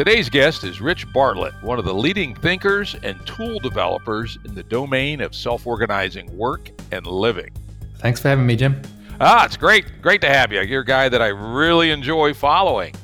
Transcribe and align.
Today's 0.00 0.30
guest 0.30 0.64
is 0.64 0.80
Rich 0.80 1.12
Bartlett, 1.12 1.52
one 1.60 1.78
of 1.78 1.84
the 1.84 1.92
leading 1.92 2.34
thinkers 2.34 2.96
and 3.02 3.20
tool 3.26 3.58
developers 3.58 4.38
in 4.46 4.54
the 4.54 4.62
domain 4.62 5.20
of 5.20 5.34
self 5.34 5.66
organizing 5.66 6.34
work 6.38 6.70
and 6.90 7.06
living. 7.06 7.50
Thanks 7.98 8.18
for 8.18 8.28
having 8.28 8.46
me, 8.46 8.56
Jim. 8.56 8.80
Ah, 9.20 9.44
it's 9.44 9.58
great. 9.58 10.00
Great 10.00 10.22
to 10.22 10.28
have 10.30 10.52
you. 10.52 10.62
You're 10.62 10.80
a 10.80 10.86
guy 10.86 11.10
that 11.10 11.20
I 11.20 11.26
really 11.26 11.90
enjoy 11.90 12.32
following. 12.32 12.94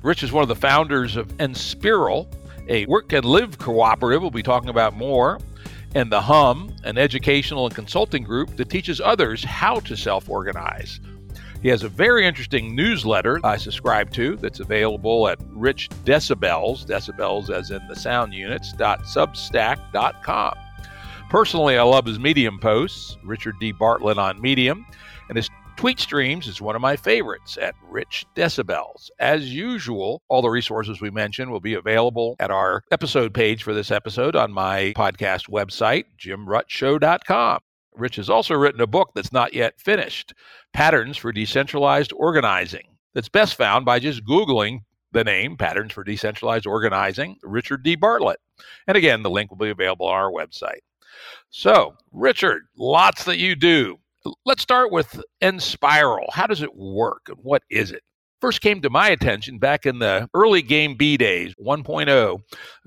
Rich 0.00 0.22
is 0.22 0.32
one 0.32 0.40
of 0.40 0.48
the 0.48 0.56
founders 0.56 1.16
of 1.16 1.28
Enspiral, 1.36 2.26
a 2.68 2.86
work 2.86 3.12
and 3.12 3.26
live 3.26 3.58
cooperative 3.58 4.22
we'll 4.22 4.30
be 4.30 4.42
talking 4.42 4.70
about 4.70 4.96
more, 4.96 5.38
and 5.94 6.10
the 6.10 6.22
Hum, 6.22 6.74
an 6.84 6.96
educational 6.96 7.66
and 7.66 7.74
consulting 7.74 8.22
group 8.22 8.56
that 8.56 8.70
teaches 8.70 8.98
others 8.98 9.44
how 9.44 9.78
to 9.80 9.94
self 9.94 10.30
organize. 10.30 11.00
He 11.62 11.68
has 11.68 11.82
a 11.82 11.88
very 11.88 12.26
interesting 12.26 12.74
newsletter 12.76 13.40
I 13.42 13.56
subscribe 13.56 14.12
to 14.12 14.36
that's 14.36 14.60
available 14.60 15.28
at 15.28 15.38
Rich 15.48 15.88
Decibels, 16.04 16.86
decibels 16.86 17.50
as 17.50 17.70
in 17.70 17.80
the 17.88 17.96
sound 17.96 18.34
units, 18.34 18.72
.substack.com. 18.74 20.54
Personally, 21.28 21.76
I 21.76 21.82
love 21.82 22.06
his 22.06 22.20
Medium 22.20 22.60
posts, 22.60 23.16
Richard 23.24 23.56
D. 23.58 23.72
Bartlett 23.72 24.16
on 24.16 24.40
Medium, 24.40 24.86
and 25.28 25.36
his 25.36 25.50
Tweet 25.76 26.00
Streams 26.00 26.46
is 26.46 26.62
one 26.62 26.74
of 26.74 26.80
my 26.80 26.96
favorites 26.96 27.58
at 27.60 27.74
Rich 27.90 28.24
Decibels. 28.34 29.10
As 29.18 29.52
usual, 29.52 30.22
all 30.28 30.40
the 30.40 30.48
resources 30.48 31.02
we 31.02 31.10
mentioned 31.10 31.50
will 31.50 31.60
be 31.60 31.74
available 31.74 32.36
at 32.40 32.50
our 32.50 32.82
episode 32.90 33.34
page 33.34 33.62
for 33.62 33.74
this 33.74 33.90
episode 33.90 34.34
on 34.36 34.52
my 34.52 34.94
podcast 34.96 35.50
website, 35.50 36.04
jimruttshow.com. 36.18 37.58
Rich 37.96 38.16
has 38.16 38.30
also 38.30 38.54
written 38.54 38.80
a 38.80 38.86
book 38.86 39.10
that's 39.14 39.32
not 39.32 39.54
yet 39.54 39.80
finished 39.80 40.34
Patterns 40.72 41.16
for 41.16 41.32
Decentralized 41.32 42.12
Organizing, 42.12 42.86
that's 43.14 43.28
best 43.28 43.54
found 43.54 43.84
by 43.84 43.98
just 43.98 44.24
Googling 44.24 44.80
the 45.12 45.24
name 45.24 45.56
Patterns 45.56 45.92
for 45.92 46.04
Decentralized 46.04 46.66
Organizing, 46.66 47.36
Richard 47.42 47.82
D. 47.82 47.96
Bartlett. 47.96 48.38
And 48.86 48.96
again, 48.96 49.22
the 49.22 49.30
link 49.30 49.50
will 49.50 49.58
be 49.58 49.70
available 49.70 50.06
on 50.06 50.14
our 50.14 50.30
website. 50.30 50.80
So, 51.48 51.94
Richard, 52.12 52.66
lots 52.76 53.24
that 53.24 53.38
you 53.38 53.56
do. 53.56 53.98
Let's 54.44 54.62
start 54.62 54.92
with 54.92 55.22
Enspiral. 55.40 56.30
How 56.32 56.46
does 56.46 56.60
it 56.60 56.74
work 56.74 57.28
and 57.28 57.38
what 57.42 57.62
is 57.70 57.92
it? 57.92 58.02
First 58.40 58.60
came 58.60 58.82
to 58.82 58.90
my 58.90 59.08
attention 59.08 59.58
back 59.58 59.86
in 59.86 59.98
the 59.98 60.28
early 60.34 60.60
Game 60.60 60.94
B 60.94 61.16
days, 61.16 61.54
1.0, 61.54 62.42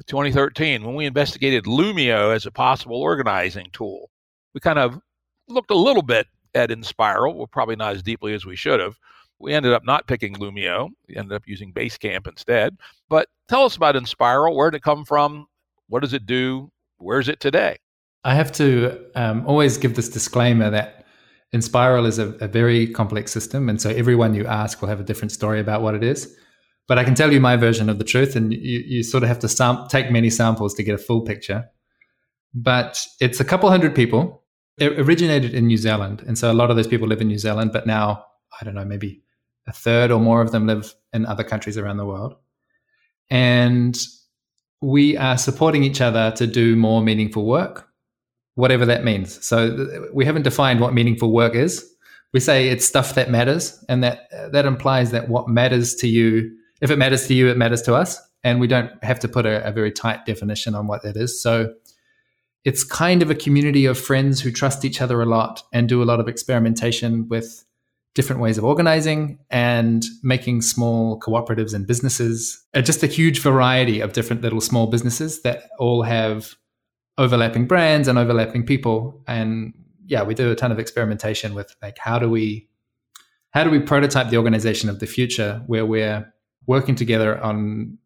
2013, 0.05 0.83
when 0.83 0.93
we 0.93 1.05
investigated 1.05 1.63
Loomio 1.63 2.35
as 2.35 2.45
a 2.45 2.52
possible 2.52 3.02
organizing 3.02 3.69
tool. 3.73 4.11
We 4.53 4.59
kind 4.59 4.80
of 4.80 5.00
looked 5.47 5.72
a 5.72 5.78
little 5.78 6.02
bit 6.02 6.28
at 6.55 6.69
Enspiral, 6.69 7.36
well, 7.36 7.47
probably 7.47 7.75
not 7.75 7.95
as 7.95 8.03
deeply 8.03 8.33
as 8.33 8.45
we 8.45 8.55
should 8.55 8.80
have. 8.80 8.95
We 9.39 9.53
ended 9.53 9.73
up 9.73 9.86
not 9.86 10.08
picking 10.08 10.36
Loomio. 10.36 10.89
We 11.08 11.16
ended 11.16 11.33
up 11.33 11.44
using 11.45 11.72
Basecamp 11.72 12.28
instead. 12.28 12.77
But 13.08 13.27
tell 13.47 13.64
us 13.64 13.75
about 13.75 13.95
Enspiral. 13.95 14.55
Where 14.55 14.70
did 14.70 14.77
it 14.77 14.83
come 14.83 15.05
from? 15.05 15.47
What 15.88 16.02
does 16.02 16.14
it 16.14 16.25
do? 16.25 16.72
Where 16.97 17.20
is 17.20 17.30
it 17.30 17.39
today? 17.39 17.77
I 18.23 18.36
have 18.36 18.52
to 18.53 19.00
um, 19.16 19.45
always 19.47 19.77
give 19.77 19.95
this 19.95 20.10
disclaimer 20.10 20.70
that 20.70 21.05
Enspiral 21.55 22.05
is 22.05 22.20
a, 22.20 22.33
a, 22.42 22.48
very 22.48 22.87
complex 22.87 23.31
system, 23.31 23.70
and 23.70 23.81
so 23.81 23.89
everyone 23.89 24.36
you 24.36 24.45
ask 24.45 24.81
will 24.81 24.89
have 24.89 24.99
a 24.99 25.04
different 25.04 25.31
story 25.31 25.60
about 25.60 25.81
what 25.81 25.95
it 25.95 26.04
is. 26.04 26.36
But 26.87 26.99
I 26.99 27.04
can 27.04 27.16
tell 27.16 27.31
you 27.31 27.39
my 27.39 27.55
version 27.55 27.89
of 27.89 27.98
the 27.98 28.04
truth, 28.04 28.36
and 28.36 28.54
you, 28.54 28.83
you 28.86 29.04
sort 29.04 29.23
of 29.23 29.30
have 29.30 29.39
to 29.39 29.48
sam- 29.48 29.87
take 29.89 30.11
many 30.11 30.30
samples 30.30 30.73
to 30.76 30.83
get 30.83 30.93
a 30.93 30.98
full 30.98 31.21
picture. 31.21 31.66
But 32.54 33.04
it's 33.20 33.39
a 33.39 33.45
couple 33.45 33.70
hundred 33.70 33.95
people. 33.95 34.39
It 34.80 35.00
originated 35.00 35.54
in 35.54 35.67
New 35.67 35.78
Zealand, 35.78 36.23
and 36.26 36.38
so 36.38 36.52
a 36.52 36.54
lot 36.54 36.70
of 36.70 36.76
those 36.76 36.88
people 36.88 37.08
live 37.08 37.22
in 37.22 37.28
New 37.28 37.38
Zealand. 37.38 37.72
But 37.73 37.88
now, 37.88 38.26
I 38.60 38.64
don't 38.66 38.76
know, 38.76 38.86
maybe 38.86 39.22
a 39.67 39.73
third 39.73 40.12
or 40.12 40.20
more 40.20 40.42
of 40.42 40.52
them 40.52 40.67
live 40.67 40.94
in 41.14 41.26
other 41.26 41.44
countries 41.44 41.78
around 41.78 41.98
the 41.98 42.06
world. 42.06 42.36
And 43.30 43.98
we 44.82 45.17
are 45.17 45.38
supporting 45.38 45.84
each 45.84 46.02
other 46.02 46.32
to 46.32 46.48
do 46.48 46.76
more 46.76 47.02
meaningful 47.02 47.45
work 47.45 47.90
whatever 48.60 48.86
that 48.86 49.06
means. 49.06 49.44
So 49.45 49.88
we 50.14 50.26
haven't 50.26 50.42
defined 50.42 50.82
what 50.82 50.94
meaningful 50.94 51.32
work 51.32 51.56
is. 51.56 51.90
We 52.34 52.42
say 52.42 52.67
it's 52.67 52.86
stuff 52.86 53.16
that 53.16 53.32
matters, 53.32 53.84
and 53.88 54.04
that 54.04 54.30
that 54.52 54.66
implies 54.66 55.11
that 55.11 55.30
what 55.30 55.48
matters 55.48 55.96
to 55.96 56.08
you, 56.08 56.52
if 56.82 56.92
it 56.92 56.98
matters 56.98 57.26
to 57.28 57.34
you, 57.34 57.48
it 57.48 57.58
matters 57.58 57.82
to 57.84 57.96
us, 57.96 58.20
and 58.44 58.60
we 58.60 58.67
don't 58.67 58.92
have 59.04 59.20
to 59.22 59.28
put 59.28 59.46
a, 59.46 59.66
a 59.66 59.72
very 59.72 59.92
tight 59.92 60.26
definition 60.26 60.76
on 60.76 60.88
what 60.88 61.02
that 61.04 61.16
is. 61.16 61.42
So 61.42 61.73
it's 62.65 62.83
kind 62.83 63.21
of 63.21 63.30
a 63.30 63.36
community 63.36 63.86
of 63.86 63.97
friends 63.97 64.42
who 64.42 64.52
trust 64.52 64.83
each 64.83 65.02
other 65.02 65.21
a 65.21 65.25
lot 65.25 65.64
and 65.73 65.87
do 65.87 66.03
a 66.03 66.05
lot 66.05 66.20
of 66.20 66.27
experimentation 66.27 67.27
with 67.30 67.65
different 68.15 68.42
ways 68.42 68.58
of 68.58 68.65
organizing 68.65 69.39
and 69.49 70.03
making 70.23 70.61
small 70.61 71.19
cooperatives 71.19 71.73
and 71.73 71.87
businesses. 71.87 72.65
Uh, 72.73 72.81
just 72.81 73.03
a 73.03 73.08
huge 73.08 73.39
variety 73.39 74.02
of 74.02 74.14
different 74.14 74.42
little 74.42 74.61
small 74.61 74.87
businesses 74.87 75.42
that 75.43 75.69
all 75.77 76.03
have 76.03 76.55
overlapping 77.17 77.67
brands 77.67 78.08
and 78.08 78.17
overlapping 78.17 78.65
people 78.65 79.21
and 79.27 79.73
yeah 80.05 80.23
we 80.23 80.33
do 80.33 80.52
a 80.52 80.55
ton 80.55 80.71
of 80.71 80.80
experimentation 80.80 81.53
with 81.53 81.75
like 81.81 81.98
how 81.98 82.17
do 82.17 82.30
we 82.30 82.67
how 83.52 83.61
do 83.61 83.69
we 83.69 83.77
prototype 83.77 84.30
the 84.30 84.37
organization 84.37 84.89
of 84.89 84.99
the 84.99 85.05
future 85.05 85.61
where 85.67 85.86
we're 85.86 86.33
working 86.65 86.95
together 86.95 87.37
on 87.43 87.98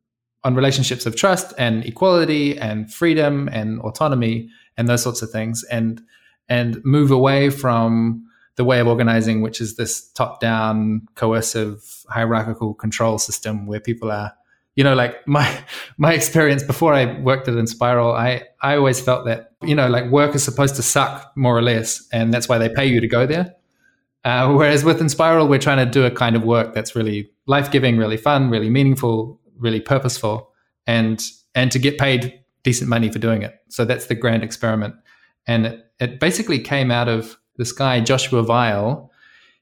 on 0.44 0.56
relationships 0.56 1.06
of 1.06 1.16
trust 1.16 1.54
and 1.58 1.86
equality 1.86 2.58
and 2.58 2.94
freedom 2.94 3.48
and 3.52 3.80
autonomy 3.82 4.50
and 4.78 4.88
those 4.88 5.02
sorts 5.02 5.22
of 5.22 5.30
things 5.30 5.64
and 5.66 6.02
and 6.50 6.84
move 6.84 7.12
away 7.12 7.50
from 7.50 8.26
the 8.56 8.64
way 8.64 8.80
of 8.80 8.88
organizing 8.88 9.42
which 9.42 9.62
is 9.62 9.76
this 9.78 10.10
top 10.10 10.40
down 10.40 11.02
coercive 11.16 12.04
hierarchical 12.10 12.74
control 12.74 13.18
system 13.18 13.66
where 13.66 13.80
people 13.80 14.12
are 14.12 14.34
you 14.76 14.84
know 14.84 14.94
like 14.94 15.26
my 15.28 15.64
my 15.98 16.14
experience 16.14 16.64
before 16.64 16.94
i 16.94 17.20
worked 17.22 17.48
at 17.48 17.56
enspiral 17.56 18.16
i 18.16 18.44
i 18.62 18.76
always 18.76 19.00
felt 19.00 19.26
that 19.26 19.52
you 19.64 19.76
know 19.76 19.88
like 19.88 20.10
work 20.12 20.36
is 20.36 20.44
supposed 20.44 20.76
to 20.76 20.84
suck 20.84 21.32
more 21.36 21.58
or 21.58 21.62
less 21.62 22.08
and 22.12 22.34
that's 22.34 22.50
why 22.50 22.58
they 22.58 22.70
pay 22.70 22.86
you 22.86 23.00
to 23.02 23.08
go 23.08 23.26
there. 23.26 23.56
Uh, 24.26 24.54
whereas 24.54 24.86
with 24.86 25.02
enspiral 25.02 25.50
we're 25.50 25.60
trying 25.60 25.86
to 25.86 25.86
do 25.86 26.06
a 26.06 26.12
kind 26.12 26.36
of 26.38 26.44
work 26.44 26.74
that's 26.74 26.96
really 26.96 27.30
life-giving 27.46 27.98
really 27.98 28.16
fun 28.16 28.50
really 28.50 28.70
meaningful 28.70 29.38
really 29.58 29.80
purposeful 29.80 30.52
and 30.88 31.22
and 31.56 31.72
to 31.72 31.80
get 31.80 31.98
paid 31.98 32.40
decent 32.64 32.90
money 32.90 33.12
for 33.12 33.20
doing 33.20 33.42
it. 33.42 33.56
So 33.70 33.86
that's 33.86 34.08
the 34.08 34.16
grand 34.16 34.44
experiment. 34.44 34.96
And 35.46 35.66
it, 35.66 35.86
it 36.00 36.20
basically 36.20 36.60
came 36.60 36.92
out 36.92 37.10
of 37.10 37.38
this 37.58 37.72
guy 37.72 38.00
joshua 38.00 38.44
Vial. 38.44 39.12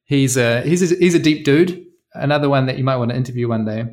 he's 0.06 0.38
a 0.38 0.62
he's 0.62 0.92
a, 0.92 0.96
he's 0.96 1.16
a 1.16 1.20
deep 1.20 1.44
dude 1.44 1.86
another 2.14 2.50
one 2.50 2.66
that 2.66 2.78
you 2.78 2.84
might 2.84 2.98
want 2.98 3.10
to 3.10 3.16
interview 3.16 3.48
one 3.48 3.66
day. 3.66 3.86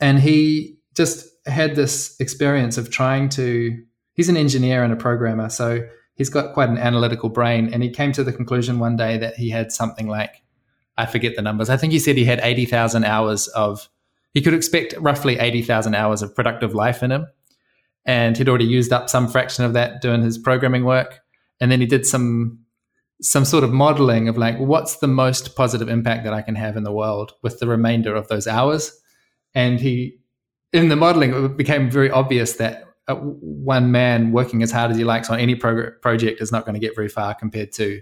And 0.00 0.18
he 0.18 0.76
just 0.96 1.26
had 1.46 1.76
this 1.76 2.16
experience 2.20 2.76
of 2.78 2.90
trying 2.90 3.28
to 3.30 3.76
he's 4.14 4.28
an 4.28 4.36
engineer 4.36 4.82
and 4.82 4.92
a 4.92 4.96
programmer 4.96 5.48
so 5.48 5.86
he's 6.14 6.28
got 6.28 6.52
quite 6.52 6.68
an 6.68 6.78
analytical 6.78 7.28
brain. 7.28 7.72
And 7.72 7.82
he 7.82 7.90
came 7.90 8.12
to 8.12 8.24
the 8.24 8.32
conclusion 8.32 8.78
one 8.78 8.96
day 8.96 9.16
that 9.18 9.34
he 9.34 9.50
had 9.50 9.72
something 9.72 10.08
like 10.08 10.42
i 10.96 11.06
forget 11.06 11.36
the 11.36 11.42
numbers 11.42 11.70
i 11.70 11.76
think 11.76 11.92
he 11.92 11.98
said 12.00 12.16
he 12.16 12.24
had 12.24 12.40
80000 12.42 13.04
hours 13.04 13.46
of 13.48 13.88
he 14.34 14.42
could 14.42 14.54
expect 14.54 14.94
roughly 14.98 15.38
80000 15.38 15.94
hours 15.94 16.22
of 16.22 16.34
productive 16.34 16.74
life 16.74 17.02
in 17.02 17.10
him. 17.10 17.26
And 18.04 18.36
he'd 18.36 18.48
already 18.48 18.64
used 18.64 18.92
up 18.92 19.10
some 19.10 19.28
fraction 19.28 19.64
of 19.64 19.72
that 19.74 20.00
doing 20.00 20.22
his 20.22 20.38
programming 20.38 20.84
work. 20.84 21.20
And 21.60 21.70
then 21.70 21.80
he 21.80 21.86
did 21.86 22.06
some 22.06 22.60
some 23.20 23.44
sort 23.44 23.64
of 23.64 23.72
modeling 23.72 24.28
of 24.28 24.38
like 24.38 24.56
what's 24.58 24.98
the 24.98 25.08
most 25.08 25.56
positive 25.56 25.88
impact 25.88 26.22
that 26.22 26.32
i 26.32 26.40
can 26.40 26.54
have 26.54 26.76
in 26.76 26.84
the 26.84 26.92
world 26.92 27.32
with 27.42 27.58
the 27.58 27.66
remainder 27.66 28.14
of 28.14 28.28
those 28.28 28.46
hours. 28.46 28.92
And 29.54 29.80
he 29.80 30.18
in 30.72 30.88
the 30.88 30.96
modeling 30.96 31.32
it 31.32 31.56
became 31.56 31.90
very 31.90 32.10
obvious 32.10 32.54
that 32.54 32.84
uh, 33.08 33.16
one 33.16 33.90
man 33.90 34.32
working 34.32 34.62
as 34.62 34.70
hard 34.70 34.90
as 34.90 34.96
he 34.96 35.04
likes 35.04 35.30
on 35.30 35.40
any 35.40 35.54
prog- 35.54 36.00
project 36.00 36.40
is 36.40 36.52
not 36.52 36.64
going 36.64 36.74
to 36.74 36.80
get 36.80 36.94
very 36.94 37.08
far 37.08 37.34
compared 37.34 37.72
to 37.72 38.00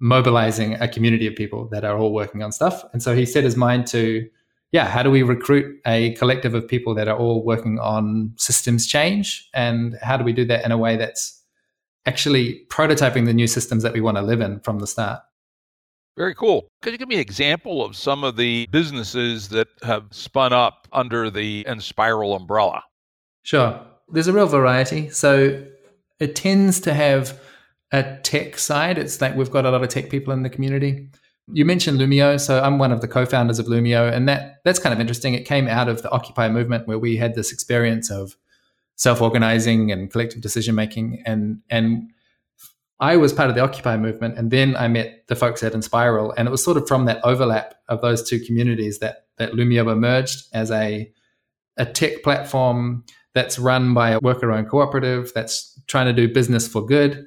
mobilizing 0.00 0.74
a 0.74 0.86
community 0.88 1.26
of 1.26 1.34
people 1.34 1.66
that 1.68 1.84
are 1.84 1.96
all 1.96 2.12
working 2.12 2.42
on 2.42 2.52
stuff. 2.52 2.84
And 2.92 3.02
so 3.02 3.14
he 3.14 3.24
set 3.24 3.42
his 3.42 3.56
mind 3.56 3.86
to 3.88 4.28
yeah 4.74 4.86
how 4.88 5.02
do 5.02 5.10
we 5.10 5.22
recruit 5.22 5.80
a 5.86 6.12
collective 6.14 6.52
of 6.52 6.66
people 6.66 6.94
that 6.94 7.06
are 7.06 7.16
all 7.16 7.44
working 7.44 7.78
on 7.78 8.32
systems 8.36 8.86
change 8.86 9.48
and 9.54 9.96
how 10.02 10.16
do 10.16 10.24
we 10.24 10.32
do 10.32 10.44
that 10.44 10.64
in 10.64 10.72
a 10.72 10.76
way 10.76 10.96
that's 10.96 11.40
actually 12.06 12.66
prototyping 12.68 13.24
the 13.24 13.32
new 13.32 13.46
systems 13.46 13.84
that 13.84 13.92
we 13.92 14.00
want 14.00 14.16
to 14.16 14.22
live 14.22 14.40
in 14.40 14.58
from 14.60 14.80
the 14.80 14.86
start 14.86 15.20
Very 16.16 16.34
cool. 16.34 16.68
Could 16.82 16.92
you 16.92 16.98
give 16.98 17.08
me 17.08 17.16
an 17.16 17.20
example 17.20 17.84
of 17.84 17.96
some 17.96 18.24
of 18.24 18.36
the 18.36 18.68
businesses 18.70 19.48
that 19.48 19.68
have 19.82 20.04
spun 20.10 20.52
up 20.52 20.86
under 20.92 21.30
the 21.30 21.64
Enspiral 21.64 22.36
umbrella? 22.36 22.82
Sure. 23.42 23.80
There's 24.08 24.28
a 24.28 24.32
real 24.32 24.46
variety. 24.46 25.10
So 25.10 25.64
it 26.20 26.36
tends 26.36 26.80
to 26.80 26.94
have 26.94 27.40
a 27.90 28.16
tech 28.22 28.58
side. 28.58 28.98
It's 28.98 29.20
like 29.20 29.34
we've 29.36 29.50
got 29.50 29.66
a 29.66 29.70
lot 29.70 29.82
of 29.82 29.88
tech 29.88 30.10
people 30.10 30.32
in 30.32 30.42
the 30.42 30.50
community. 30.50 31.08
You 31.52 31.64
mentioned 31.64 32.00
Loomio, 32.00 32.40
so 32.40 32.60
I'm 32.60 32.78
one 32.78 32.90
of 32.90 33.02
the 33.02 33.08
co-founders 33.08 33.58
of 33.58 33.66
Loomio, 33.66 34.10
and 34.10 34.28
that 34.28 34.62
that's 34.64 34.78
kind 34.78 34.94
of 34.94 35.00
interesting. 35.00 35.34
It 35.34 35.44
came 35.44 35.68
out 35.68 35.88
of 35.88 36.02
the 36.02 36.10
Occupy 36.10 36.48
movement 36.48 36.88
where 36.88 36.98
we 36.98 37.16
had 37.16 37.34
this 37.34 37.52
experience 37.52 38.10
of 38.10 38.36
self-organizing 38.96 39.92
and 39.92 40.10
collective 40.10 40.40
decision 40.40 40.74
making, 40.74 41.22
and 41.26 41.60
and 41.68 42.10
I 42.98 43.16
was 43.16 43.34
part 43.34 43.50
of 43.50 43.56
the 43.56 43.62
Occupy 43.62 43.98
movement, 43.98 44.38
and 44.38 44.50
then 44.50 44.74
I 44.76 44.88
met 44.88 45.26
the 45.26 45.36
folks 45.36 45.62
at 45.62 45.74
Enspiral, 45.74 46.32
and 46.36 46.48
it 46.48 46.50
was 46.50 46.64
sort 46.64 46.78
of 46.78 46.88
from 46.88 47.04
that 47.04 47.20
overlap 47.24 47.74
of 47.88 48.00
those 48.00 48.26
two 48.26 48.40
communities 48.40 49.00
that 49.00 49.26
that 49.36 49.52
Loomio 49.52 49.92
emerged 49.92 50.46
as 50.54 50.70
a 50.70 51.12
a 51.76 51.84
tech 51.84 52.22
platform 52.22 53.04
that's 53.34 53.58
run 53.58 53.92
by 53.92 54.10
a 54.10 54.20
worker-owned 54.20 54.70
cooperative 54.70 55.32
that's 55.34 55.78
trying 55.88 56.06
to 56.06 56.12
do 56.12 56.32
business 56.32 56.66
for 56.68 56.86
good. 56.86 57.26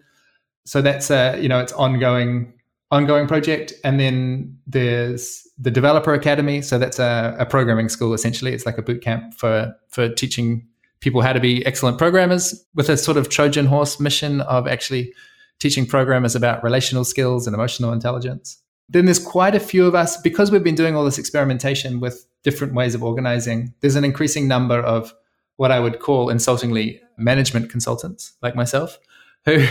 So 0.66 0.82
that's 0.82 1.12
a 1.12 1.38
you 1.40 1.50
know 1.50 1.60
it's 1.60 1.74
ongoing 1.74 2.54
ongoing 2.92 3.28
project, 3.28 3.74
and 3.84 4.00
then 4.00 4.58
there's 4.66 5.48
the 5.58 5.72
Developer 5.72 6.14
Academy. 6.14 6.62
So 6.62 6.78
that's 6.78 7.00
a, 7.00 7.36
a 7.40 7.46
programming 7.46 7.90
school 7.90 8.14
essentially. 8.14 8.54
It's 8.54 8.66
like 8.66 8.78
a 8.78 8.82
boot 8.82 9.02
camp 9.02 9.34
for 9.34 9.76
for 9.90 10.10
teaching 10.10 10.68
people 11.00 11.22
how 11.22 11.34
to 11.34 11.40
be 11.40 11.66
excellent 11.66 11.98
programmers 11.98 12.66
with 12.74 12.90
a 12.90 12.98
sort 12.98 13.18
of 13.18 13.30
Trojan 13.30 13.66
horse 13.66 14.00
mission 14.00 14.42
of 14.42 14.68
actually 14.68 15.14
teaching 15.60 15.86
programmers 15.86 16.36
about 16.36 16.64
relational 16.64 17.04
skills 17.04 17.48
and 17.48 17.54
emotional 17.54 17.92
intelligence. 17.92 18.62
Then 18.90 19.06
there's 19.06 19.20
quite 19.20 19.54
a 19.54 19.60
few 19.60 19.86
of 19.86 19.96
us, 19.96 20.16
because 20.22 20.50
we've 20.50 20.64
been 20.64 20.76
doing 20.76 20.96
all 20.96 21.04
this 21.04 21.20
experimentation 21.20 22.00
with 22.00 22.26
different 22.44 22.74
ways 22.74 22.96
of 22.96 23.04
organizing, 23.04 23.74
there's 23.82 23.96
an 23.96 24.06
increasing 24.06 24.48
number 24.48 24.80
of 24.80 25.14
what 25.58 25.72
I 25.72 25.80
would 25.80 26.00
call 26.00 26.30
insultingly 26.30 27.02
management 27.18 27.70
consultants 27.70 28.34
like 28.42 28.56
myself 28.56 28.98
who 29.46 29.66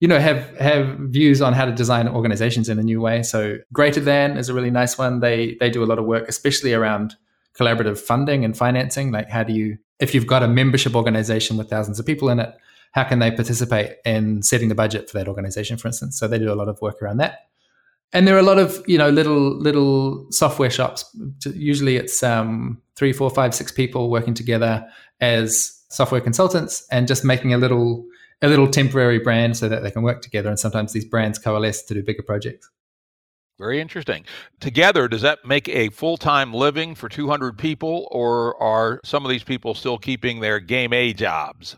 you 0.00 0.08
know 0.08 0.18
have 0.18 0.56
have 0.58 0.98
views 0.98 1.40
on 1.40 1.52
how 1.52 1.64
to 1.64 1.72
design 1.72 2.08
organizations 2.08 2.68
in 2.68 2.78
a 2.78 2.82
new 2.82 3.00
way 3.00 3.22
so 3.22 3.56
greater 3.72 4.00
than 4.00 4.36
is 4.36 4.48
a 4.48 4.54
really 4.54 4.70
nice 4.70 4.98
one 4.98 5.20
they 5.20 5.56
they 5.60 5.70
do 5.70 5.82
a 5.82 5.86
lot 5.86 5.98
of 5.98 6.04
work 6.04 6.28
especially 6.28 6.72
around 6.72 7.14
collaborative 7.58 7.98
funding 7.98 8.44
and 8.44 8.56
financing 8.56 9.12
like 9.12 9.28
how 9.30 9.42
do 9.42 9.52
you 9.52 9.78
if 10.00 10.14
you've 10.14 10.26
got 10.26 10.42
a 10.42 10.48
membership 10.48 10.94
organization 10.94 11.56
with 11.56 11.70
thousands 11.70 11.98
of 11.98 12.06
people 12.06 12.28
in 12.28 12.40
it 12.40 12.54
how 12.94 13.02
can 13.02 13.18
they 13.18 13.32
participate 13.32 13.96
in 14.04 14.42
setting 14.42 14.68
the 14.68 14.74
budget 14.74 15.10
for 15.10 15.18
that 15.18 15.26
organization, 15.26 15.76
for 15.76 15.88
instance? 15.88 16.16
So 16.16 16.28
they 16.28 16.38
do 16.38 16.52
a 16.52 16.54
lot 16.54 16.68
of 16.68 16.80
work 16.80 17.02
around 17.02 17.16
that. 17.16 17.48
And 18.12 18.26
there 18.28 18.36
are 18.36 18.38
a 18.38 18.44
lot 18.44 18.58
of 18.58 18.80
you 18.86 18.96
know 18.96 19.10
little 19.10 19.58
little 19.58 20.30
software 20.30 20.70
shops. 20.70 21.04
Usually 21.44 21.96
it's 21.96 22.22
um, 22.22 22.80
three, 22.94 23.12
four, 23.12 23.30
five, 23.30 23.52
six 23.52 23.72
people 23.72 24.10
working 24.10 24.32
together 24.32 24.86
as 25.20 25.82
software 25.88 26.20
consultants 26.20 26.86
and 26.92 27.08
just 27.08 27.24
making 27.24 27.52
a 27.52 27.58
little 27.58 28.06
a 28.44 28.48
little 28.48 28.68
temporary 28.68 29.18
brand 29.18 29.56
so 29.56 29.68
that 29.68 29.82
they 29.82 29.90
can 29.90 30.02
work 30.02 30.22
together. 30.22 30.48
And 30.48 30.58
sometimes 30.58 30.92
these 30.92 31.04
brands 31.04 31.38
coalesce 31.38 31.82
to 31.82 31.94
do 31.94 32.02
bigger 32.02 32.22
projects. 32.22 32.70
Very 33.58 33.80
interesting. 33.80 34.24
Together, 34.60 35.06
does 35.06 35.22
that 35.22 35.44
make 35.44 35.68
a 35.68 35.88
full 35.90 36.16
time 36.16 36.52
living 36.52 36.94
for 36.94 37.08
200 37.08 37.56
people, 37.56 38.08
or 38.10 38.60
are 38.60 39.00
some 39.04 39.24
of 39.24 39.30
these 39.30 39.44
people 39.44 39.74
still 39.74 39.96
keeping 39.96 40.40
their 40.40 40.58
game 40.58 40.92
A 40.92 41.12
jobs? 41.12 41.76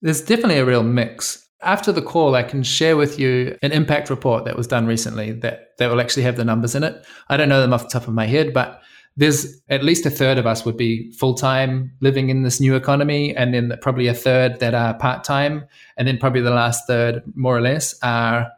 There's 0.00 0.22
definitely 0.22 0.58
a 0.58 0.64
real 0.64 0.84
mix. 0.84 1.44
After 1.60 1.90
the 1.90 2.02
call, 2.02 2.36
I 2.36 2.44
can 2.44 2.62
share 2.62 2.96
with 2.96 3.18
you 3.18 3.58
an 3.62 3.72
impact 3.72 4.10
report 4.10 4.44
that 4.44 4.56
was 4.56 4.68
done 4.68 4.86
recently 4.86 5.32
that, 5.32 5.70
that 5.78 5.90
will 5.90 6.00
actually 6.00 6.22
have 6.22 6.36
the 6.36 6.44
numbers 6.44 6.76
in 6.76 6.84
it. 6.84 7.04
I 7.28 7.36
don't 7.36 7.48
know 7.48 7.60
them 7.60 7.72
off 7.72 7.82
the 7.82 7.88
top 7.88 8.06
of 8.06 8.14
my 8.14 8.26
head, 8.26 8.54
but 8.54 8.80
there's 9.18 9.60
at 9.68 9.82
least 9.82 10.06
a 10.06 10.10
third 10.10 10.38
of 10.38 10.46
us 10.46 10.64
would 10.64 10.76
be 10.76 11.10
full 11.10 11.34
time 11.34 11.90
living 12.00 12.28
in 12.30 12.44
this 12.44 12.60
new 12.60 12.76
economy, 12.76 13.34
and 13.36 13.52
then 13.52 13.76
probably 13.82 14.06
a 14.06 14.14
third 14.14 14.60
that 14.60 14.74
are 14.74 14.94
part 14.94 15.24
time, 15.24 15.66
and 15.96 16.06
then 16.06 16.18
probably 16.18 16.40
the 16.40 16.52
last 16.52 16.86
third, 16.86 17.22
more 17.34 17.56
or 17.56 17.60
less, 17.60 17.98
are 18.02 18.48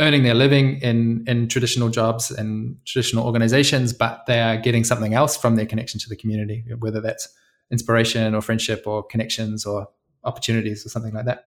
earning 0.00 0.22
their 0.22 0.34
living 0.34 0.78
in 0.82 1.24
in 1.26 1.48
traditional 1.48 1.88
jobs 1.88 2.30
and 2.30 2.76
traditional 2.84 3.24
organizations, 3.24 3.94
but 3.94 4.26
they 4.26 4.40
are 4.40 4.58
getting 4.58 4.84
something 4.84 5.14
else 5.14 5.38
from 5.38 5.56
their 5.56 5.66
connection 5.66 5.98
to 5.98 6.08
the 6.08 6.16
community, 6.16 6.64
whether 6.80 7.00
that's 7.00 7.28
inspiration 7.70 8.34
or 8.34 8.42
friendship 8.42 8.82
or 8.86 9.02
connections 9.02 9.64
or 9.64 9.88
opportunities 10.22 10.84
or 10.84 10.90
something 10.90 11.14
like 11.14 11.24
that. 11.24 11.46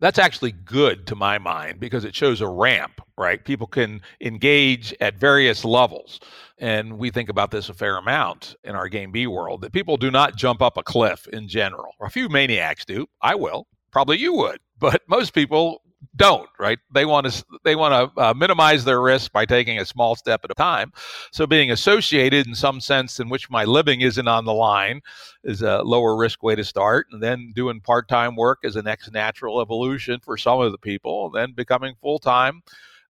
That's 0.00 0.18
actually 0.18 0.52
good 0.52 1.06
to 1.06 1.14
my 1.14 1.38
mind 1.38 1.80
because 1.80 2.04
it 2.04 2.14
shows 2.14 2.40
a 2.40 2.48
ramp, 2.48 3.00
right? 3.16 3.42
People 3.44 3.66
can 3.66 4.02
engage 4.20 4.94
at 5.00 5.16
various 5.16 5.64
levels. 5.64 6.20
And 6.58 6.98
we 6.98 7.10
think 7.10 7.28
about 7.28 7.50
this 7.50 7.68
a 7.68 7.74
fair 7.74 7.96
amount 7.96 8.56
in 8.64 8.74
our 8.74 8.88
game 8.88 9.12
B 9.12 9.26
world 9.26 9.60
that 9.62 9.72
people 9.72 9.96
do 9.96 10.10
not 10.10 10.36
jump 10.36 10.60
up 10.62 10.76
a 10.76 10.82
cliff 10.82 11.26
in 11.28 11.48
general. 11.48 11.94
A 12.00 12.10
few 12.10 12.28
maniacs 12.28 12.84
do. 12.84 13.06
I 13.22 13.34
will. 13.34 13.66
Probably 13.92 14.18
you 14.18 14.34
would. 14.34 14.58
But 14.80 15.02
most 15.08 15.32
people 15.32 15.80
don't 16.16 16.48
right? 16.58 16.78
They 16.92 17.04
want 17.04 17.30
to 17.30 17.44
they 17.64 17.76
want 17.76 18.14
to 18.14 18.20
uh, 18.20 18.34
minimize 18.34 18.84
their 18.84 19.00
risk 19.00 19.32
by 19.32 19.44
taking 19.44 19.78
a 19.78 19.84
small 19.84 20.16
step 20.16 20.40
at 20.44 20.50
a 20.50 20.54
time. 20.54 20.92
So 21.32 21.46
being 21.46 21.70
associated 21.70 22.46
in 22.46 22.54
some 22.54 22.80
sense 22.80 23.20
in 23.20 23.28
which 23.28 23.50
my 23.50 23.64
living 23.64 24.00
isn't 24.00 24.28
on 24.28 24.44
the 24.44 24.54
line 24.54 25.00
is 25.44 25.62
a 25.62 25.82
lower 25.82 26.16
risk 26.16 26.42
way 26.42 26.54
to 26.54 26.64
start 26.64 27.06
and 27.12 27.22
then 27.22 27.52
doing 27.54 27.80
part-time 27.80 28.36
work 28.36 28.60
is 28.62 28.74
the 28.74 28.82
next 28.82 29.12
natural 29.12 29.60
evolution 29.60 30.20
for 30.20 30.36
some 30.36 30.60
of 30.60 30.72
the 30.72 30.78
people 30.78 31.26
and 31.26 31.34
then 31.34 31.52
becoming 31.54 31.94
full-time 32.00 32.62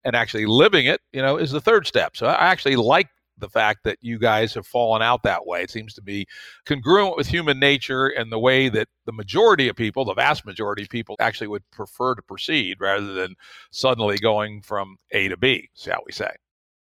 and 0.04 0.16
actually 0.16 0.46
living 0.46 0.86
it 0.86 1.00
you 1.12 1.22
know 1.22 1.36
is 1.36 1.50
the 1.50 1.60
third 1.60 1.86
step. 1.86 2.16
So 2.16 2.26
i 2.26 2.46
actually 2.46 2.76
like 2.76 3.08
the 3.38 3.48
fact 3.48 3.84
that 3.84 3.98
you 4.00 4.18
guys 4.18 4.54
have 4.54 4.66
fallen 4.66 5.02
out 5.02 5.22
that 5.22 5.46
way. 5.46 5.62
It 5.62 5.70
seems 5.70 5.94
to 5.94 6.02
be 6.02 6.26
congruent 6.66 7.16
with 7.16 7.26
human 7.26 7.58
nature 7.58 8.06
and 8.06 8.30
the 8.30 8.38
way 8.38 8.68
that 8.68 8.88
the 9.06 9.12
majority 9.12 9.68
of 9.68 9.76
people, 9.76 10.04
the 10.04 10.14
vast 10.14 10.46
majority 10.46 10.84
of 10.84 10.88
people, 10.88 11.16
actually 11.18 11.48
would 11.48 11.68
prefer 11.70 12.14
to 12.14 12.22
proceed 12.22 12.80
rather 12.80 13.12
than 13.12 13.34
suddenly 13.70 14.18
going 14.18 14.62
from 14.62 14.96
A 15.10 15.28
to 15.28 15.36
B, 15.36 15.68
shall 15.76 16.02
we 16.06 16.12
say. 16.12 16.30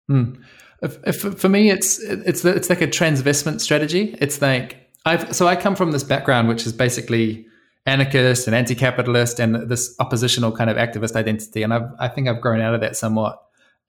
Hmm. 0.08 0.34
If, 0.82 0.98
if, 1.06 1.38
for 1.38 1.48
me, 1.48 1.70
it's 1.70 2.00
it's 2.00 2.44
it's 2.44 2.68
like 2.68 2.80
a 2.80 2.88
transvestment 2.88 3.60
strategy. 3.60 4.16
It's 4.20 4.42
like 4.42 4.90
I've 5.04 5.34
so 5.34 5.46
I 5.46 5.54
come 5.54 5.76
from 5.76 5.92
this 5.92 6.02
background 6.02 6.48
which 6.48 6.66
is 6.66 6.72
basically 6.72 7.46
anarchist 7.86 8.46
and 8.46 8.54
anti-capitalist 8.54 9.40
and 9.40 9.68
this 9.68 9.94
oppositional 9.98 10.52
kind 10.52 10.70
of 10.70 10.76
activist 10.76 11.16
identity, 11.16 11.62
and 11.62 11.74
I've, 11.74 11.88
I 11.98 12.08
think 12.08 12.28
I've 12.28 12.40
grown 12.40 12.60
out 12.60 12.74
of 12.74 12.80
that 12.80 12.96
somewhat. 12.96 13.40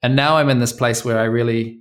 And 0.02 0.16
now 0.16 0.36
I'm 0.36 0.50
in 0.50 0.58
this 0.58 0.72
place 0.72 1.04
where 1.04 1.18
I 1.18 1.24
really 1.24 1.80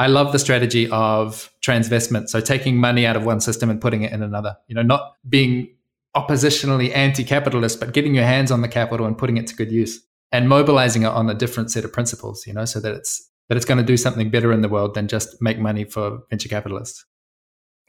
I 0.00 0.06
love 0.06 0.32
the 0.32 0.38
strategy 0.38 0.88
of 0.90 1.52
transvestment. 1.60 2.30
So 2.30 2.40
taking 2.40 2.78
money 2.78 3.04
out 3.04 3.16
of 3.16 3.26
one 3.26 3.42
system 3.42 3.68
and 3.68 3.78
putting 3.78 4.00
it 4.00 4.12
in 4.12 4.22
another, 4.22 4.56
you 4.66 4.74
know, 4.74 4.80
not 4.80 5.16
being 5.28 5.76
oppositionally 6.16 6.90
anti-capitalist, 6.96 7.78
but 7.78 7.92
getting 7.92 8.14
your 8.14 8.24
hands 8.24 8.50
on 8.50 8.62
the 8.62 8.68
capital 8.68 9.04
and 9.04 9.18
putting 9.18 9.36
it 9.36 9.46
to 9.48 9.54
good 9.54 9.70
use 9.70 10.00
and 10.32 10.48
mobilizing 10.48 11.02
it 11.02 11.08
on 11.08 11.28
a 11.28 11.34
different 11.34 11.70
set 11.70 11.84
of 11.84 11.92
principles, 11.92 12.46
you 12.46 12.54
know, 12.54 12.64
so 12.64 12.80
that 12.80 12.94
it's 12.94 13.28
that 13.50 13.56
it's 13.56 13.66
going 13.66 13.76
to 13.76 13.84
do 13.84 13.98
something 13.98 14.30
better 14.30 14.52
in 14.54 14.62
the 14.62 14.70
world 14.70 14.94
than 14.94 15.06
just 15.06 15.42
make 15.42 15.58
money 15.58 15.84
for 15.84 16.20
venture 16.30 16.48
capitalists. 16.48 17.04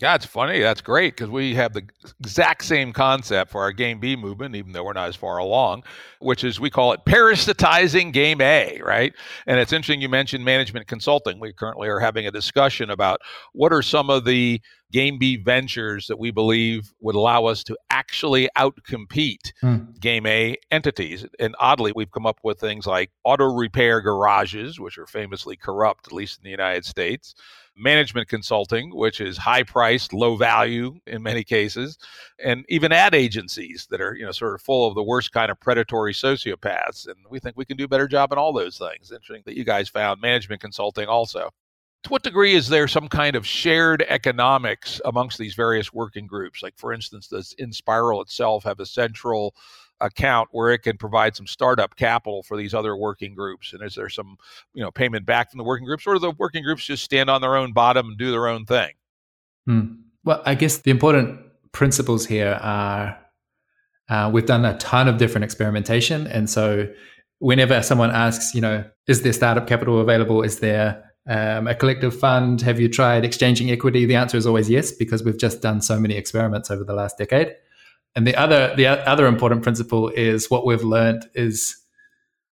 Yeah, 0.01 0.15
it's 0.15 0.25
funny. 0.25 0.60
That's 0.60 0.81
great 0.81 1.15
because 1.15 1.29
we 1.29 1.53
have 1.53 1.74
the 1.74 1.84
exact 2.20 2.65
same 2.65 2.91
concept 2.91 3.51
for 3.51 3.62
our 3.62 3.72
Game 3.72 4.00
B 4.00 4.15
movement, 4.15 4.55
even 4.55 4.72
though 4.72 4.84
we're 4.84 4.93
not 4.93 5.10
as 5.10 5.15
far 5.15 5.38
along, 5.38 5.84
which 6.20 6.43
is 6.43 6.60
we 6.60 6.72
call 6.72 6.91
it 6.93 7.01
parasitizing 7.05 8.12
Game 8.12 8.41
A, 8.41 8.81
right? 8.84 9.13
And 9.46 9.60
it's 9.60 9.72
interesting 9.72 10.01
you 10.01 10.10
mentioned 10.10 10.43
management 10.43 10.88
consulting. 10.88 11.39
We 11.39 11.53
currently 11.53 11.88
are 11.88 12.00
having 12.00 12.25
a 12.25 12.31
discussion 12.31 12.89
about 12.89 13.22
what 13.53 13.72
are 13.72 13.84
some 13.84 14.10
of 14.10 14.25
the 14.25 14.60
Game 14.91 15.20
B 15.20 15.38
ventures 15.38 16.08
that 16.08 16.17
we 16.17 16.31
believe 16.31 16.91
would 17.00 17.15
allow 17.15 17.46
us 17.46 17.63
to 17.65 17.77
actually 17.91 18.50
outcompete 18.58 19.51
hmm. 19.62 19.91
Game 20.00 20.25
A 20.25 20.58
entities. 20.72 21.27
And 21.39 21.55
oddly, 21.60 21.93
we've 21.96 22.12
come 22.12 22.25
up 22.25 22.39
with 22.43 22.60
things 22.60 22.88
like 22.88 23.12
auto 23.24 23.46
repair 23.46 24.01
garages, 24.01 24.79
which 24.79 24.98
are 24.98 25.05
famously 25.05 25.55
corrupt, 25.55 26.08
at 26.08 26.13
least 26.13 26.39
in 26.39 26.43
the 26.43 26.50
United 26.50 26.86
States 26.86 27.36
management 27.75 28.28
consulting, 28.28 28.96
which 28.96 29.22
is 29.22 29.38
high 29.38 29.63
priced, 29.63 30.13
low 30.13 30.36
value 30.36 31.00
in 31.08 31.24
many 31.24 31.44
cases, 31.44 31.98
and 32.44 32.66
even 32.70 32.92
ad 32.92 33.16
agencies 33.16 33.88
that 33.90 34.01
are, 34.01 34.16
you 34.16 34.25
know, 34.25 34.32
sort 34.32 34.54
of 34.54 34.62
full 34.62 34.88
of 34.88 34.96
the 34.96 35.04
worst 35.04 35.32
kind 35.32 35.50
of 35.50 35.60
predatory 35.60 36.13
sociopaths. 36.13 37.08
And 37.08 37.16
we 37.30 37.40
think 37.40 37.58
we 37.58 37.66
can 37.66 37.78
do 37.78 37.86
a 37.86 37.90
better 37.90 38.08
job 38.08 38.32
in 38.32 38.38
all 38.38 38.54
those 38.54 38.78
things. 38.78 39.12
Interesting 39.12 39.44
that 39.46 39.58
you 39.58 39.63
guys 39.63 39.90
found 39.90 40.22
management 40.22 40.62
consulting 40.62 41.08
also. 41.08 41.50
To 42.04 42.10
what 42.10 42.24
degree 42.24 42.56
is 42.56 42.68
there 42.68 42.88
some 42.88 43.08
kind 43.08 43.36
of 43.36 43.46
shared 43.46 44.04
economics 44.10 45.00
amongst 45.06 45.38
these 45.38 45.54
various 45.54 45.94
working 45.94 46.25
groups? 46.25 46.63
Like, 46.63 46.74
for 46.75 46.94
instance, 46.94 47.28
does 47.28 47.54
Enspiral 47.60 48.24
itself 48.24 48.63
have 48.63 48.80
a 48.80 48.88
central 48.88 49.54
account 50.01 50.50
where 50.51 50.72
it 50.72 50.79
can 50.79 50.98
provide 50.98 51.36
some 51.36 51.48
startup 51.48 51.96
capital 51.96 52.43
for 52.43 52.58
these 52.58 52.74
other 52.74 52.96
working 52.98 53.36
groups? 53.36 53.74
And 53.74 53.81
is 53.84 53.96
there 53.96 54.10
some, 54.10 54.38
you 54.74 54.84
know, 54.84 54.91
payment 54.91 55.25
back 55.25 55.51
from 55.51 55.60
the 55.60 55.63
working 55.63 55.86
groups, 55.86 56.05
or 56.05 56.13
do 56.13 56.20
the 56.20 56.31
working 56.31 56.63
groups 56.63 56.84
just 56.84 57.03
stand 57.03 57.29
on 57.29 57.41
their 57.41 57.55
own 57.55 57.72
bottom 57.72 58.10
and 58.10 58.17
do 58.17 58.31
their 58.31 58.48
own 58.48 58.65
thing? 58.65 58.91
Hmm. 59.65 59.86
Well, 60.24 60.41
I 60.46 60.55
guess 60.55 60.79
the 60.79 60.91
important 60.91 61.39
principles 61.72 62.25
here 62.25 62.60
are 62.62 63.17
uh, 64.10 64.29
we've 64.31 64.46
done 64.46 64.65
a 64.65 64.77
ton 64.77 65.08
of 65.08 65.17
different 65.17 65.46
experimentation, 65.46 66.27
and 66.27 66.50
so 66.50 66.88
whenever 67.39 67.81
someone 67.81 68.12
asks, 68.12 68.53
you 68.53 68.62
know, 68.62 68.84
is 69.08 69.22
there 69.24 69.34
startup 69.34 69.67
capital 69.67 70.00
available? 70.00 70.43
Is 70.43 70.60
there 70.60 71.03
um, 71.27 71.67
a 71.67 71.75
collective 71.75 72.17
fund? 72.17 72.62
Have 72.62 72.79
you 72.79 72.88
tried 72.88 73.25
exchanging 73.25 73.72
equity? 73.72 74.05
The 74.05 74.15
answer 74.15 74.38
is 74.38 74.46
always 74.46 74.70
yes, 74.70 74.91
because 74.91 75.24
we've 75.24 75.39
just 75.39 75.62
done 75.62 75.81
so 75.81 76.00
many 76.00 76.15
experiments 76.15 76.70
over 76.70 76.84
the 76.84 76.93
last 76.93 77.17
decade. 77.17 77.55
And 78.15 78.27
the 78.27 78.36
other 78.36 78.75
the 78.75 78.88
other 78.88 79.25
important 79.25 79.63
principle 79.63 80.10
is 80.10 80.50
what 80.50 80.65
we've 80.65 80.84
learned 80.84 81.30
is 81.34 81.77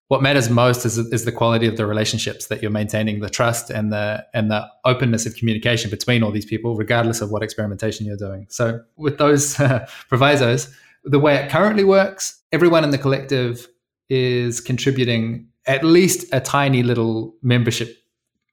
what 0.10 0.24
matters 0.24 0.50
most 0.50 0.86
is, 0.86 0.98
is 0.98 1.24
the 1.26 1.32
quality 1.32 1.68
of 1.68 1.78
the 1.78 1.86
relationships 1.86 2.48
that 2.48 2.64
you're 2.64 2.72
maintaining, 2.72 3.20
the 3.20 3.30
trust 3.30 3.70
and 3.70 3.94
the 3.94 4.26
and 4.34 4.50
the 4.50 4.68
openness 4.84 5.26
of 5.28 5.36
communication 5.36 5.90
between 5.90 6.24
all 6.24 6.32
these 6.32 6.46
people, 6.46 6.76
regardless 6.76 7.22
of 7.22 7.30
what 7.30 7.44
experimentation 7.44 8.08
you're 8.08 8.18
doing. 8.18 8.48
So 8.50 8.82
with 8.98 9.20
those 9.20 9.56
provisos, 10.10 10.76
the 11.04 11.20
way 11.20 11.36
it 11.36 11.52
currently 11.52 11.84
works, 11.84 12.42
everyone 12.52 12.84
in 12.84 12.90
the 12.90 12.98
collective 12.98 13.68
is 14.10 14.60
contributing 14.60 15.48
at 15.68 15.84
least 15.84 16.26
a 16.34 16.40
tiny 16.40 16.82
little 16.82 17.36
membership 17.44 17.96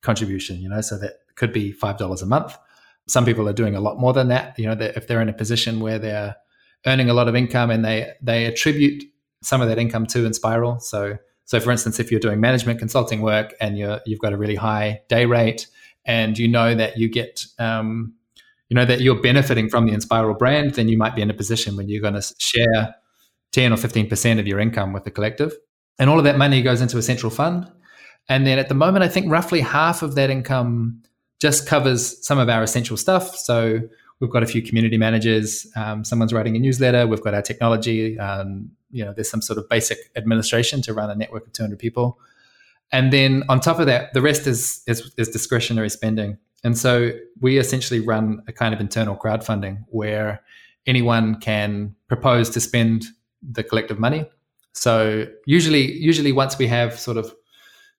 contribution. 0.03 0.61
You 0.61 0.69
know, 0.69 0.83
so 0.83 0.99
that 0.99 1.21
could 1.37 1.55
be 1.55 1.73
five 1.73 1.97
dollars 1.97 2.21
a 2.21 2.27
month. 2.27 2.55
Some 3.09 3.25
people 3.25 3.49
are 3.49 3.55
doing 3.55 3.75
a 3.75 3.81
lot 3.81 3.99
more 3.99 4.13
than 4.13 4.29
that. 4.29 4.59
You 4.59 4.67
know, 4.67 4.77
if 4.79 5.07
they're 5.07 5.23
in 5.23 5.31
a 5.31 5.33
position 5.33 5.81
where 5.81 5.99
they're 5.99 6.37
earning 6.87 7.11
a 7.11 7.15
lot 7.15 7.29
of 7.29 7.35
income 7.35 7.71
and 7.71 7.85
they 7.85 8.13
they 8.23 8.47
attribute 8.47 9.05
some 9.43 9.61
of 9.61 9.69
that 9.69 9.79
income 9.79 10.07
to 10.07 10.29
Enspiral. 10.29 10.81
So 10.81 11.19
so 11.45 11.61
for 11.61 11.71
instance, 11.71 12.01
if 12.01 12.11
you're 12.11 12.21
doing 12.21 12.41
management 12.41 12.79
consulting 12.79 13.21
work 13.21 13.55
and 13.61 13.79
you're 13.79 14.01
you've 14.07 14.21
got 14.21 14.33
a 14.33 14.37
really 14.37 14.57
high 14.57 15.03
day 15.09 15.27
rate 15.27 15.67
and 16.05 16.39
you 16.39 16.49
know 16.49 16.75
that 16.75 16.97
you 16.97 17.09
get 17.09 17.47
um, 17.59 18.15
you 18.69 18.75
know 18.75 18.85
that 18.85 19.01
you're 19.01 19.21
benefiting 19.21 19.69
from 19.69 19.87
the 19.87 19.93
Enspiral 19.93 20.39
brand, 20.39 20.75
then 20.75 20.89
you 20.89 20.97
might 20.99 21.15
be 21.15 21.23
in 21.23 21.31
a 21.31 21.35
position 21.35 21.77
when 21.77 21.89
you're 21.89 22.03
going 22.03 22.15
to 22.15 22.35
share 22.39 22.95
10 23.53 23.73
or 23.73 23.77
15% 23.77 24.39
of 24.39 24.47
your 24.47 24.59
income 24.59 24.93
with 24.93 25.05
the 25.05 25.11
collective. 25.11 25.53
And 25.99 26.11
all 26.11 26.19
of 26.19 26.25
that 26.25 26.37
money 26.37 26.63
goes 26.63 26.81
into 26.81 26.99
a 26.99 27.03
central 27.03 27.31
fund. 27.31 27.71
And 28.29 28.47
then 28.47 28.59
at 28.59 28.69
the 28.69 28.75
moment, 28.75 29.05
I 29.05 29.09
think 29.09 29.31
roughly 29.31 29.61
half 29.61 30.03
of 30.03 30.15
that 30.17 30.31
income 30.31 31.03
just 31.41 31.67
covers 31.67 32.27
some 32.27 32.39
of 32.39 32.49
our 32.49 32.63
essential 32.63 32.97
stuff. 32.97 33.37
So 33.37 33.81
We've 34.21 34.31
got 34.31 34.43
a 34.43 34.47
few 34.47 34.63
community 34.63 34.97
managers. 34.97 35.67
Um, 35.77 36.05
someone's 36.05 36.33
writing 36.33 36.57
a 36.57 36.59
newsletter. 36.59 37.07
We've 37.07 37.21
got 37.21 37.35
our 37.35 37.43
technology. 37.43 38.19
Um, 38.19 38.71
you 38.91 39.05
know, 39.05 39.13
there's 39.13 39.31
some 39.31 39.43
sort 39.43 39.59
of 39.59 39.69
basic 39.69 39.99
administration 40.17 40.81
to 40.83 40.95
run 40.95 41.11
a 41.11 41.15
network 41.15 41.47
of 41.47 41.53
200 41.53 41.79
people. 41.79 42.19
And 42.93 43.13
then 43.13 43.43
on 43.49 43.61
top 43.61 43.79
of 43.79 43.87
that, 43.87 44.15
the 44.15 44.23
rest 44.23 44.47
is, 44.47 44.83
is, 44.87 45.13
is 45.19 45.29
discretionary 45.29 45.91
spending. 45.91 46.39
And 46.65 46.79
so 46.79 47.11
we 47.41 47.59
essentially 47.59 48.01
run 48.01 48.43
a 48.49 48.53
kind 48.53 48.73
of 48.73 48.81
internal 48.81 49.17
crowdfunding 49.17 49.85
where 49.89 50.43
anyone 50.87 51.39
can 51.41 51.95
propose 52.09 52.49
to 52.51 52.61
spend 52.61 53.05
the 53.43 53.63
collective 53.63 53.99
money. 53.99 54.25
So 54.73 55.27
usually, 55.47 55.93
usually 55.93 56.33
once 56.33 56.59
we 56.59 56.67
have 56.69 56.99
sort 56.99 57.17
of 57.17 57.35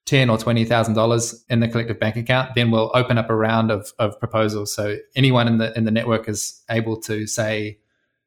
ten 0.08 0.30
or 0.30 0.38
twenty 0.38 0.64
thousand 0.64 0.94
dollars 0.94 1.44
in 1.50 1.60
the 1.60 1.68
collective 1.68 2.00
bank 2.00 2.16
account, 2.16 2.54
then 2.54 2.70
we'll 2.70 2.90
open 2.94 3.18
up 3.18 3.28
a 3.28 3.36
round 3.36 3.70
of, 3.70 3.92
of 3.98 4.18
proposals. 4.18 4.74
So 4.74 4.96
anyone 5.14 5.46
in 5.46 5.58
the 5.58 5.76
in 5.76 5.84
the 5.84 5.90
network 5.90 6.28
is 6.30 6.62
able 6.70 6.98
to 7.02 7.26
say, 7.26 7.78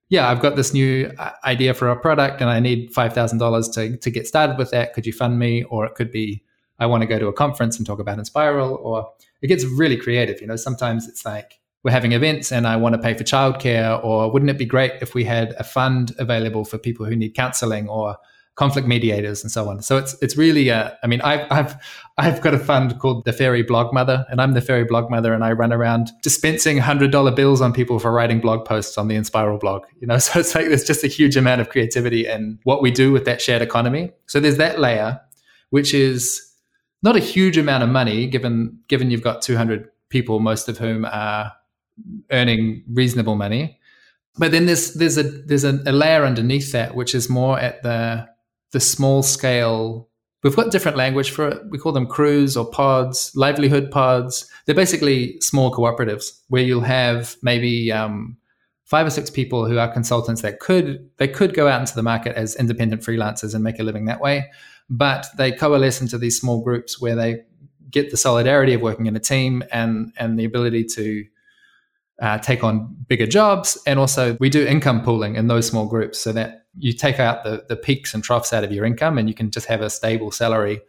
"Yeah, 0.08 0.30
I've 0.30 0.42
got 0.42 0.56
this 0.56 0.74
new 0.76 1.12
uh, 1.18 1.32
idea 1.44 1.74
for 1.74 1.90
a 1.90 2.00
product, 2.00 2.40
and 2.40 2.52
I 2.52 2.60
need 2.60 2.94
five 2.94 3.14
thousand 3.14 3.40
dollars 3.40 3.68
to 3.70 3.98
to 3.98 4.12
get 4.12 4.28
started 4.28 4.60
with 4.60 4.70
that. 4.72 4.94
Could 4.94 5.08
you 5.08 5.14
fund 5.14 5.40
me?" 5.40 5.64
Or 5.64 5.86
it 5.88 5.96
could 5.96 6.12
be, 6.12 6.44
"I 6.78 6.86
want 6.86 7.02
to 7.02 7.08
go 7.08 7.18
to 7.18 7.28
a 7.28 7.34
conference 7.34 7.78
and 7.78 7.88
talk 7.88 8.00
about 8.00 8.20
Enspiral." 8.20 8.78
Or 8.80 9.10
it 9.42 9.48
gets 9.48 9.66
really 9.66 9.98
creative. 9.98 10.40
You 10.40 10.48
know, 10.48 10.58
sometimes 10.58 11.08
it's 11.08 11.26
like 11.26 11.60
we're 11.84 11.90
having 11.90 12.12
events 12.12 12.52
and 12.52 12.68
I 12.68 12.76
want 12.76 12.94
to 12.94 13.02
pay 13.02 13.16
for 13.16 13.24
childcare, 13.24 14.04
or 14.04 14.32
wouldn't 14.32 14.52
it 14.52 14.60
be 14.60 14.66
great 14.66 14.94
if 15.02 15.16
we 15.16 15.24
had 15.24 15.56
a 15.58 15.64
fund 15.64 16.14
available 16.20 16.64
for 16.64 16.78
people 16.78 17.08
who 17.08 17.16
need 17.16 17.34
counseling, 17.34 17.90
or 17.90 18.18
conflict 18.62 18.88
mediators 18.88 19.42
and 19.42 19.52
so 19.52 19.68
on. 19.68 19.82
So 19.82 19.98
it's 19.98 20.16
it's 20.22 20.38
really 20.38 20.70
uh, 20.70 20.92
I 21.02 21.08
mean 21.08 21.20
I've 21.22 21.52
I've 21.52 21.76
I've 22.20 22.42
got 22.42 22.54
a 22.54 22.60
fund 22.60 23.00
called 23.00 23.26
the 23.26 23.34
Fairy 23.34 23.64
Blog 23.64 23.92
Mother, 23.92 24.24
and 24.30 24.40
I'm 24.40 24.54
the 24.54 24.62
Fairy 24.62 24.84
Blog 24.84 25.10
Mother, 25.10 25.34
and 25.34 25.44
I 25.44 25.52
run 25.54 25.74
around 25.74 26.12
dispensing 26.22 26.78
hundred 26.78 27.10
dollar 27.10 27.32
bills 27.32 27.60
on 27.60 27.74
people 27.74 27.98
for 27.98 28.12
writing 28.12 28.40
blog 28.40 28.64
posts 28.64 29.00
on 29.00 29.08
the 29.08 29.16
Enspiral 29.16 29.60
blog. 29.60 29.82
You 30.00 30.06
know, 30.06 30.18
so 30.26 30.40
it's 30.40 30.54
like 30.54 30.68
there's 30.68 30.84
just 30.84 31.04
a 31.04 31.08
huge 31.08 31.36
amount 31.36 31.60
of 31.60 31.70
creativity 31.70 32.28
and 32.28 32.60
what 32.62 32.84
we 32.84 32.92
do 32.92 33.12
with 33.12 33.26
that 33.26 33.42
shared 33.42 33.64
economy. 33.64 34.12
So 34.28 34.40
there's 34.40 34.58
that 34.58 34.80
layer, 34.80 35.20
which 35.72 35.92
is 35.96 36.54
not 37.02 37.16
a 37.16 37.20
huge 37.20 37.58
amount 37.58 37.82
of 37.82 37.90
money 37.90 38.28
given 38.28 38.78
given 38.88 39.10
you've 39.10 39.24
got 39.24 39.42
200 39.42 39.90
people, 40.10 40.40
most 40.40 40.70
of 40.70 40.78
whom 40.78 41.04
are 41.06 41.52
earning 42.30 42.84
reasonable 42.94 43.36
money. 43.36 43.80
But 44.38 44.52
then 44.52 44.68
there's 44.68 44.94
there's 44.94 45.18
a 45.18 45.24
there's 45.24 45.64
a, 45.64 45.80
a 45.88 45.92
layer 45.92 46.26
underneath 46.26 46.72
that 46.74 46.94
which 46.94 47.16
is 47.16 47.28
more 47.28 47.58
at 47.60 47.82
the 47.82 48.30
the 48.72 48.80
small 48.80 49.24
scale 49.24 50.10
we've 50.44 50.56
got 50.56 50.72
different 50.72 50.98
language 50.98 51.32
for 51.32 51.48
it. 51.48 51.62
We 51.70 51.78
call 51.78 51.92
them 51.92 52.08
crews 52.08 52.58
or 52.58 52.70
pods, 52.70 53.32
livelihood 53.36 53.92
pods. 53.92 54.50
They're 54.66 54.76
basically 54.76 55.40
small 55.40 55.72
cooperatives 55.72 56.40
where 56.48 56.64
you'll 56.64 56.82
have 56.82 57.36
maybe 57.44 57.92
um, 57.92 58.38
five 58.86 59.06
or 59.06 59.10
six 59.10 59.30
people 59.30 59.68
who 59.68 59.78
are 59.78 59.92
consultants 59.92 60.42
that 60.42 60.60
could 60.60 61.10
they 61.18 61.28
could 61.28 61.54
go 61.54 61.68
out 61.68 61.80
into 61.80 61.96
the 61.96 62.04
market 62.04 62.36
as 62.36 62.56
independent 62.56 63.02
freelancers 63.02 63.54
and 63.54 63.64
make 63.64 63.80
a 63.80 63.84
living 63.84 64.06
that 64.06 64.22
way, 64.22 64.50
but 64.90 65.28
they 65.38 65.52
coalesce 65.52 66.02
into 66.02 66.18
these 66.18 66.40
small 66.40 66.64
groups 66.64 67.00
where 67.00 67.16
they 67.16 67.42
get 67.90 68.10
the 68.10 68.18
solidarity 68.18 68.74
of 68.74 68.82
working 68.82 69.06
in 69.06 69.16
a 69.16 69.20
team 69.20 69.64
and 69.72 70.12
and 70.18 70.40
the 70.40 70.46
ability 70.46 70.84
to 70.84 71.26
uh, 72.22 72.38
take 72.38 72.64
on 72.64 72.96
bigger 73.08 73.26
jobs. 73.26 73.78
And 73.88 74.00
also, 74.00 74.38
we 74.40 74.50
do 74.50 74.66
income 74.66 75.02
pooling 75.04 75.36
in 75.36 75.48
those 75.48 75.68
small 75.68 75.88
groups 75.88 76.20
so 76.20 76.32
that 76.34 76.61
you 76.78 76.94
take 76.94 77.20
out 77.20 77.44
the, 77.44 77.66
the 77.68 77.76
peaks 77.76 78.14
and 78.14 78.24
troughs 78.24 78.54
out 78.54 78.64
of 78.64 78.72
your 78.72 78.86
income 78.86 79.18
and 79.18 79.28
you 79.28 79.36
can 79.36 79.52
just 79.52 79.68
have 79.68 79.82
a 79.82 79.90
stable 79.90 80.32
salary 80.32 80.82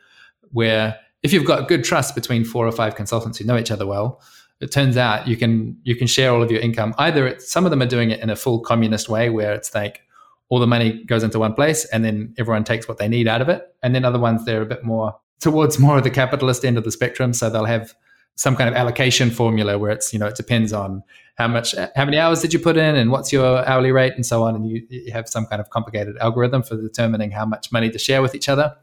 where 0.53 0.99
if 1.23 1.33
you've 1.33 1.45
got 1.45 1.69
good 1.69 1.85
trust 1.85 2.15
between 2.15 2.45
four 2.45 2.67
or 2.67 2.73
five 2.73 2.95
consultants 2.95 3.39
who 3.39 3.45
know 3.45 3.57
each 3.57 3.71
other 3.71 3.87
well, 3.87 4.21
it 4.61 4.71
turns 4.71 4.97
out 4.97 5.27
you 5.27 5.37
can 5.37 5.77
you 5.83 5.97
can 5.97 6.07
share 6.07 6.33
all 6.33 6.43
of 6.43 6.51
your 6.51 6.61
income. 6.61 6.95
Either 6.99 7.39
some 7.41 7.65
of 7.65 7.71
them 7.71 7.83
are 7.83 7.87
doing 7.87 8.11
it 8.11 8.21
in 8.21 8.31
a 8.31 8.37
full 8.37 8.61
communist 8.61 9.09
way 9.09 9.29
where 9.29 9.53
it's 9.53 9.75
like 9.75 10.03
all 10.49 10.61
the 10.61 10.67
money 10.67 11.03
goes 11.05 11.23
into 11.23 11.39
one 11.39 11.55
place 11.55 11.85
and 11.87 12.05
then 12.05 12.35
everyone 12.39 12.63
takes 12.63 12.87
what 12.87 12.99
they 12.99 13.09
need 13.09 13.27
out 13.27 13.41
of 13.41 13.49
it. 13.49 13.75
And 13.83 13.95
then 13.95 14.05
other 14.05 14.21
ones 14.21 14.45
they're 14.45 14.63
a 14.63 14.67
bit 14.67 14.85
more 14.85 15.17
towards 15.41 15.79
more 15.79 15.99
of 15.99 16.05
the 16.05 16.11
capitalist 16.11 16.65
end 16.65 16.79
of 16.79 16.85
the 16.85 16.93
spectrum. 16.93 17.33
So 17.33 17.51
they'll 17.51 17.65
have 17.65 17.95
some 18.37 18.55
kind 18.57 18.69
of 18.69 18.75
allocation 18.77 19.31
formula 19.31 19.79
where 19.79 19.91
it's 19.91 20.13
you 20.13 20.19
know 20.19 20.27
it 20.27 20.37
depends 20.37 20.73
on 20.73 21.03
how 21.37 21.49
much 21.49 21.75
how 21.97 22.05
many 22.05 22.19
hours 22.19 22.41
did 22.41 22.53
you 22.53 22.59
put 22.59 22.77
in 22.77 22.95
and 22.95 23.11
what's 23.11 23.33
your 23.33 23.67
hourly 23.67 23.93
rate 23.93 24.13
and 24.15 24.27
so 24.27 24.43
on 24.45 24.55
and 24.55 24.69
you, 24.69 24.87
you 24.91 25.13
have 25.13 25.29
some 25.29 25.47
kind 25.47 25.61
of 25.61 25.71
complicated 25.71 26.17
algorithm 26.19 26.63
for 26.63 26.77
determining 26.77 27.31
how 27.31 27.47
much 27.47 27.73
money 27.73 27.91
to 27.91 27.99
share 27.99 28.23
with 28.23 28.35
each 28.35 28.49
other 28.49 28.75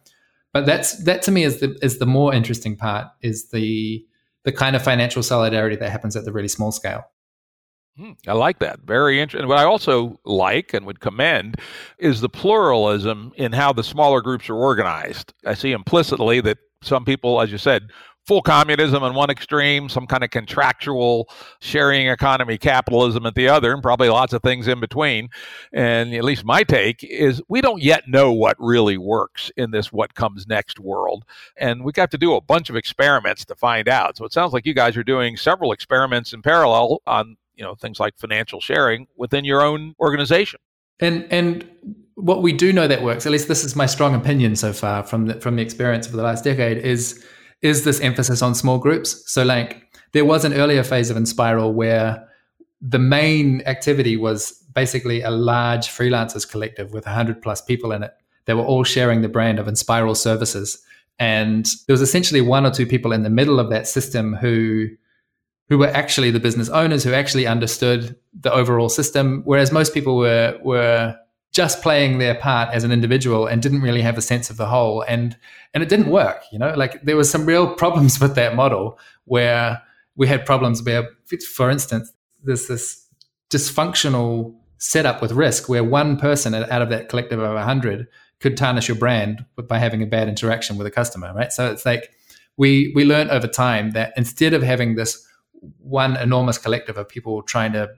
but 0.54 0.66
that's 0.66 1.04
that 1.04 1.22
to 1.22 1.32
me 1.32 1.44
is 1.44 1.60
the 1.60 1.78
is 1.82 2.00
the 2.00 2.06
more 2.06 2.34
interesting 2.34 2.76
part 2.76 3.08
is 3.22 3.50
the 3.50 4.04
the 4.44 4.52
kind 4.52 4.76
of 4.76 4.84
financial 4.84 5.22
solidarity 5.22 5.76
that 5.76 5.92
happens 5.92 6.16
at 6.16 6.26
the 6.26 6.32
really 6.32 6.48
small 6.48 6.72
scale 6.72 7.04
hmm, 7.98 8.12
I 8.28 8.34
like 8.34 8.60
that. 8.60 8.80
Very 8.86 9.20
interesting. 9.20 9.48
What 9.50 9.58
I 9.58 9.66
also 9.66 10.20
like 10.24 10.74
and 10.74 10.86
would 10.86 11.02
commend 11.02 11.60
is 11.98 12.22
the 12.22 12.30
pluralism 12.30 13.34
in 13.36 13.52
how 13.52 13.74
the 13.74 13.84
smaller 13.84 14.22
groups 14.22 14.50
are 14.50 14.56
organized. 14.56 15.34
I 15.46 15.54
see 15.54 15.74
implicitly 15.74 16.40
that 16.42 16.60
some 16.82 17.04
people, 17.04 17.42
as 17.42 17.52
you 17.52 17.58
said, 17.58 17.90
full 18.30 18.42
communism 18.44 19.02
on 19.02 19.16
one 19.16 19.32
extreme, 19.32 19.90
some 19.90 20.06
kind 20.06 20.24
of 20.24 20.30
contractual 20.30 21.28
sharing 21.62 22.10
economy 22.10 22.60
capitalism 22.60 23.26
at 23.26 23.34
the 23.34 23.48
other, 23.48 23.74
and 23.74 23.82
probably 23.82 24.08
lots 24.08 24.34
of 24.34 24.44
things 24.44 24.68
in 24.68 24.80
between. 24.80 25.28
And 25.74 26.14
at 26.14 26.24
least 26.24 26.46
my 26.46 26.62
take 26.62 27.04
is 27.04 27.42
we 27.50 27.60
don't 27.60 27.82
yet 27.82 28.08
know 28.08 28.32
what 28.32 28.56
really 28.60 29.00
works 29.00 29.52
in 29.58 29.72
this 29.72 29.92
what 29.92 30.14
comes 30.14 30.46
next 30.46 30.80
world. 30.80 31.26
And 31.58 31.84
we've 31.84 31.96
got 31.96 32.12
to 32.12 32.20
do 32.20 32.36
a 32.36 32.42
bunch 32.42 32.70
of 32.70 32.76
experiments 32.76 33.46
to 33.46 33.56
find 33.56 33.90
out. 33.90 34.16
So 34.16 34.26
it 34.26 34.32
sounds 34.32 34.54
like 34.54 34.68
you 34.68 34.76
guys 34.76 34.96
are 34.96 35.04
doing 35.04 35.36
several 35.36 35.72
experiments 35.72 36.32
in 36.32 36.44
parallel 36.44 37.02
on 37.08 37.36
you 37.56 37.64
know 37.64 37.74
things 37.74 38.00
like 38.00 38.16
financial 38.20 38.62
sharing 38.62 39.08
within 39.18 39.44
your 39.44 39.64
own 39.64 39.96
organization. 40.00 40.60
And 41.00 41.26
and 41.32 41.68
what 42.14 42.44
we 42.44 42.54
do 42.54 42.72
know 42.74 42.88
that 42.88 43.02
works, 43.02 43.26
at 43.26 43.32
least 43.32 43.48
this 43.48 43.64
is 43.64 43.76
my 43.76 43.88
strong 43.88 44.14
opinion 44.14 44.56
so 44.56 44.72
far 44.72 45.02
from 45.02 45.26
the, 45.26 45.42
from 45.42 45.56
the 45.56 45.64
experience 45.64 46.06
of 46.06 46.14
the 46.14 46.22
last 46.22 46.44
decade, 46.44 46.78
is 46.78 47.26
is 47.62 47.84
this 47.84 48.00
emphasis 48.00 48.42
on 48.42 48.56
small 48.56 48.78
groups. 48.78 49.24
So, 49.32 49.44
like, 49.44 49.84
there 50.14 50.26
was 50.26 50.46
an 50.46 50.54
earlier 50.54 50.84
phase 50.84 51.10
of 51.10 51.18
Enspiral 51.18 51.74
where 51.74 52.28
the 52.82 53.00
main 53.00 53.62
activity 53.66 54.16
was 54.18 54.52
basically 54.74 55.22
a 55.22 55.32
large 55.32 55.88
freelancers 55.90 56.50
collective 56.50 56.94
with 56.94 57.06
100 57.06 57.42
plus 57.42 57.62
people 57.62 57.92
in 57.92 58.04
it. 58.04 58.14
They 58.46 58.54
were 58.54 58.66
all 58.66 58.84
sharing 58.84 59.22
the 59.22 59.30
brand 59.30 59.60
of 59.60 59.68
Enspiral 59.68 60.16
services. 60.16 60.82
And 61.20 61.66
there 61.88 61.94
was 61.94 62.02
essentially 62.02 62.42
one 62.42 62.66
or 62.66 62.72
two 62.72 62.86
people 62.86 63.12
in 63.12 63.24
the 63.24 63.30
middle 63.30 63.60
of 63.60 63.70
that 63.70 63.88
system 63.88 64.34
who 64.34 64.88
who 65.68 65.78
were 65.78 65.88
actually 65.88 66.32
the 66.32 66.40
business 66.40 66.68
owners 66.70 67.04
who 67.04 67.14
actually 67.14 67.46
understood 67.46 68.16
the 68.34 68.52
overall 68.52 68.90
system, 68.90 69.44
whereas 69.46 69.72
most 69.72 69.94
people 69.94 70.18
were 70.18 70.58
were 70.64 71.16
just 71.52 71.82
playing 71.82 72.20
their 72.20 72.36
part 72.36 72.74
as 72.74 72.84
an 72.84 72.92
individual 72.92 73.48
and 73.48 73.62
didn't 73.62 73.82
really 73.82 74.02
have 74.02 74.18
a 74.18 74.22
sense 74.22 74.50
of 74.50 74.58
the 74.58 74.68
whole 74.68 75.02
and 75.08 75.38
and 75.74 75.82
it 75.82 75.90
didn't 75.90 76.10
work 76.10 76.44
you 76.52 76.60
know 76.60 76.74
like 76.76 77.02
there 77.04 77.16
was 77.16 77.30
some 77.30 77.46
real 77.46 77.74
problems 77.84 78.20
with 78.20 78.36
that 78.36 78.56
model 78.56 79.00
where 79.26 79.82
we 80.16 80.28
had 80.28 80.46
problems 80.46 80.84
where 80.84 81.08
for 81.56 81.70
instance 81.70 82.12
there's 82.44 82.68
this 82.68 83.08
dysfunctional 83.50 84.56
setup 84.78 85.22
with 85.22 85.32
risk 85.32 85.68
where 85.68 85.84
one 85.84 86.18
person 86.18 86.54
out 86.54 86.82
of 86.82 86.90
that 86.90 87.10
collective 87.10 87.40
of 87.40 87.54
100 87.54 88.08
could 88.40 88.56
tarnish 88.56 88.88
your 88.88 88.98
brand 88.98 89.46
by 89.68 89.78
having 89.78 90.02
a 90.02 90.06
bad 90.06 90.30
interaction 90.30 90.78
with 90.78 90.88
a 90.88 90.92
customer, 90.92 91.34
right? 91.34 91.52
So 91.52 91.70
it's 91.70 91.86
like 91.86 92.10
we 92.58 92.92
we 92.96 93.06
learned 93.06 93.32
over 93.32 93.48
time 93.48 93.92
that 93.92 94.14
instead 94.16 94.54
of 94.54 94.64
having 94.64 94.96
this 94.96 95.26
one 95.80 96.16
enormous 96.16 96.58
collective 96.58 96.98
of 96.98 97.10
people 97.10 97.42
trying 97.44 97.74
to 97.74 97.90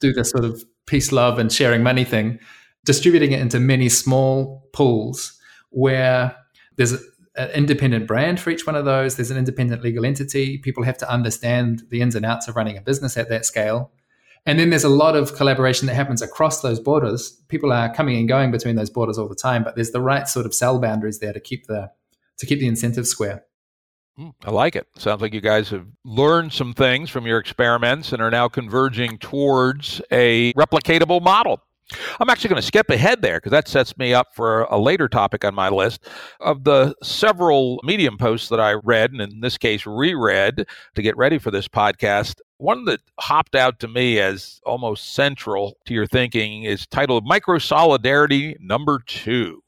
do 0.00 0.12
this 0.12 0.30
sort 0.30 0.44
of 0.44 0.64
peace, 0.90 1.12
love, 1.12 1.38
and 1.38 1.52
sharing 1.52 1.82
money 1.82 2.04
thing, 2.04 2.38
distributing 2.84 3.32
it 3.32 3.40
into 3.40 3.60
many 3.60 3.88
small 3.88 4.68
pools 4.72 5.38
where 5.70 6.36
there's 6.76 6.92
an 7.36 7.50
independent 7.54 8.08
brand 8.08 8.40
for 8.40 8.50
each 8.50 8.66
one 8.66 8.74
of 8.74 8.84
those. 8.84 9.14
There's 9.16 9.30
an 9.30 9.38
independent 9.38 9.82
legal 9.82 10.04
entity. 10.04 10.58
People 10.58 10.82
have 10.82 10.98
to 10.98 11.10
understand 11.10 11.84
the 11.90 12.00
ins 12.00 12.16
and 12.16 12.26
outs 12.26 12.48
of 12.48 12.56
running 12.56 12.76
a 12.76 12.80
business 12.80 13.16
at 13.16 13.28
that 13.28 13.46
scale. 13.46 13.92
And 14.46 14.58
then 14.58 14.70
there's 14.70 14.84
a 14.84 14.88
lot 14.88 15.16
of 15.16 15.36
collaboration 15.36 15.86
that 15.86 15.94
happens 15.94 16.22
across 16.22 16.60
those 16.60 16.80
borders. 16.80 17.30
People 17.48 17.72
are 17.72 17.94
coming 17.94 18.16
and 18.16 18.26
going 18.26 18.50
between 18.50 18.74
those 18.74 18.90
borders 18.90 19.16
all 19.16 19.28
the 19.28 19.34
time, 19.34 19.62
but 19.62 19.76
there's 19.76 19.92
the 19.92 20.00
right 20.00 20.26
sort 20.26 20.46
of 20.46 20.54
cell 20.54 20.80
boundaries 20.80 21.20
there 21.20 21.32
to 21.32 21.40
keep 21.40 21.66
the 21.66 21.90
to 22.38 22.46
keep 22.46 22.58
the 22.58 22.66
incentive 22.66 23.06
square. 23.06 23.44
Hmm, 24.16 24.30
I 24.44 24.50
like 24.50 24.76
it. 24.76 24.86
Sounds 24.96 25.22
like 25.22 25.32
you 25.32 25.40
guys 25.40 25.68
have 25.70 25.86
learned 26.04 26.52
some 26.52 26.74
things 26.74 27.10
from 27.10 27.26
your 27.26 27.38
experiments 27.38 28.12
and 28.12 28.20
are 28.20 28.30
now 28.30 28.48
converging 28.48 29.18
towards 29.18 30.02
a 30.10 30.52
replicatable 30.54 31.22
model. 31.22 31.60
I'm 32.20 32.30
actually 32.30 32.50
going 32.50 32.60
to 32.60 32.66
skip 32.66 32.88
ahead 32.90 33.22
there 33.22 33.38
because 33.38 33.50
that 33.50 33.66
sets 33.66 33.96
me 33.98 34.14
up 34.14 34.34
for 34.34 34.62
a 34.64 34.78
later 34.78 35.08
topic 35.08 35.44
on 35.44 35.54
my 35.54 35.68
list. 35.68 36.06
Of 36.38 36.64
the 36.64 36.94
several 37.02 37.80
Medium 37.82 38.16
posts 38.16 38.48
that 38.48 38.60
I 38.60 38.74
read, 38.74 39.12
and 39.12 39.20
in 39.20 39.40
this 39.40 39.58
case, 39.58 39.86
reread 39.86 40.66
to 40.94 41.02
get 41.02 41.16
ready 41.16 41.38
for 41.38 41.50
this 41.50 41.66
podcast, 41.66 42.40
one 42.58 42.84
that 42.84 43.00
hopped 43.18 43.54
out 43.56 43.80
to 43.80 43.88
me 43.88 44.20
as 44.20 44.60
almost 44.64 45.14
central 45.14 45.78
to 45.86 45.94
your 45.94 46.06
thinking 46.06 46.64
is 46.64 46.86
titled 46.86 47.24
Micro 47.26 47.58
Solidarity 47.58 48.56
Number 48.60 49.00
Two. 49.06 49.62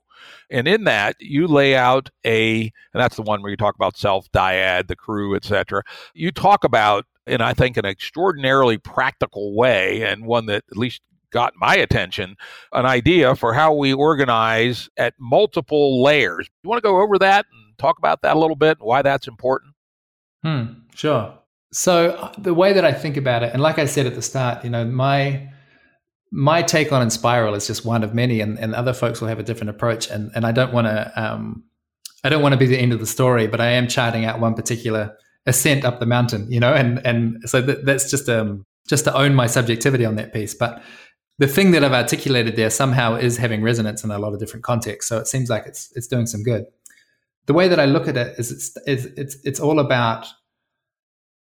And 0.53 0.69
in 0.69 0.85
that, 0.85 1.17
you 1.19 1.49
lay 1.49 1.75
out 1.75 2.11
a, 2.25 2.61
and 2.63 3.03
that's 3.03 3.17
the 3.17 3.23
one 3.23 3.43
where 3.43 3.51
you 3.51 3.57
talk 3.57 3.75
about 3.75 3.97
self, 3.97 4.31
dyad, 4.33 4.87
the 4.87 4.97
crew, 4.97 5.35
etc. 5.35 5.83
You 6.15 6.31
talk 6.31 6.63
about 6.63 7.07
in 7.27 7.41
I 7.41 7.55
think 7.55 7.77
an 7.77 7.85
extraordinarily 7.85 8.79
practical 8.79 9.57
way, 9.57 10.03
and 10.03 10.27
one 10.27 10.47
that 10.47 10.65
at 10.71 10.77
least 10.77 11.01
got 11.33 11.55
my 11.57 11.75
attention 11.75 12.37
an 12.73 12.85
idea 12.85 13.35
for 13.35 13.55
how 13.55 13.73
we 13.73 13.93
organize 13.93 14.89
at 14.97 15.15
multiple 15.19 16.03
layers. 16.03 16.49
You 16.63 16.69
want 16.69 16.83
to 16.83 16.87
go 16.87 17.01
over 17.01 17.19
that 17.19 17.47
and 17.51 17.79
talk 17.79 17.99
about 17.99 18.23
that 18.23 18.37
a 18.37 18.39
little 18.39 18.57
bit 18.57 18.79
and 18.79 18.87
why 18.87 19.03
that's 19.03 19.27
important? 19.27 19.75
Hmm, 20.43 20.65
sure. 20.95 21.39
So 21.73 22.11
uh, 22.11 22.33
the 22.37 22.53
way 22.53 22.75
that 22.75 22.85
I 22.85 22.93
think 22.93 23.17
about 23.17 23.43
it, 23.43 23.53
and 23.53 23.63
like 23.63 23.79
I 23.79 23.87
said 23.87 24.07
at 24.07 24.15
the 24.15 24.23
start, 24.23 24.63
you 24.63 24.71
know, 24.71 24.85
my 24.85 25.49
my 26.33 26.63
take 26.63 26.91
on 26.93 27.07
Enspiral 27.07 27.55
is 27.55 27.67
just 27.67 27.85
one 27.85 28.03
of 28.03 28.15
many, 28.15 28.41
and, 28.41 28.59
and 28.59 28.75
other 28.75 28.95
folks 28.95 29.21
will 29.21 29.29
have 29.29 29.39
a 29.39 29.43
different 29.43 29.71
approach. 29.71 30.11
And 30.11 30.33
and 30.35 30.47
I 30.47 30.53
don't 30.53 30.73
want 30.73 30.87
to 30.87 31.13
um, 31.15 31.63
I 32.25 32.31
don't 32.31 32.43
want 32.43 32.55
to 32.55 32.59
be 32.59 32.67
the 32.67 32.79
end 32.79 32.93
of 32.93 33.01
the 33.01 33.07
story, 33.07 33.47
but 33.47 33.61
I 33.61 33.71
am 33.73 33.87
charting 33.87 34.25
out 34.25 34.41
one 34.41 34.55
particular 34.55 35.17
ascent 35.47 35.85
up 35.85 36.01
the 36.01 36.07
mountain, 36.07 36.51
you 36.51 36.59
know, 36.59 36.73
and 36.73 37.05
and 37.07 37.39
so 37.45 37.61
that, 37.61 37.85
that's 37.85 38.11
just 38.11 38.29
um 38.29 38.65
just 38.89 39.05
to 39.05 39.15
own 39.15 39.35
my 39.35 39.47
subjectivity 39.47 40.07
on 40.07 40.17
that 40.17 40.33
piece. 40.33 40.55
But 40.55 40.83
the 41.39 41.47
thing 41.47 41.73
that 41.73 41.85
I've 41.85 41.93
articulated 41.93 42.57
there 42.57 42.71
somehow 42.71 43.17
is 43.17 43.37
having 43.37 43.63
resonance 43.63 44.03
in 44.03 44.11
a 44.11 44.19
lot 44.19 44.33
of 44.33 44.41
different 44.41 44.65
contexts. 44.65 45.09
So 45.09 45.19
it 45.19 45.27
seems 45.27 45.51
like 45.51 45.67
it's 45.67 45.93
it's 45.95 46.07
doing 46.07 46.27
some 46.27 46.43
good. 46.43 46.65
The 47.47 47.53
way 47.53 47.69
that 47.69 47.79
I 47.79 47.85
look 47.85 48.09
at 48.09 48.17
it 48.17 48.39
is 48.39 48.51
it's 48.51 48.77
it's 48.87 49.05
it's, 49.19 49.37
it's 49.45 49.61
all 49.61 49.81
about 49.81 50.27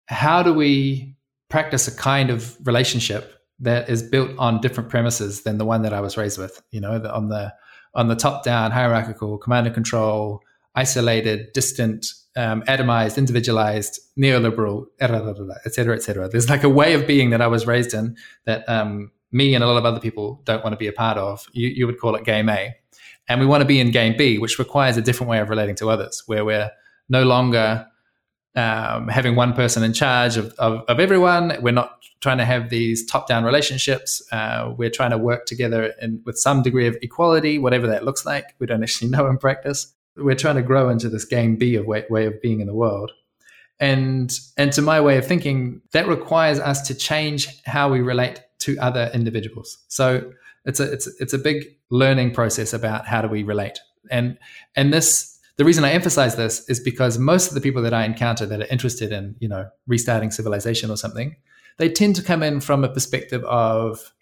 how 0.08 0.42
do 0.42 0.54
we 0.54 1.16
practice 1.50 1.88
a 1.88 1.96
kind 1.96 2.32
of 2.32 2.58
relationship 2.66 3.43
that 3.64 3.90
is 3.90 4.04
built 4.04 4.32
on 4.38 4.62
different 4.62 4.90
premises 4.90 5.44
than 5.44 5.58
the 5.58 5.66
one 5.66 5.82
that 5.82 5.94
I 5.94 6.02
was 6.02 6.18
raised 6.18 6.38
with. 6.38 6.62
You 6.72 6.82
know, 6.82 7.00
the, 7.00 7.14
on 7.14 7.30
the 7.30 7.54
on 7.96 8.08
the 8.08 8.16
top 8.16 8.44
down 8.44 8.72
hierarchical 8.72 9.38
command 9.38 9.68
and 9.68 9.74
control, 9.74 10.42
isolated, 10.76 11.54
distant, 11.54 12.08
um, 12.36 12.64
atomized, 12.64 13.18
individualized, 13.18 14.00
neoliberal, 14.18 14.86
et 15.00 15.74
cetera, 15.74 15.96
et. 15.96 16.32
There's 16.32 16.50
like 16.50 16.64
a 16.64 16.70
way 16.70 16.94
of 16.94 17.06
being 17.06 17.30
that 17.30 17.42
I 17.42 17.48
was 17.48 17.68
raised 17.68 17.94
in 17.94 18.18
that 18.46 18.68
um, 18.68 19.12
me 19.32 19.54
and 19.54 19.64
a 19.64 19.68
lot 19.68 19.78
of 19.78 19.86
other 19.86 20.00
people 20.00 20.42
don't 20.46 20.64
want 20.64 20.74
to 20.74 20.78
be 20.78 20.88
a 20.88 20.94
part 20.94 21.18
of. 21.18 21.48
You, 21.54 21.68
you 21.70 21.86
would 21.86 22.00
call 22.00 22.16
it 22.16 22.26
game 22.26 22.50
A. 22.50 22.76
And 23.30 23.40
we 23.40 23.46
want 23.46 23.62
to 23.62 23.66
be 23.66 23.80
in 23.80 23.92
game 23.92 24.16
B, 24.18 24.38
which 24.38 24.60
requires 24.60 24.98
a 24.98 25.02
different 25.02 25.30
way 25.30 25.40
of 25.40 25.50
relating 25.50 25.76
to 25.76 25.90
others, 25.90 26.24
where 26.26 26.44
we're 26.44 26.70
no 27.10 27.24
longer 27.24 27.88
um, 28.56 29.08
having 29.08 29.36
one 29.36 29.54
person 29.54 29.84
in 29.84 29.94
charge 29.94 30.38
of, 30.38 30.54
of, 30.60 30.84
of, 30.88 31.00
everyone. 31.00 31.58
We're 31.62 31.72
not 31.72 31.98
trying 32.22 32.38
to 32.38 32.46
have 32.46 32.70
these 32.70 33.06
top 33.06 33.28
down 33.28 33.44
relationships. 33.44 34.22
Uh, 34.32 34.74
we're 34.78 34.92
trying 34.92 35.10
to 35.12 35.18
work 35.18 35.46
together 35.46 35.94
in, 36.02 36.22
with 36.26 36.38
some 36.38 36.62
degree 36.62 36.88
of 36.88 36.96
equality, 37.02 37.58
whatever 37.58 37.88
that 37.88 38.06
looks 38.06 38.26
like. 38.26 38.56
We 38.60 38.68
don't 38.68 38.84
actually 38.84 39.10
know 39.16 39.28
in 39.28 39.38
practice. 39.38 39.94
We're 40.16 40.36
trying 40.36 40.58
to 40.58 40.62
grow 40.62 40.90
into 40.90 41.10
this 41.10 41.26
game 41.26 41.56
B 41.56 41.76
of 41.76 41.86
way, 41.86 42.06
way 42.10 42.26
of 42.26 42.40
being 42.42 42.62
in 42.62 42.68
the 42.68 42.76
world. 42.76 43.12
And, 43.80 44.32
and 44.56 44.72
to 44.74 44.82
my 44.82 45.02
way 45.02 45.18
of 45.18 45.26
thinking, 45.26 45.82
that 45.92 46.08
requires 46.08 46.60
us 46.60 46.82
to 46.88 46.96
change 46.96 47.48
how 47.64 47.90
we 47.90 48.02
relate 48.02 48.42
to 48.60 48.78
other 48.78 49.10
individuals. 49.14 49.80
So 49.88 50.32
it's 50.66 50.80
a 50.80 50.92
it's 50.92 51.08
it's 51.20 51.34
a 51.34 51.38
big 51.38 51.76
learning 51.90 52.32
process 52.32 52.74
about 52.74 53.06
how 53.06 53.22
do 53.22 53.28
we 53.28 53.44
relate. 53.44 53.80
And 54.10 54.38
and 54.76 54.94
this 54.94 55.33
the 55.58 55.66
reason 55.66 55.84
I 55.84 55.92
emphasize 55.92 56.36
this 56.36 56.68
is 56.70 56.80
because 56.80 57.18
most 57.18 57.50
of 57.50 57.54
the 57.54 57.62
people 57.62 57.82
that 57.84 57.94
I 57.94 58.06
encounter 58.06 58.46
that 58.46 58.62
are 58.62 58.68
interested 58.68 59.12
in, 59.12 59.36
you 59.40 59.48
know, 59.48 59.70
restarting 59.88 60.32
civilization 60.32 60.90
or 60.90 60.98
something, 60.98 61.36
they 61.78 61.90
tend 61.90 62.16
to 62.16 62.24
come 62.24 62.44
in 62.44 62.60
from 62.60 62.84
a 62.84 62.90
perspective 62.90 63.44
of 63.46 64.14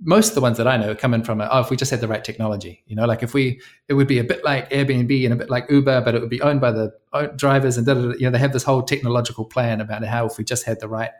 most 0.00 0.30
of 0.30 0.34
the 0.34 0.40
ones 0.40 0.56
that 0.56 0.66
I 0.66 0.76
know 0.76 0.94
come 0.94 1.14
in 1.14 1.22
from 1.22 1.40
a, 1.40 1.48
oh, 1.50 1.60
if 1.60 1.70
we 1.70 1.76
just 1.76 1.90
had 1.90 2.00
the 2.00 2.08
right 2.08 2.24
technology, 2.24 2.82
you 2.86 2.96
know, 2.96 3.04
like 3.04 3.22
if 3.22 3.32
we, 3.32 3.60
it 3.88 3.94
would 3.94 4.08
be 4.08 4.18
a 4.18 4.24
bit 4.24 4.44
like 4.44 4.68
Airbnb 4.70 5.24
and 5.24 5.32
a 5.32 5.36
bit 5.36 5.50
like 5.50 5.70
Uber, 5.70 6.00
but 6.00 6.14
it 6.14 6.20
would 6.20 6.30
be 6.30 6.42
owned 6.42 6.60
by 6.60 6.72
the 6.72 6.92
uh, 7.12 7.26
drivers 7.36 7.76
and 7.76 7.86
da, 7.86 7.94
da, 7.94 8.00
da, 8.00 8.08
you 8.18 8.20
know, 8.20 8.30
they 8.30 8.38
have 8.38 8.52
this 8.52 8.64
whole 8.64 8.82
technological 8.82 9.44
plan 9.44 9.80
about 9.80 10.04
how 10.04 10.26
if 10.26 10.36
we 10.36 10.44
just 10.44 10.64
had 10.64 10.80
the 10.80 10.88
right 10.88 11.10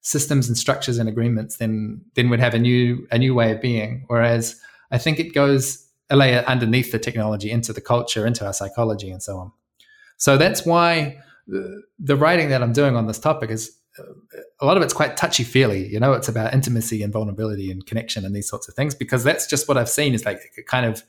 systems 0.00 0.48
and 0.48 0.56
structures 0.56 0.98
and 0.98 1.08
agreements, 1.08 1.56
then 1.56 2.00
then 2.14 2.28
we'd 2.28 2.40
have 2.40 2.54
a 2.54 2.58
new 2.58 3.06
a 3.10 3.18
new 3.18 3.34
way 3.34 3.50
of 3.52 3.60
being. 3.60 4.04
Whereas 4.06 4.60
I 4.90 4.98
think 4.98 5.18
it 5.18 5.34
goes 5.34 5.83
a 6.10 6.16
layer 6.16 6.44
underneath 6.46 6.92
the 6.92 6.98
technology 6.98 7.50
into 7.50 7.72
the 7.72 7.80
culture, 7.80 8.26
into 8.26 8.44
our 8.44 8.52
psychology, 8.52 9.10
and 9.10 9.22
so 9.22 9.38
on. 9.38 9.52
So 10.16 10.36
that's 10.36 10.64
why 10.64 11.18
the, 11.46 11.82
the 11.98 12.16
writing 12.16 12.48
that 12.50 12.62
I'm 12.62 12.72
doing 12.72 12.96
on 12.96 13.06
this 13.06 13.18
topic 13.18 13.50
is 13.50 13.76
uh, 13.98 14.02
a 14.60 14.66
lot 14.66 14.76
of 14.76 14.82
it's 14.82 14.92
quite 14.92 15.16
touchy 15.16 15.44
feely. 15.44 15.86
You 15.88 16.00
know, 16.00 16.12
it's 16.12 16.28
about 16.28 16.54
intimacy 16.54 17.02
and 17.02 17.12
vulnerability 17.12 17.70
and 17.70 17.84
connection 17.84 18.24
and 18.24 18.34
these 18.34 18.48
sorts 18.48 18.68
of 18.68 18.74
things 18.74 18.94
because 18.94 19.24
that's 19.24 19.46
just 19.46 19.68
what 19.68 19.76
I've 19.76 19.88
seen 19.88 20.14
is 20.14 20.24
like 20.24 20.40
a 20.58 20.62
kind 20.62 20.86
of 20.86 21.02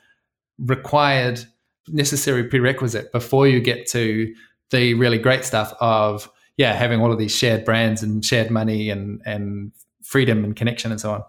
required 0.60 1.43
necessary 1.88 2.45
prerequisite 2.45 3.12
before 3.12 3.47
you 3.47 3.60
get 3.60 3.88
to 3.88 4.34
the 4.71 4.93
really 4.95 5.17
great 5.17 5.45
stuff 5.45 5.73
of 5.79 6.29
yeah, 6.58 6.73
having 6.73 7.01
all 7.01 7.12
of 7.12 7.19
these 7.19 7.36
shared 7.36 7.65
brands 7.65 8.01
and 8.01 8.23
shared 8.23 8.49
money 8.49 8.89
and 8.89 9.21
and 9.25 9.71
freedom 10.03 10.43
and 10.43 10.55
connection 10.55 10.91
and 10.91 11.01
so 11.01 11.12
on. 11.12 11.23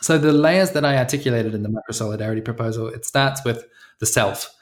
So 0.00 0.18
the 0.18 0.32
layers 0.32 0.72
that 0.72 0.84
I 0.84 0.96
articulated 0.96 1.54
in 1.54 1.62
the 1.62 1.68
micro 1.68 1.92
solidarity 1.92 2.40
proposal, 2.40 2.88
it 2.88 3.04
starts 3.04 3.44
with 3.44 3.64
the 3.98 4.06
self, 4.06 4.54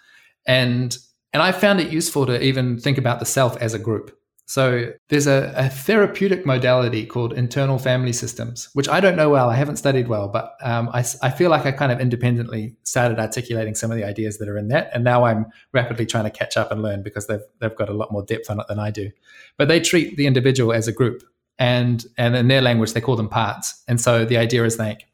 and 0.46 0.96
and 1.32 1.42
I 1.42 1.52
found 1.52 1.80
it 1.80 1.92
useful 1.92 2.26
to 2.26 2.40
even 2.42 2.78
think 2.78 2.98
about 2.98 3.18
the 3.18 3.26
self 3.26 3.56
as 3.56 3.74
a 3.74 3.78
group. 3.78 4.16
So 4.46 4.92
there's 5.08 5.26
a, 5.26 5.54
a, 5.56 5.70
therapeutic 5.70 6.44
modality 6.44 7.06
called 7.06 7.32
internal 7.32 7.78
family 7.78 8.12
systems, 8.12 8.68
which 8.74 8.90
I 8.90 9.00
don't 9.00 9.16
know 9.16 9.30
well. 9.30 9.48
I 9.48 9.56
haven't 9.56 9.76
studied 9.76 10.06
well, 10.06 10.28
but 10.28 10.54
um, 10.62 10.90
I, 10.92 11.02
I 11.22 11.30
feel 11.30 11.48
like 11.48 11.64
I 11.64 11.72
kind 11.72 11.90
of 11.90 11.98
independently 11.98 12.76
started 12.82 13.18
articulating 13.18 13.74
some 13.74 13.90
of 13.90 13.96
the 13.96 14.04
ideas 14.04 14.36
that 14.38 14.48
are 14.48 14.58
in 14.58 14.68
that, 14.68 14.90
and 14.92 15.02
now 15.02 15.24
I'm 15.24 15.46
rapidly 15.72 16.04
trying 16.04 16.24
to 16.24 16.30
catch 16.30 16.58
up 16.58 16.70
and 16.70 16.82
learn 16.82 17.02
because 17.02 17.26
they've 17.26 17.40
they've 17.60 17.74
got 17.74 17.88
a 17.88 17.94
lot 17.94 18.12
more 18.12 18.22
depth 18.22 18.50
on 18.50 18.60
it 18.60 18.66
than 18.68 18.78
I 18.78 18.90
do. 18.90 19.10
But 19.56 19.68
they 19.68 19.80
treat 19.80 20.18
the 20.18 20.26
individual 20.26 20.74
as 20.74 20.88
a 20.88 20.92
group, 20.92 21.22
and 21.58 22.04
and 22.18 22.36
in 22.36 22.48
their 22.48 22.60
language 22.60 22.92
they 22.92 23.00
call 23.00 23.16
them 23.16 23.30
parts. 23.30 23.82
And 23.88 23.98
so 23.98 24.26
the 24.26 24.36
idea 24.36 24.62
is 24.64 24.78
like 24.78 25.06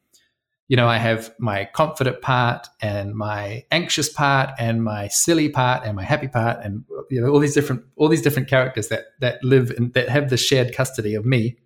you 0.70 0.76
know, 0.76 0.86
I 0.86 0.98
have 0.98 1.34
my 1.40 1.64
confident 1.64 2.22
part 2.22 2.68
and 2.80 3.12
my 3.12 3.64
anxious 3.72 4.08
part 4.08 4.50
and 4.56 4.84
my 4.84 5.08
silly 5.08 5.48
part 5.48 5.84
and 5.84 5.96
my 5.96 6.04
happy 6.04 6.28
part 6.28 6.60
and 6.62 6.84
you 7.10 7.20
know 7.20 7.28
all 7.28 7.40
these 7.40 7.54
different 7.54 7.82
all 7.96 8.06
these 8.06 8.22
different 8.22 8.48
characters 8.48 8.86
that 8.86 9.06
that 9.18 9.42
live 9.42 9.72
and 9.72 9.92
that 9.94 10.08
have 10.08 10.30
the 10.30 10.36
shared 10.36 10.72
custody 10.72 11.16
of 11.16 11.26
me. 11.26 11.56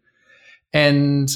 And 0.73 1.29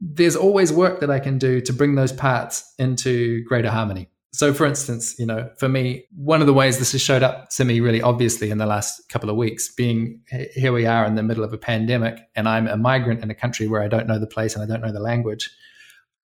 there's 0.00 0.36
always 0.36 0.72
work 0.72 1.00
that 1.00 1.10
I 1.10 1.18
can 1.18 1.36
do 1.36 1.60
to 1.62 1.72
bring 1.72 1.96
those 1.96 2.12
parts 2.12 2.72
into 2.78 3.42
greater 3.42 3.70
harmony. 3.70 4.08
So, 4.32 4.54
for 4.54 4.64
instance, 4.64 5.18
you 5.18 5.26
know, 5.26 5.50
for 5.58 5.68
me, 5.68 6.04
one 6.14 6.40
of 6.40 6.46
the 6.46 6.54
ways 6.54 6.78
this 6.78 6.92
has 6.92 7.02
showed 7.02 7.24
up 7.24 7.48
to 7.56 7.64
me 7.64 7.80
really 7.80 8.02
obviously 8.02 8.50
in 8.50 8.58
the 8.58 8.66
last 8.66 9.08
couple 9.08 9.30
of 9.30 9.34
weeks, 9.34 9.68
being 9.74 10.20
here 10.54 10.72
we 10.72 10.86
are 10.86 11.04
in 11.06 11.16
the 11.16 11.24
middle 11.24 11.42
of 11.42 11.52
a 11.52 11.58
pandemic, 11.58 12.20
and 12.36 12.48
I'm 12.48 12.68
a 12.68 12.76
migrant 12.76 13.24
in 13.24 13.32
a 13.32 13.34
country 13.34 13.66
where 13.66 13.82
I 13.82 13.88
don't 13.88 14.06
know 14.06 14.20
the 14.20 14.28
place 14.28 14.54
and 14.54 14.62
I 14.62 14.72
don't 14.72 14.86
know 14.86 14.92
the 14.92 15.00
language 15.00 15.50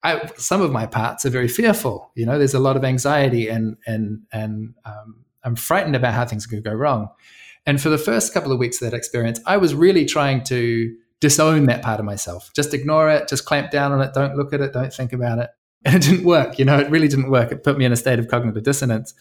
I, 0.04 0.30
some 0.36 0.60
of 0.60 0.70
my 0.70 0.86
parts 0.86 1.24
are 1.24 1.30
very 1.30 1.48
fearful. 1.48 2.12
You 2.14 2.26
know, 2.26 2.38
there's 2.38 2.54
a 2.54 2.60
lot 2.60 2.76
of 2.76 2.84
anxiety 2.84 3.48
and 3.48 3.76
and 3.86 4.22
and 4.32 4.74
um, 4.84 5.24
I'm 5.42 5.56
frightened 5.56 5.96
about 5.96 6.14
how 6.14 6.26
things 6.26 6.46
could 6.46 6.62
go 6.62 6.72
wrong. 6.72 7.08
And 7.66 7.80
for 7.80 7.88
the 7.88 7.98
first 7.98 8.34
couple 8.34 8.52
of 8.52 8.58
weeks 8.58 8.80
of 8.80 8.90
that 8.90 8.96
experience, 8.96 9.40
I 9.46 9.56
was 9.56 9.74
really 9.74 10.04
trying 10.04 10.44
to 10.44 10.94
disown 11.20 11.64
that 11.66 11.82
part 11.82 12.00
of 12.00 12.06
myself. 12.06 12.50
Just 12.54 12.74
ignore 12.74 13.08
it, 13.08 13.28
just 13.28 13.46
clamp 13.46 13.70
down 13.70 13.92
on 13.92 14.02
it, 14.02 14.12
don't 14.12 14.36
look 14.36 14.52
at 14.52 14.60
it, 14.60 14.74
don't 14.74 14.92
think 14.92 15.12
about 15.12 15.38
it. 15.38 15.50
And 15.86 15.96
it 15.96 16.02
didn't 16.02 16.24
work. 16.24 16.58
You 16.58 16.64
know, 16.64 16.78
it 16.78 16.90
really 16.90 17.08
didn't 17.08 17.30
work. 17.30 17.52
It 17.52 17.62
put 17.62 17.76
me 17.76 17.84
in 17.84 17.92
a 17.92 17.96
state 17.96 18.18
of 18.18 18.26
cognitive 18.26 18.62
dissonance 18.62 19.12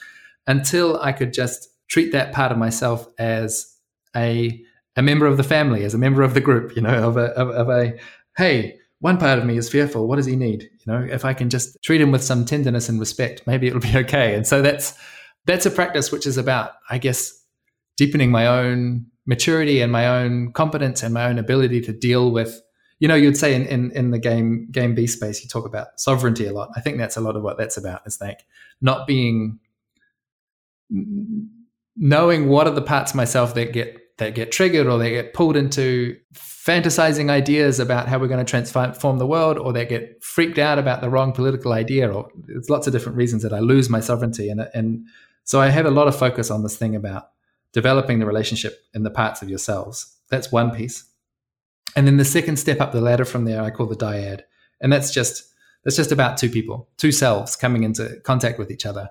until 0.47 0.97
I 1.01 1.11
could 1.11 1.33
just 1.33 1.67
treat 1.89 2.13
that 2.13 2.31
part 2.31 2.53
of 2.53 2.57
myself 2.57 3.05
as 3.17 3.75
a 4.15 4.63
a 4.95 5.01
member 5.01 5.25
of 5.25 5.35
the 5.35 5.43
family, 5.43 5.83
as 5.83 5.93
a 5.93 5.97
member 5.97 6.21
of 6.21 6.33
the 6.33 6.39
group, 6.39 6.73
you 6.73 6.81
know, 6.81 7.09
of 7.09 7.17
a 7.17 7.25
of, 7.31 7.49
of 7.49 7.69
a 7.69 7.99
hey, 8.37 8.79
one 9.03 9.17
part 9.17 9.37
of 9.37 9.43
me 9.43 9.57
is 9.57 9.69
fearful. 9.69 10.07
What 10.07 10.15
does 10.15 10.25
he 10.25 10.37
need? 10.37 10.63
You 10.63 10.93
know, 10.93 11.05
if 11.11 11.25
I 11.25 11.33
can 11.33 11.49
just 11.49 11.77
treat 11.83 11.99
him 11.99 12.13
with 12.13 12.23
some 12.23 12.45
tenderness 12.45 12.87
and 12.87 13.01
respect, 13.01 13.45
maybe 13.45 13.67
it'll 13.67 13.81
be 13.81 13.93
okay. 13.97 14.33
And 14.33 14.47
so 14.47 14.61
that's 14.61 14.97
that's 15.45 15.65
a 15.65 15.71
practice 15.71 16.09
which 16.09 16.25
is 16.25 16.37
about, 16.37 16.71
I 16.89 16.99
guess, 16.99 17.37
deepening 17.97 18.31
my 18.31 18.47
own 18.47 19.07
maturity 19.25 19.81
and 19.81 19.91
my 19.91 20.07
own 20.07 20.53
competence 20.53 21.03
and 21.03 21.13
my 21.13 21.25
own 21.25 21.37
ability 21.37 21.81
to 21.81 21.91
deal 21.91 22.31
with 22.31 22.61
you 22.99 23.09
know 23.09 23.15
you'd 23.15 23.35
say 23.35 23.53
in, 23.53 23.65
in, 23.65 23.91
in 23.91 24.11
the 24.11 24.19
game 24.19 24.67
game 24.69 24.93
b 24.93 25.07
space 25.07 25.41
you 25.41 25.49
talk 25.49 25.65
about 25.65 25.87
sovereignty 25.97 26.45
a 26.45 26.51
lot 26.51 26.69
i 26.75 26.81
think 26.81 26.97
that's 26.97 27.15
a 27.15 27.21
lot 27.21 27.37
of 27.37 27.41
what 27.41 27.57
that's 27.57 27.77
about 27.77 28.01
it's 28.05 28.19
like 28.19 28.45
not 28.81 29.07
being 29.07 29.59
knowing 31.95 32.49
what 32.49 32.67
are 32.67 32.73
the 32.73 32.81
parts 32.81 33.15
myself 33.15 33.53
that 33.53 33.71
get 33.71 34.02
that 34.17 34.35
get 34.35 34.51
triggered 34.51 34.87
or 34.87 34.97
they 34.97 35.09
get 35.09 35.33
pulled 35.33 35.55
into 35.55 36.17
fantasizing 36.35 37.29
ideas 37.29 37.79
about 37.79 38.07
how 38.07 38.19
we're 38.19 38.27
going 38.27 38.43
to 38.43 38.49
transform 38.49 39.17
the 39.17 39.27
world 39.27 39.57
or 39.57 39.73
they 39.73 39.85
get 39.85 40.23
freaked 40.23 40.57
out 40.57 40.79
about 40.79 41.01
the 41.01 41.09
wrong 41.09 41.33
political 41.33 41.73
idea 41.73 42.11
or 42.11 42.29
there's 42.45 42.69
lots 42.69 42.87
of 42.87 42.93
different 42.93 43.17
reasons 43.17 43.43
that 43.43 43.53
I 43.53 43.59
lose 43.59 43.89
my 43.89 43.99
sovereignty 43.99 44.49
and 44.49 44.61
and 44.73 45.05
so 45.43 45.59
I 45.59 45.69
have 45.69 45.85
a 45.85 45.91
lot 45.91 46.07
of 46.07 46.17
focus 46.17 46.49
on 46.49 46.63
this 46.63 46.77
thing 46.77 46.95
about 46.95 47.29
developing 47.73 48.19
the 48.19 48.25
relationship 48.25 48.85
in 48.93 49.03
the 49.03 49.09
parts 49.09 49.41
of 49.41 49.49
yourselves. 49.49 50.15
That's 50.29 50.51
one 50.51 50.71
piece. 50.71 51.03
And 51.95 52.07
then 52.07 52.17
the 52.17 52.25
second 52.25 52.57
step 52.57 52.79
up 52.79 52.91
the 52.91 53.01
ladder 53.01 53.25
from 53.25 53.45
there 53.45 53.61
I 53.61 53.69
call 53.69 53.87
the 53.87 53.95
dyad. 53.95 54.41
And 54.79 54.91
that's 54.91 55.11
just 55.11 55.43
that's 55.83 55.97
just 55.97 56.13
about 56.13 56.37
two 56.37 56.49
people, 56.49 56.87
two 56.97 57.11
selves 57.11 57.57
coming 57.57 57.83
into 57.83 58.19
contact 58.23 58.57
with 58.57 58.71
each 58.71 58.85
other. 58.85 59.09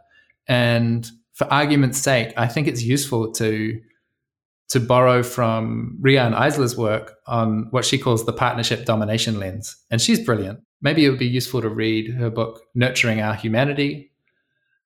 And 0.48 1.10
for 1.34 1.44
argument's 1.52 1.98
sake, 1.98 2.32
I 2.36 2.46
think 2.46 2.66
it's 2.66 2.82
useful 2.82 3.30
to 3.32 3.78
to 4.72 4.80
borrow 4.80 5.22
from 5.22 5.98
Riane 6.00 6.32
Eisler's 6.32 6.78
work 6.78 7.18
on 7.26 7.66
what 7.72 7.84
she 7.84 7.98
calls 7.98 8.24
the 8.24 8.32
partnership 8.32 8.86
domination 8.86 9.38
lens. 9.38 9.76
And 9.90 10.00
she's 10.00 10.18
brilliant. 10.18 10.60
Maybe 10.80 11.04
it 11.04 11.10
would 11.10 11.18
be 11.18 11.26
useful 11.26 11.60
to 11.60 11.68
read 11.68 12.14
her 12.14 12.30
book, 12.30 12.62
Nurturing 12.74 13.20
Our 13.20 13.34
Humanity, 13.34 14.10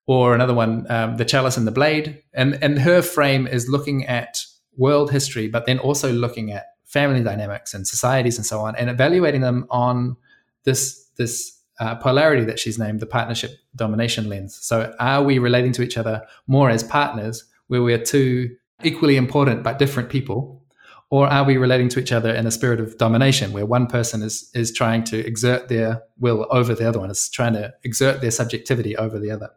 or 0.07 0.35
another 0.35 0.55
one, 0.55 0.91
um, 0.91 1.19
The 1.19 1.25
Chalice 1.25 1.57
and 1.57 1.69
the 1.69 1.73
Blade. 1.73 2.21
And, 2.35 2.59
and 2.61 2.81
her 2.81 3.01
frame 3.01 3.47
is 3.47 3.69
looking 3.69 4.05
at 4.07 4.41
world 4.77 5.13
history, 5.13 5.47
but 5.47 5.67
then 5.67 5.79
also 5.79 6.13
looking 6.13 6.51
at 6.51 6.67
family 6.85 7.23
dynamics 7.23 7.73
and 7.73 7.87
societies 7.87 8.39
and 8.39 8.45
so 8.45 8.59
on, 8.63 8.75
and 8.75 8.91
evaluating 8.91 9.41
them 9.41 9.69
on 9.71 10.17
this, 10.65 11.09
this 11.17 11.61
uh, 11.79 11.95
polarity 11.95 12.43
that 12.43 12.59
she's 12.59 12.77
named 12.77 12.99
the 12.99 13.07
partnership 13.07 13.53
domination 13.77 14.29
lens. 14.29 14.59
So, 14.61 14.93
are 14.99 15.23
we 15.23 15.39
relating 15.39 15.71
to 15.75 15.83
each 15.83 15.97
other 15.97 16.27
more 16.49 16.71
as 16.71 16.83
partners, 16.83 17.45
where 17.69 17.83
we're 17.83 18.03
two 18.03 18.57
equally 18.83 19.17
important 19.17 19.63
but 19.63 19.79
different 19.79 20.09
people? 20.09 20.63
Or 21.09 21.29
are 21.29 21.45
we 21.45 21.57
relating 21.57 21.89
to 21.91 22.01
each 22.01 22.11
other 22.11 22.35
in 22.35 22.47
a 22.47 22.51
spirit 22.51 22.81
of 22.81 22.99
domination 22.99 23.53
where 23.53 23.65
one 23.65 23.87
person 23.87 24.23
is, 24.23 24.51
is 24.55 24.73
trying 24.73 25.05
to 25.05 25.25
exert 25.25 25.69
their 25.69 26.03
will 26.19 26.47
over 26.51 26.75
the 26.75 26.89
other 26.89 26.99
one, 26.99 27.11
is 27.11 27.29
trying 27.29 27.53
to 27.53 27.73
exert 27.85 28.21
their 28.21 28.33
subjectivity 28.33 28.97
over 28.97 29.21
the 29.21 29.31
other? 29.31 29.51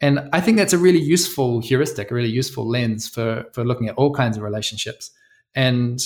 And 0.00 0.30
I 0.32 0.40
think 0.40 0.56
that's 0.56 0.72
a 0.72 0.78
really 0.78 1.00
useful 1.00 1.60
heuristic, 1.60 2.10
a 2.10 2.14
really 2.14 2.30
useful 2.30 2.66
lens 2.66 3.06
for, 3.08 3.44
for 3.52 3.64
looking 3.64 3.88
at 3.88 3.94
all 3.96 4.14
kinds 4.14 4.36
of 4.36 4.42
relationships. 4.42 5.10
And 5.54 6.00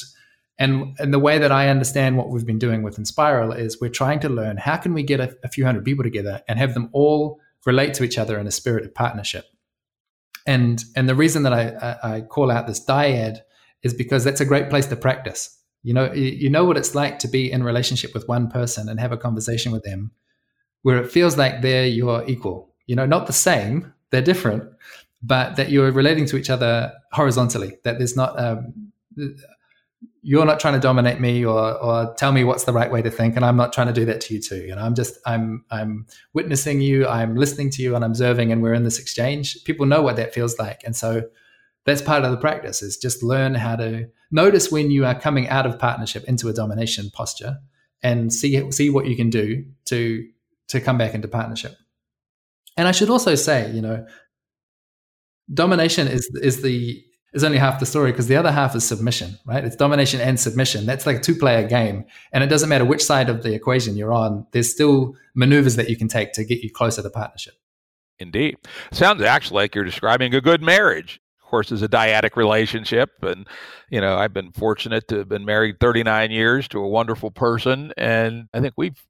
and 0.59 0.97
and 0.99 1.13
the 1.13 1.19
way 1.19 1.39
that 1.39 1.53
I 1.53 1.69
understand 1.69 2.17
what 2.17 2.31
we've 2.31 2.47
been 2.47 2.59
doing 2.59 2.83
with 2.83 2.97
Enspiral 2.97 3.57
is 3.57 3.81
we're 3.81 3.91
trying 3.91 4.21
to 4.21 4.29
learn 4.29 4.57
how 4.57 4.77
can 4.77 4.95
we 4.95 5.03
get 5.03 5.21
a, 5.21 5.37
a 5.45 5.49
few 5.49 5.65
hundred 5.65 5.85
people 5.85 6.03
together 6.03 6.43
and 6.49 6.59
have 6.59 6.75
them 6.75 6.89
all 6.93 7.41
relate 7.67 7.95
to 7.95 8.05
each 8.05 8.17
other 8.17 8.39
in 8.39 8.47
a 8.47 8.51
spirit 8.51 8.85
of 8.85 8.95
partnership. 8.95 9.47
And 10.47 10.85
and 10.95 11.09
the 11.09 11.15
reason 11.15 11.43
that 11.43 11.53
I, 11.53 11.97
I, 12.03 12.17
I 12.17 12.21
call 12.21 12.51
out 12.51 12.67
this 12.67 12.85
dyad 12.85 13.39
is 13.83 13.95
because 13.95 14.25
that's 14.25 14.41
a 14.41 14.45
great 14.45 14.71
place 14.71 14.87
to 14.87 14.97
practice. 14.97 15.59
You 15.83 15.95
know, 15.95 16.13
you, 16.13 16.51
know 16.51 16.65
what 16.65 16.77
it's 16.77 16.97
like 16.97 17.21
to 17.21 17.29
be 17.29 17.51
in 17.51 17.63
relationship 17.63 18.13
with 18.13 18.27
one 18.27 18.51
person 18.51 18.89
and 18.89 18.99
have 18.99 19.13
a 19.13 19.17
conversation 19.17 19.71
with 19.71 19.85
them 19.85 20.11
where 20.83 20.99
it 20.99 21.13
feels 21.13 21.37
like 21.37 21.63
they're 21.63 21.87
your 21.87 22.29
equal. 22.29 22.75
You 22.87 22.97
know, 22.97 23.07
not 23.07 23.29
the 23.29 23.33
same, 23.33 23.93
they're 24.11 24.21
different, 24.21 24.65
but 25.23 25.55
that 25.57 25.71
you're 25.71 25.93
relating 25.93 26.27
to 26.27 26.37
each 26.37 26.51
other 26.51 26.93
horizontally. 27.13 27.79
That 27.85 27.99
there's 27.99 28.17
not 28.17 28.39
um, 28.39 28.93
you're 30.29 30.45
not 30.45 30.59
trying 30.59 30.75
to 30.75 30.81
dominate 30.81 31.21
me 31.21 31.45
or 31.45 31.81
or 31.81 32.13
tell 32.15 32.33
me 32.33 32.43
what's 32.43 32.65
the 32.65 32.73
right 32.73 32.91
way 32.91 33.01
to 33.01 33.11
think 33.11 33.37
and 33.37 33.45
i'm 33.45 33.57
not 33.57 33.73
trying 33.73 33.87
to 33.87 33.93
do 33.93 34.05
that 34.05 34.21
to 34.21 34.35
you 34.35 34.41
too 34.43 34.57
you 34.57 34.75
know? 34.75 34.83
I'm 34.83 34.97
just 34.97 35.19
i'm 35.25 35.65
i'm 35.71 36.07
witnessing 36.33 36.81
you 36.81 37.07
i'm 37.07 37.37
listening 37.37 37.71
to 37.71 37.83
you 37.83 37.95
and 37.95 38.05
observing 38.05 38.51
and 38.51 38.61
we're 38.61 38.75
in 38.75 38.83
this 38.83 38.99
exchange. 38.99 39.63
People 39.65 39.87
know 39.87 40.03
what 40.03 40.17
that 40.17 40.35
feels 40.35 40.59
like 40.59 40.83
and 40.85 40.97
so 40.97 41.23
that's 41.85 42.03
part 42.03 42.25
of 42.25 42.33
the 42.33 42.39
practice 42.39 42.83
is 42.83 42.97
just 42.97 43.23
learn 43.23 43.55
how 43.55 43.77
to 43.77 44.09
notice 44.33 44.73
when 44.73 44.91
you 44.91 45.07
are 45.07 45.15
coming 45.15 45.49
out 45.49 45.65
of 45.65 45.79
partnership 45.79 46.25
into 46.25 46.49
a 46.49 46.53
domination 46.53 47.09
posture 47.13 47.59
and 48.03 48.33
see 48.33 48.69
see 48.73 48.91
what 48.91 49.07
you 49.07 49.15
can 49.15 49.31
do 49.31 49.65
to 49.85 50.29
to 50.67 50.81
come 50.81 50.99
back 50.99 51.15
into 51.15 51.29
partnership. 51.29 51.77
And 52.77 52.89
i 52.89 52.93
should 52.93 53.11
also 53.11 53.37
say 53.37 53.71
you 53.71 53.81
know 53.81 54.05
domination 55.55 56.09
is 56.09 56.29
is 56.43 56.63
the 56.63 57.01
is 57.33 57.45
only 57.45 57.59
half 57.59 57.81
the 57.81 57.87
story 57.87 58.13
because 58.13 58.29
the 58.29 58.37
other 58.37 58.53
half 58.53 58.75
is 58.75 58.85
submission, 58.85 59.39
right? 59.45 59.65
It's 59.65 59.77
domination 59.77 60.21
and 60.21 60.39
submission. 60.41 60.87
That's 60.87 61.07
like 61.07 61.17
a 61.17 61.21
two 61.21 61.35
player 61.35 61.67
game. 61.67 62.05
And 62.33 62.43
it 62.43 62.49
doesn't 62.49 62.69
matter 62.69 62.85
which 62.85 63.05
side 63.05 63.29
of 63.29 63.43
the 63.43 63.55
equation 63.55 63.97
you're 63.97 64.13
on, 64.13 64.47
there's 64.53 64.71
still 64.71 65.15
maneuvers 65.35 65.77
that 65.77 65.91
you 65.91 65.97
can 65.97 66.09
take 66.09 66.33
to 66.33 66.45
get 66.45 66.63
you 66.63 66.71
closer 66.71 67.03
to 67.03 67.11
partnership. 67.11 67.55
Indeed. 68.19 68.57
Sounds 68.93 69.23
actually 69.23 69.57
like 69.57 69.75
you're 69.75 69.85
describing 69.85 70.35
a 70.35 70.41
good 70.41 70.63
marriage. 70.63 71.21
Of 71.43 71.51
course, 71.51 71.71
it's 71.71 71.83
a 71.83 71.89
dyadic 71.89 72.37
relationship. 72.37 73.11
And, 73.23 73.47
you 73.91 74.01
know, 74.01 74.17
I've 74.17 74.33
been 74.33 74.53
fortunate 74.53 75.07
to 75.09 75.19
have 75.19 75.29
been 75.29 75.45
married 75.45 75.79
39 75.79 76.31
years 76.31 76.67
to 76.69 76.81
a 76.81 76.89
wonderful 76.89 77.31
person. 77.31 77.93
And 77.97 78.49
I 78.55 78.61
think 78.61 78.75
we've 78.77 79.05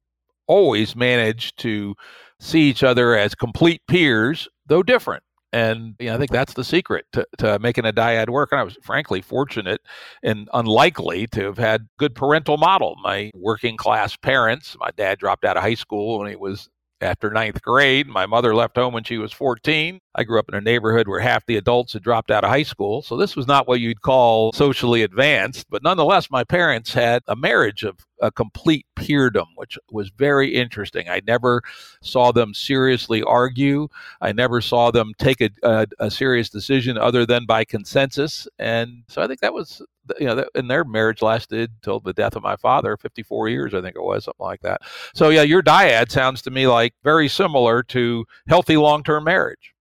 always 0.47 0.95
managed 0.95 1.57
to 1.59 1.95
see 2.39 2.69
each 2.69 2.83
other 2.83 3.17
as 3.17 3.33
complete 3.35 3.81
peers, 3.87 4.47
though 4.65 4.83
different. 4.83 5.23
And 5.53 5.95
you 5.99 6.07
know, 6.07 6.15
I 6.15 6.17
think 6.17 6.31
that's 6.31 6.53
the 6.53 6.63
secret 6.63 7.05
to, 7.13 7.25
to 7.37 7.59
making 7.59 7.85
a 7.85 7.93
dyad 7.93 8.29
work. 8.29 8.51
And 8.51 8.59
I 8.59 8.63
was 8.63 8.77
frankly 8.81 9.21
fortunate 9.21 9.81
and 10.21 10.49
unlikely 10.53 11.27
to 11.27 11.45
have 11.45 11.57
had 11.57 11.87
good 11.97 12.15
parental 12.15 12.57
model. 12.57 12.95
My 13.01 13.31
working 13.33 13.77
class 13.77 14.15
parents, 14.17 14.75
my 14.79 14.91
dad 14.97 15.19
dropped 15.19 15.45
out 15.45 15.57
of 15.57 15.63
high 15.63 15.75
school 15.75 16.19
when 16.19 16.29
he 16.29 16.35
was 16.35 16.69
after 17.01 17.29
ninth 17.29 17.61
grade. 17.61 18.07
My 18.07 18.25
mother 18.25 18.55
left 18.55 18.75
home 18.75 18.93
when 18.93 19.03
she 19.03 19.17
was 19.17 19.31
14. 19.31 19.99
I 20.15 20.23
grew 20.23 20.39
up 20.39 20.49
in 20.49 20.55
a 20.55 20.61
neighborhood 20.61 21.07
where 21.07 21.19
half 21.19 21.45
the 21.45 21.57
adults 21.57 21.93
had 21.93 22.01
dropped 22.01 22.31
out 22.31 22.43
of 22.43 22.49
high 22.49 22.63
school. 22.63 23.01
So 23.01 23.17
this 23.17 23.35
was 23.35 23.47
not 23.47 23.67
what 23.67 23.79
you'd 23.79 24.01
call 24.01 24.51
socially 24.53 25.03
advanced. 25.03 25.67
But 25.69 25.83
nonetheless, 25.83 26.31
my 26.31 26.43
parents 26.43 26.93
had 26.93 27.21
a 27.27 27.35
marriage 27.35 27.83
of 27.83 27.99
a 28.21 28.31
complete 28.31 28.85
peerdom, 28.95 29.47
which 29.55 29.77
was 29.91 30.09
very 30.09 30.55
interesting. 30.55 31.07
I 31.07 31.21
never 31.27 31.61
saw 32.01 32.31
them 32.31 32.53
seriously 32.53 33.21
argue. 33.21 33.87
I 34.21 34.31
never 34.31 34.59
saw 34.59 34.89
them 34.89 35.13
take 35.19 35.41
a, 35.41 35.49
a, 35.61 35.87
a 35.99 36.11
serious 36.11 36.49
decision 36.49 36.97
other 36.97 37.25
than 37.25 37.45
by 37.45 37.63
consensus. 37.63 38.47
And 38.57 39.03
so 39.07 39.21
I 39.21 39.27
think 39.27 39.41
that 39.41 39.53
was 39.53 39.83
you 40.19 40.27
know, 40.27 40.45
and 40.55 40.69
their 40.69 40.83
marriage 40.83 41.21
lasted 41.21 41.71
till 41.81 41.99
the 41.99 42.13
death 42.13 42.35
of 42.35 42.43
my 42.43 42.55
father, 42.55 42.97
54 42.97 43.49
years, 43.49 43.73
I 43.73 43.81
think 43.81 43.95
it 43.95 44.03
was, 44.03 44.25
something 44.25 44.45
like 44.45 44.61
that. 44.61 44.81
So, 45.13 45.29
yeah, 45.29 45.41
your 45.41 45.61
dyad 45.61 46.11
sounds 46.11 46.41
to 46.43 46.51
me 46.51 46.67
like 46.67 46.93
very 47.03 47.27
similar 47.27 47.83
to 47.83 48.25
healthy 48.47 48.77
long 48.77 49.03
term 49.03 49.23
marriage. 49.23 49.73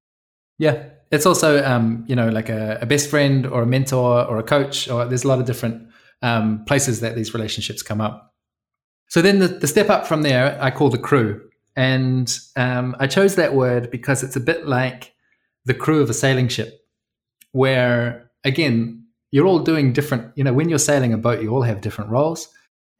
Yeah, 0.58 0.84
it's 1.10 1.26
also 1.26 1.64
um, 1.64 2.04
you 2.08 2.16
know 2.16 2.28
like 2.28 2.48
a, 2.48 2.78
a, 2.80 2.86
best 2.86 3.10
friend 3.10 3.46
or 3.46 3.62
a 3.62 3.66
mentor 3.66 4.24
or 4.24 4.38
a 4.38 4.42
coach 4.42 4.88
or 4.88 5.04
there's 5.04 5.24
a 5.24 5.28
lot 5.28 5.38
of 5.38 5.44
different 5.44 5.88
um, 6.22 6.64
places 6.64 7.00
that 7.00 7.14
these 7.14 7.34
relationships 7.34 7.82
come 7.82 8.00
up. 8.00 8.34
So 9.08 9.22
then 9.22 9.38
the, 9.38 9.48
the 9.48 9.66
step 9.66 9.90
up 9.90 10.06
from 10.06 10.22
there 10.22 10.58
I 10.60 10.70
call 10.70 10.88
the 10.88 10.98
crew, 10.98 11.48
and 11.76 12.34
um, 12.56 12.96
I 12.98 13.06
chose 13.06 13.36
that 13.36 13.54
word 13.54 13.90
because 13.90 14.22
it's 14.22 14.36
a 14.36 14.40
bit 14.40 14.66
like 14.66 15.14
the 15.64 15.74
crew 15.74 16.00
of 16.00 16.10
a 16.10 16.14
sailing 16.14 16.48
ship, 16.48 16.80
where 17.52 18.30
again 18.44 19.05
you're 19.36 19.46
all 19.46 19.58
doing 19.58 19.92
different. 19.92 20.32
You 20.34 20.44
know, 20.44 20.54
when 20.54 20.70
you're 20.70 20.78
sailing 20.78 21.12
a 21.12 21.18
boat, 21.18 21.42
you 21.42 21.50
all 21.50 21.60
have 21.60 21.82
different 21.82 22.10
roles, 22.10 22.48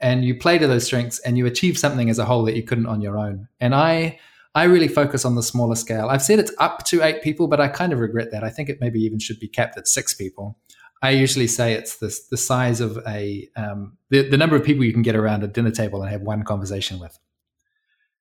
and 0.01 0.23
you 0.23 0.35
play 0.39 0.59
to 0.59 0.67
those 0.67 0.85
strengths, 0.85 1.19
and 1.21 1.39
you 1.39 1.47
achieve 1.47 1.79
something 1.79 2.11
as 2.11 2.19
a 2.19 2.27
whole 2.27 2.45
that 2.45 2.55
you 2.55 2.63
couldn't 2.63 2.85
on 2.85 3.01
your 3.01 3.19
own. 3.19 3.49
And 3.59 3.75
I 3.75 4.19
I 4.55 4.65
really 4.65 4.87
focus 4.87 5.25
on 5.25 5.35
the 5.35 5.43
smaller 5.43 5.77
scale. 5.77 6.11
I've 6.11 6.21
said 6.21 6.39
it's 6.39 6.53
up 6.59 6.85
to 6.89 7.03
eight 7.03 7.23
people, 7.23 7.49
but 7.49 7.59
I 7.59 7.69
kind 7.69 7.91
of 7.91 8.01
regret 8.01 8.33
that. 8.33 8.45
I 8.45 8.51
think 8.51 8.69
it 8.69 8.83
maybe 8.83 9.01
even 9.01 9.19
should 9.19 9.41
be 9.41 9.49
capped 9.49 9.79
at 9.79 9.89
six 9.89 10.13
people. 10.13 10.59
I 11.01 11.13
usually 11.13 11.47
say 11.47 11.73
it's 11.73 11.97
the, 11.97 12.15
the 12.31 12.37
size 12.37 12.83
of 12.83 12.99
a 13.07 13.49
um, 13.57 13.97
the, 14.11 14.29
the 14.29 14.37
number 14.37 14.57
of 14.57 14.63
people 14.63 14.85
you 14.85 14.93
can 14.93 15.01
get 15.01 15.17
around 15.17 15.43
a 15.43 15.49
dinner 15.49 15.71
table 15.71 16.03
and 16.03 16.13
have 16.13 16.21
one 16.21 16.43
conversation 16.43 16.99
with. 16.99 17.19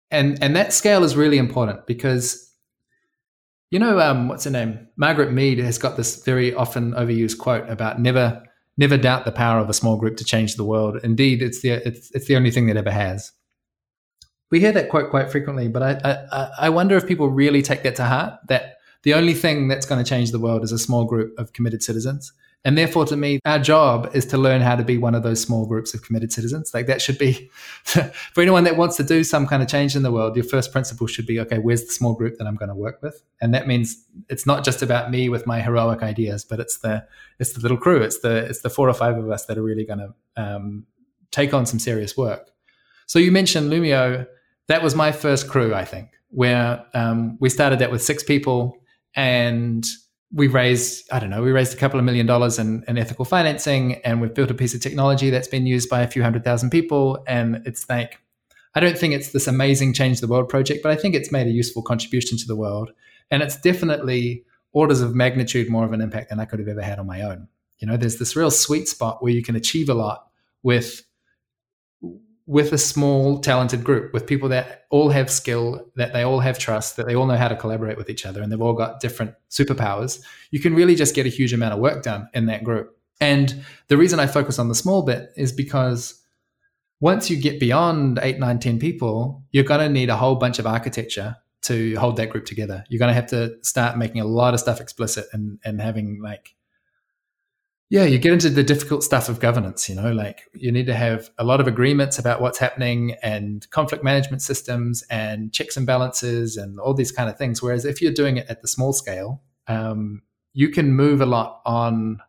And 0.10 0.42
and 0.42 0.56
that 0.56 0.72
scale 0.72 1.04
is 1.04 1.18
really 1.18 1.38
important 1.38 1.86
because 1.86 2.45
you 3.76 3.80
know 3.80 4.00
um, 4.00 4.30
what's 4.30 4.46
her 4.46 4.52
name? 4.52 4.88
Margaret 4.96 5.34
Mead 5.34 5.60
has 5.60 5.78
got 5.78 5.98
this 5.98 6.24
very 6.24 6.54
often 6.54 6.94
overused 6.94 7.40
quote 7.40 7.70
about 7.70 8.00
never 8.00 8.42
never 8.78 8.96
doubt 8.98 9.26
the 9.26 9.34
power 9.34 9.60
of 9.60 9.70
a 9.70 9.74
small 9.74 9.98
group 9.98 10.16
to 10.16 10.24
change 10.24 10.56
the 10.56 10.64
world. 10.64 10.98
Indeed, 11.04 11.42
it's 11.42 11.62
the 11.62 11.86
it's, 11.86 12.10
it's 12.12 12.28
the 12.28 12.38
only 12.38 12.52
thing 12.52 12.68
that 12.68 12.78
ever 12.78 12.90
has. 12.90 13.34
We 14.50 14.62
hear 14.62 14.72
that 14.72 14.88
quote 14.88 15.10
quite 15.10 15.30
frequently, 15.30 15.68
but 15.68 15.84
I, 15.84 15.92
I, 16.32 16.50
I 16.68 16.70
wonder 16.70 16.96
if 16.96 17.06
people 17.06 17.28
really 17.28 17.62
take 17.62 17.84
that 17.84 17.98
to 17.98 18.06
heart 18.06 18.40
that 18.48 18.78
the 19.04 19.14
only 19.14 19.34
thing 19.34 19.68
that's 19.68 19.86
going 19.86 20.02
to 20.02 20.10
change 20.10 20.32
the 20.32 20.40
world 20.40 20.64
is 20.64 20.72
a 20.72 20.80
small 20.80 21.04
group 21.04 21.38
of 21.38 21.52
committed 21.52 21.84
citizens. 21.84 22.32
And 22.66 22.76
therefore, 22.76 23.06
to 23.06 23.16
me, 23.16 23.40
our 23.46 23.60
job 23.60 24.10
is 24.16 24.26
to 24.26 24.40
learn 24.40 24.60
how 24.60 24.76
to 24.76 24.84
be 24.84 24.98
one 24.98 25.14
of 25.14 25.22
those 25.22 25.40
small 25.40 25.68
groups 25.68 25.94
of 25.94 26.02
committed 26.02 26.34
citizens. 26.34 26.74
Like 26.74 26.88
that 26.88 27.00
should 27.00 27.20
be, 27.20 27.52
for 27.84 28.42
anyone 28.42 28.64
that 28.64 28.76
wants 28.76 28.98
to 28.98 29.04
do 29.04 29.24
some 29.24 29.46
kind 29.46 29.62
of 29.62 29.70
change 29.70 29.96
in 29.96 30.02
the 30.02 30.12
world, 30.12 30.36
your 30.36 30.46
first 30.46 30.72
principle 30.72 31.06
should 31.06 31.28
be 31.28 31.40
okay, 31.42 31.60
where's 31.60 31.86
the 31.86 31.92
small 31.92 32.16
group 32.16 32.40
that 32.40 32.48
I'm 32.48 32.56
going 32.56 32.70
to 32.70 32.76
work 32.76 33.04
with? 33.04 33.22
And 33.40 33.54
that 33.54 33.68
means 33.68 34.04
it's 34.30 34.48
not 34.48 34.66
just 34.66 34.82
about 34.82 35.12
me 35.12 35.30
with 35.30 35.46
my 35.46 35.62
heroic 35.62 36.02
ideas, 36.02 36.44
but 36.44 36.60
it's 36.60 36.80
the 36.80 37.06
it's 37.38 37.54
the 37.54 37.60
little 37.60 37.78
crew. 37.78 38.02
It's 38.02 38.20
the 38.22 38.38
it's 38.38 38.62
the 38.62 38.72
four 38.72 38.90
or 38.90 38.94
five 38.96 39.16
of 39.16 39.30
us 39.30 39.46
that 39.46 39.60
are 39.60 39.64
really 39.64 39.86
going 39.86 40.00
to 40.00 40.14
um, 40.36 40.88
take 41.30 41.54
on 41.54 41.68
some 41.68 41.78
serious 41.78 42.18
work. 42.18 42.50
So 43.06 43.20
you 43.20 43.32
mentioned 43.32 43.72
Loomio. 43.72 44.26
That 44.68 44.82
was 44.82 44.96
my 44.96 45.12
first 45.12 45.48
crew, 45.48 45.76
I 45.76 45.86
think, 45.86 46.10
where 46.30 46.84
um, 46.96 47.38
we 47.40 47.50
started 47.50 47.78
that 47.78 47.92
with 47.92 48.02
six 48.02 48.24
people 48.24 48.82
and 49.16 49.86
we 50.34 50.48
raised, 50.48 51.12
I 51.12 51.20
don't 51.20 51.30
know, 51.30 51.42
we 51.42 51.52
raised 51.52 51.74
a 51.74 51.78
couple 51.78 52.00
of 52.00 52.06
million 52.06 52.26
dollars 52.26 52.60
in, 52.60 52.84
in, 52.88 52.98
ethical 52.98 53.26
financing 53.26 53.96
and 54.04 54.22
we've 54.22 54.34
built 54.34 54.52
a 54.52 54.56
piece 54.56 54.74
of 54.74 54.82
technology 54.82 55.30
that's 55.30 55.48
been 55.48 55.66
used 55.66 55.90
by 55.90 56.02
a 56.02 56.08
few 56.08 56.24
hundred 56.24 56.44
thousand 56.44 56.72
people. 56.72 57.24
And 57.28 57.62
it's 57.66 57.88
like, 57.90 58.20
I 58.74 58.80
don't 58.80 58.98
think 58.98 59.14
it's 59.14 59.32
this 59.32 59.48
amazing 59.48 59.94
change 59.94 60.20
the 60.20 60.28
world 60.28 60.50
project, 60.50 60.84
but 60.84 60.92
I 60.92 60.96
think 60.96 61.16
it's 61.16 61.32
made 61.32 61.48
a 61.48 61.52
useful 61.52 61.82
contribution 61.82 62.38
to 62.40 62.48
the 62.48 62.56
world. 62.56 62.92
And 63.32 63.42
it's 63.42 63.56
definitely 63.56 64.44
orders 64.74 65.02
of 65.02 65.16
magnitude 65.16 65.70
more 65.70 65.86
of 65.86 65.94
an 65.94 66.02
impact 66.02 66.30
than 66.30 66.40
I 66.40 66.46
could 66.46 66.60
have 66.60 66.68
ever 66.68 66.82
had 66.82 67.00
on 67.00 67.08
my 67.08 67.22
own. 67.22 67.48
You 67.80 67.88
know, 67.88 67.96
there's 67.96 68.18
this 68.18 68.36
real 68.36 68.52
sweet 68.52 68.88
spot 68.88 69.24
where 69.24 69.32
you 69.32 69.42
can 69.42 69.56
achieve 69.56 69.90
a 69.90 69.94
lot 69.94 70.28
with 70.64 71.04
with 72.48 72.72
a 72.74 72.78
small 72.78 73.40
talented 73.40 73.84
group 73.84 74.14
with 74.14 74.28
people 74.28 74.50
that 74.50 74.86
all 74.92 75.10
have 75.10 75.32
skill 75.32 75.84
that 75.96 76.14
they 76.14 76.22
all 76.22 76.40
have 76.40 76.60
trust 76.60 76.96
that 76.96 77.08
they 77.08 77.16
all 77.16 77.26
know 77.26 77.38
how 77.38 77.48
to 77.48 77.56
collaborate 77.56 77.98
with 77.98 78.10
each 78.10 78.26
other 78.26 78.42
and 78.42 78.52
they've 78.52 78.62
all 78.62 78.74
got 78.74 79.00
different 79.00 79.34
superpowers 79.50 80.22
you 80.52 80.60
can 80.60 80.76
really 80.76 80.96
just 80.96 81.16
get 81.16 81.26
a 81.26 81.30
huge 81.30 81.54
amount 81.54 81.74
of 81.74 81.80
work 81.80 82.04
done 82.04 82.30
in 82.34 82.46
that 82.46 82.64
group. 82.64 82.96
And 83.22 83.64
the 83.88 83.98
reason 83.98 84.20
i 84.20 84.28
focus 84.28 84.60
on 84.60 84.68
the 84.68 84.76
small 84.76 85.02
bit 85.04 85.32
is 85.36 85.52
because 85.52 86.22
once 87.00 87.30
you 87.30 87.38
get 87.38 87.60
beyond 87.60 88.20
8 88.22 88.40
9 88.40 88.60
10 88.60 88.80
people 88.80 89.44
you're 89.52 89.64
going 89.64 89.80
to 89.80 89.90
need 89.90 90.10
a 90.10 90.18
whole 90.18 90.36
bunch 90.36 90.60
of 90.60 90.68
architecture 90.68 91.38
to 91.66 91.96
hold 91.96 92.18
that 92.18 92.30
group 92.30 92.46
together. 92.46 92.84
You're 92.90 93.00
going 93.00 93.10
to 93.10 93.16
have 93.16 93.28
to 93.28 93.58
start 93.64 93.98
making 93.98 94.22
a 94.22 94.26
lot 94.26 94.54
of 94.54 94.60
stuff 94.60 94.80
explicit 94.80 95.26
and 95.34 95.60
and 95.66 95.82
having 95.82 96.22
like 96.22 96.55
yeah, 97.90 98.04
you 98.04 98.18
get 98.18 98.34
into 98.34 98.50
the 98.50 98.64
difficult 98.64 99.04
stuff 99.04 99.30
of 99.30 99.40
governance, 99.40 99.88
you 99.88 99.96
know, 99.96 100.12
like 100.12 100.42
you 100.54 100.72
need 100.72 100.88
to 100.88 100.96
have 100.96 101.30
a 101.38 101.44
lot 101.44 101.60
of 101.60 101.68
agreements 101.68 102.18
about 102.18 102.42
what's 102.42 102.58
happening 102.58 103.16
and 103.22 103.70
conflict 103.70 104.04
management 104.04 104.42
systems 104.42 105.04
and 105.12 105.54
checks 105.54 105.78
and 105.78 105.86
balances 105.86 106.58
and 106.58 106.80
all 106.80 106.96
these 106.96 107.12
kind 107.12 107.30
of 107.30 107.38
things. 107.38 107.62
Whereas 107.62 107.86
if 107.86 108.02
you're 108.02 108.12
doing 108.12 108.38
it 108.38 108.48
at 108.50 108.62
the 108.64 108.68
small 108.68 108.92
scale, 108.92 109.44
um, 109.68 110.24
you 110.54 110.70
can 110.70 110.94
move 110.94 111.22
a 111.22 111.28
lot 111.28 111.62
on, 111.66 112.20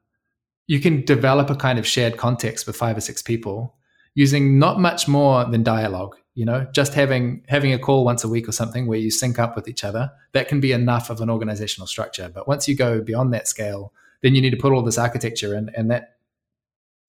you 0.66 0.78
can 0.78 1.04
develop 1.04 1.48
a 1.48 1.56
kind 1.56 1.78
of 1.78 1.86
shared 1.86 2.18
context 2.18 2.66
with 2.66 2.76
five 2.76 2.96
or 2.96 3.00
six 3.00 3.22
people 3.22 3.76
using 4.14 4.58
not 4.58 4.78
much 4.78 5.08
more 5.08 5.44
than 5.44 5.62
dialogue 5.62 6.16
you 6.34 6.44
know 6.44 6.66
just 6.72 6.94
having 6.94 7.44
having 7.48 7.72
a 7.72 7.78
call 7.78 8.04
once 8.04 8.24
a 8.24 8.28
week 8.28 8.48
or 8.48 8.52
something 8.52 8.86
where 8.86 8.98
you 8.98 9.10
sync 9.10 9.38
up 9.38 9.54
with 9.56 9.68
each 9.68 9.84
other 9.84 10.10
that 10.32 10.48
can 10.48 10.60
be 10.60 10.72
enough 10.72 11.10
of 11.10 11.20
an 11.20 11.30
organizational 11.30 11.86
structure 11.86 12.28
but 12.32 12.48
once 12.48 12.66
you 12.66 12.74
go 12.76 13.00
beyond 13.00 13.32
that 13.32 13.46
scale 13.46 13.92
then 14.22 14.34
you 14.34 14.42
need 14.42 14.50
to 14.50 14.56
put 14.56 14.72
all 14.72 14.82
this 14.82 14.98
architecture 14.98 15.54
in, 15.54 15.70
and 15.76 15.90
that 15.90 16.16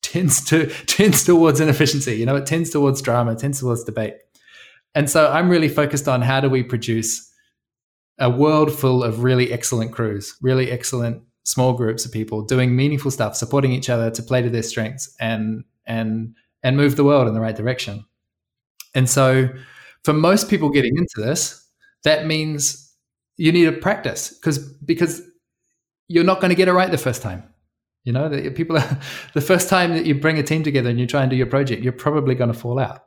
tends 0.01 0.43
to 0.45 0.67
tends 0.85 1.23
towards 1.23 1.59
inefficiency. 1.59 2.15
You 2.15 2.25
know, 2.25 2.35
it 2.35 2.45
tends 2.45 2.69
towards 2.69 3.01
drama, 3.01 3.33
it 3.33 3.39
tends 3.39 3.59
towards 3.59 3.83
debate. 3.83 4.15
And 4.95 5.09
so 5.09 5.31
I'm 5.31 5.49
really 5.49 5.69
focused 5.69 6.07
on 6.07 6.21
how 6.21 6.39
do 6.39 6.49
we 6.49 6.63
produce 6.63 7.31
a 8.19 8.29
world 8.29 8.71
full 8.71 9.03
of 9.03 9.21
really 9.21 9.51
excellent 9.51 9.91
crews, 9.91 10.35
really 10.41 10.71
excellent 10.71 11.21
small 11.43 11.73
groups 11.73 12.03
of 12.03 12.11
people 12.11 12.41
doing 12.41 12.75
meaningful 12.75 13.11
stuff, 13.11 13.35
supporting 13.35 13.71
each 13.71 13.89
other 13.89 14.09
to 14.11 14.23
play 14.23 14.41
to 14.41 14.49
their 14.49 14.63
strengths 14.63 15.15
and 15.19 15.63
and 15.85 16.35
and 16.63 16.75
move 16.75 16.95
the 16.95 17.03
world 17.03 17.27
in 17.27 17.33
the 17.33 17.41
right 17.41 17.55
direction. 17.55 18.03
And 18.95 19.09
so 19.09 19.49
for 20.03 20.13
most 20.13 20.49
people 20.49 20.69
getting 20.69 20.97
into 20.97 21.27
this, 21.27 21.63
that 22.03 22.25
means 22.25 22.91
you 23.37 23.51
need 23.51 23.65
to 23.65 23.71
practice 23.71 24.29
because 24.29 24.57
because 24.57 25.21
you're 26.07 26.23
not 26.23 26.39
going 26.39 26.49
to 26.49 26.55
get 26.55 26.67
it 26.67 26.73
right 26.73 26.89
the 26.89 26.97
first 26.97 27.21
time. 27.21 27.43
You 28.03 28.13
know, 28.13 28.29
the, 28.29 28.49
people 28.51 28.77
are, 28.77 28.99
the 29.33 29.41
first 29.41 29.69
time 29.69 29.93
that 29.93 30.05
you 30.05 30.15
bring 30.15 30.39
a 30.39 30.43
team 30.43 30.63
together 30.63 30.89
and 30.89 30.99
you 30.99 31.07
try 31.07 31.21
and 31.21 31.29
do 31.29 31.35
your 31.35 31.47
project, 31.47 31.83
you're 31.83 31.93
probably 31.93 32.35
going 32.35 32.51
to 32.51 32.57
fall 32.57 32.79
out. 32.79 33.03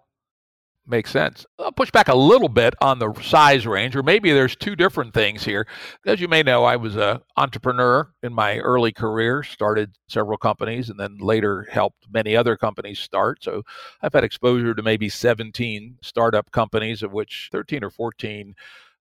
Makes 0.87 1.11
sense. 1.11 1.47
I'll 1.59 1.71
push 1.71 1.91
back 1.91 2.09
a 2.09 2.17
little 2.17 2.49
bit 2.49 2.75
on 2.81 2.99
the 2.99 3.13
size 3.23 3.67
range, 3.67 3.95
or 3.95 4.03
maybe 4.03 4.33
there's 4.33 4.57
two 4.57 4.75
different 4.75 5.15
things 5.15 5.45
here. 5.45 5.67
As 6.05 6.21
you 6.21 6.27
may 6.27 6.43
know, 6.43 6.65
I 6.65 6.77
was 6.77 6.97
an 6.97 7.21
entrepreneur 7.37 8.11
in 8.23 8.35
my 8.35 8.59
early 8.59 8.91
career, 8.91 9.43
started 9.45 9.95
several 10.09 10.37
companies, 10.37 10.91
and 10.91 10.99
then 10.99 11.19
later 11.19 11.69
helped 11.71 12.07
many 12.11 12.35
other 12.35 12.57
companies 12.57 12.99
start. 12.99 13.45
So 13.45 13.63
I've 14.03 14.15
had 14.15 14.25
exposure 14.25 14.75
to 14.75 14.83
maybe 14.83 15.09
17 15.09 15.99
startup 16.03 16.51
companies, 16.51 17.03
of 17.03 17.13
which 17.13 17.51
13 17.53 17.85
or 17.85 17.91
14 17.91 18.55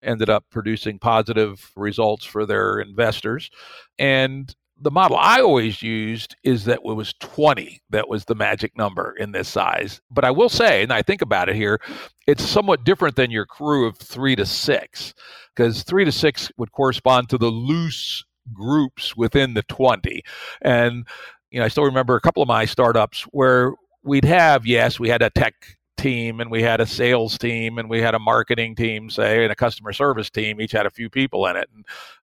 ended 0.04 0.30
up 0.30 0.46
producing 0.50 1.00
positive 1.00 1.72
results 1.76 2.26
for 2.26 2.46
their 2.46 2.80
investors. 2.80 3.50
And 3.98 4.54
the 4.82 4.92
model 4.92 5.18
I 5.18 5.42
always 5.42 5.82
used 5.82 6.36
is 6.44 6.66
that 6.66 6.80
it 6.86 6.96
was 6.96 7.14
20 7.20 7.82
that 7.90 8.08
was 8.08 8.26
the 8.26 8.36
magic 8.36 8.78
number 8.78 9.14
in 9.18 9.32
this 9.32 9.50
size. 9.50 10.02
But 10.10 10.24
I 10.24 10.32
will 10.32 10.50
say, 10.50 10.84
and 10.84 10.94
I 10.94 11.02
think 11.02 11.22
about 11.22 11.50
it 11.50 11.56
here, 11.56 11.82
it's 12.28 12.44
somewhat 12.44 12.86
different 12.86 13.16
than 13.16 13.32
your 13.32 13.46
crew 13.46 13.86
of 13.86 13.98
three 13.98 14.36
to 14.36 14.46
six, 14.46 15.14
because 15.56 15.84
three 15.84 16.06
to 16.06 16.12
six 16.12 16.52
would 16.58 16.72
correspond 16.72 17.30
to 17.30 17.38
the 17.38 17.50
loose 17.50 18.24
groups 18.54 19.18
within 19.18 19.54
the 19.54 19.64
20. 19.64 20.24
And, 20.62 21.06
you 21.52 21.60
know, 21.60 21.66
I 21.66 21.70
still 21.70 21.84
remember 21.84 22.16
a 22.16 22.22
couple 22.22 22.42
of 22.42 22.48
my 22.48 22.66
startups 22.66 23.24
where 23.32 23.74
we'd 24.04 24.26
have, 24.26 24.66
yes, 24.66 25.00
we 25.00 25.10
had 25.10 25.22
a 25.22 25.30
tech 25.30 25.56
team 26.00 26.40
and 26.40 26.50
we 26.50 26.64
had 26.64 26.80
a 26.80 26.86
sales 26.86 27.38
team 27.38 27.78
and 27.78 27.90
we 27.90 28.02
had 28.02 28.16
a 28.16 28.20
marketing 28.20 28.74
team 28.76 29.10
say 29.10 29.44
and 29.44 29.52
a 29.52 29.56
customer 29.56 29.92
service 29.92 30.30
team 30.30 30.62
each 30.62 30.72
had 30.72 30.86
a 30.86 30.90
few 30.90 31.10
people 31.10 31.46
in 31.46 31.58
it. 31.58 31.70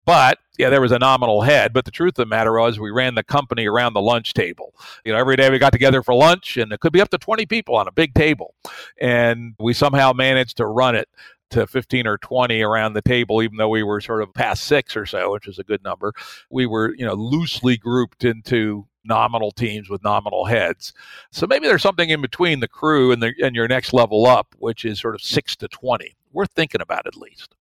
But 0.04 0.38
yeah 0.58 0.70
there 0.70 0.80
was 0.80 0.92
a 0.92 0.98
nominal 0.98 1.42
head 1.42 1.72
but 1.72 1.84
the 1.84 1.90
truth 1.90 2.18
of 2.18 2.24
the 2.24 2.26
matter 2.26 2.58
was 2.58 2.80
we 2.80 2.90
ran 2.90 3.14
the 3.14 3.22
company 3.22 3.66
around 3.66 3.92
the 3.92 4.00
lunch 4.00 4.32
table. 4.32 4.74
You 5.04 5.12
know 5.12 5.18
every 5.18 5.36
day 5.36 5.50
we 5.50 5.58
got 5.58 5.72
together 5.72 6.02
for 6.02 6.14
lunch 6.14 6.56
and 6.56 6.72
it 6.72 6.80
could 6.80 6.92
be 6.92 7.00
up 7.00 7.10
to 7.10 7.18
20 7.18 7.46
people 7.46 7.76
on 7.76 7.86
a 7.86 7.92
big 7.92 8.14
table. 8.14 8.54
And 9.00 9.54
we 9.58 9.74
somehow 9.74 10.12
managed 10.12 10.56
to 10.56 10.66
run 10.66 10.96
it 10.96 11.08
to 11.50 11.66
15 11.66 12.06
or 12.06 12.18
20 12.18 12.60
around 12.62 12.94
the 12.94 13.02
table 13.02 13.42
even 13.42 13.56
though 13.56 13.68
we 13.68 13.82
were 13.82 14.00
sort 14.00 14.22
of 14.22 14.34
past 14.34 14.64
six 14.64 14.96
or 14.96 15.06
so 15.06 15.32
which 15.32 15.46
is 15.46 15.58
a 15.58 15.64
good 15.64 15.84
number. 15.84 16.14
We 16.50 16.66
were 16.66 16.94
you 16.96 17.04
know 17.04 17.14
loosely 17.14 17.76
grouped 17.76 18.24
into 18.24 18.86
nominal 19.06 19.50
teams 19.50 19.88
with 19.88 20.02
nominal 20.02 20.44
heads. 20.44 20.92
So 21.30 21.46
maybe 21.46 21.66
there's 21.66 21.82
something 21.82 22.10
in 22.10 22.20
between 22.20 22.60
the 22.60 22.68
crew 22.68 23.12
and, 23.12 23.22
the, 23.22 23.32
and 23.42 23.54
your 23.54 23.68
next 23.68 23.92
level 23.92 24.26
up, 24.26 24.54
which 24.58 24.84
is 24.84 25.00
sort 25.00 25.14
of 25.14 25.22
six 25.22 25.56
to 25.56 25.68
20. 25.68 26.16
Worth 26.32 26.52
thinking 26.52 26.80
about 26.80 27.06
at 27.06 27.16
least. 27.16 27.54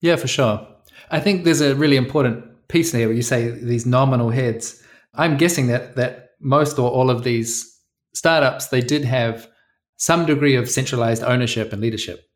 Yeah, 0.00 0.16
for 0.16 0.28
sure. 0.28 0.66
I 1.10 1.20
think 1.20 1.44
there's 1.44 1.60
a 1.60 1.74
really 1.74 1.96
important 1.96 2.68
piece 2.68 2.92
there 2.92 3.06
where 3.08 3.16
you 3.16 3.22
say 3.22 3.50
these 3.50 3.86
nominal 3.86 4.30
heads. 4.30 4.82
I'm 5.14 5.36
guessing 5.36 5.66
that 5.68 5.96
that 5.96 6.30
most 6.40 6.78
or 6.78 6.90
all 6.90 7.10
of 7.10 7.24
these 7.24 7.78
startups 8.14 8.68
they 8.68 8.80
did 8.80 9.04
have 9.04 9.48
some 9.96 10.26
degree 10.26 10.56
of 10.56 10.70
centralized 10.70 11.22
ownership 11.22 11.72
and 11.72 11.80
leadership. 11.80 12.28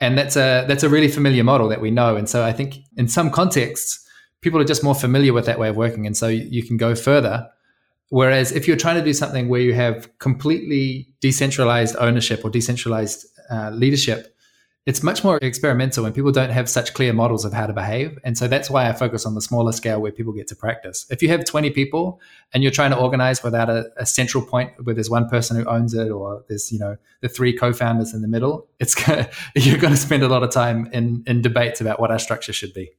And 0.00 0.18
that's 0.18 0.36
a 0.36 0.64
that's 0.66 0.82
a 0.82 0.88
really 0.88 1.08
familiar 1.08 1.44
model 1.44 1.68
that 1.68 1.80
we 1.80 1.90
know. 1.90 2.16
And 2.16 2.28
so 2.28 2.44
I 2.44 2.52
think 2.52 2.78
in 2.96 3.08
some 3.08 3.30
contexts, 3.30 4.04
people 4.40 4.60
are 4.60 4.64
just 4.64 4.84
more 4.84 4.94
familiar 4.94 5.32
with 5.32 5.46
that 5.46 5.58
way 5.58 5.68
of 5.68 5.76
working. 5.76 6.06
And 6.06 6.16
so 6.16 6.28
you 6.28 6.62
can 6.62 6.76
go 6.76 6.94
further 6.94 7.48
Whereas 8.14 8.52
if 8.52 8.68
you're 8.68 8.76
trying 8.76 8.94
to 8.94 9.04
do 9.04 9.12
something 9.12 9.48
where 9.48 9.60
you 9.60 9.74
have 9.74 10.08
completely 10.20 11.08
decentralized 11.20 11.96
ownership 11.98 12.44
or 12.44 12.48
decentralized 12.48 13.26
uh, 13.50 13.70
leadership, 13.70 14.36
it's 14.86 15.02
much 15.02 15.24
more 15.24 15.36
experimental 15.42 16.06
and 16.06 16.14
people 16.14 16.30
don't 16.30 16.50
have 16.50 16.68
such 16.68 16.94
clear 16.94 17.12
models 17.12 17.44
of 17.44 17.52
how 17.52 17.66
to 17.66 17.72
behave. 17.72 18.16
And 18.22 18.38
so 18.38 18.46
that's 18.46 18.70
why 18.70 18.88
I 18.88 18.92
focus 18.92 19.26
on 19.26 19.34
the 19.34 19.40
smaller 19.40 19.72
scale 19.72 20.00
where 20.00 20.12
people 20.12 20.32
get 20.32 20.46
to 20.46 20.54
practice. 20.54 21.06
If 21.10 21.24
you 21.24 21.28
have 21.30 21.44
20 21.44 21.70
people 21.70 22.20
and 22.52 22.62
you're 22.62 22.70
trying 22.70 22.92
to 22.92 22.96
organize 22.96 23.42
without 23.42 23.68
a, 23.68 23.90
a 23.96 24.06
central 24.06 24.46
point 24.46 24.70
where 24.84 24.94
there's 24.94 25.10
one 25.10 25.28
person 25.28 25.56
who 25.56 25.64
owns 25.64 25.92
it 25.92 26.12
or 26.12 26.44
there's, 26.48 26.70
you 26.70 26.78
know, 26.78 26.96
the 27.20 27.28
three 27.28 27.52
co-founders 27.52 28.14
in 28.14 28.22
the 28.22 28.28
middle, 28.28 28.68
it's 28.78 28.94
gonna, 29.04 29.28
you're 29.56 29.78
going 29.78 29.92
to 29.92 29.98
spend 29.98 30.22
a 30.22 30.28
lot 30.28 30.44
of 30.44 30.52
time 30.52 30.88
in, 30.92 31.24
in 31.26 31.42
debates 31.42 31.80
about 31.80 31.98
what 31.98 32.12
our 32.12 32.20
structure 32.20 32.52
should 32.52 32.74
be. 32.74 32.92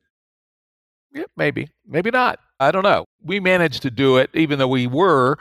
Yeah, 1.15 1.23
maybe, 1.37 1.69
maybe 1.87 2.11
not. 2.11 2.39
I 2.59 2.71
don't 2.71 2.83
know. 2.83 3.05
We 3.23 3.39
managed 3.39 3.81
to 3.83 3.91
do 3.91 4.17
it, 4.17 4.29
even 4.33 4.59
though 4.59 4.67
we 4.67 4.87
were 4.87 5.37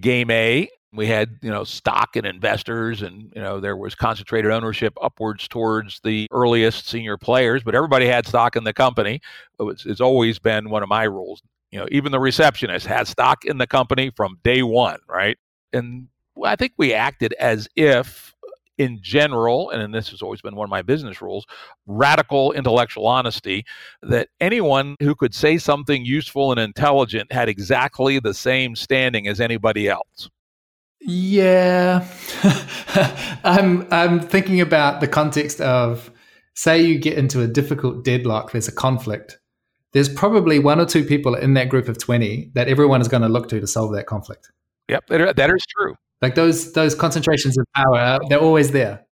game 0.00 0.30
A. 0.30 0.68
We 0.92 1.08
had, 1.08 1.38
you 1.42 1.50
know, 1.50 1.64
stock 1.64 2.16
and 2.16 2.26
investors, 2.26 3.02
and 3.02 3.32
you 3.34 3.42
know 3.42 3.60
there 3.60 3.76
was 3.76 3.94
concentrated 3.96 4.50
ownership 4.52 4.96
upwards 5.02 5.48
towards 5.48 6.00
the 6.04 6.28
earliest 6.30 6.88
senior 6.88 7.18
players. 7.18 7.64
But 7.64 7.74
everybody 7.74 8.06
had 8.06 8.26
stock 8.26 8.56
in 8.56 8.64
the 8.64 8.72
company. 8.72 9.20
It 9.58 9.64
was, 9.64 9.84
it's 9.84 10.00
always 10.00 10.38
been 10.38 10.70
one 10.70 10.84
of 10.84 10.88
my 10.88 11.04
rules. 11.04 11.42
You 11.72 11.80
know, 11.80 11.88
even 11.90 12.12
the 12.12 12.20
receptionist 12.20 12.86
had 12.86 13.08
stock 13.08 13.44
in 13.44 13.58
the 13.58 13.66
company 13.66 14.10
from 14.16 14.38
day 14.44 14.62
one, 14.62 15.00
right? 15.08 15.38
And 15.72 16.08
I 16.44 16.56
think 16.56 16.72
we 16.78 16.94
acted 16.94 17.34
as 17.34 17.68
if 17.76 18.35
in 18.78 18.98
general, 19.00 19.70
and 19.70 19.94
this 19.94 20.10
has 20.10 20.22
always 20.22 20.40
been 20.40 20.54
one 20.54 20.64
of 20.64 20.70
my 20.70 20.82
business 20.82 21.22
rules, 21.22 21.46
radical 21.86 22.52
intellectual 22.52 23.06
honesty, 23.06 23.64
that 24.02 24.28
anyone 24.40 24.96
who 25.00 25.14
could 25.14 25.34
say 25.34 25.58
something 25.58 26.04
useful 26.04 26.50
and 26.50 26.60
intelligent 26.60 27.32
had 27.32 27.48
exactly 27.48 28.18
the 28.18 28.34
same 28.34 28.76
standing 28.76 29.26
as 29.26 29.40
anybody 29.40 29.88
else. 29.88 30.28
Yeah. 31.00 32.06
I'm 33.44 33.86
I'm 33.92 34.20
thinking 34.20 34.60
about 34.60 35.00
the 35.00 35.08
context 35.08 35.60
of 35.60 36.10
say 36.54 36.82
you 36.82 36.98
get 36.98 37.18
into 37.18 37.42
a 37.42 37.46
difficult 37.46 38.04
deadlock, 38.04 38.52
there's 38.52 38.68
a 38.68 38.72
conflict. 38.72 39.38
There's 39.92 40.08
probably 40.08 40.58
one 40.58 40.80
or 40.80 40.84
two 40.84 41.04
people 41.04 41.34
in 41.34 41.54
that 41.54 41.68
group 41.68 41.88
of 41.88 41.98
20 41.98 42.50
that 42.54 42.68
everyone 42.68 43.00
is 43.00 43.08
going 43.08 43.22
to 43.22 43.28
look 43.28 43.48
to 43.48 43.60
to 43.60 43.66
solve 43.66 43.92
that 43.94 44.06
conflict. 44.06 44.50
Yep, 44.88 45.06
that 45.08 45.50
is 45.50 45.64
true. 45.76 45.96
Like 46.26 46.34
those 46.34 46.72
those 46.72 46.92
concentrations 46.96 47.56
of 47.56 47.64
power, 47.76 48.18
they're 48.28 48.40
always 48.40 48.72
there. 48.72 49.06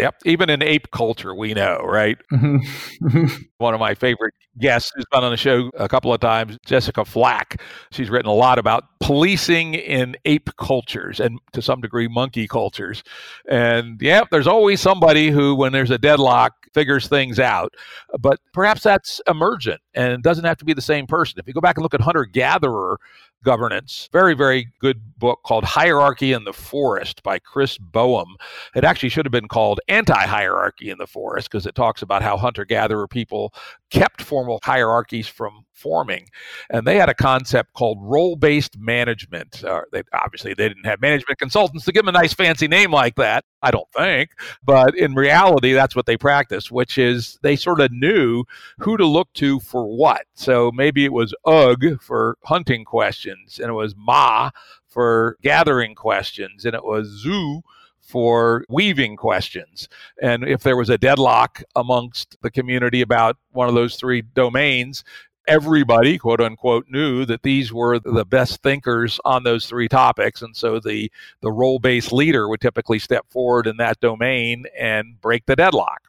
Yep. 0.00 0.16
Even 0.24 0.50
in 0.50 0.64
ape 0.64 0.90
culture, 0.90 1.32
we 1.32 1.54
know, 1.54 1.78
right? 1.84 2.18
Mm-hmm. 2.32 3.26
One 3.58 3.74
of 3.74 3.78
my 3.78 3.94
favorite 3.94 4.34
guests 4.58 4.90
who's 4.92 5.04
been 5.12 5.22
on 5.22 5.30
the 5.30 5.36
show 5.36 5.70
a 5.74 5.88
couple 5.88 6.12
of 6.12 6.18
times, 6.20 6.58
Jessica 6.66 7.04
Flack. 7.04 7.62
She's 7.92 8.10
written 8.10 8.28
a 8.28 8.34
lot 8.34 8.58
about 8.58 8.82
policing 8.98 9.74
in 9.74 10.16
ape 10.24 10.50
cultures 10.58 11.20
and 11.20 11.38
to 11.52 11.62
some 11.62 11.80
degree 11.80 12.08
monkey 12.08 12.48
cultures. 12.48 13.04
And 13.48 14.00
yeah, 14.02 14.24
there's 14.32 14.48
always 14.48 14.80
somebody 14.80 15.30
who, 15.30 15.54
when 15.54 15.72
there's 15.72 15.92
a 15.92 15.98
deadlock, 15.98 16.59
figures 16.74 17.08
things 17.08 17.38
out. 17.38 17.74
But 18.18 18.40
perhaps 18.52 18.82
that's 18.82 19.20
emergent 19.26 19.80
and 19.94 20.22
doesn't 20.22 20.44
have 20.44 20.58
to 20.58 20.64
be 20.64 20.72
the 20.72 20.80
same 20.80 21.06
person. 21.06 21.38
If 21.38 21.46
you 21.46 21.52
go 21.52 21.60
back 21.60 21.76
and 21.76 21.82
look 21.82 21.94
at 21.94 22.00
hunter 22.00 22.24
gatherer 22.24 22.98
governance. 23.44 24.08
Very, 24.12 24.34
very 24.34 24.68
good 24.80 25.00
book 25.18 25.40
called 25.44 25.64
Hierarchy 25.64 26.32
in 26.32 26.44
the 26.44 26.52
Forest 26.52 27.22
by 27.22 27.38
Chris 27.38 27.78
Boehm. 27.78 28.36
It 28.74 28.84
actually 28.84 29.08
should 29.08 29.24
have 29.24 29.32
been 29.32 29.48
called 29.48 29.80
Anti 29.88 30.26
Hierarchy 30.26 30.90
in 30.90 30.98
the 30.98 31.06
Forest 31.06 31.50
because 31.50 31.66
it 31.66 31.74
talks 31.74 32.02
about 32.02 32.22
how 32.22 32.36
hunter 32.36 32.64
gatherer 32.64 33.08
people 33.08 33.54
kept 33.90 34.22
formal 34.22 34.60
hierarchies 34.62 35.26
from 35.26 35.64
forming. 35.72 36.26
And 36.68 36.86
they 36.86 36.96
had 36.96 37.08
a 37.08 37.14
concept 37.14 37.72
called 37.72 37.98
role 38.00 38.36
based 38.36 38.78
management. 38.78 39.64
Uh, 39.64 39.82
they, 39.92 40.02
obviously, 40.12 40.54
they 40.54 40.68
didn't 40.68 40.84
have 40.84 41.00
management 41.00 41.38
consultants 41.38 41.84
to 41.86 41.92
give 41.92 42.04
them 42.04 42.14
a 42.14 42.18
nice 42.18 42.32
fancy 42.32 42.68
name 42.68 42.92
like 42.92 43.16
that, 43.16 43.44
I 43.62 43.70
don't 43.70 43.90
think. 43.92 44.30
But 44.62 44.96
in 44.96 45.14
reality, 45.14 45.72
that's 45.72 45.96
what 45.96 46.06
they 46.06 46.16
practiced, 46.16 46.70
which 46.70 46.98
is 46.98 47.38
they 47.42 47.56
sort 47.56 47.80
of 47.80 47.90
knew 47.92 48.44
who 48.78 48.96
to 48.96 49.06
look 49.06 49.32
to 49.34 49.60
for 49.60 49.86
what. 49.86 50.26
So 50.34 50.70
maybe 50.72 51.04
it 51.04 51.12
was 51.12 51.34
UG 51.44 52.00
for 52.00 52.36
hunting 52.44 52.84
questions, 52.84 53.58
and 53.58 53.70
it 53.70 53.74
was 53.74 53.94
Ma 53.96 54.50
for 54.86 55.36
gathering 55.42 55.94
questions, 55.94 56.64
and 56.64 56.74
it 56.74 56.84
was 56.84 57.08
Zoo 57.08 57.62
for 58.10 58.64
weaving 58.68 59.16
questions. 59.16 59.88
And 60.20 60.44
if 60.44 60.62
there 60.62 60.76
was 60.76 60.90
a 60.90 60.98
deadlock 60.98 61.62
amongst 61.76 62.36
the 62.42 62.50
community 62.50 63.00
about 63.00 63.36
one 63.52 63.68
of 63.68 63.74
those 63.74 63.96
three 63.96 64.22
domains, 64.22 65.04
everybody, 65.46 66.18
quote 66.18 66.40
unquote, 66.40 66.86
knew 66.88 67.24
that 67.24 67.42
these 67.42 67.72
were 67.72 67.98
the 67.98 68.24
best 68.24 68.62
thinkers 68.62 69.20
on 69.24 69.44
those 69.44 69.66
three 69.66 69.88
topics. 69.88 70.42
And 70.42 70.56
so 70.56 70.80
the, 70.80 71.10
the 71.40 71.52
role 71.52 71.78
based 71.78 72.12
leader 72.12 72.48
would 72.48 72.60
typically 72.60 72.98
step 72.98 73.26
forward 73.30 73.66
in 73.66 73.76
that 73.78 74.00
domain 74.00 74.64
and 74.78 75.20
break 75.20 75.46
the 75.46 75.56
deadlock. 75.56 76.02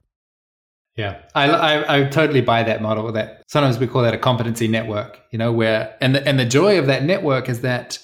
Yeah, 0.97 1.21
I, 1.33 1.49
I, 1.49 1.97
I, 1.97 2.03
totally 2.09 2.41
buy 2.41 2.63
that 2.63 2.81
model. 2.81 3.09
That 3.13 3.43
sometimes 3.47 3.79
we 3.79 3.87
call 3.87 4.01
that 4.01 4.13
a 4.13 4.17
competency 4.17 4.67
network. 4.67 5.21
You 5.31 5.39
know, 5.39 5.51
where 5.53 5.95
and 6.01 6.13
the, 6.13 6.27
and 6.27 6.37
the 6.37 6.45
joy 6.45 6.77
of 6.77 6.87
that 6.87 7.03
network 7.03 7.47
is 7.47 7.61
that 7.61 7.97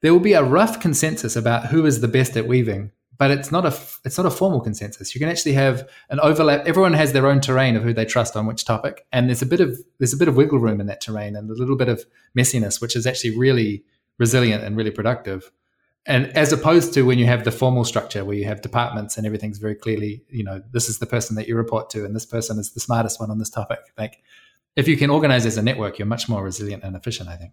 there 0.00 0.12
will 0.12 0.20
be 0.20 0.32
a 0.32 0.42
rough 0.42 0.80
consensus 0.80 1.36
about 1.36 1.66
who 1.66 1.84
is 1.84 2.00
the 2.00 2.08
best 2.08 2.36
at 2.38 2.48
weaving, 2.48 2.92
but 3.20 3.30
it's 3.30 3.52
not 3.52 3.66
a 3.66 3.78
it's 4.02 4.16
not 4.16 4.24
a 4.24 4.30
formal 4.30 4.62
consensus. 4.62 5.14
You 5.14 5.18
can 5.18 5.28
actually 5.28 5.52
have 5.52 5.86
an 6.08 6.18
overlap. 6.20 6.66
Everyone 6.66 6.94
has 6.94 7.12
their 7.12 7.26
own 7.26 7.42
terrain 7.42 7.76
of 7.76 7.82
who 7.82 7.92
they 7.92 8.06
trust 8.06 8.34
on 8.34 8.46
which 8.46 8.64
topic, 8.64 9.06
and 9.12 9.28
there's 9.28 9.42
a 9.42 9.46
bit 9.46 9.60
of 9.60 9.78
there's 9.98 10.14
a 10.14 10.16
bit 10.16 10.26
of 10.26 10.36
wiggle 10.36 10.58
room 10.58 10.80
in 10.80 10.86
that 10.86 11.02
terrain 11.02 11.36
and 11.36 11.50
a 11.50 11.52
little 11.52 11.76
bit 11.76 11.90
of 11.90 12.06
messiness, 12.36 12.80
which 12.80 12.96
is 12.96 13.06
actually 13.06 13.36
really 13.36 13.84
resilient 14.18 14.64
and 14.64 14.74
really 14.74 14.90
productive. 14.90 15.52
And 16.06 16.34
as 16.34 16.50
opposed 16.50 16.94
to 16.94 17.02
when 17.02 17.18
you 17.18 17.26
have 17.26 17.44
the 17.44 17.52
formal 17.52 17.84
structure 17.84 18.24
where 18.24 18.36
you 18.36 18.46
have 18.46 18.62
departments 18.62 19.18
and 19.18 19.26
everything's 19.26 19.58
very 19.58 19.74
clearly, 19.74 20.24
you 20.30 20.42
know, 20.42 20.62
this 20.72 20.88
is 20.88 20.98
the 20.98 21.04
person 21.04 21.36
that 21.36 21.46
you 21.46 21.56
report 21.56 21.90
to, 21.90 22.06
and 22.06 22.16
this 22.16 22.24
person 22.24 22.58
is 22.58 22.72
the 22.72 22.80
smartest 22.80 23.20
one 23.20 23.30
on 23.30 23.36
this 23.36 23.50
topic. 23.50 23.80
Like, 23.98 24.22
if 24.76 24.88
you 24.88 24.96
can 24.96 25.10
organize 25.10 25.44
as 25.44 25.58
a 25.58 25.62
network, 25.62 25.98
you're 25.98 26.06
much 26.06 26.26
more 26.26 26.42
resilient 26.42 26.84
and 26.84 26.96
efficient. 26.96 27.28
I 27.28 27.36
think. 27.36 27.52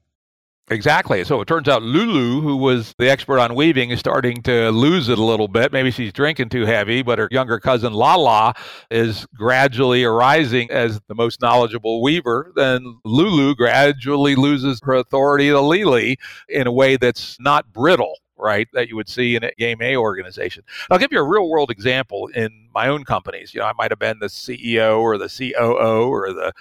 Exactly. 0.70 1.24
So 1.24 1.40
it 1.40 1.48
turns 1.48 1.70
out 1.70 1.82
Lulu, 1.82 2.42
who 2.42 2.58
was 2.58 2.94
the 2.98 3.10
expert 3.10 3.40
on 3.40 3.56
weaving, 3.56 3.90
is 3.92 4.00
starting 4.00 4.42
to 4.44 4.70
lose 4.70 5.08
it 5.08 5.18
a 5.18 5.24
little 5.24 5.48
bit. 5.48 5.72
Maybe 5.72 5.92
she's 5.92 6.12
drinking 6.12 6.50
too 6.50 6.66
heavy, 6.66 7.02
but 7.02 7.20
her 7.20 7.30
younger 7.32 7.58
cousin 7.58 7.94
Lala 7.94 8.54
is 8.92 9.26
gradually 9.34 10.04
arising 10.04 10.70
as 10.70 11.00
the 11.08 11.16
most 11.16 11.42
knowledgeable 11.42 12.02
weaver. 12.02 12.52
Then 12.58 13.00
Lulu 13.06 13.56
gradually 13.56 14.36
loses 14.36 14.82
her 14.84 14.96
authority 14.96 15.48
to 15.50 15.62
Lily 15.62 16.18
in 16.50 16.68
a 16.68 16.72
way 16.72 16.98
that's 16.98 17.40
not 17.40 17.72
brittle 17.72 18.16
right, 18.40 18.68
that 18.74 18.88
you 18.88 18.96
would 18.96 19.10
see 19.10 19.36
in 19.36 19.44
a 19.44 19.52
game 19.58 19.82
A 19.82 19.98
organization. 19.98 20.64
I'll 20.92 21.00
give 21.00 21.12
you 21.12 21.20
a 21.20 21.28
real 21.28 21.50
world 21.50 21.72
example 21.72 22.28
in 22.28 22.68
my 22.72 22.88
own 22.88 23.04
companies. 23.04 23.52
You 23.52 23.62
know, 23.62 23.66
I 23.66 23.74
might 23.74 23.90
have 23.90 23.98
been 23.98 24.20
the 24.20 24.28
CEO 24.28 25.00
or 25.00 25.18
the 25.18 25.28
COO 25.28 26.08
or 26.08 26.32
the 26.34 26.54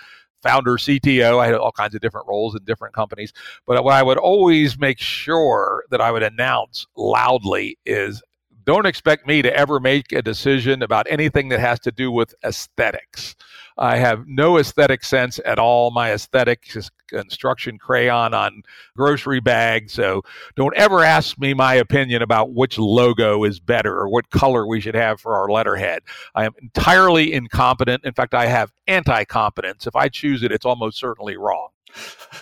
founder, 0.42 0.76
CTO. 0.76 1.38
I 1.38 1.46
had 1.46 1.54
all 1.54 1.72
kinds 1.72 1.94
of 1.94 2.00
different 2.00 2.26
roles 2.28 2.54
in 2.54 2.64
different 2.64 2.94
companies. 2.94 3.32
But 3.66 3.82
what 3.84 3.94
I 3.94 4.02
would 4.02 4.18
always 4.18 4.78
make 4.78 4.98
sure 4.98 5.84
that 5.90 6.00
I 6.00 6.10
would 6.10 6.22
announce 6.22 6.86
loudly 6.96 7.78
is 7.84 8.22
don't 8.66 8.86
expect 8.86 9.26
me 9.26 9.42
to 9.42 9.56
ever 9.56 9.78
make 9.78 10.12
a 10.12 10.20
decision 10.20 10.82
about 10.82 11.06
anything 11.08 11.48
that 11.50 11.60
has 11.60 11.78
to 11.80 11.92
do 11.92 12.10
with 12.10 12.34
aesthetics. 12.44 13.36
I 13.78 13.96
have 13.98 14.26
no 14.26 14.58
aesthetic 14.58 15.04
sense 15.04 15.38
at 15.44 15.58
all. 15.58 15.90
My 15.90 16.12
aesthetic 16.12 16.74
is 16.74 16.90
construction 17.08 17.78
crayon 17.78 18.34
on 18.34 18.62
grocery 18.96 19.38
bags. 19.38 19.92
So 19.92 20.22
don't 20.56 20.74
ever 20.76 21.04
ask 21.04 21.38
me 21.38 21.54
my 21.54 21.74
opinion 21.74 22.22
about 22.22 22.54
which 22.54 22.78
logo 22.78 23.44
is 23.44 23.60
better 23.60 23.96
or 23.96 24.08
what 24.08 24.30
color 24.30 24.66
we 24.66 24.80
should 24.80 24.94
have 24.96 25.20
for 25.20 25.34
our 25.34 25.48
letterhead. 25.48 26.02
I 26.34 26.46
am 26.46 26.54
entirely 26.60 27.32
incompetent. 27.32 28.04
In 28.04 28.14
fact, 28.14 28.34
I 28.34 28.46
have 28.46 28.72
anti 28.88 29.24
competence. 29.24 29.86
If 29.86 29.94
I 29.94 30.08
choose 30.08 30.42
it, 30.42 30.50
it's 30.50 30.66
almost 30.66 30.98
certainly 30.98 31.36
wrong. 31.36 31.68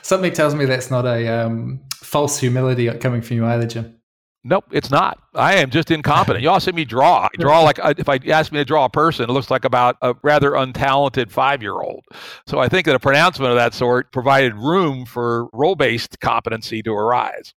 Something 0.02 0.32
tells 0.32 0.54
me 0.54 0.64
that's 0.64 0.90
not 0.90 1.04
a 1.04 1.28
um, 1.28 1.80
false 1.96 2.38
humility 2.38 2.90
coming 2.98 3.20
from 3.20 3.36
you 3.36 3.46
either, 3.46 3.66
Jim. 3.66 4.00
Nope, 4.46 4.66
it's 4.72 4.90
not. 4.90 5.18
I 5.34 5.54
am 5.54 5.70
just 5.70 5.90
incompetent. 5.90 6.42
You 6.42 6.50
all 6.50 6.60
see 6.60 6.72
me 6.72 6.84
draw. 6.84 7.22
I 7.32 7.36
draw 7.38 7.62
like 7.62 7.78
uh, 7.82 7.94
if 7.96 8.10
I 8.10 8.20
ask 8.28 8.52
me 8.52 8.58
to 8.58 8.64
draw 8.64 8.84
a 8.84 8.90
person, 8.90 9.30
it 9.30 9.32
looks 9.32 9.50
like 9.50 9.64
about 9.64 9.96
a 10.02 10.14
rather 10.22 10.50
untalented 10.50 11.30
five-year-old. 11.30 12.04
So 12.46 12.58
I 12.58 12.68
think 12.68 12.84
that 12.84 12.94
a 12.94 13.00
pronouncement 13.00 13.52
of 13.52 13.56
that 13.56 13.72
sort 13.72 14.12
provided 14.12 14.54
room 14.54 15.06
for 15.06 15.48
role-based 15.54 16.20
competency 16.20 16.82
to 16.82 16.92
arise. 16.92 17.54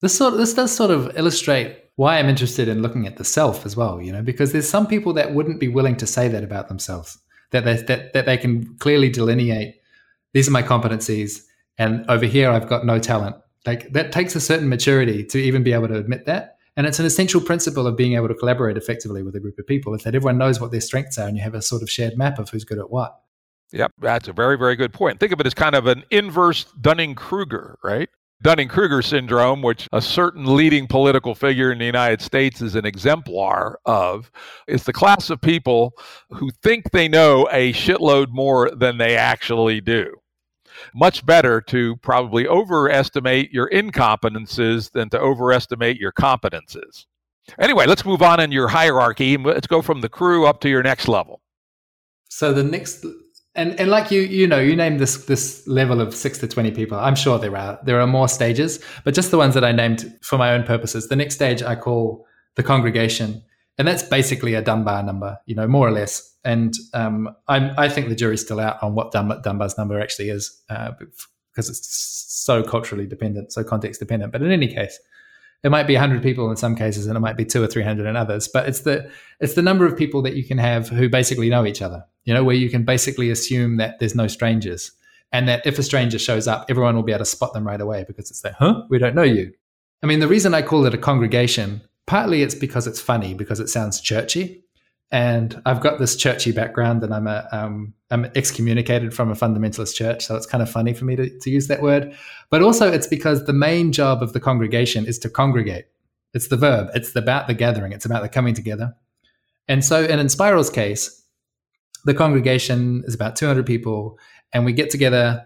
This 0.00 0.16
sort 0.16 0.32
of, 0.32 0.38
this 0.38 0.54
does 0.54 0.74
sort 0.74 0.90
of 0.90 1.14
illustrate 1.18 1.76
why 1.96 2.18
I'm 2.18 2.30
interested 2.30 2.68
in 2.68 2.80
looking 2.80 3.06
at 3.06 3.18
the 3.18 3.24
self 3.24 3.66
as 3.66 3.76
well. 3.76 4.00
You 4.00 4.12
know, 4.12 4.22
because 4.22 4.52
there's 4.52 4.68
some 4.68 4.86
people 4.86 5.12
that 5.12 5.34
wouldn't 5.34 5.60
be 5.60 5.68
willing 5.68 5.96
to 5.96 6.06
say 6.06 6.26
that 6.28 6.42
about 6.42 6.68
themselves. 6.68 7.18
That 7.50 7.66
they, 7.66 7.76
that 7.82 8.14
that 8.14 8.24
they 8.24 8.38
can 8.38 8.76
clearly 8.78 9.10
delineate. 9.10 9.74
These 10.32 10.48
are 10.48 10.52
my 10.52 10.62
competencies, 10.62 11.42
and 11.76 12.08
over 12.08 12.24
here 12.24 12.50
I've 12.50 12.68
got 12.68 12.86
no 12.86 12.98
talent 12.98 13.36
like 13.66 13.92
that 13.92 14.12
takes 14.12 14.34
a 14.34 14.40
certain 14.40 14.68
maturity 14.68 15.24
to 15.24 15.38
even 15.38 15.62
be 15.62 15.72
able 15.72 15.88
to 15.88 15.96
admit 15.96 16.26
that. 16.26 16.56
And 16.76 16.86
it's 16.86 16.98
an 16.98 17.06
essential 17.06 17.40
principle 17.40 17.86
of 17.86 17.96
being 17.96 18.14
able 18.14 18.28
to 18.28 18.34
collaborate 18.34 18.76
effectively 18.76 19.22
with 19.22 19.34
a 19.36 19.40
group 19.40 19.58
of 19.58 19.66
people 19.66 19.94
is 19.94 20.02
that 20.04 20.14
everyone 20.14 20.38
knows 20.38 20.60
what 20.60 20.70
their 20.70 20.80
strengths 20.80 21.18
are 21.18 21.28
and 21.28 21.36
you 21.36 21.42
have 21.42 21.54
a 21.54 21.62
sort 21.62 21.82
of 21.82 21.90
shared 21.90 22.16
map 22.16 22.38
of 22.38 22.48
who's 22.48 22.64
good 22.64 22.78
at 22.78 22.90
what. 22.90 23.20
Yep, 23.72 23.92
that's 23.98 24.28
a 24.28 24.32
very, 24.32 24.56
very 24.56 24.76
good 24.76 24.92
point. 24.92 25.20
Think 25.20 25.32
of 25.32 25.40
it 25.40 25.46
as 25.46 25.54
kind 25.54 25.74
of 25.74 25.86
an 25.86 26.04
inverse 26.10 26.64
Dunning 26.80 27.14
Kruger, 27.14 27.78
right? 27.84 28.08
Dunning 28.42 28.68
Kruger 28.68 29.02
syndrome, 29.02 29.60
which 29.60 29.86
a 29.92 30.00
certain 30.00 30.56
leading 30.56 30.86
political 30.86 31.34
figure 31.34 31.70
in 31.70 31.78
the 31.78 31.84
United 31.84 32.22
States 32.22 32.62
is 32.62 32.74
an 32.74 32.86
exemplar 32.86 33.78
of, 33.84 34.30
is 34.66 34.84
the 34.84 34.94
class 34.94 35.28
of 35.28 35.40
people 35.40 35.92
who 36.30 36.50
think 36.62 36.90
they 36.92 37.06
know 37.06 37.46
a 37.52 37.74
shitload 37.74 38.28
more 38.30 38.70
than 38.70 38.96
they 38.96 39.16
actually 39.16 39.80
do 39.82 40.19
much 40.94 41.24
better 41.24 41.60
to 41.62 41.96
probably 41.96 42.46
overestimate 42.46 43.52
your 43.52 43.68
incompetences 43.70 44.90
than 44.92 45.10
to 45.10 45.18
overestimate 45.18 45.98
your 45.98 46.12
competences. 46.12 47.06
Anyway, 47.58 47.86
let's 47.86 48.04
move 48.04 48.22
on 48.22 48.40
in 48.40 48.52
your 48.52 48.68
hierarchy. 48.68 49.36
Let's 49.36 49.66
go 49.66 49.82
from 49.82 50.00
the 50.00 50.08
crew 50.08 50.46
up 50.46 50.60
to 50.60 50.68
your 50.68 50.82
next 50.82 51.08
level. 51.08 51.40
So 52.28 52.52
the 52.52 52.62
next 52.62 53.04
and 53.54 53.78
and 53.80 53.90
like 53.90 54.10
you 54.10 54.20
you 54.20 54.46
know 54.46 54.60
you 54.60 54.76
named 54.76 55.00
this 55.00 55.24
this 55.26 55.66
level 55.66 56.00
of 56.00 56.14
6 56.14 56.38
to 56.38 56.46
20 56.46 56.70
people 56.70 56.96
i'm 56.98 57.16
sure 57.16 57.38
there 57.38 57.56
are 57.56 57.78
there 57.84 58.00
are 58.00 58.06
more 58.06 58.28
stages 58.28 58.82
but 59.04 59.14
just 59.14 59.30
the 59.30 59.38
ones 59.38 59.54
that 59.54 59.64
i 59.64 59.72
named 59.72 60.16
for 60.22 60.38
my 60.38 60.52
own 60.52 60.62
purposes 60.62 61.08
the 61.08 61.16
next 61.16 61.34
stage 61.34 61.62
i 61.62 61.74
call 61.74 62.26
the 62.54 62.62
congregation 62.62 63.42
and 63.76 63.88
that's 63.88 64.04
basically 64.04 64.54
a 64.54 64.62
dunbar 64.62 65.02
number 65.02 65.36
you 65.46 65.54
know 65.54 65.66
more 65.66 65.88
or 65.88 65.90
less 65.90 66.29
and 66.44 66.74
um, 66.94 67.28
i 67.48 67.88
think 67.88 68.08
the 68.08 68.14
jury's 68.14 68.40
still 68.40 68.60
out 68.60 68.82
on 68.82 68.94
what 68.94 69.12
Dunbar's 69.12 69.76
number 69.76 70.00
actually 70.00 70.30
is 70.30 70.62
uh, 70.70 70.92
because 71.52 71.68
it's 71.68 71.86
so 72.30 72.62
culturally 72.62 73.06
dependent, 73.06 73.52
so 73.52 73.62
context 73.62 74.00
dependent. 74.00 74.32
But 74.32 74.40
in 74.42 74.50
any 74.50 74.68
case, 74.68 74.98
it 75.62 75.70
might 75.70 75.86
be 75.86 75.94
100 75.94 76.22
people 76.22 76.48
in 76.50 76.56
some 76.56 76.74
cases 76.74 77.06
and 77.06 77.16
it 77.16 77.20
might 77.20 77.36
be 77.36 77.44
two 77.44 77.62
or 77.62 77.66
300 77.66 78.06
in 78.06 78.16
others. 78.16 78.48
But 78.48 78.68
it's 78.68 78.80
the 78.80 79.10
it's 79.40 79.54
the 79.54 79.62
number 79.62 79.84
of 79.84 79.96
people 79.96 80.22
that 80.22 80.34
you 80.34 80.44
can 80.44 80.58
have 80.58 80.88
who 80.88 81.08
basically 81.08 81.50
know 81.50 81.66
each 81.66 81.82
other 81.82 82.04
you 82.24 82.34
know 82.34 82.44
where 82.44 82.56
you 82.56 82.70
can 82.70 82.84
basically 82.84 83.30
assume 83.30 83.76
that 83.78 83.98
there's 83.98 84.14
no 84.14 84.26
strangers 84.26 84.92
and 85.32 85.48
that 85.48 85.64
if 85.66 85.78
a 85.78 85.82
stranger 85.82 86.18
shows 86.18 86.46
up 86.46 86.66
everyone 86.68 86.94
will 86.94 87.02
be 87.02 87.12
able 87.12 87.20
to 87.20 87.24
spot 87.24 87.52
them 87.52 87.66
right 87.66 87.80
away 87.80 88.04
because 88.06 88.30
it's 88.30 88.44
like 88.44 88.54
huh? 88.54 88.82
We 88.88 88.98
don't 88.98 89.14
know 89.14 89.22
you. 89.22 89.52
I 90.02 90.06
mean 90.06 90.20
the 90.20 90.28
reason 90.28 90.54
i 90.54 90.62
call 90.62 90.86
it 90.86 90.94
a 90.94 90.98
congregation 90.98 91.82
partly 92.06 92.42
it's 92.42 92.54
because 92.54 92.86
it's 92.86 93.00
funny 93.00 93.34
because 93.34 93.60
it 93.60 93.68
sounds 93.68 94.00
churchy 94.00 94.64
and 95.12 95.60
I've 95.66 95.80
got 95.80 95.98
this 95.98 96.14
churchy 96.14 96.52
background, 96.52 97.02
and 97.02 97.12
I'm 97.12 97.26
a 97.26 97.48
um, 97.50 97.94
I'm 98.10 98.26
excommunicated 98.36 99.12
from 99.12 99.30
a 99.30 99.34
fundamentalist 99.34 99.94
church, 99.94 100.24
so 100.24 100.36
it's 100.36 100.46
kind 100.46 100.62
of 100.62 100.70
funny 100.70 100.94
for 100.94 101.04
me 101.04 101.16
to, 101.16 101.38
to 101.38 101.50
use 101.50 101.66
that 101.68 101.82
word. 101.82 102.14
But 102.48 102.62
also, 102.62 102.90
it's 102.90 103.06
because 103.06 103.44
the 103.44 103.52
main 103.52 103.92
job 103.92 104.22
of 104.22 104.32
the 104.32 104.40
congregation 104.40 105.06
is 105.06 105.18
to 105.20 105.30
congregate. 105.30 105.86
It's 106.32 106.48
the 106.48 106.56
verb. 106.56 106.90
It's 106.94 107.14
about 107.16 107.48
the 107.48 107.54
gathering. 107.54 107.92
It's 107.92 108.04
about 108.04 108.22
the 108.22 108.28
coming 108.28 108.54
together. 108.54 108.94
And 109.66 109.84
so, 109.84 110.04
in 110.04 110.20
Enspiral's 110.20 110.70
case, 110.70 111.24
the 112.04 112.14
congregation 112.14 113.02
is 113.06 113.14
about 113.14 113.34
200 113.34 113.66
people, 113.66 114.18
and 114.52 114.64
we 114.64 114.72
get 114.72 114.90
together 114.90 115.44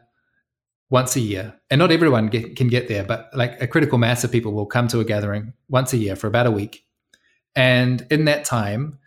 once 0.90 1.16
a 1.16 1.20
year. 1.20 1.54
And 1.70 1.78
not 1.78 1.90
everyone 1.90 2.26
get, 2.28 2.56
can 2.56 2.68
get 2.68 2.88
there, 2.88 3.04
but 3.04 3.30
like 3.34 3.60
a 3.62 3.66
critical 3.66 3.96
mass 3.96 4.24
of 4.24 4.30
people 4.30 4.52
will 4.52 4.66
come 4.66 4.88
to 4.88 5.00
a 5.00 5.04
gathering 5.04 5.54
once 5.68 5.94
a 5.94 5.96
year 5.96 6.16
for 6.16 6.26
about 6.26 6.46
a 6.46 6.50
week. 6.50 6.84
And 7.56 8.06
in 8.10 8.26
that 8.26 8.44
time, 8.44 8.98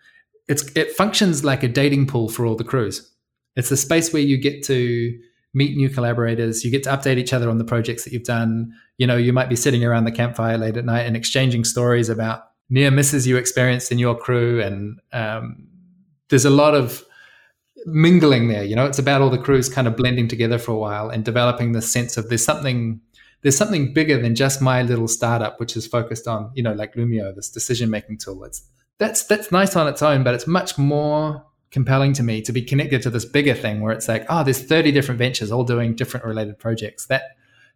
it's 0.48 0.64
it 0.76 0.92
functions 0.92 1.44
like 1.44 1.64
a 1.64 1.68
dating 1.68 2.08
pool 2.08 2.30
for 2.30 2.46
all 2.46 2.56
the 2.56 2.64
crews. 2.64 3.12
It's 3.56 3.72
a 3.72 3.78
space 3.78 4.14
where 4.14 4.22
you 4.22 4.38
get 4.38 4.64
to 4.66 5.18
meet 5.54 5.76
new 5.76 5.90
collaborators. 5.90 6.64
You 6.64 6.72
get 6.72 6.84
to 6.84 6.90
update 6.90 7.18
each 7.18 7.34
other 7.34 7.50
on 7.50 7.58
the 7.58 7.64
projects 7.64 8.04
that 8.04 8.14
you've 8.14 8.24
done. 8.24 8.72
You 8.98 9.08
know, 9.08 9.18
you 9.18 9.34
might 9.34 9.50
be 9.50 9.56
sitting 9.56 9.84
around 9.84 10.06
the 10.06 10.12
campfire 10.12 10.58
late 10.58 10.78
at 10.78 10.86
night 10.86 11.02
and 11.02 11.18
exchanging 11.18 11.64
stories 11.64 12.10
about 12.10 12.44
near 12.70 12.92
misses 12.92 13.26
you 13.26 13.38
experienced 13.38 13.92
in 13.92 13.98
your 13.98 14.16
crew. 14.16 14.62
And 14.62 15.00
um, 15.14 15.68
there's 16.30 16.46
a 16.46 16.50
lot 16.52 16.76
of 16.76 17.04
mingling 17.86 18.50
there. 18.50 18.64
You 18.64 18.76
know, 18.76 18.86
it's 18.86 19.00
about 19.00 19.22
all 19.22 19.30
the 19.30 19.38
crews 19.38 19.70
kind 19.70 19.88
of 19.88 19.96
blending 19.96 20.28
together 20.28 20.60
for 20.60 20.72
a 20.74 20.78
while 20.78 21.10
and 21.10 21.26
developing 21.26 21.72
the 21.72 21.82
sense 21.82 22.18
of 22.18 22.30
there's 22.30 22.46
something 22.46 23.02
there's 23.44 23.58
something 23.58 23.94
bigger 23.94 24.20
than 24.20 24.34
just 24.36 24.62
my 24.62 24.82
little 24.82 25.08
startup, 25.08 25.60
which 25.60 25.78
is 25.78 25.86
focused 25.86 26.28
on, 26.28 26.52
you 26.56 26.64
know, 26.64 26.74
like 26.74 26.96
Loomio, 26.96 27.36
this 27.36 27.50
decision 27.50 27.90
making 27.90 28.18
tool. 28.18 28.44
It's 28.44 28.68
that's 28.98 29.24
that's 29.24 29.52
nice 29.52 29.76
on 29.76 29.88
its 29.88 30.02
own, 30.02 30.24
but 30.24 30.34
it's 30.34 30.48
much 30.48 30.78
more 30.78 31.44
compelling 31.72 32.14
to 32.14 32.24
me 32.24 32.42
to 32.42 32.52
be 32.52 32.62
connected 32.62 33.02
to 33.04 33.10
this 33.10 33.26
bigger 33.26 33.54
thing 33.54 33.82
where 33.82 33.92
it's 33.92 34.08
like, 34.08 34.26
oh, 34.30 34.44
there's 34.44 34.64
30 34.64 34.92
different 34.92 35.20
ventures 35.20 35.52
all 35.52 35.64
doing 35.64 35.96
different 35.96 36.26
related 36.26 36.58
projects. 36.58 37.06
That 37.08 37.24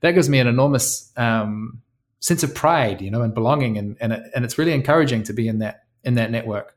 that 0.01 0.11
gives 0.11 0.29
me 0.29 0.39
an 0.39 0.47
enormous 0.47 1.11
um, 1.17 1.81
sense 2.19 2.43
of 2.43 2.55
pride, 2.55 3.01
you 3.01 3.11
know, 3.11 3.21
and 3.21 3.33
belonging, 3.33 3.77
and 3.77 3.97
and 4.01 4.13
it, 4.13 4.23
and 4.33 4.45
it's 4.45 4.57
really 4.57 4.73
encouraging 4.73 5.23
to 5.23 5.33
be 5.33 5.47
in 5.47 5.59
that 5.59 5.83
in 6.03 6.15
that 6.15 6.31
network. 6.31 6.75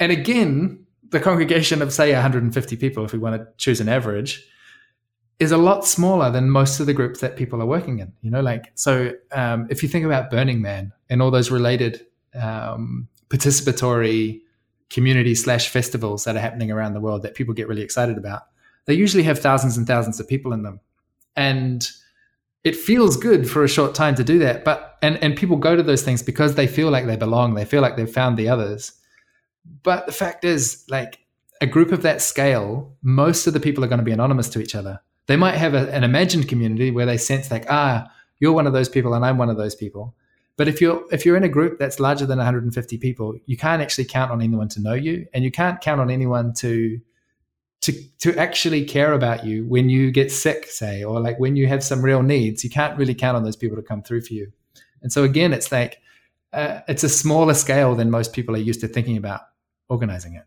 And 0.00 0.10
again, 0.10 0.84
the 1.10 1.20
congregation 1.20 1.82
of 1.82 1.92
say 1.92 2.12
150 2.12 2.76
people, 2.76 3.04
if 3.04 3.12
we 3.12 3.18
want 3.18 3.40
to 3.40 3.46
choose 3.58 3.80
an 3.80 3.88
average, 3.88 4.44
is 5.38 5.52
a 5.52 5.56
lot 5.56 5.86
smaller 5.86 6.30
than 6.30 6.50
most 6.50 6.80
of 6.80 6.86
the 6.86 6.94
groups 6.94 7.20
that 7.20 7.36
people 7.36 7.62
are 7.62 7.66
working 7.66 8.00
in. 8.00 8.12
You 8.22 8.32
know, 8.32 8.40
like 8.40 8.72
so, 8.74 9.12
um, 9.30 9.68
if 9.70 9.84
you 9.84 9.88
think 9.88 10.04
about 10.04 10.30
Burning 10.30 10.60
Man 10.60 10.92
and 11.08 11.22
all 11.22 11.30
those 11.30 11.52
related 11.52 12.04
um, 12.34 13.08
participatory 13.32 14.40
community 14.90 15.34
slash 15.34 15.68
festivals 15.68 16.24
that 16.24 16.36
are 16.36 16.40
happening 16.40 16.70
around 16.70 16.92
the 16.92 17.00
world 17.00 17.22
that 17.22 17.34
people 17.34 17.54
get 17.54 17.66
really 17.66 17.82
excited 17.82 18.18
about, 18.18 18.42
they 18.84 18.94
usually 18.94 19.22
have 19.22 19.38
thousands 19.38 19.76
and 19.78 19.86
thousands 19.86 20.20
of 20.20 20.28
people 20.28 20.52
in 20.52 20.62
them. 20.62 20.80
And 21.34 21.88
it 22.62 22.76
feels 22.76 23.16
good 23.16 23.48
for 23.48 23.64
a 23.64 23.68
short 23.68 23.94
time 23.94 24.14
to 24.16 24.24
do 24.24 24.38
that. 24.40 24.64
But 24.64 24.98
and, 25.02 25.16
and 25.22 25.34
people 25.34 25.56
go 25.56 25.74
to 25.74 25.82
those 25.82 26.02
things 26.02 26.22
because 26.22 26.54
they 26.54 26.66
feel 26.66 26.90
like 26.90 27.06
they 27.06 27.16
belong, 27.16 27.54
they 27.54 27.64
feel 27.64 27.80
like 27.80 27.96
they've 27.96 28.08
found 28.08 28.36
the 28.36 28.48
others. 28.48 28.92
But 29.82 30.06
the 30.06 30.12
fact 30.12 30.44
is, 30.44 30.84
like 30.90 31.18
a 31.60 31.66
group 31.66 31.90
of 31.90 32.02
that 32.02 32.20
scale, 32.20 32.94
most 33.02 33.46
of 33.46 33.54
the 33.54 33.60
people 33.60 33.82
are 33.82 33.88
going 33.88 33.98
to 33.98 34.04
be 34.04 34.12
anonymous 34.12 34.48
to 34.50 34.60
each 34.60 34.74
other. 34.74 35.00
They 35.26 35.36
might 35.36 35.54
have 35.54 35.74
a, 35.74 35.90
an 35.92 36.04
imagined 36.04 36.48
community 36.48 36.90
where 36.90 37.06
they 37.06 37.16
sense 37.16 37.50
like, 37.50 37.66
ah, 37.70 38.10
you're 38.40 38.52
one 38.52 38.66
of 38.66 38.72
those 38.72 38.88
people 38.88 39.14
and 39.14 39.24
I'm 39.24 39.38
one 39.38 39.48
of 39.48 39.56
those 39.56 39.74
people. 39.74 40.14
But 40.62 40.68
if 40.68 40.80
you're 40.80 41.04
if 41.10 41.26
you're 41.26 41.36
in 41.36 41.42
a 41.42 41.48
group 41.48 41.80
that's 41.80 41.98
larger 41.98 42.24
than 42.24 42.38
150 42.38 42.96
people, 42.98 43.34
you 43.46 43.56
can't 43.56 43.82
actually 43.82 44.04
count 44.04 44.30
on 44.30 44.40
anyone 44.40 44.68
to 44.68 44.80
know 44.80 44.92
you, 44.92 45.26
and 45.34 45.42
you 45.42 45.50
can't 45.50 45.80
count 45.80 46.00
on 46.00 46.08
anyone 46.08 46.54
to 46.58 47.00
to 47.80 47.92
to 48.20 48.38
actually 48.38 48.84
care 48.84 49.12
about 49.12 49.44
you 49.44 49.66
when 49.66 49.88
you 49.88 50.12
get 50.12 50.30
sick, 50.30 50.66
say, 50.66 51.02
or 51.02 51.18
like 51.18 51.40
when 51.40 51.56
you 51.56 51.66
have 51.66 51.82
some 51.82 52.00
real 52.00 52.22
needs. 52.22 52.62
You 52.62 52.70
can't 52.70 52.96
really 52.96 53.12
count 53.12 53.36
on 53.36 53.42
those 53.42 53.56
people 53.56 53.76
to 53.76 53.82
come 53.82 54.04
through 54.04 54.20
for 54.20 54.34
you. 54.34 54.52
And 55.02 55.12
so 55.12 55.24
again, 55.24 55.52
it's 55.52 55.72
like 55.72 56.00
uh, 56.52 56.82
it's 56.86 57.02
a 57.02 57.08
smaller 57.08 57.54
scale 57.54 57.96
than 57.96 58.08
most 58.08 58.32
people 58.32 58.54
are 58.54 58.58
used 58.58 58.82
to 58.82 58.86
thinking 58.86 59.16
about 59.16 59.40
organizing 59.88 60.36
it. 60.36 60.44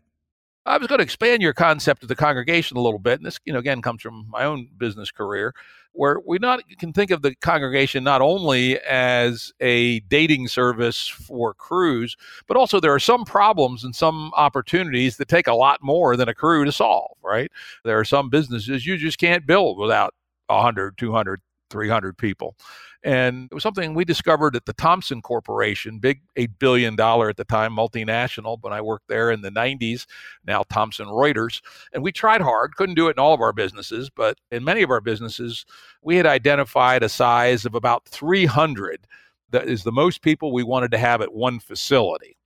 I 0.66 0.78
was 0.78 0.88
going 0.88 0.98
to 0.98 1.04
expand 1.04 1.42
your 1.42 1.54
concept 1.54 2.02
of 2.02 2.08
the 2.08 2.16
congregation 2.16 2.76
a 2.76 2.80
little 2.80 2.98
bit, 2.98 3.20
and 3.20 3.26
this, 3.26 3.38
you 3.44 3.52
know, 3.52 3.60
again 3.60 3.80
comes 3.80 4.02
from 4.02 4.26
my 4.28 4.44
own 4.44 4.68
business 4.76 5.10
career 5.10 5.54
where 5.96 6.20
we 6.26 6.38
not 6.38 6.60
can 6.78 6.92
think 6.92 7.10
of 7.10 7.22
the 7.22 7.34
congregation 7.36 8.04
not 8.04 8.20
only 8.20 8.78
as 8.80 9.52
a 9.60 10.00
dating 10.00 10.46
service 10.46 11.08
for 11.08 11.54
crews, 11.54 12.16
but 12.46 12.56
also 12.56 12.78
there 12.78 12.92
are 12.92 13.00
some 13.00 13.24
problems 13.24 13.82
and 13.82 13.96
some 13.96 14.30
opportunities 14.36 15.16
that 15.16 15.28
take 15.28 15.46
a 15.46 15.54
lot 15.54 15.82
more 15.82 16.16
than 16.16 16.28
a 16.28 16.34
crew 16.34 16.64
to 16.64 16.72
solve, 16.72 17.16
right? 17.22 17.50
There 17.84 17.98
are 17.98 18.04
some 18.04 18.28
businesses 18.28 18.86
you 18.86 18.98
just 18.98 19.18
can't 19.18 19.46
build 19.46 19.78
without 19.78 20.14
100, 20.48 20.98
200, 20.98 21.40
300 21.70 22.16
people. 22.16 22.56
And 23.02 23.48
it 23.50 23.54
was 23.54 23.62
something 23.62 23.94
we 23.94 24.04
discovered 24.04 24.56
at 24.56 24.66
the 24.66 24.72
Thomson 24.72 25.22
Corporation, 25.22 25.98
big 25.98 26.22
$8 26.36 26.58
billion 26.58 26.94
at 26.94 27.36
the 27.36 27.46
time, 27.48 27.72
multinational, 27.72 28.58
when 28.62 28.72
I 28.72 28.80
worked 28.80 29.08
there 29.08 29.30
in 29.30 29.42
the 29.42 29.50
90s, 29.50 30.06
now 30.44 30.64
Thomson 30.64 31.06
Reuters. 31.06 31.60
And 31.92 32.02
we 32.02 32.10
tried 32.10 32.40
hard, 32.40 32.74
couldn't 32.74 32.96
do 32.96 33.08
it 33.08 33.16
in 33.16 33.20
all 33.20 33.32
of 33.32 33.40
our 33.40 33.52
businesses, 33.52 34.10
but 34.10 34.38
in 34.50 34.64
many 34.64 34.82
of 34.82 34.90
our 34.90 35.00
businesses, 35.00 35.64
we 36.02 36.16
had 36.16 36.26
identified 36.26 37.02
a 37.02 37.08
size 37.08 37.64
of 37.64 37.74
about 37.74 38.04
300 38.06 39.06
that 39.50 39.68
is 39.68 39.84
the 39.84 39.92
most 39.92 40.22
people 40.22 40.52
we 40.52 40.64
wanted 40.64 40.90
to 40.90 40.98
have 40.98 41.20
at 41.20 41.32
one 41.32 41.60
facility. 41.60 42.36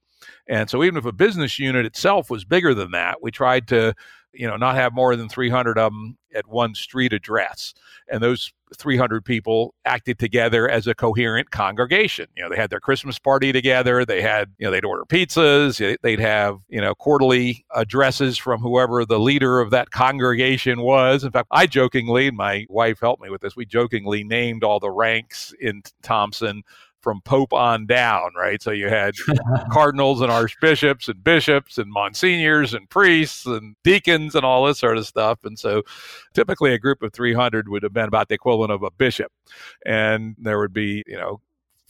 And 0.47 0.68
so 0.68 0.83
even 0.83 0.99
if 0.99 1.07
a 1.07 1.12
business 1.12 1.59
unit 1.59 1.87
itself 1.87 2.29
was 2.29 2.45
bigger 2.45 2.75
than 2.75 2.91
that, 2.91 3.23
we 3.23 3.31
tried 3.31 3.68
to 3.68 3.95
you 4.33 4.47
know, 4.47 4.57
not 4.57 4.76
have 4.76 4.93
more 4.93 5.16
than 5.16 5.28
300 5.28 5.78
of 5.78 5.93
them 5.93 6.16
at 6.35 6.47
one 6.47 6.74
street 6.74 7.12
address. 7.12 7.74
And 8.09 8.22
those 8.22 8.53
300 8.76 9.24
people 9.24 9.74
acted 9.85 10.18
together 10.18 10.68
as 10.68 10.87
a 10.87 10.95
coherent 10.95 11.51
congregation. 11.51 12.26
You 12.37 12.45
know, 12.45 12.51
they 12.51 12.57
had 12.57 12.70
their 12.70 12.81
Christmas 12.81 13.18
party 13.18 13.53
together. 13.53 14.05
They 14.05 14.22
had, 14.22 14.51
you 14.59 14.66
know, 14.66 14.70
they'd 14.70 14.85
order 14.85 15.05
pizzas. 15.05 15.97
They'd 16.03 16.20
have, 16.20 16.59
you 16.68 16.81
know, 16.81 16.95
quarterly 16.95 17.64
addresses 17.74 18.39
from 18.39 18.61
whoever 18.61 19.05
the 19.05 19.18
leader 19.18 19.61
of 19.61 19.70
that 19.70 19.91
congregation 19.91 20.83
was. 20.83 21.24
In 21.24 21.33
fact, 21.33 21.49
I 21.51 21.66
jokingly, 21.66 22.31
my 22.31 22.66
wife 22.68 23.01
helped 23.01 23.22
me 23.22 23.31
with 23.31 23.41
this, 23.41 23.57
we 23.57 23.66
jokingly 23.66 24.22
named 24.22 24.62
all 24.62 24.78
the 24.78 24.91
ranks 24.91 25.53
in 25.61 25.83
Thomson 26.03 26.62
from 27.03 27.20
Pope 27.22 27.53
on 27.53 27.86
down, 27.86 28.32
right? 28.36 28.62
So 28.62 28.70
you 28.70 28.88
had 28.88 29.14
cardinals 29.72 30.20
and 30.20 30.30
archbishops 30.30 31.09
and 31.09 31.22
bishops 31.22 31.78
and 31.78 31.92
monsignors 31.92 32.74
and 32.74 32.88
priests 32.88 33.46
and 33.46 33.76
deacons 33.84 34.34
and 34.34 34.44
all 34.44 34.66
this 34.66 34.78
sort 34.78 34.98
of 34.98 35.07
stuff. 35.07 35.44
And 35.44 35.59
so 35.59 35.82
typically 36.34 36.72
a 36.72 36.78
group 36.78 37.03
of 37.03 37.12
300 37.12 37.68
would 37.68 37.82
have 37.82 37.92
been 37.92 38.09
about 38.09 38.28
the 38.28 38.34
equivalent 38.34 38.72
of 38.72 38.82
a 38.82 38.90
bishop. 38.90 39.32
And 39.84 40.36
there 40.38 40.59
would 40.59 40.72
be, 40.72 41.03
you 41.07 41.16
know, 41.16 41.40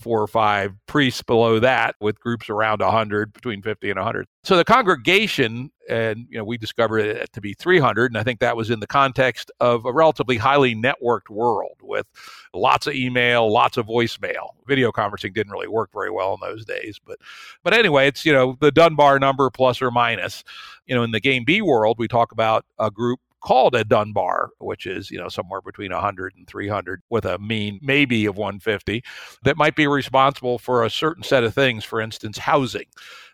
four 0.00 0.20
or 0.20 0.26
five 0.26 0.74
priests 0.86 1.22
below 1.22 1.60
that 1.60 1.94
with 2.00 2.18
groups 2.20 2.48
around 2.48 2.80
100 2.80 3.32
between 3.32 3.62
50 3.62 3.90
and 3.90 3.98
100 3.98 4.26
so 4.42 4.56
the 4.56 4.64
congregation 4.64 5.70
and 5.88 6.26
you 6.30 6.38
know 6.38 6.44
we 6.44 6.56
discovered 6.56 7.00
it 7.00 7.32
to 7.32 7.40
be 7.40 7.52
300 7.52 8.10
and 8.10 8.18
i 8.18 8.22
think 8.22 8.40
that 8.40 8.56
was 8.56 8.70
in 8.70 8.80
the 8.80 8.86
context 8.86 9.50
of 9.60 9.84
a 9.84 9.92
relatively 9.92 10.36
highly 10.36 10.74
networked 10.74 11.28
world 11.28 11.76
with 11.82 12.06
lots 12.54 12.86
of 12.86 12.94
email 12.94 13.52
lots 13.52 13.76
of 13.76 13.86
voicemail. 13.86 14.50
Video 14.66 14.90
conferencing 14.90 15.34
didn't 15.34 15.52
really 15.52 15.68
work 15.68 15.90
very 15.92 16.10
well 16.10 16.34
in 16.34 16.40
those 16.40 16.64
days 16.64 16.98
but 17.04 17.18
but 17.62 17.74
anyway 17.74 18.06
it's 18.08 18.24
you 18.24 18.32
know 18.32 18.56
the 18.60 18.72
dunbar 18.72 19.18
number 19.18 19.50
plus 19.50 19.82
or 19.82 19.90
minus. 19.90 20.44
You 20.86 20.94
know 20.94 21.02
in 21.02 21.10
the 21.10 21.20
game 21.20 21.44
b 21.44 21.60
world 21.60 21.98
we 21.98 22.08
talk 22.08 22.32
about 22.32 22.64
a 22.78 22.90
group 22.90 23.20
called 23.40 23.74
a 23.74 23.84
Dunbar, 23.84 24.50
which 24.58 24.86
is, 24.86 25.10
you 25.10 25.18
know, 25.18 25.28
somewhere 25.28 25.60
between 25.60 25.92
100 25.92 26.34
and 26.36 26.46
300 26.46 27.02
with 27.10 27.24
a 27.24 27.38
mean 27.38 27.78
maybe 27.82 28.26
of 28.26 28.36
150 28.36 29.02
that 29.44 29.56
might 29.56 29.76
be 29.76 29.86
responsible 29.86 30.58
for 30.58 30.84
a 30.84 30.90
certain 30.90 31.22
set 31.22 31.44
of 31.44 31.54
things, 31.54 31.84
for 31.84 32.00
instance, 32.00 32.38
housing, 32.38 32.86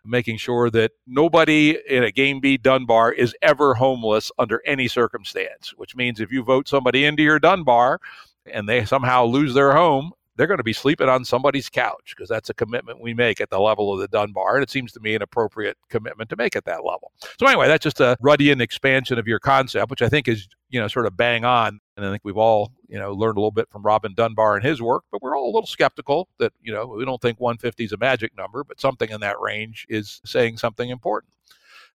making 0.05 0.37
sure 0.37 0.71
that 0.71 0.93
nobody 1.07 1.79
in 1.89 2.05
a 2.05 2.13
Game 2.13 2.41
B 2.41 2.57
Dunbar 2.57 3.13
is 3.13 3.35
ever 3.43 3.75
homeless 3.75 4.31
under 4.39 4.63
any 4.65 4.89
circumstance, 4.89 5.75
which 5.77 5.97
means 5.97 6.21
if 6.21 6.31
you 6.31 6.43
vote 6.43 6.69
somebody 6.69 7.05
into 7.05 7.23
your 7.23 7.39
Dunbar 7.39 8.01
and 8.47 8.69
they 8.69 8.85
somehow 8.85 9.25
lose 9.25 9.55
their 9.55 9.73
home, 9.73 10.13
they're 10.37 10.47
going 10.47 10.59
to 10.59 10.64
be 10.64 10.72
sleeping 10.72 11.09
on 11.09 11.24
somebody's 11.24 11.68
couch 11.68 12.14
because 12.16 12.28
that's 12.28 12.51
a 12.51 12.55
commitment 12.55 13.01
we 13.01 13.14
make 13.14 13.41
at 13.41 13.51
the 13.51 13.59
level 13.59 13.93
of 13.93 14.01
the 14.01 14.09
Dunbar. 14.09 14.57
And 14.57 14.62
it 14.62 14.70
seems 14.70 14.93
to 14.93 15.01
me 15.01 15.14
an 15.14 15.22
appropriate 15.22 15.76
commitment 15.89 16.30
to 16.30 16.37
make 16.37 16.55
at 16.57 16.64
that 16.66 16.84
level. 16.84 17.12
So, 17.39 17.47
anyway, 17.47 17.68
that's 17.68 17.82
just 17.82 18.01
a 18.01 18.16
Ruttian 18.22 18.61
expansion 18.61 19.18
of 19.18 19.26
your 19.26 19.39
concept, 19.39 19.91
which 19.91 20.03
I 20.03 20.09
think 20.09 20.28
is, 20.28 20.49
you 20.68 20.80
know, 20.80 20.89
sort 20.89 21.07
of 21.07 21.16
bang 21.16 21.45
on. 21.45 21.80
And 21.97 22.07
I 22.07 22.11
think 22.11 22.22
we've 22.24 22.37
all, 22.37 22.72
you 22.89 22.99
know, 22.99 23.12
learned 23.12 23.39
a 23.39 23.41
little 23.41 23.51
bit 23.51 23.68
from 23.70 23.82
Robin 23.82 24.14
Dunbar 24.14 24.57
and 24.57 24.64
his 24.64 24.82
work, 24.82 25.05
but 25.11 25.22
we're 25.22 25.37
all 25.37 25.47
a 25.47 25.55
little 25.55 25.66
skeptical 25.66 26.28
that, 26.39 26.53
you 26.61 26.72
know, 26.72 26.87
we 26.87 27.05
don't 27.05 27.20
think 27.20 27.41
150 27.41 27.84
is 27.84 27.93
a 27.93 27.97
magic 27.97 28.37
number, 28.37 28.64
but 28.64 28.80
something 28.80 29.11
in 29.11 29.20
that 29.20 29.41
range 29.41 29.87
is 29.89 30.20
saying 30.24 30.59
something 30.59 30.91
important. 30.91 31.32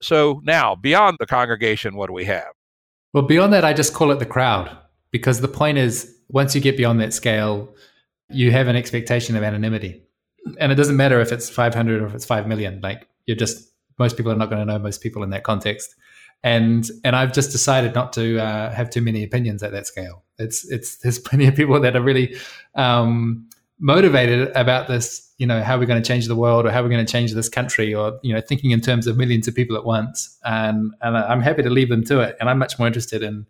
So 0.01 0.41
now, 0.43 0.75
beyond 0.75 1.17
the 1.19 1.27
congregation, 1.27 1.95
what 1.95 2.07
do 2.07 2.13
we 2.13 2.25
have? 2.25 2.53
Well, 3.13 3.23
beyond 3.23 3.53
that, 3.53 3.63
I 3.63 3.73
just 3.73 3.93
call 3.93 4.09
it 4.11 4.19
the 4.19 4.25
crowd 4.25 4.75
because 5.11 5.41
the 5.41 5.47
point 5.47 5.77
is 5.77 6.15
once 6.29 6.55
you 6.55 6.61
get 6.61 6.77
beyond 6.77 6.99
that 7.01 7.13
scale, 7.13 7.75
you 8.33 8.51
have 8.51 8.67
an 8.67 8.75
expectation 8.75 9.35
of 9.35 9.43
anonymity. 9.43 10.03
And 10.59 10.71
it 10.71 10.75
doesn't 10.75 10.97
matter 10.97 11.19
if 11.19 11.31
it's 11.31 11.49
500 11.49 12.01
or 12.01 12.05
if 12.05 12.15
it's 12.15 12.25
5 12.25 12.47
million. 12.47 12.79
Like 12.81 13.07
you're 13.25 13.37
just, 13.37 13.71
most 13.99 14.17
people 14.17 14.31
are 14.31 14.35
not 14.35 14.49
going 14.49 14.65
to 14.65 14.71
know 14.71 14.79
most 14.79 15.01
people 15.01 15.23
in 15.23 15.29
that 15.29 15.43
context. 15.43 15.95
And 16.43 16.89
and 17.03 17.15
I've 17.15 17.33
just 17.33 17.51
decided 17.51 17.93
not 17.93 18.13
to 18.13 18.39
uh, 18.39 18.73
have 18.73 18.89
too 18.89 19.01
many 19.01 19.23
opinions 19.23 19.61
at 19.61 19.71
that 19.73 19.85
scale. 19.85 20.23
It's 20.39 20.69
it's 20.71 20.97
there's 20.97 21.19
plenty 21.19 21.45
of 21.45 21.55
people 21.55 21.79
that 21.79 21.95
are 21.95 22.01
really 22.01 22.35
um, 22.73 23.47
motivated 23.79 24.49
about 24.55 24.87
this. 24.87 25.31
You 25.37 25.45
know, 25.45 25.61
how 25.61 25.77
we're 25.77 25.85
going 25.85 26.01
to 26.01 26.07
change 26.07 26.27
the 26.27 26.35
world, 26.35 26.65
or 26.65 26.71
how 26.71 26.81
we're 26.81 26.89
going 26.89 27.05
to 27.05 27.11
change 27.11 27.33
this 27.33 27.47
country, 27.47 27.93
or 27.93 28.19
you 28.23 28.33
know, 28.33 28.41
thinking 28.41 28.71
in 28.71 28.81
terms 28.81 29.05
of 29.05 29.17
millions 29.17 29.47
of 29.47 29.53
people 29.53 29.77
at 29.77 29.85
once. 29.85 30.35
And 30.43 30.95
and 31.01 31.15
I'm 31.15 31.41
happy 31.41 31.61
to 31.61 31.69
leave 31.69 31.89
them 31.89 32.03
to 32.05 32.21
it. 32.21 32.37
And 32.39 32.49
I'm 32.49 32.57
much 32.57 32.79
more 32.79 32.87
interested 32.87 33.21
in 33.21 33.45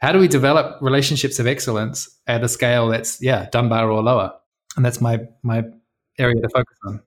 how 0.00 0.12
do 0.12 0.18
we 0.18 0.28
develop 0.28 0.80
relationships 0.82 1.38
of 1.38 1.46
excellence 1.46 2.08
at 2.26 2.44
a 2.44 2.48
scale 2.48 2.88
that's 2.88 3.22
yeah 3.22 3.48
Dunbar 3.50 3.90
or 3.90 4.02
lower, 4.02 4.32
and 4.76 4.84
that's 4.84 5.00
my 5.00 5.20
my 5.42 5.64
area 6.18 6.40
to 6.40 6.48
focus 6.48 6.78
on. 6.86 7.00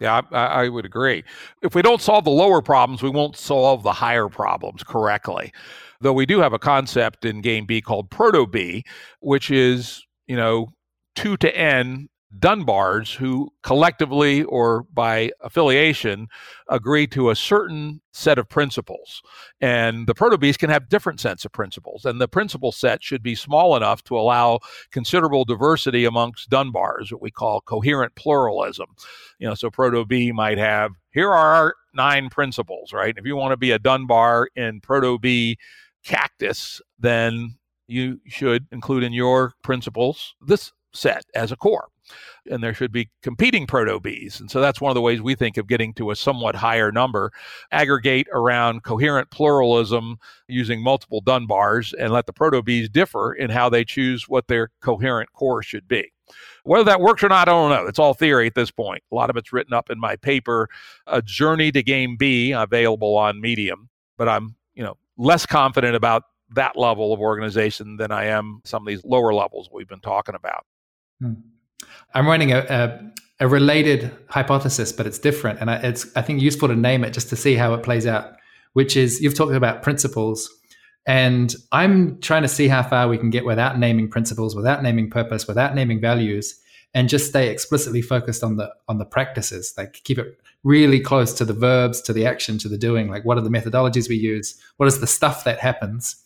Yeah, 0.00 0.20
I, 0.30 0.44
I, 0.44 0.68
would 0.68 0.84
agree. 0.84 1.24
If 1.60 1.74
we 1.74 1.82
don't 1.82 2.00
solve 2.00 2.22
the 2.22 2.30
lower 2.30 2.62
problems, 2.62 3.02
we 3.02 3.10
won't 3.10 3.36
solve 3.36 3.82
the 3.82 3.92
higher 3.92 4.28
problems 4.28 4.84
correctly. 4.84 5.52
Though 6.00 6.12
we 6.12 6.24
do 6.24 6.38
have 6.38 6.52
a 6.52 6.58
concept 6.58 7.24
in 7.24 7.40
Game 7.40 7.66
B 7.66 7.80
called 7.80 8.08
Proto 8.08 8.46
B, 8.46 8.84
which 9.20 9.50
is 9.50 10.04
you 10.26 10.36
know 10.36 10.68
two 11.16 11.36
to 11.38 11.56
n 11.56 12.08
Dunbars 12.36 13.16
who 13.16 13.50
collectively 13.62 14.42
or 14.44 14.82
by 14.92 15.30
affiliation 15.40 16.28
agree 16.68 17.06
to 17.06 17.30
a 17.30 17.36
certain 17.36 18.00
set 18.12 18.38
of 18.38 18.48
principles. 18.48 19.22
And 19.60 20.06
the 20.06 20.14
proto-Bs 20.14 20.58
can 20.58 20.68
have 20.68 20.90
different 20.90 21.20
sets 21.20 21.44
of 21.44 21.52
principles. 21.52 22.04
And 22.04 22.20
the 22.20 22.28
principle 22.28 22.70
set 22.70 23.02
should 23.02 23.22
be 23.22 23.34
small 23.34 23.76
enough 23.76 24.04
to 24.04 24.18
allow 24.18 24.60
considerable 24.90 25.44
diversity 25.44 26.04
amongst 26.04 26.50
Dunbars, 26.50 27.10
what 27.10 27.22
we 27.22 27.30
call 27.30 27.62
coherent 27.62 28.14
pluralism. 28.14 28.88
You 29.38 29.48
know, 29.48 29.54
so 29.54 29.70
proto-B 29.70 30.32
might 30.32 30.58
have, 30.58 30.92
here 31.10 31.30
are 31.30 31.54
our 31.54 31.74
nine 31.94 32.28
principles, 32.28 32.92
right? 32.92 33.14
If 33.16 33.24
you 33.24 33.36
want 33.36 33.52
to 33.52 33.56
be 33.56 33.70
a 33.70 33.78
Dunbar 33.78 34.50
in 34.54 34.80
proto-B 34.80 35.56
cactus, 36.04 36.82
then 36.98 37.56
you 37.86 38.20
should 38.26 38.66
include 38.70 39.02
in 39.02 39.14
your 39.14 39.54
principles 39.62 40.34
this 40.42 40.72
set 40.92 41.24
as 41.34 41.52
a 41.52 41.56
core 41.56 41.88
and 42.50 42.62
there 42.62 42.74
should 42.74 42.92
be 42.92 43.10
competing 43.22 43.66
proto 43.66 44.00
Bs. 44.00 44.40
And 44.40 44.50
so 44.50 44.60
that's 44.60 44.80
one 44.80 44.90
of 44.90 44.94
the 44.94 45.00
ways 45.00 45.20
we 45.20 45.34
think 45.34 45.56
of 45.56 45.66
getting 45.66 45.92
to 45.94 46.10
a 46.10 46.16
somewhat 46.16 46.54
higher 46.54 46.90
number. 46.92 47.32
Aggregate 47.72 48.28
around 48.32 48.82
coherent 48.82 49.30
pluralism 49.30 50.18
using 50.46 50.82
multiple 50.82 51.22
Dunbars 51.22 51.94
and 51.98 52.12
let 52.12 52.26
the 52.26 52.32
proto 52.32 52.62
Bs 52.62 52.90
differ 52.92 53.32
in 53.32 53.50
how 53.50 53.68
they 53.68 53.84
choose 53.84 54.28
what 54.28 54.48
their 54.48 54.70
coherent 54.80 55.32
core 55.32 55.62
should 55.62 55.88
be. 55.88 56.12
Whether 56.64 56.84
that 56.84 57.00
works 57.00 57.22
or 57.22 57.28
not, 57.28 57.48
I 57.48 57.52
don't 57.52 57.70
know. 57.70 57.86
It's 57.86 57.98
all 57.98 58.14
theory 58.14 58.46
at 58.46 58.54
this 58.54 58.70
point. 58.70 59.02
A 59.10 59.14
lot 59.14 59.30
of 59.30 59.36
it's 59.36 59.52
written 59.52 59.72
up 59.72 59.90
in 59.90 59.98
my 59.98 60.16
paper, 60.16 60.68
A 61.06 61.22
Journey 61.22 61.72
to 61.72 61.82
Game 61.82 62.16
B, 62.16 62.52
available 62.52 63.16
on 63.16 63.40
Medium. 63.40 63.88
But 64.18 64.28
I'm, 64.28 64.54
you 64.74 64.82
know, 64.82 64.96
less 65.16 65.46
confident 65.46 65.94
about 65.94 66.24
that 66.54 66.76
level 66.76 67.12
of 67.12 67.20
organization 67.20 67.96
than 67.96 68.10
I 68.10 68.26
am 68.26 68.60
some 68.64 68.82
of 68.82 68.88
these 68.88 69.04
lower 69.04 69.34
levels 69.34 69.68
we've 69.72 69.88
been 69.88 70.00
talking 70.00 70.34
about. 70.34 70.64
Hmm. 71.20 71.34
I'm 72.14 72.26
running 72.26 72.52
a, 72.52 72.58
a, 72.58 73.44
a, 73.44 73.48
related 73.48 74.10
hypothesis, 74.28 74.92
but 74.92 75.06
it's 75.06 75.18
different, 75.18 75.60
and 75.60 75.70
I, 75.70 75.76
it's 75.76 76.06
I 76.16 76.22
think 76.22 76.40
useful 76.40 76.68
to 76.68 76.76
name 76.76 77.04
it 77.04 77.12
just 77.12 77.28
to 77.30 77.36
see 77.36 77.54
how 77.54 77.74
it 77.74 77.82
plays 77.82 78.06
out. 78.06 78.34
Which 78.74 78.96
is 78.96 79.20
you've 79.20 79.34
talked 79.34 79.52
about 79.52 79.82
principles, 79.82 80.50
and 81.06 81.54
I'm 81.72 82.20
trying 82.20 82.42
to 82.42 82.48
see 82.48 82.68
how 82.68 82.82
far 82.82 83.08
we 83.08 83.18
can 83.18 83.30
get 83.30 83.44
without 83.44 83.78
naming 83.78 84.08
principles, 84.08 84.54
without 84.54 84.82
naming 84.82 85.10
purpose, 85.10 85.46
without 85.46 85.74
naming 85.74 86.00
values, 86.00 86.60
and 86.94 87.08
just 87.08 87.28
stay 87.28 87.48
explicitly 87.48 88.02
focused 88.02 88.42
on 88.42 88.56
the 88.56 88.72
on 88.88 88.98
the 88.98 89.04
practices. 89.04 89.74
Like 89.76 90.00
keep 90.04 90.18
it 90.18 90.40
really 90.64 91.00
close 91.00 91.32
to 91.34 91.44
the 91.44 91.52
verbs, 91.52 92.00
to 92.02 92.12
the 92.12 92.26
action, 92.26 92.58
to 92.58 92.68
the 92.68 92.78
doing. 92.78 93.08
Like 93.08 93.24
what 93.24 93.38
are 93.38 93.42
the 93.42 93.50
methodologies 93.50 94.08
we 94.08 94.16
use? 94.16 94.60
What 94.76 94.86
is 94.86 95.00
the 95.00 95.06
stuff 95.06 95.44
that 95.44 95.58
happens? 95.58 96.16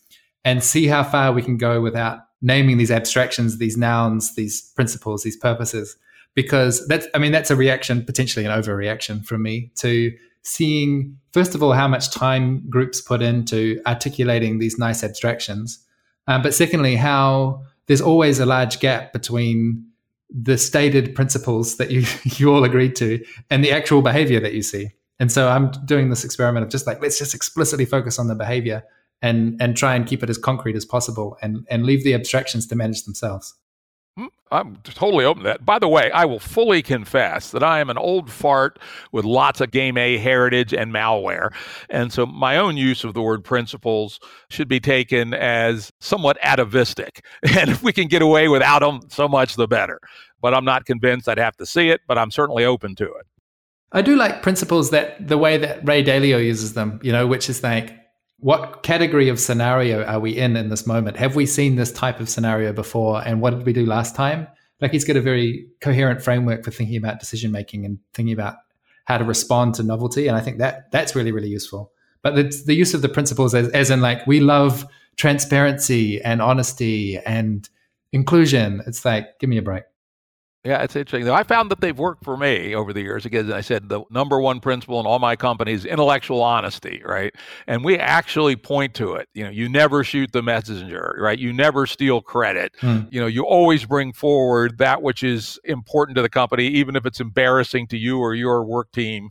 And 0.45 0.65
see 0.65 0.89
how 0.89 1.05
far 1.05 1.33
we 1.33 1.43
can 1.43 1.57
go 1.57 1.81
without 1.81 2.19
naming 2.43 2.77
these 2.77 2.91
abstractions, 2.91 3.59
these 3.59 3.77
nouns, 3.77 4.35
these 4.35 4.61
principles, 4.75 5.23
these 5.23 5.37
purposes, 5.37 5.97
because 6.35 6.87
that's, 6.89 7.07
I 7.15 7.19
mean, 7.19 7.33
that's 7.33 7.51
a 7.51 7.57
reaction, 7.57 8.05
potentially 8.05 8.45
an 8.45 8.51
overreaction 8.51 9.25
from 9.25 9.43
me 9.43 9.71
to 9.77 10.13
seeing, 10.43 11.17
first 11.33 11.55
of 11.55 11.63
all, 11.63 11.73
how 11.73 11.89
much 11.89 12.11
time 12.11 12.69
groups 12.69 13.01
put 13.01 13.23
into 13.23 13.81
articulating 13.87 14.59
these 14.59 14.79
nice 14.79 15.05
abstractions. 15.05 15.85
Um, 16.27 16.43
but 16.43 16.55
secondly, 16.55 16.97
how 16.97 17.63
there's 17.87 18.01
always 18.01 18.41
a 18.41 18.47
large 18.47 18.81
gap 18.81 19.13
between 19.13 19.87
the 20.31 20.57
stated 20.57 21.15
principles 21.15 21.77
that 21.77 21.91
you, 21.91 22.05
you 22.25 22.53
all 22.53 22.65
agreed 22.65 22.97
to 22.97 23.25
and 23.51 23.65
the 23.65 23.71
actual 23.71 24.03
behavior 24.03 24.41
that 24.41 24.55
you 24.55 24.63
see. 24.63 24.91
And 25.21 25.31
so 25.31 25.49
I'm 25.49 25.71
doing 25.85 26.11
this 26.11 26.25
experiment 26.25 26.65
of 26.65 26.71
just 26.71 26.87
like, 26.87 27.01
let's 27.01 27.19
just 27.19 27.35
explicitly 27.35 27.85
focus 27.85 28.19
on 28.19 28.27
the 28.27 28.35
behavior 28.35 28.83
and 29.23 29.61
and 29.61 29.77
try 29.77 29.95
and 29.95 30.07
keep 30.07 30.23
it 30.23 30.29
as 30.29 30.37
concrete 30.37 30.77
as 30.77 30.85
possible 30.85 31.39
and 31.41 31.67
and 31.71 31.85
leave 31.85 32.05
the 32.05 32.13
abstractions 32.13 32.67
to 32.67 32.77
manage 32.77 33.05
themselves 33.05 33.55
hmm, 34.19 34.27
I'm 34.51 34.77
totally 34.85 35.25
open 35.25 35.45
to 35.45 35.49
that. 35.49 35.65
By 35.65 35.79
the 35.79 35.89
way, 35.89 36.11
I 36.11 36.27
will 36.27 36.39
fully 36.39 36.83
confess 36.83 37.51
that 37.53 37.63
I 37.63 37.81
am 37.81 37.89
an 37.89 37.97
old 37.97 38.31
fart 38.31 38.79
with 39.11 39.25
lots 39.25 39.63
of 39.63 39.71
Game 39.71 39.97
A 39.97 40.19
heritage 40.19 40.75
and 40.75 40.93
malware. 40.93 41.55
And 41.89 42.13
so 42.13 42.27
my 42.27 42.59
own 42.59 42.77
use 42.77 43.05
of 43.05 43.15
the 43.15 43.23
word 43.23 43.43
principles 43.43 44.21
should 44.51 44.69
be 44.69 44.81
taken 44.81 45.33
as 45.33 45.91
somewhat 46.01 46.37
atavistic. 46.43 47.25
And 47.59 47.71
if 47.71 47.83
we 47.83 47.93
can 47.93 48.09
get 48.09 48.21
away 48.21 48.49
without 48.49 48.81
them, 48.81 49.01
so 49.09 49.29
much 49.29 49.57
the 49.57 49.69
better. 49.69 49.99
But 50.43 50.53
I'm 50.53 50.65
not 50.65 50.85
convinced 50.85 51.29
I'd 51.29 51.39
have 51.39 51.57
to 51.59 51.67
see 51.67 51.89
it, 51.89 52.01
but 52.07 52.19
I'm 52.19 52.31
certainly 52.31 52.65
open 52.65 52.95
to 52.97 53.05
it. 53.05 53.27
I 53.93 54.03
do 54.03 54.17
like 54.17 54.43
principles 54.43 54.91
that 54.91 55.29
the 55.29 55.39
way 55.39 55.59
that 55.59 55.87
Ray 55.87 56.03
Dalio 56.03 56.43
uses 56.43 56.73
them, 56.75 56.99
you 57.03 57.13
know, 57.13 57.27
which 57.27 57.49
is 57.49 57.63
like 57.63 57.93
what 58.43 58.83
category 58.83 59.29
of 59.29 59.39
scenario 59.39 60.03
are 60.05 60.19
we 60.19 60.37
in 60.37 60.57
in 60.57 60.69
this 60.69 60.85
moment? 60.85 61.17
Have 61.17 61.37
we 61.37 61.47
seen 61.47 61.77
this 61.77 61.93
type 61.93 62.19
of 62.19 62.29
scenario 62.29 62.73
before? 62.73 63.23
And 63.25 63.41
what 63.41 63.51
did 63.51 63.65
we 63.65 63.73
do 63.73 63.87
last 63.87 64.17
time? 64.17 64.49
Like 64.81 64.91
he's 64.91 65.05
got 65.05 65.17
a 65.17 65.21
very 65.21 65.69
coherent 65.81 66.21
framework 66.21 66.65
for 66.65 66.73
thinking 66.73 66.97
about 66.97 67.21
decision 67.21 67.53
making 67.53 67.85
and 67.85 68.01
thinking 68.15 68.33
about 68.33 68.57
how 69.05 69.19
to 69.19 69.25
respond 69.25 69.77
to 69.77 69.85
novelty. 69.85 70.27
And 70.27 70.37
I 70.37 70.41
think 70.41 70.59
that 70.59 70.91
that's 70.91 71.15
really, 71.15 71.31
really 71.31 71.51
useful. 71.51 71.93
But 72.23 72.35
the, 72.35 72.63
the 72.67 72.75
use 72.75 72.95
of 72.95 73.03
the 73.03 73.09
principles 73.09 73.55
as, 73.55 73.69
as 73.69 73.91
in 73.91 74.01
like, 74.01 74.27
we 74.27 74.41
love 74.41 74.87
transparency 75.17 76.21
and 76.21 76.43
honesty 76.43 77.19
and 77.19 77.69
inclusion. 78.11 78.83
It's 78.89 79.05
like, 79.05 79.39
give 79.39 79.51
me 79.51 79.59
a 79.59 79.63
break. 79.63 79.85
Yeah, 80.65 80.81
it's 80.85 80.95
interesting. 80.95 81.29
I 81.29 81.43
found 81.43 81.73
that 81.73 81.81
they've 81.81 81.99
worked 81.99 82.23
for 82.23 82.37
me 82.37 82.73
over 82.73 82.93
the 82.93 83.01
years. 83.01 83.27
Again, 83.27 83.53
I 83.53 83.63
said 83.63 83.89
the 83.89 84.03
number 84.11 84.41
one 84.41 84.61
principle 84.61 85.01
in 85.01 85.07
all 85.07 85.19
my 85.19 85.35
companies 85.35 85.85
intellectual 85.85 86.41
honesty, 86.41 87.03
right? 87.05 87.35
And 87.67 87.85
we 87.85 87.99
actually 87.99 88.55
point 88.55 88.95
to 88.95 89.15
it. 89.15 89.29
You 89.35 89.43
know, 89.43 89.51
you 89.51 89.69
never 89.69 90.05
shoot 90.05 90.31
the 90.31 90.43
messenger, 90.43 91.17
right? 91.19 91.37
You 91.37 91.53
never 91.53 91.85
steal 91.85 92.21
credit. 92.21 92.75
Mm. 92.81 93.13
You 93.13 93.21
know, 93.21 93.27
you 93.27 93.45
always 93.45 93.85
bring 93.85 94.13
forward 94.13 94.79
that 94.79 95.03
which 95.03 95.25
is 95.25 95.59
important 95.65 96.15
to 96.17 96.23
the 96.23 96.29
company, 96.29 96.69
even 96.69 96.95
if 96.95 97.07
it's 97.07 97.19
embarrassing 97.19 97.89
to 97.89 97.99
you 97.99 98.21
or 98.21 98.33
your 98.33 98.63
work 98.63 98.93
team. 98.93 99.31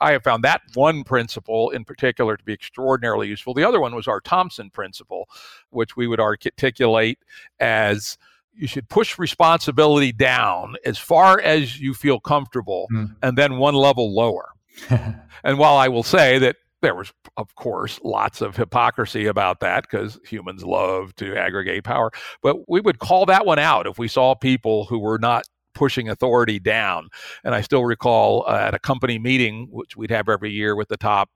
I 0.00 0.12
have 0.12 0.22
found 0.22 0.44
that 0.44 0.62
one 0.72 1.04
principle 1.04 1.68
in 1.68 1.84
particular 1.84 2.38
to 2.38 2.44
be 2.44 2.54
extraordinarily 2.54 3.28
useful. 3.28 3.52
The 3.52 3.64
other 3.64 3.80
one 3.80 3.94
was 3.94 4.08
our 4.08 4.22
Thomson 4.22 4.70
principle, 4.70 5.28
which 5.68 5.94
we 5.94 6.06
would 6.06 6.20
articulate 6.20 7.18
as 7.58 8.16
you 8.60 8.66
should 8.66 8.88
push 8.90 9.18
responsibility 9.18 10.12
down 10.12 10.76
as 10.84 10.98
far 10.98 11.40
as 11.40 11.80
you 11.80 11.94
feel 11.94 12.20
comfortable 12.20 12.86
mm. 12.92 13.08
and 13.22 13.38
then 13.38 13.56
one 13.56 13.74
level 13.74 14.14
lower. 14.14 14.50
and 14.90 15.58
while 15.58 15.76
I 15.76 15.88
will 15.88 16.02
say 16.02 16.38
that 16.38 16.56
there 16.82 16.94
was, 16.94 17.12
of 17.38 17.54
course, 17.54 17.98
lots 18.04 18.42
of 18.42 18.56
hypocrisy 18.56 19.26
about 19.26 19.60
that 19.60 19.84
because 19.84 20.20
humans 20.24 20.62
love 20.62 21.14
to 21.16 21.36
aggregate 21.36 21.84
power, 21.84 22.10
but 22.42 22.68
we 22.68 22.80
would 22.80 22.98
call 22.98 23.26
that 23.26 23.46
one 23.46 23.58
out 23.58 23.86
if 23.86 23.98
we 23.98 24.08
saw 24.08 24.34
people 24.34 24.84
who 24.84 24.98
were 24.98 25.18
not 25.18 25.44
pushing 25.74 26.10
authority 26.10 26.58
down. 26.58 27.08
And 27.44 27.54
I 27.54 27.62
still 27.62 27.84
recall 27.84 28.44
uh, 28.46 28.58
at 28.58 28.74
a 28.74 28.78
company 28.78 29.18
meeting, 29.18 29.68
which 29.70 29.96
we'd 29.96 30.10
have 30.10 30.28
every 30.28 30.50
year 30.50 30.76
with 30.76 30.88
the 30.88 30.98
top, 30.98 31.30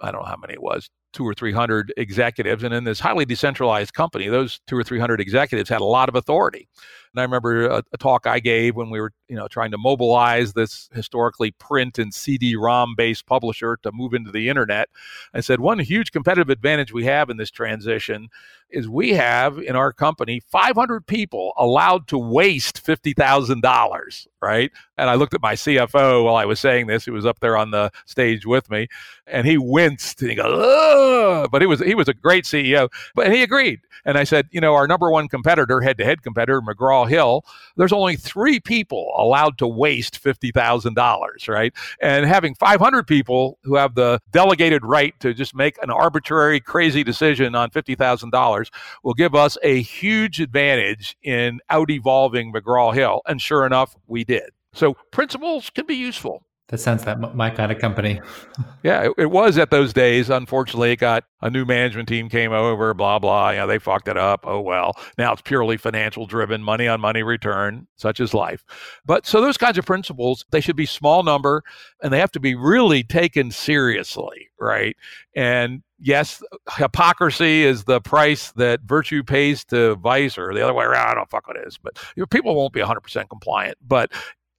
I 0.00 0.12
don't 0.12 0.22
know 0.22 0.28
how 0.28 0.36
many 0.36 0.54
it 0.54 0.62
was, 0.62 0.90
two 1.16 1.26
or 1.26 1.34
three 1.34 1.52
hundred 1.52 1.92
executives. 1.96 2.62
And 2.62 2.74
in 2.74 2.84
this 2.84 3.00
highly 3.00 3.24
decentralized 3.24 3.94
company, 3.94 4.28
those 4.28 4.60
two 4.66 4.76
or 4.76 4.84
three 4.84 5.00
hundred 5.00 5.20
executives 5.20 5.70
had 5.70 5.80
a 5.80 5.84
lot 5.84 6.10
of 6.10 6.14
authority. 6.14 6.68
And 7.16 7.22
I 7.22 7.24
remember 7.24 7.66
a, 7.66 7.82
a, 7.94 7.96
talk 7.96 8.26
I 8.26 8.40
gave 8.40 8.76
when 8.76 8.90
we 8.90 9.00
were, 9.00 9.10
you 9.26 9.36
know, 9.36 9.48
trying 9.48 9.70
to 9.70 9.78
mobilize 9.78 10.52
this 10.52 10.90
historically 10.92 11.50
print 11.52 11.98
and 11.98 12.12
CD-ROM 12.12 12.94
based 12.94 13.24
publisher 13.24 13.78
to 13.84 13.90
move 13.90 14.12
into 14.12 14.30
the 14.30 14.50
internet. 14.50 14.90
I 15.32 15.40
said 15.40 15.60
one 15.60 15.78
huge 15.78 16.12
competitive 16.12 16.50
advantage 16.50 16.92
we 16.92 17.06
have 17.06 17.30
in 17.30 17.38
this 17.38 17.50
transition 17.50 18.28
is 18.68 18.86
we 18.88 19.14
have 19.14 19.58
in 19.58 19.76
our 19.76 19.92
company 19.92 20.40
500 20.40 21.06
people 21.06 21.54
allowed 21.56 22.06
to 22.08 22.18
waste 22.18 22.84
$50,000, 22.84 24.26
right? 24.42 24.70
And 24.98 25.08
I 25.08 25.14
looked 25.14 25.34
at 25.34 25.40
my 25.40 25.54
CFO 25.54 26.24
while 26.24 26.36
I 26.36 26.44
was 26.44 26.60
saying 26.60 26.86
this, 26.86 27.04
He 27.04 27.10
was 27.10 27.24
up 27.24 27.40
there 27.40 27.56
on 27.56 27.70
the 27.70 27.90
stage 28.04 28.44
with 28.44 28.68
me, 28.70 28.88
and 29.26 29.46
he 29.46 29.56
winced 29.56 30.20
and 30.20 30.30
he 30.30 30.36
goes, 30.36 30.52
Ugh! 30.52 31.48
but 31.50 31.62
he 31.62 31.66
was 31.66 31.80
he 31.80 31.94
was 31.94 32.08
a 32.08 32.14
great 32.14 32.44
CEO, 32.44 32.88
but 33.14 33.32
he 33.32 33.42
agreed. 33.42 33.80
And 34.04 34.18
I 34.18 34.24
said, 34.24 34.48
you 34.50 34.60
know, 34.60 34.74
our 34.74 34.86
number 34.86 35.10
one 35.10 35.28
competitor, 35.28 35.80
head-to-head 35.80 36.22
competitor, 36.22 36.60
McGraw 36.60 37.05
Hill, 37.06 37.44
there's 37.76 37.92
only 37.92 38.16
three 38.16 38.60
people 38.60 39.12
allowed 39.16 39.58
to 39.58 39.66
waste 39.66 40.22
$50,000, 40.22 41.48
right? 41.48 41.72
And 42.00 42.26
having 42.26 42.54
500 42.54 43.06
people 43.06 43.58
who 43.64 43.76
have 43.76 43.94
the 43.94 44.20
delegated 44.32 44.84
right 44.84 45.18
to 45.20 45.34
just 45.34 45.54
make 45.54 45.82
an 45.82 45.90
arbitrary 45.90 46.60
crazy 46.60 47.02
decision 47.04 47.54
on 47.54 47.70
$50,000 47.70 48.70
will 49.02 49.14
give 49.14 49.34
us 49.34 49.56
a 49.62 49.82
huge 49.82 50.40
advantage 50.40 51.16
in 51.22 51.60
out 51.70 51.90
evolving 51.90 52.52
McGraw 52.52 52.94
Hill. 52.94 53.22
And 53.26 53.40
sure 53.40 53.66
enough, 53.66 53.96
we 54.06 54.24
did. 54.24 54.50
So 54.72 54.96
principles 55.10 55.70
can 55.70 55.86
be 55.86 55.96
useful. 55.96 56.42
That 56.68 56.78
sounds 56.78 57.06
like 57.06 57.34
my 57.34 57.50
kind 57.50 57.70
of 57.70 57.78
company. 57.78 58.20
yeah, 58.82 59.04
it, 59.04 59.12
it, 59.18 59.30
was 59.30 59.56
at 59.56 59.70
those 59.70 59.92
days. 59.92 60.30
Unfortunately, 60.30 60.90
it 60.90 60.96
got 60.96 61.22
a 61.40 61.48
new 61.48 61.64
management 61.64 62.08
team 62.08 62.28
came 62.28 62.50
over, 62.50 62.92
blah, 62.92 63.20
blah. 63.20 63.50
You 63.50 63.58
know, 63.58 63.66
they 63.68 63.78
fucked 63.78 64.08
it 64.08 64.16
up. 64.16 64.44
Oh, 64.44 64.60
well. 64.60 64.94
Now 65.16 65.32
it's 65.32 65.42
purely 65.42 65.76
financial 65.76 66.26
driven, 66.26 66.64
money 66.64 66.88
on 66.88 67.00
money 67.00 67.22
return, 67.22 67.86
such 67.94 68.18
is 68.18 68.34
life. 68.34 68.64
But 69.04 69.26
so 69.26 69.40
those 69.40 69.56
kinds 69.56 69.78
of 69.78 69.86
principles, 69.86 70.44
they 70.50 70.60
should 70.60 70.74
be 70.74 70.86
small 70.86 71.22
number 71.22 71.62
and 72.02 72.12
they 72.12 72.18
have 72.18 72.32
to 72.32 72.40
be 72.40 72.56
really 72.56 73.04
taken 73.04 73.52
seriously, 73.52 74.48
right? 74.58 74.96
And 75.36 75.84
yes, 76.00 76.42
hypocrisy 76.76 77.62
is 77.62 77.84
the 77.84 78.00
price 78.00 78.50
that 78.52 78.80
virtue 78.82 79.22
pays 79.22 79.64
to 79.66 79.94
vice, 79.96 80.36
or 80.36 80.52
the 80.52 80.62
other 80.62 80.74
way 80.74 80.84
around. 80.84 81.10
I 81.10 81.14
don't 81.14 81.30
fuck 81.30 81.46
what 81.46 81.56
it 81.56 81.66
is, 81.66 81.78
but 81.78 81.96
people 82.30 82.56
won't 82.56 82.72
be 82.72 82.80
100% 82.80 83.28
compliant. 83.28 83.78
But 83.86 84.10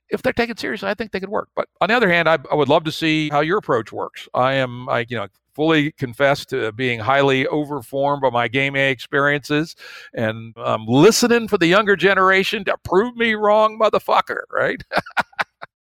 if 0.10 0.22
they're 0.22 0.34
taken 0.34 0.58
seriously, 0.58 0.90
I 0.90 0.94
think 0.94 1.12
they 1.12 1.20
could 1.20 1.30
work. 1.30 1.50
But 1.56 1.68
on 1.82 1.90
the 1.90 1.96
other 1.96 2.10
hand, 2.10 2.30
I, 2.30 2.38
I 2.52 2.56
would 2.56 2.70
love 2.70 2.84
to 2.86 2.92
see 2.92 3.30
how 3.30 3.42
your 3.42 3.58
approach 3.58 3.92
works. 3.92 4.28
I 4.34 4.54
am, 4.54 4.88
I, 4.90 5.06
you 5.10 5.18
know, 5.18 5.28
fully 5.54 5.92
confess 5.94 6.46
to 6.46 6.72
being 6.74 7.00
highly 7.00 7.46
overformed 7.46 8.22
by 8.22 8.30
my 8.30 8.48
gaming 8.48 8.84
experiences, 8.84 9.76
and 10.14 10.54
I'm 10.56 10.86
listening 10.86 11.48
for 11.48 11.58
the 11.58 11.68
younger 11.68 11.96
generation 11.96 12.64
to 12.66 12.78
prove 12.84 13.16
me 13.16 13.34
wrong, 13.34 13.80
motherfucker. 13.80 14.42
Right. 14.52 14.84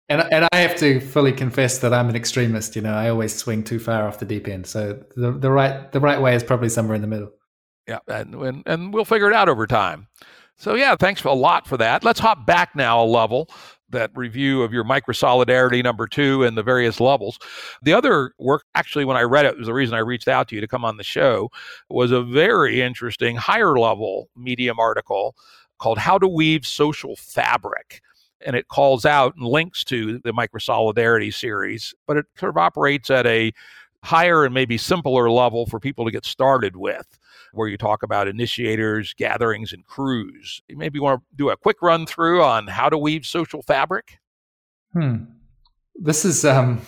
And, 0.09 0.22
and 0.32 0.47
I 0.53 0.59
have 0.59 0.78
to 0.78 1.01
fully 1.01 1.34
confess 1.34 1.80
that 1.80 1.93
I'm 1.93 2.07
an 2.07 2.15
extremist. 2.15 2.78
You 2.78 2.82
know, 2.82 2.93
I 2.93 3.09
always 3.09 3.36
swing 3.36 3.61
too 3.61 3.78
far 3.78 4.07
off 4.07 4.20
the 4.20 4.26
deep 4.26 4.47
end. 4.47 4.65
So 4.65 5.03
the, 5.18 5.32
the 5.32 5.51
right 5.51 5.91
the 5.91 5.99
right 5.99 6.22
way 6.22 6.34
is 6.34 6.43
probably 6.43 6.70
somewhere 6.70 6.95
in 6.95 7.01
the 7.01 7.07
middle. 7.07 7.32
Yeah, 7.88 7.99
and, 8.07 8.34
and 8.36 8.63
and 8.65 8.93
we'll 8.93 9.03
figure 9.03 9.28
it 9.28 9.34
out 9.34 9.49
over 9.49 9.68
time. 9.68 10.07
So 10.55 10.76
yeah, 10.76 10.95
thanks 10.95 11.24
a 11.24 11.32
lot 11.32 11.68
for 11.68 11.76
that. 11.78 12.05
Let's 12.05 12.20
hop 12.20 12.45
back 12.45 12.76
now 12.76 13.03
a 13.03 13.05
level 13.05 13.49
that 13.89 14.11
review 14.15 14.63
of 14.63 14.73
your 14.73 14.83
microsolidarity 14.83 15.83
number 15.83 16.07
two 16.07 16.43
and 16.43 16.57
the 16.57 16.63
various 16.63 16.99
levels. 16.99 17.39
The 17.81 17.93
other 17.93 18.33
work, 18.38 18.63
actually, 18.75 19.05
when 19.05 19.17
I 19.17 19.21
read 19.21 19.45
it, 19.45 19.57
was 19.57 19.67
the 19.67 19.73
reason 19.73 19.95
I 19.95 19.99
reached 19.99 20.27
out 20.27 20.47
to 20.49 20.55
you 20.55 20.61
to 20.61 20.67
come 20.67 20.83
on 20.83 20.97
the 20.97 21.03
show, 21.03 21.49
was 21.89 22.11
a 22.11 22.21
very 22.21 22.81
interesting 22.81 23.35
higher 23.35 23.77
level 23.77 24.29
Medium 24.35 24.79
article 24.79 25.35
called 25.79 25.97
How 25.97 26.17
to 26.17 26.27
Weave 26.27 26.65
Social 26.65 27.15
Fabric. 27.15 28.01
And 28.45 28.55
it 28.55 28.67
calls 28.67 29.05
out 29.05 29.35
and 29.35 29.45
links 29.45 29.83
to 29.85 30.19
the 30.19 30.31
microsolidarity 30.31 31.33
series, 31.33 31.93
but 32.05 32.17
it 32.17 32.25
sort 32.38 32.49
of 32.49 32.57
operates 32.57 33.09
at 33.09 33.25
a 33.25 33.51
higher 34.03 34.45
and 34.45 34.53
maybe 34.53 34.77
simpler 34.77 35.29
level 35.29 35.65
for 35.65 35.79
people 35.79 36.05
to 36.05 36.11
get 36.11 36.23
started 36.25 36.75
with 36.75 37.17
where 37.58 37.68
you 37.68 37.78
talk 37.78 38.03
about 38.03 38.28
initiators, 38.28 39.14
gatherings, 39.14 39.74
and 39.74 39.86
crews. 39.86 40.62
Maybe 40.70 40.74
you 40.74 40.78
maybe 40.78 40.99
want 40.99 41.22
to 41.22 41.36
do 41.36 41.49
a 41.49 41.58
quick 41.58 41.82
run 41.82 42.05
through 42.05 42.41
on 42.43 42.68
how 42.68 42.89
to 42.89 42.97
weave 42.97 43.26
social 43.26 43.62
fabric. 43.62 44.20
Hmm. 44.93 45.26
This 45.95 46.24
is 46.24 46.45
um, 46.45 46.82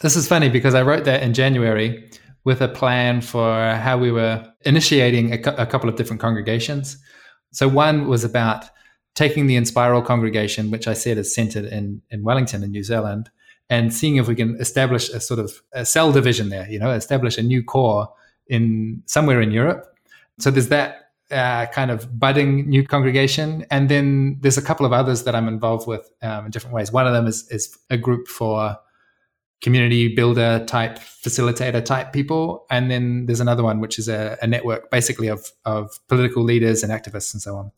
this 0.00 0.16
is 0.16 0.28
funny 0.28 0.48
because 0.48 0.74
I 0.74 0.82
wrote 0.82 1.04
that 1.04 1.22
in 1.22 1.34
January 1.34 2.10
with 2.44 2.60
a 2.60 2.68
plan 2.68 3.20
for 3.20 3.74
how 3.74 3.98
we 3.98 4.10
were 4.10 4.46
initiating 4.62 5.32
a, 5.32 5.40
a 5.56 5.66
couple 5.66 5.88
of 5.88 5.96
different 5.96 6.20
congregations. 6.20 6.98
So 7.52 7.68
one 7.68 8.08
was 8.08 8.24
about 8.24 8.66
taking 9.14 9.46
the 9.46 9.56
Enspiral 9.56 10.04
congregation, 10.04 10.70
which 10.70 10.86
I 10.88 10.92
said 10.92 11.18
is 11.18 11.34
centered 11.34 11.64
in 11.64 12.02
in 12.10 12.22
Wellington 12.22 12.62
in 12.62 12.70
New 12.70 12.82
Zealand, 12.82 13.30
and 13.70 13.94
seeing 13.94 14.16
if 14.16 14.28
we 14.28 14.34
can 14.34 14.56
establish 14.60 15.08
a 15.08 15.20
sort 15.20 15.40
of 15.40 15.62
a 15.72 15.84
cell 15.84 16.12
division 16.12 16.48
there. 16.48 16.68
You 16.68 16.78
know, 16.78 16.90
establish 16.90 17.38
a 17.38 17.42
new 17.42 17.62
core 17.62 18.08
in 18.48 19.02
somewhere 19.06 19.40
in 19.40 19.50
Europe. 19.50 19.86
So 20.38 20.50
there's 20.50 20.68
that 20.68 21.10
uh, 21.30 21.66
kind 21.66 21.90
of 21.90 22.18
budding 22.18 22.68
new 22.68 22.86
congregation, 22.86 23.66
and 23.70 23.88
then 23.88 24.38
there's 24.40 24.58
a 24.58 24.62
couple 24.62 24.84
of 24.84 24.92
others 24.92 25.24
that 25.24 25.34
I'm 25.34 25.48
involved 25.48 25.86
with 25.86 26.10
um, 26.22 26.46
in 26.46 26.50
different 26.50 26.74
ways. 26.74 26.92
One 26.92 27.06
of 27.06 27.12
them 27.12 27.26
is 27.26 27.48
is 27.50 27.76
a 27.90 27.96
group 27.96 28.28
for 28.28 28.76
community 29.64 30.14
builder 30.14 30.62
type 30.66 30.98
facilitator 30.98 31.82
type 31.82 32.12
people. 32.12 32.66
And 32.70 32.90
then 32.90 33.24
there's 33.24 33.40
another 33.40 33.62
one 33.62 33.80
which 33.80 33.98
is 33.98 34.08
a, 34.08 34.36
a, 34.42 34.46
network 34.46 34.90
basically 34.90 35.28
of 35.28 35.50
of 35.64 35.98
political 36.06 36.42
leaders 36.42 36.82
and 36.82 36.92
activists 36.92 37.32
and 37.32 37.40
so 37.40 37.56
on. 37.56 37.72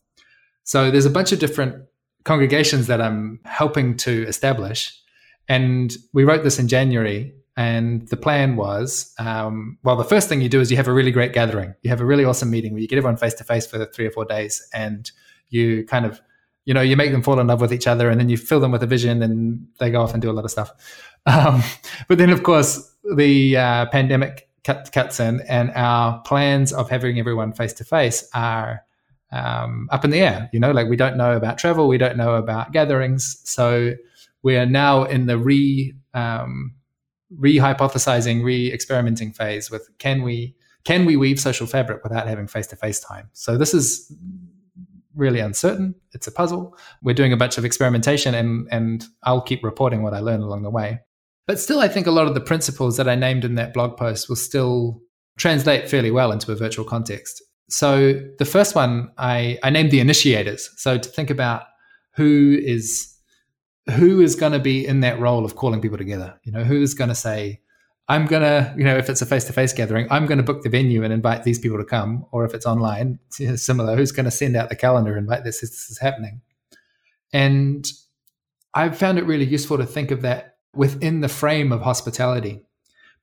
So 0.65 0.91
there's 0.91 1.05
a 1.05 1.09
bunch 1.09 1.31
of 1.31 1.39
different 1.39 1.85
congregations 2.25 2.87
that 2.87 2.99
i'm 2.99 3.39
helping 3.45 3.95
to 3.95 4.27
establish. 4.27 5.01
And 5.47 5.95
we 6.11 6.25
wrote 6.25 6.43
this 6.43 6.59
in 6.59 6.67
january 6.67 7.33
and 7.57 8.07
the 8.09 8.17
plan 8.17 8.55
was, 8.55 9.15
um, 9.17 9.79
well, 9.83 9.95
the 9.95 10.03
first 10.03 10.29
thing 10.29 10.41
you 10.41 10.47
do 10.47 10.61
is 10.61 10.69
you 10.69 10.77
have 10.77 10.87
a 10.87 10.93
really 10.93 11.09
great 11.09 11.33
gathering. 11.33 11.73
You 11.81 11.89
have 11.89 11.99
a 11.99 12.05
really 12.05 12.23
awesome 12.23 12.51
meeting 12.51 12.71
where 12.71 12.81
you 12.83 12.87
get 12.87 12.97
everyone 12.97 13.17
face 13.17 13.33
to 13.33 13.43
face 13.43 13.65
for 13.65 13.83
three 13.87 14.05
or 14.05 14.11
four 14.11 14.25
days, 14.25 14.65
and 14.73 15.09
you 15.49 15.83
kind 15.85 16.05
of, 16.05 16.21
you 16.65 16.73
know, 16.75 16.81
you 16.81 16.95
make 16.95 17.11
them 17.11 17.23
fall 17.23 17.39
in 17.39 17.47
love 17.47 17.59
with 17.59 17.73
each 17.73 17.87
other, 17.87 18.11
and 18.11 18.19
then 18.19 18.29
you 18.29 18.37
fill 18.37 18.59
them 18.59 18.71
with 18.71 18.83
a 18.83 18.87
vision, 18.87 19.23
and 19.23 19.67
they 19.79 19.89
go 19.89 20.03
off 20.03 20.13
and 20.13 20.21
do 20.21 20.29
a 20.29 20.33
lot 20.33 20.45
of 20.45 20.51
stuff. 20.51 20.71
Um, 21.25 21.61
but 22.07 22.19
then, 22.19 22.29
of 22.29 22.43
course, 22.43 22.89
the 23.17 23.57
uh, 23.57 23.87
pandemic 23.87 24.47
cut, 24.63 24.89
cuts 24.93 25.19
in, 25.19 25.41
and 25.41 25.71
our 25.75 26.21
plans 26.21 26.71
of 26.71 26.89
having 26.89 27.19
everyone 27.19 27.51
face 27.51 27.73
to 27.73 27.83
face 27.83 28.29
are 28.33 28.81
um, 29.33 29.89
up 29.91 30.05
in 30.05 30.11
the 30.11 30.21
air. 30.21 30.49
You 30.53 30.61
know, 30.61 30.71
like 30.71 30.87
we 30.87 30.95
don't 30.95 31.17
know 31.17 31.35
about 31.35 31.57
travel, 31.57 31.89
we 31.89 31.97
don't 31.97 32.15
know 32.15 32.35
about 32.35 32.71
gatherings, 32.71 33.41
so 33.43 33.91
we 34.41 34.55
are 34.55 34.65
now 34.65 35.03
in 35.03 35.25
the 35.25 35.37
re 35.37 35.93
um, 36.13 36.76
re-hypothesizing, 37.35 38.43
re-experimenting 38.43 39.33
phase 39.33 39.69
with 39.69 39.89
can 39.99 40.21
we 40.21 40.55
can 40.83 41.05
we 41.05 41.17
weave 41.17 41.39
social 41.39 41.67
fabric 41.67 42.01
without 42.03 42.27
having 42.27 42.47
face-to-face 42.47 43.01
time? 43.01 43.29
So 43.33 43.57
this 43.57 43.73
is 43.73 44.09
really 45.15 45.39
uncertain. 45.39 45.95
It's 46.13 46.27
a 46.27 46.31
puzzle. 46.31 46.77
We're 47.01 47.13
doing 47.13 47.33
a 47.33 47.37
bunch 47.37 47.57
of 47.57 47.65
experimentation 47.65 48.33
and 48.33 48.67
and 48.71 49.05
I'll 49.23 49.41
keep 49.41 49.63
reporting 49.63 50.03
what 50.03 50.13
I 50.13 50.19
learn 50.19 50.41
along 50.41 50.63
the 50.63 50.69
way. 50.69 50.99
But 51.45 51.59
still 51.59 51.79
I 51.79 51.87
think 51.87 52.07
a 52.07 52.11
lot 52.11 52.27
of 52.27 52.33
the 52.33 52.41
principles 52.41 52.97
that 52.97 53.09
I 53.09 53.15
named 53.15 53.45
in 53.45 53.55
that 53.55 53.73
blog 53.73 53.97
post 53.97 54.29
will 54.29 54.35
still 54.35 55.01
translate 55.37 55.89
fairly 55.89 56.11
well 56.11 56.31
into 56.31 56.51
a 56.51 56.55
virtual 56.55 56.85
context. 56.85 57.43
So 57.69 58.21
the 58.39 58.45
first 58.45 58.75
one 58.75 59.11
I, 59.17 59.59
I 59.63 59.69
named 59.69 59.91
the 59.91 59.99
initiators. 59.99 60.69
So 60.77 60.97
to 60.97 61.09
think 61.09 61.29
about 61.29 61.63
who 62.15 62.57
is 62.61 63.16
who 63.91 64.21
is 64.21 64.35
going 64.35 64.51
to 64.51 64.59
be 64.59 64.85
in 64.85 65.01
that 65.01 65.19
role 65.19 65.45
of 65.45 65.55
calling 65.55 65.81
people 65.81 65.97
together? 65.97 66.39
You 66.43 66.51
know, 66.51 66.63
who's 66.63 66.93
going 66.93 67.09
to 67.09 67.15
say, 67.15 67.61
I'm 68.09 68.25
going 68.25 68.41
to, 68.41 68.73
you 68.77 68.83
know, 68.83 68.97
if 68.97 69.09
it's 69.09 69.21
a 69.21 69.25
face 69.25 69.43
to 69.45 69.53
face 69.53 69.73
gathering, 69.73 70.07
I'm 70.09 70.25
going 70.25 70.37
to 70.37 70.43
book 70.43 70.63
the 70.63 70.69
venue 70.69 71.03
and 71.03 71.11
invite 71.11 71.43
these 71.43 71.59
people 71.59 71.77
to 71.77 71.85
come. 71.85 72.25
Or 72.31 72.45
if 72.45 72.53
it's 72.53 72.65
online, 72.65 73.19
similar, 73.29 73.95
who's 73.95 74.11
going 74.11 74.25
to 74.25 74.31
send 74.31 74.55
out 74.55 74.69
the 74.69 74.75
calendar, 74.75 75.11
and 75.11 75.19
invite 75.19 75.43
this, 75.43 75.61
this 75.61 75.89
is 75.89 75.99
happening. 75.99 76.41
And 77.33 77.85
I've 78.73 78.97
found 78.97 79.17
it 79.17 79.25
really 79.25 79.45
useful 79.45 79.77
to 79.77 79.85
think 79.85 80.11
of 80.11 80.21
that 80.21 80.57
within 80.73 81.21
the 81.21 81.29
frame 81.29 81.71
of 81.71 81.81
hospitality 81.81 82.61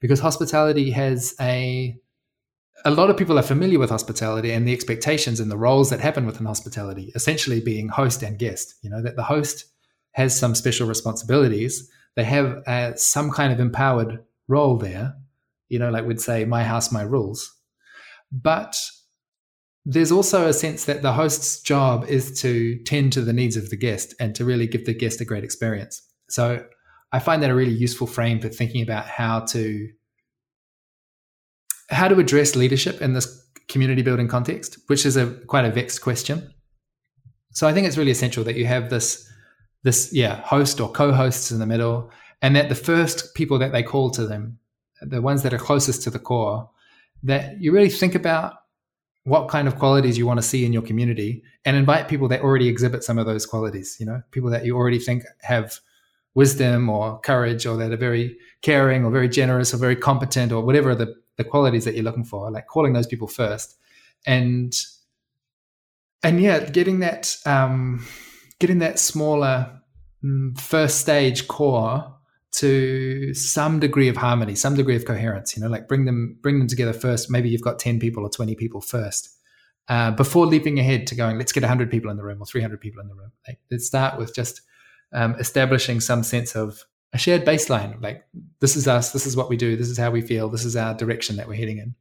because 0.00 0.20
hospitality 0.20 0.90
has 0.90 1.34
a 1.40 1.96
a 2.84 2.90
lot 2.90 3.08
of 3.08 3.16
people 3.16 3.38
are 3.38 3.42
familiar 3.42 3.78
with 3.78 3.88
hospitality 3.88 4.52
and 4.52 4.68
the 4.68 4.72
expectations 4.72 5.40
and 5.40 5.50
the 5.50 5.56
roles 5.56 5.88
that 5.88 6.00
happen 6.00 6.26
within 6.26 6.44
hospitality 6.44 7.12
essentially 7.14 7.60
being 7.60 7.88
host 7.88 8.22
and 8.22 8.38
guest 8.38 8.74
you 8.82 8.90
know 8.90 9.00
that 9.00 9.16
the 9.16 9.22
host 9.22 9.66
has 10.14 10.38
some 10.38 10.54
special 10.54 10.88
responsibilities. 10.88 11.90
They 12.16 12.24
have 12.24 12.62
uh, 12.66 12.94
some 12.96 13.30
kind 13.30 13.52
of 13.52 13.60
empowered 13.60 14.24
role 14.48 14.76
there, 14.78 15.14
you 15.68 15.78
know, 15.78 15.90
like 15.90 16.06
we'd 16.06 16.20
say, 16.20 16.44
my 16.44 16.64
house, 16.64 16.92
my 16.92 17.02
rules. 17.02 17.52
But 18.32 18.76
there's 19.84 20.12
also 20.12 20.48
a 20.48 20.52
sense 20.52 20.86
that 20.86 21.02
the 21.02 21.12
host's 21.12 21.60
job 21.60 22.04
is 22.08 22.40
to 22.40 22.78
tend 22.84 23.12
to 23.12 23.20
the 23.20 23.32
needs 23.32 23.56
of 23.56 23.70
the 23.70 23.76
guest 23.76 24.14
and 24.18 24.34
to 24.34 24.44
really 24.44 24.66
give 24.66 24.86
the 24.86 24.94
guest 24.94 25.20
a 25.20 25.24
great 25.24 25.44
experience. 25.44 26.00
So 26.30 26.64
I 27.12 27.18
find 27.18 27.42
that 27.42 27.50
a 27.50 27.54
really 27.54 27.72
useful 27.72 28.06
frame 28.06 28.40
for 28.40 28.48
thinking 28.48 28.82
about 28.82 29.06
how 29.06 29.40
to 29.40 29.88
how 31.90 32.08
to 32.08 32.18
address 32.18 32.56
leadership 32.56 33.02
in 33.02 33.12
this 33.12 33.46
community 33.68 34.00
building 34.00 34.26
context, 34.26 34.78
which 34.86 35.04
is 35.04 35.16
a 35.16 35.26
quite 35.46 35.66
a 35.66 35.70
vexed 35.70 36.00
question. 36.00 36.50
So 37.52 37.68
I 37.68 37.72
think 37.72 37.86
it's 37.86 37.98
really 37.98 38.10
essential 38.10 38.42
that 38.44 38.56
you 38.56 38.66
have 38.66 38.88
this 38.90 39.30
this 39.84 40.12
yeah 40.12 40.40
host 40.42 40.80
or 40.80 40.90
co-hosts 40.90 41.52
in 41.52 41.60
the 41.60 41.66
middle, 41.66 42.10
and 42.42 42.56
that 42.56 42.68
the 42.68 42.74
first 42.74 43.34
people 43.34 43.58
that 43.60 43.70
they 43.70 43.82
call 43.82 44.10
to 44.10 44.26
them, 44.26 44.58
the 45.00 45.22
ones 45.22 45.42
that 45.44 45.54
are 45.54 45.58
closest 45.58 46.02
to 46.02 46.10
the 46.10 46.18
core, 46.18 46.68
that 47.22 47.60
you 47.60 47.70
really 47.70 47.88
think 47.88 48.16
about 48.16 48.54
what 49.22 49.48
kind 49.48 49.68
of 49.68 49.78
qualities 49.78 50.18
you 50.18 50.26
want 50.26 50.38
to 50.38 50.46
see 50.46 50.66
in 50.66 50.72
your 50.72 50.82
community 50.82 51.42
and 51.64 51.76
invite 51.76 52.08
people 52.08 52.28
that 52.28 52.42
already 52.42 52.68
exhibit 52.68 53.02
some 53.02 53.16
of 53.16 53.24
those 53.24 53.46
qualities 53.46 53.96
you 53.98 54.04
know 54.04 54.20
people 54.32 54.50
that 54.50 54.66
you 54.66 54.76
already 54.76 54.98
think 54.98 55.22
have 55.40 55.78
wisdom 56.34 56.88
or 56.90 57.20
courage 57.20 57.64
or 57.64 57.76
that 57.76 57.92
are 57.92 57.96
very 57.96 58.36
caring 58.62 59.04
or 59.04 59.10
very 59.10 59.28
generous 59.28 59.72
or 59.72 59.76
very 59.76 59.96
competent 59.96 60.52
or 60.52 60.62
whatever 60.62 60.94
the, 60.94 61.14
the 61.36 61.44
qualities 61.44 61.84
that 61.84 61.94
you're 61.94 62.04
looking 62.04 62.24
for 62.24 62.50
like 62.50 62.66
calling 62.66 62.92
those 62.92 63.06
people 63.06 63.28
first. 63.28 63.76
And 64.26 64.74
and 66.22 66.40
yeah 66.40 66.70
getting 66.70 67.00
that 67.00 67.36
um 67.46 68.04
getting 68.64 68.78
that 68.78 68.98
smaller 68.98 69.78
mm, 70.24 70.58
first 70.58 70.98
stage 70.98 71.46
core 71.48 72.10
to 72.50 73.34
some 73.34 73.78
degree 73.78 74.08
of 74.08 74.16
harmony, 74.16 74.54
some 74.54 74.74
degree 74.74 74.96
of 74.96 75.04
coherence. 75.04 75.54
You 75.54 75.62
know, 75.62 75.68
like 75.68 75.86
bring 75.86 76.06
them 76.06 76.38
bring 76.40 76.58
them 76.58 76.66
together 76.66 76.94
first. 76.94 77.30
Maybe 77.30 77.50
you've 77.50 77.60
got 77.60 77.78
ten 77.78 78.00
people 78.00 78.24
or 78.24 78.30
twenty 78.30 78.54
people 78.54 78.80
first, 78.80 79.28
uh, 79.88 80.12
before 80.12 80.46
leaping 80.46 80.78
ahead 80.78 81.06
to 81.08 81.14
going. 81.14 81.36
Let's 81.36 81.52
get 81.52 81.62
hundred 81.62 81.90
people 81.90 82.10
in 82.10 82.16
the 82.16 82.24
room 82.24 82.40
or 82.40 82.46
three 82.46 82.62
hundred 82.62 82.80
people 82.80 83.02
in 83.02 83.08
the 83.08 83.14
room. 83.14 83.32
Like, 83.46 83.58
let's 83.70 83.86
start 83.86 84.18
with 84.18 84.34
just 84.34 84.62
um, 85.12 85.34
establishing 85.34 86.00
some 86.00 86.22
sense 86.22 86.56
of 86.56 86.86
a 87.12 87.18
shared 87.18 87.44
baseline. 87.44 88.02
Like 88.02 88.24
this 88.60 88.76
is 88.76 88.88
us. 88.88 89.12
This 89.12 89.26
is 89.26 89.36
what 89.36 89.50
we 89.50 89.58
do. 89.58 89.76
This 89.76 89.90
is 89.90 89.98
how 89.98 90.10
we 90.10 90.22
feel. 90.22 90.48
This 90.48 90.64
is 90.64 90.74
our 90.74 90.94
direction 90.94 91.36
that 91.36 91.48
we're 91.48 91.58
heading 91.58 91.76
in. 91.76 91.94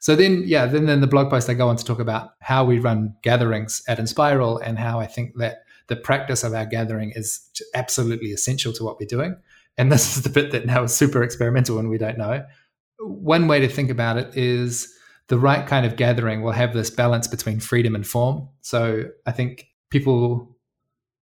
So 0.00 0.14
then, 0.14 0.44
yeah, 0.46 0.66
then 0.66 0.86
then 0.86 1.00
the 1.00 1.06
blog 1.06 1.28
post, 1.30 1.50
I 1.50 1.54
go 1.54 1.68
on 1.68 1.76
to 1.76 1.84
talk 1.84 1.98
about 1.98 2.30
how 2.40 2.64
we 2.64 2.78
run 2.78 3.14
gatherings 3.22 3.82
at 3.88 3.98
Enspiral 3.98 4.60
and 4.64 4.78
how 4.78 5.00
I 5.00 5.06
think 5.06 5.36
that 5.38 5.64
the 5.88 5.96
practice 5.96 6.44
of 6.44 6.54
our 6.54 6.66
gathering 6.66 7.12
is 7.14 7.40
absolutely 7.74 8.28
essential 8.28 8.72
to 8.74 8.84
what 8.84 9.00
we're 9.00 9.06
doing. 9.06 9.36
And 9.76 9.90
this 9.90 10.16
is 10.16 10.22
the 10.22 10.30
bit 10.30 10.52
that 10.52 10.66
now 10.66 10.84
is 10.84 10.94
super 10.94 11.22
experimental 11.22 11.78
and 11.78 11.88
we 11.88 11.98
don't 11.98 12.18
know. 12.18 12.44
One 13.00 13.48
way 13.48 13.60
to 13.60 13.68
think 13.68 13.90
about 13.90 14.18
it 14.18 14.36
is 14.36 14.92
the 15.28 15.38
right 15.38 15.66
kind 15.66 15.86
of 15.86 15.96
gathering 15.96 16.42
will 16.42 16.52
have 16.52 16.74
this 16.74 16.90
balance 16.90 17.26
between 17.26 17.60
freedom 17.60 17.94
and 17.94 18.06
form. 18.06 18.48
So 18.60 19.04
I 19.26 19.32
think 19.32 19.66
people, 19.90 20.56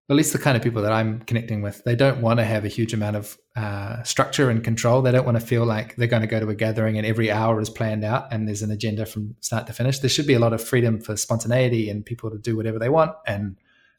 at 0.09 0.15
least 0.15 0.33
the 0.33 0.39
kind 0.39 0.57
of 0.57 0.63
people 0.63 0.83
that 0.83 0.93
I'm 0.93 1.21
connecting 1.21 1.63
with, 1.63 1.83
they 1.85 1.97
don't 1.97 2.21
want 2.21 2.39
to 2.39 2.45
have 2.45 2.65
a 2.65 2.69
huge 2.69 2.95
amount 2.95 3.17
of 3.17 3.37
uh, 3.57 4.03
structure 4.05 4.51
and 4.51 4.63
control. 4.63 5.03
They 5.03 5.11
don't 5.11 5.25
want 5.25 5.41
to 5.41 5.45
feel 5.45 5.65
like 5.65 5.97
they're 5.97 6.07
going 6.07 6.23
to 6.23 6.29
go 6.29 6.39
to 6.39 6.49
a 6.49 6.55
gathering 6.55 6.97
and 6.97 7.05
every 7.05 7.31
hour 7.31 7.61
is 7.61 7.69
planned 7.69 8.05
out 8.05 8.33
and 8.33 8.47
there's 8.47 8.63
an 8.63 8.71
agenda 8.71 9.05
from 9.05 9.35
start 9.41 9.67
to 9.67 9.73
finish. 9.73 9.99
There 9.99 10.09
should 10.09 10.27
be 10.27 10.35
a 10.35 10.39
lot 10.39 10.53
of 10.53 10.63
freedom 10.63 11.01
for 11.01 11.17
spontaneity 11.17 11.91
and 11.91 12.07
people 12.07 12.31
to 12.31 12.39
do 12.39 12.57
whatever 12.57 12.79
they 12.79 12.89
want 12.89 13.13
and 13.27 13.57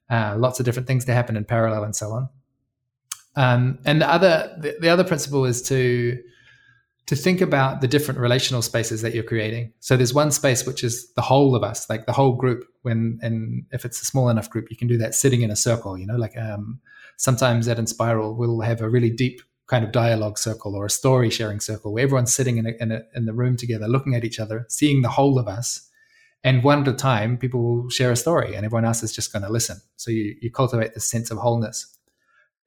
uh, 0.10 0.36
lots 0.38 0.60
of 0.60 0.66
different 0.66 0.88
things 0.88 1.04
to 1.06 1.14
happen 1.14 1.36
in 1.36 1.44
parallel 1.44 1.84
and 1.84 1.96
so 1.96 2.12
on. 2.12 2.30
Um, 3.36 3.80
and 3.86 4.02
the 4.02 4.10
other 4.10 4.56
the, 4.60 4.78
the, 4.80 4.90
other 4.90 5.04
principle 5.04 5.46
is 5.46 5.62
to 5.64 6.18
to 7.08 7.16
think 7.16 7.42
about 7.42 7.82
the 7.82 7.88
different 7.88 8.20
relational 8.20 8.62
spaces 8.62 9.02
that 9.02 9.14
you're 9.14 9.24
creating. 9.24 9.74
So 9.80 9.96
there's 9.96 10.14
one 10.14 10.30
space 10.32 10.66
which 10.66 10.84
is 10.84 11.12
the 11.14 11.22
whole 11.22 11.56
of 11.56 11.64
us, 11.64 11.90
like 11.90 12.06
the 12.06 12.14
whole 12.14 12.34
group. 12.34 12.66
When 12.84 13.20
and 13.22 13.66
if 13.72 13.86
it's 13.86 14.02
a 14.02 14.06
small 14.06 14.30
enough 14.30 14.50
group, 14.50 14.70
you 14.70 14.78
can 14.78 14.88
do 14.88 14.98
that 14.98 15.16
sitting 15.16 15.42
in 15.42 15.52
a 15.52 15.56
circle. 15.56 15.98
You 15.98 16.06
know, 16.06 16.18
like 16.18 16.38
um, 16.38 16.80
sometimes 17.18 17.68
at 17.68 17.78
Enspiral 17.78 18.36
we'll 18.36 18.62
have 18.62 18.82
a 18.82 18.90
really 18.90 19.10
deep 19.10 19.42
kind 19.68 19.84
of 19.84 19.92
dialogue 19.92 20.38
circle 20.38 20.76
or 20.76 20.86
a 20.86 20.90
story 20.90 21.30
sharing 21.30 21.60
circle 21.60 21.92
where 21.92 22.04
everyone's 22.04 22.34
sitting 22.34 22.58
in 22.58 22.66
a, 22.66 22.72
in, 22.80 22.92
a, 22.92 23.02
in 23.16 23.26
the 23.26 23.34
room 23.34 23.58
together, 23.58 23.88
looking 23.88 24.16
at 24.16 24.24
each 24.24 24.40
other, 24.40 24.66
seeing 24.70 25.02
the 25.02 25.10
whole 25.10 25.38
of 25.38 25.48
us, 25.48 25.90
and 26.44 26.64
one 26.64 26.82
at 26.82 26.88
a 26.88 26.94
time, 26.94 27.38
people 27.38 27.62
will 27.62 27.90
share 27.90 28.12
a 28.12 28.16
story 28.16 28.56
and 28.56 28.66
everyone 28.66 28.86
else 28.86 29.04
is 29.04 29.14
just 29.14 29.34
going 29.34 29.44
to 29.44 29.52
listen. 29.52 29.82
So 29.98 30.12
you, 30.12 30.36
you 30.42 30.52
cultivate 30.52 30.94
this 30.94 31.10
sense 31.10 31.32
of 31.32 31.38
wholeness. 31.38 31.98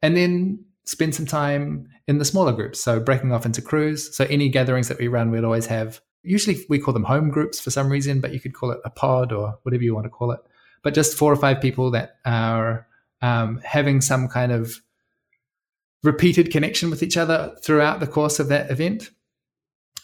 And 0.03 0.17
then 0.17 0.65
spend 0.91 1.15
some 1.15 1.25
time 1.25 1.87
in 2.09 2.19
the 2.19 2.25
smaller 2.25 2.51
groups. 2.51 2.81
So 2.81 2.99
breaking 2.99 3.31
off 3.31 3.47
into 3.47 3.63
crews. 3.63 4.13
So 4.17 4.25
any 4.25 4.49
gatherings 4.49 4.89
that 4.89 4.99
we 4.99 5.07
run, 5.07 5.31
we'd 5.31 5.45
always 5.45 5.67
have, 5.67 6.01
usually 6.25 6.67
we 6.69 6.81
call 6.81 6.93
them 6.93 7.05
home 7.05 7.31
groups 7.31 7.61
for 7.61 7.71
some 7.71 7.89
reason, 7.89 8.21
but 8.21 8.33
you 8.33 8.41
could 8.41 8.55
call 8.55 8.73
it 8.73 8.81
a 8.85 8.91
pod 8.91 9.31
or 9.31 9.57
whatever 9.63 9.85
you 9.85 9.95
want 9.95 10.07
to 10.07 10.11
call 10.11 10.33
it. 10.33 10.41
But 10.83 10.95
just 10.95 11.17
four 11.17 11.33
or 11.33 11.37
five 11.37 11.61
people 11.61 11.93
that 11.93 12.17
are 12.25 12.89
um, 13.23 13.61
having 13.65 14.01
some 14.01 14.27
kind 14.27 14.51
of 14.51 14.83
repeated 16.03 16.51
connection 16.51 16.91
with 16.91 17.05
each 17.05 17.17
other 17.17 17.55
throughout 17.63 18.01
the 18.01 18.09
course 18.09 18.41
of 18.41 18.49
that 18.49 18.69
event 18.69 19.11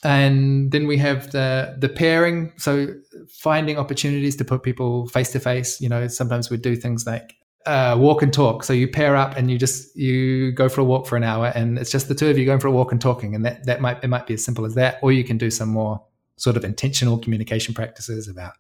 and 0.05 0.71
then 0.73 0.87
we 0.87 0.99
have 0.99 1.33
the 1.33 1.75
the 1.79 1.89
pairing 1.89 2.53
so 2.59 2.87
finding 3.31 3.79
opportunities 3.79 4.37
to 4.37 4.45
put 4.45 4.63
people 4.63 5.09
face 5.09 5.33
to 5.33 5.41
face 5.41 5.81
you 5.81 5.89
know 5.89 6.07
sometimes 6.07 6.51
we 6.51 6.59
do 6.59 6.77
things 6.77 7.07
like 7.07 7.33
uh, 7.67 7.97
walk 7.99 8.23
and 8.23 8.33
talk. 8.33 8.65
So 8.65 8.73
you 8.73 8.89
pair 8.89 9.17
up 9.17 9.37
and 9.37 9.51
you 9.51 9.59
just 9.59 9.97
you 9.97 10.53
go 10.53 10.69
for 10.69 10.81
a 10.81 10.85
walk 10.85 11.07
for 11.07 11.17
an 11.17 11.25
hour 11.25 11.53
and 11.55 11.79
it's 11.79 11.91
just 11.91 12.09
the 12.09 12.15
two 12.15 12.29
of 12.29 12.39
you 12.39 12.45
going 12.45 12.61
for 12.61 12.69
a 12.69 12.73
walk 12.73 12.93
and 12.93 13.01
talking 13.01 13.35
and 13.35 13.45
that 13.45 13.67
that 13.67 13.81
might 13.81 14.03
it 14.03 14.09
might 14.09 14.27
be 14.27 14.35
as 14.35 14.45
simple 14.45 14.65
as 14.65 14.75
that. 14.75 14.99
Or 15.03 15.13
you 15.13 15.25
can 15.25 15.39
do 15.39 15.51
some 15.51 15.69
more 15.69 16.03
sort 16.37 16.57
of 16.57 16.65
intentional 16.65 17.19
communication 17.19 17.75
practices 17.75 18.29
about 18.29 18.53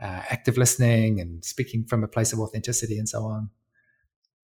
uh, 0.00 0.22
active 0.30 0.56
listening 0.56 1.20
and 1.20 1.44
speaking 1.44 1.84
from 1.84 2.04
a 2.04 2.08
place 2.08 2.32
of 2.32 2.40
authenticity 2.40 2.98
and 2.98 3.08
so 3.08 3.24
on. 3.24 3.50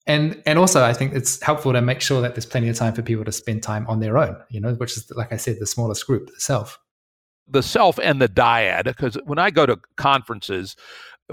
And 0.07 0.43
and 0.47 0.59
also 0.59 0.85
I 0.85 0.93
think 0.93 1.15
it's 1.15 1.41
helpful 1.43 1.73
to 1.73 1.81
make 1.81 2.01
sure 2.01 2.21
that 2.21 2.35
there's 2.35 2.47
plenty 2.47 2.69
of 2.69 2.77
time 2.77 2.93
for 2.93 3.03
people 3.03 3.25
to 3.25 3.33
spend 3.33 3.63
time 3.63 3.87
on 3.87 4.01
their 4.01 4.19
own, 4.19 4.37
you 4.51 4.61
know, 4.61 4.75
which 4.75 4.97
is 4.97 5.11
like 5.13 5.33
I 5.33 5.37
said, 5.37 5.59
the 5.61 5.67
smallest 5.67 6.07
group, 6.07 6.27
the 6.27 6.41
self. 6.41 6.79
The 7.49 7.63
self 7.63 7.99
and 7.99 8.21
the 8.21 8.29
dyad, 8.29 8.85
because 8.85 9.19
when 9.25 9.39
I 9.39 9.51
go 9.51 9.67
to 9.67 9.79
conferences, 9.97 10.77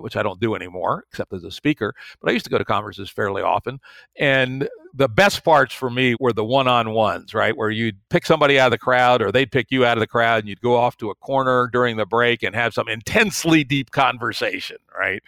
which 0.02 0.16
I 0.16 0.24
don't 0.24 0.40
do 0.40 0.56
anymore, 0.56 1.06
except 1.12 1.34
as 1.34 1.44
a 1.44 1.52
speaker. 1.52 1.94
But 2.22 2.30
I 2.30 2.34
used 2.34 2.46
to 2.46 2.52
go 2.52 2.58
to 2.58 2.66
conferences 2.66 3.10
fairly 3.10 3.42
often. 3.42 3.80
And 4.16 4.68
the 4.94 5.08
best 5.08 5.44
parts 5.44 5.74
for 5.74 5.90
me 5.90 6.16
were 6.20 6.34
the 6.34 6.44
one 6.44 6.68
on 6.68 6.92
ones, 6.92 7.34
right? 7.34 7.56
Where 7.56 7.70
you'd 7.70 7.98
pick 8.10 8.26
somebody 8.26 8.60
out 8.60 8.68
of 8.68 8.72
the 8.72 8.78
crowd 8.78 9.22
or 9.22 9.32
they'd 9.32 9.52
pick 9.52 9.68
you 9.70 9.86
out 9.86 9.98
of 9.98 10.02
the 10.02 10.08
crowd 10.08 10.40
and 10.40 10.50
you'd 10.50 10.62
go 10.62 10.76
off 10.76 10.98
to 10.98 11.10
a 11.10 11.16
corner 11.16 11.70
during 11.72 11.98
the 11.98 12.06
break 12.06 12.44
and 12.44 12.56
have 12.56 12.74
some 12.74 12.88
intensely 12.88 13.64
deep 13.64 13.92
conversation, 13.92 14.78
right? 14.98 15.22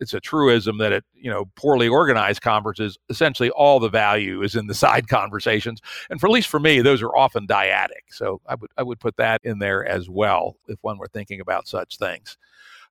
It's 0.00 0.14
a 0.14 0.20
truism 0.20 0.78
that 0.78 0.92
at, 0.92 1.04
you 1.14 1.30
know, 1.30 1.46
poorly 1.56 1.88
organized 1.88 2.42
conferences, 2.42 2.98
essentially 3.08 3.50
all 3.50 3.80
the 3.80 3.88
value 3.88 4.42
is 4.42 4.54
in 4.54 4.66
the 4.66 4.74
side 4.88 5.08
conversations. 5.08 5.80
And 6.10 6.20
for 6.20 6.26
at 6.28 6.32
least 6.32 6.48
for 6.48 6.60
me, 6.60 6.80
those 6.80 7.02
are 7.02 7.16
often 7.16 7.46
dyadic. 7.46 8.08
So 8.10 8.40
I 8.46 8.54
would 8.54 8.70
I 8.76 8.82
would 8.82 9.00
put 9.00 9.16
that 9.16 9.40
in 9.44 9.58
there 9.58 9.84
as 9.84 10.08
well 10.08 10.56
if 10.68 10.78
one 10.82 10.98
were 10.98 11.08
thinking 11.08 11.40
about 11.40 11.66
such 11.66 11.98
things. 11.98 12.38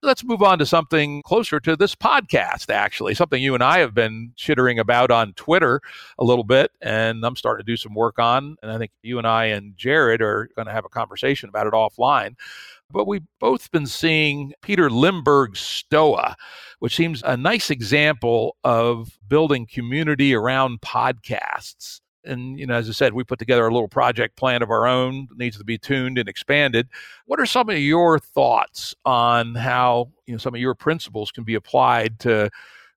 Let's 0.00 0.22
move 0.22 0.44
on 0.44 0.60
to 0.60 0.66
something 0.66 1.22
closer 1.22 1.58
to 1.58 1.74
this 1.74 1.96
podcast, 1.96 2.70
actually, 2.70 3.14
something 3.14 3.42
you 3.42 3.54
and 3.54 3.64
I 3.64 3.80
have 3.80 3.94
been 3.94 4.32
chittering 4.36 4.78
about 4.78 5.10
on 5.10 5.32
Twitter 5.32 5.80
a 6.20 6.24
little 6.24 6.44
bit, 6.44 6.70
and 6.80 7.24
I'm 7.24 7.34
starting 7.34 7.66
to 7.66 7.72
do 7.72 7.76
some 7.76 7.94
work 7.94 8.20
on. 8.20 8.56
And 8.62 8.70
I 8.70 8.78
think 8.78 8.92
you 9.02 9.18
and 9.18 9.26
I 9.26 9.46
and 9.46 9.76
Jared 9.76 10.22
are 10.22 10.50
going 10.54 10.66
to 10.66 10.72
have 10.72 10.84
a 10.84 10.88
conversation 10.88 11.48
about 11.48 11.66
it 11.66 11.72
offline. 11.72 12.36
But 12.92 13.08
we've 13.08 13.26
both 13.40 13.72
been 13.72 13.88
seeing 13.88 14.54
Peter 14.62 14.88
Limberg's 14.88 15.60
Stoa, 15.60 16.36
which 16.78 16.94
seems 16.94 17.20
a 17.24 17.36
nice 17.36 17.68
example 17.68 18.56
of 18.62 19.18
building 19.26 19.66
community 19.66 20.32
around 20.32 20.80
podcasts 20.80 22.00
and 22.24 22.58
you 22.58 22.66
know 22.66 22.74
as 22.74 22.88
i 22.88 22.92
said 22.92 23.12
we 23.12 23.24
put 23.24 23.38
together 23.38 23.66
a 23.66 23.72
little 23.72 23.88
project 23.88 24.36
plan 24.36 24.62
of 24.62 24.70
our 24.70 24.86
own 24.86 25.26
that 25.28 25.38
needs 25.38 25.56
to 25.56 25.64
be 25.64 25.78
tuned 25.78 26.18
and 26.18 26.28
expanded 26.28 26.88
what 27.26 27.40
are 27.40 27.46
some 27.46 27.68
of 27.68 27.78
your 27.78 28.18
thoughts 28.18 28.94
on 29.04 29.54
how 29.54 30.08
you 30.26 30.34
know 30.34 30.38
some 30.38 30.54
of 30.54 30.60
your 30.60 30.74
principles 30.74 31.30
can 31.30 31.44
be 31.44 31.54
applied 31.54 32.18
to 32.18 32.50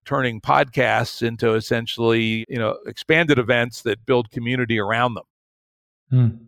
turning 0.04 0.40
podcasts 0.40 1.26
into 1.26 1.54
essentially 1.54 2.44
you 2.48 2.58
know 2.58 2.76
expanded 2.86 3.38
events 3.38 3.82
that 3.82 4.04
build 4.06 4.30
community 4.30 4.78
around 4.78 5.14
them 5.14 5.24
mm. 6.12 6.38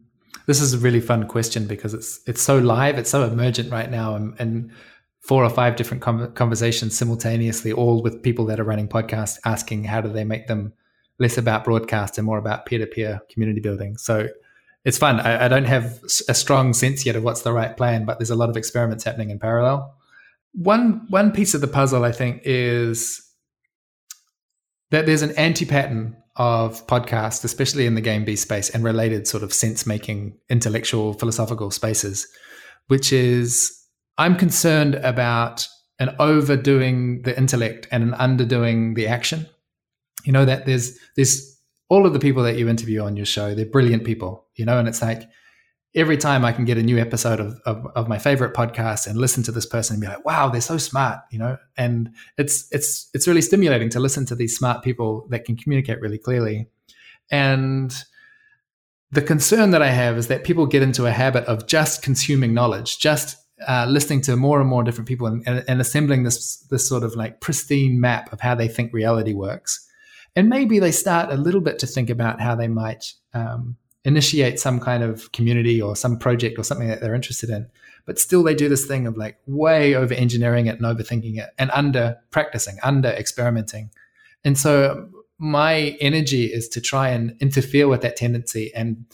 this 0.47 0.61
is 0.61 0.75
a 0.75 0.79
really 0.79 1.01
fun 1.01 1.27
question 1.27 1.66
because 1.66 1.95
it's 1.95 2.20
it's 2.27 2.43
so 2.43 2.59
live 2.59 2.99
it's 2.99 3.11
so 3.11 3.25
emergent 3.25 3.70
right 3.70 3.91
now 3.91 4.14
and, 4.14 4.35
and 4.39 4.70
four 5.20 5.43
or 5.43 5.49
five 5.49 5.75
different 5.77 6.03
conversations 6.35 6.99
simultaneously 6.99 7.72
all 7.72 8.03
with 8.03 8.22
people 8.22 8.45
that 8.45 8.61
are 8.61 8.64
running 8.64 8.87
podcasts 8.87 9.39
asking 9.47 9.85
how 9.85 10.01
do 10.01 10.09
they 10.09 10.25
make 10.25 10.49
them 10.49 10.72
less 11.19 11.39
about 11.39 11.65
broadcast 11.65 12.19
and 12.19 12.27
more 12.27 12.39
about 12.39 12.67
peer-to-peer 12.67 13.21
community 13.31 13.61
building. 13.61 13.97
So 13.97 14.29
it's 14.85 14.99
fun. 14.99 15.21
I, 15.21 15.47
I, 15.47 15.49
don't 15.49 15.65
have 15.65 16.01
a 16.29 16.35
strong 16.35 16.75
sense 16.75 17.07
yet 17.07 17.17
of 17.17 17.23
what's 17.23 17.43
the 17.43 17.53
right 17.53 17.77
plan, 17.77 18.05
but 18.05 18.19
there's 18.19 18.31
a 18.31 18.37
lot 18.37 18.51
of 18.51 18.57
experiments 18.57 19.05
happening 19.05 19.31
in 19.31 19.39
parallel. 19.39 19.95
One 20.53 21.07
one 21.09 21.33
piece 21.33 21.55
of 21.55 21.61
the 21.61 21.69
puzzle, 21.69 22.05
I 22.05 22.12
think, 22.12 22.43
is 22.45 23.21
that 24.91 25.07
there's 25.07 25.23
an 25.23 25.33
anti-pattern 25.33 26.17
of 26.37 26.87
podcast, 26.87 27.45
especially 27.45 27.87
in 27.87 27.95
the 27.95 28.01
game 28.01 28.25
B 28.25 28.37
space 28.37 28.71
and 28.71 28.85
related 28.85 29.27
sort 29.27 29.43
of 29.43 29.53
sense-making, 29.53 30.37
intellectual, 30.51 31.15
philosophical 31.15 31.71
spaces, 31.71 32.29
which 32.89 33.12
is 33.12 33.73
I'm 34.19 34.37
concerned 34.37 34.97
about 34.97 35.67
an 35.99 36.15
overdoing 36.19 37.23
the 37.23 37.37
intellect 37.37 37.89
and 37.91 38.03
an 38.03 38.15
underdoing 38.15 38.95
the 38.95 39.07
action 39.07 39.47
you 40.25 40.33
know 40.33 40.45
that 40.45 40.66
there's 40.66 40.99
there's 41.16 41.59
all 41.89 42.07
of 42.07 42.12
the 42.12 42.18
people 42.18 42.43
that 42.43 42.57
you 42.57 42.68
interview 42.68 43.03
on 43.03 43.16
your 43.16 43.27
show 43.27 43.55
they're 43.55 43.66
brilliant 43.66 44.05
people 44.05 44.47
you 44.57 44.64
know 44.64 44.79
and 44.79 44.89
it's 44.89 45.03
like 45.03 45.29
every 45.95 46.16
time 46.16 46.45
I 46.45 46.53
can 46.53 46.64
get 46.64 46.77
a 46.77 46.83
new 46.83 46.99
episode 46.99 47.41
of, 47.41 47.61
of, 47.66 47.87
of, 47.95 48.09
my 48.09 48.18
favorite 48.18 48.53
podcast 48.53 49.07
and 49.07 49.16
listen 49.16 49.43
to 49.45 49.53
this 49.53 49.66
person 49.66 49.95
and 49.95 50.01
be 50.01 50.09
like, 50.09 50.25
wow, 50.25 50.49
they're 50.49 50.61
so 50.61 50.77
smart, 50.77 51.20
you 51.31 51.39
know? 51.39 51.57
And 51.77 52.11
it's 52.37 52.66
it's 52.72 53.09
it's 53.14 53.29
really 53.29 53.43
stimulating 53.43 53.91
to 53.91 54.01
listen 54.01 54.27
to 54.27 54.35
these 54.35 54.57
smart 54.57 54.83
people 54.83 55.27
that 55.31 55.45
can 55.45 55.57
communicate 55.57 56.01
really 56.01 56.18
clearly. 56.18 56.68
And 57.31 57.95
the 59.12 59.22
concern 59.22 59.70
that 59.70 59.83
I 59.83 59.91
have 59.91 60.18
is 60.18 60.27
that 60.29 60.45
people 60.45 60.66
get 60.66 60.83
into 60.83 61.07
a 61.07 61.12
habit 61.12 61.45
of 61.45 61.66
just 61.66 62.03
consuming 62.03 62.53
knowledge, 62.53 62.99
just 62.99 63.37
uh, 63.66 63.87
listening 63.89 64.20
to 64.22 64.37
more 64.37 64.61
and 64.61 64.68
more 64.68 64.83
different 64.83 65.07
people 65.07 65.29
and, 65.29 65.47
and, 65.47 65.64
and 65.68 65.81
assembling 65.81 66.25
this 66.25 66.57
this 66.70 66.89
sort 66.89 67.05
of 67.05 67.14
like 67.14 67.41
pristine 67.41 68.01
map 68.01 68.33
of 68.33 68.41
how 68.41 68.55
they 68.55 68.66
think 68.66 68.93
reality 68.93 69.33
works. 69.33 69.84
And 70.37 70.49
maybe 70.49 70.78
they 70.78 70.91
start 70.91 71.30
a 71.30 71.37
little 71.37 71.61
bit 71.61 71.78
to 71.80 71.87
think 71.87 72.11
about 72.11 72.41
how 72.41 72.55
they 72.55 72.68
might 72.68 73.12
um, 73.35 73.76
initiate 74.05 74.59
some 74.59 74.80
kind 74.80 75.03
of 75.03 75.30
community 75.32 75.80
or 75.80 75.95
some 75.97 76.18
project 76.18 76.59
or 76.59 76.64
something 76.64 76.89
that 76.89 77.01
they're 77.01 77.14
interested 77.14 77.51
in. 77.51 77.68
But 78.05 78.18
still 78.18 78.43
they 78.43 78.55
do 78.55 78.68
this 78.68 78.87
thing 78.87 79.07
of 79.07 79.16
like 79.16 79.39
way 79.47 79.95
over 79.95 80.12
engineering 80.12 80.66
it 80.66 80.80
and 80.80 80.82
overthinking 80.82 81.39
it 81.39 81.51
and 81.59 81.70
under 81.70 82.16
practicing 82.30 82.76
under 82.82 83.09
experimenting 83.09 83.91
and 84.45 84.59
so 84.59 85.09
my 85.39 85.97
energy 86.01 86.45
is 86.45 86.68
to 86.68 86.80
try 86.80 87.09
and 87.09 87.37
interfere 87.41 87.89
with 87.89 88.03
that 88.03 88.16
tendency 88.16 88.72
and 88.74 89.05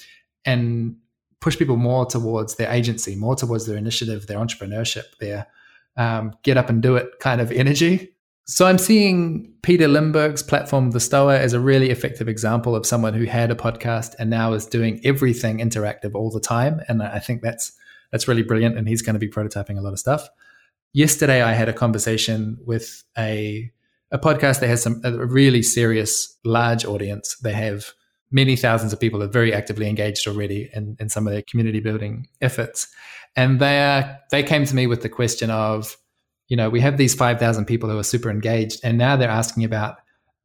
and 0.45 0.97
push 1.41 1.57
people 1.57 1.77
more 1.77 2.05
towards 2.05 2.57
their 2.57 2.71
agency 2.71 3.17
more 3.17 3.37
towards 3.37 3.67
their 3.67 3.77
initiative 3.77 4.27
their 4.27 4.39
entrepreneurship 4.39 5.17
their 5.21 5.47
um, 5.97 6.33
get 6.43 6.57
up 6.57 6.69
and 6.69 6.83
do 6.83 6.97
it 6.97 7.19
kind 7.21 7.41
of 7.41 7.51
energy 7.53 8.13
so 8.51 8.67
I'm 8.67 8.79
seeing 8.79 9.53
Peter 9.63 9.87
Limberg's 9.87 10.43
platform, 10.43 10.91
The 10.91 10.99
Stoa, 10.99 11.39
as 11.39 11.53
a 11.53 11.61
really 11.61 11.91
effective 11.91 12.29
example 12.29 12.75
of 12.75 12.85
someone 12.85 13.15
who 13.15 13.25
had 13.25 13.53
a 13.53 13.55
podcast 13.55 14.17
and 14.19 14.29
now 14.29 14.55
is 14.55 14.67
doing 14.67 15.01
everything 15.05 15.59
interactive 15.59 16.17
all 16.17 16.33
the 16.33 16.41
time. 16.41 16.81
And 16.89 17.01
I 17.01 17.21
think 17.21 17.43
that's 17.43 17.73
that's 18.11 18.27
really 18.27 18.43
brilliant. 18.43 18.77
And 18.77 18.89
he's 18.89 19.03
going 19.03 19.15
to 19.15 19.21
be 19.21 19.29
prototyping 19.29 19.79
a 19.79 19.81
lot 19.81 19.93
of 19.93 20.01
stuff. 20.01 20.29
Yesterday, 20.93 21.43
I 21.43 21.53
had 21.53 21.69
a 21.69 21.73
conversation 21.73 22.59
with 22.67 23.05
a 23.17 23.71
a 24.11 24.19
podcast 24.19 24.59
that 24.59 24.67
has 24.67 24.83
some 24.83 25.01
a 25.05 25.25
really 25.25 25.63
serious, 25.63 26.37
large 26.45 26.85
audience. 26.85 27.37
They 27.37 27.53
have 27.53 27.93
many 28.33 28.57
thousands 28.57 28.93
of 28.93 28.99
people 28.99 29.21
that 29.21 29.27
are 29.27 29.33
very 29.33 29.55
actively 29.55 29.89
engaged 29.89 30.27
already 30.27 30.71
in, 30.75 30.97
in 30.99 31.09
some 31.09 31.25
of 31.25 31.33
their 31.33 31.43
community 31.43 31.79
building 31.79 32.27
efforts. 32.41 32.89
And 33.37 33.61
they 33.61 33.81
are 33.81 34.19
they 34.33 34.43
came 34.43 34.65
to 34.65 34.75
me 34.75 34.89
with 34.89 35.03
the 35.03 35.09
question 35.09 35.51
of 35.51 35.97
you 36.51 36.57
know, 36.57 36.69
we 36.69 36.81
have 36.81 36.99
these 36.99 37.15
5,000 37.15 37.65
people 37.65 37.89
who 37.89 37.99
are 37.99 38.05
super 38.05 38.29
engaged, 38.29 38.81
and 38.85 38.99
now 38.99 39.17
they're 39.17 39.31
asking 39.31 39.65
about 39.65 39.97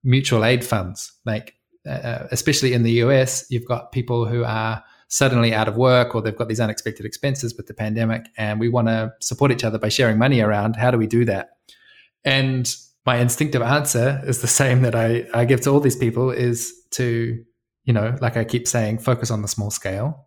mutual 0.04 0.46
aid 0.46 0.64
funds. 0.64 1.12
Like, 1.26 1.56
uh, 1.86 1.90
uh 1.90 2.28
especially 2.32 2.74
in 2.74 2.84
the 2.84 2.92
US, 3.04 3.46
you've 3.50 3.66
got 3.66 3.92
people 3.92 4.26
who 4.26 4.46
are 4.46 4.84
suddenly 5.08 5.54
out 5.54 5.68
of 5.68 5.78
work 5.78 6.16
or 6.16 6.22
they've 6.22 6.36
got 6.36 6.48
these 6.48 6.60
unexpected 6.60 7.06
expenses 7.06 7.56
with 7.58 7.66
the 7.68 7.74
pandemic, 7.74 8.28
and 8.38 8.60
we 8.60 8.70
want 8.70 8.88
to 8.88 9.12
support 9.20 9.52
each 9.52 9.64
other 9.64 9.80
by 9.80 9.90
sharing 9.90 10.18
money 10.18 10.42
around. 10.42 10.76
How 10.76 10.92
do 10.92 10.98
we 10.98 11.08
do 11.08 11.26
that? 11.26 11.58
And 12.24 12.74
my 13.06 13.18
instinctive 13.18 13.62
answer 13.62 14.22
is 14.26 14.42
the 14.42 14.48
same 14.48 14.84
that 14.84 14.96
I, 14.96 15.28
I 15.34 15.46
give 15.46 15.62
to 15.62 15.72
all 15.72 15.80
these 15.80 15.96
people 15.96 16.30
is 16.32 16.74
to, 16.92 17.44
you 17.84 17.94
know, 17.94 18.16
like 18.22 18.38
I 18.38 18.44
keep 18.44 18.68
saying, 18.68 19.00
focus 19.00 19.32
on 19.32 19.42
the 19.42 19.48
small 19.48 19.72
scale 19.72 20.26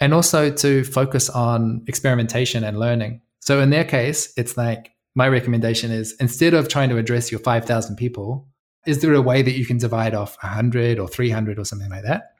and 0.00 0.12
also 0.12 0.50
to 0.50 0.84
focus 0.84 1.28
on 1.30 1.84
experimentation 1.86 2.64
and 2.64 2.78
learning. 2.78 3.20
So 3.40 3.60
in 3.60 3.70
their 3.70 3.84
case, 3.84 4.32
it's 4.36 4.56
like 4.56 4.93
my 5.14 5.28
recommendation 5.28 5.90
is 5.90 6.14
instead 6.20 6.54
of 6.54 6.68
trying 6.68 6.88
to 6.88 6.98
address 6.98 7.30
your 7.30 7.40
5,000 7.40 7.96
people, 7.96 8.48
is 8.86 9.00
there 9.00 9.14
a 9.14 9.22
way 9.22 9.42
that 9.42 9.56
you 9.56 9.64
can 9.64 9.78
divide 9.78 10.14
off 10.14 10.36
100 10.42 10.98
or 10.98 11.08
300 11.08 11.58
or 11.58 11.64
something 11.64 11.90
like 11.90 12.02
that? 12.02 12.32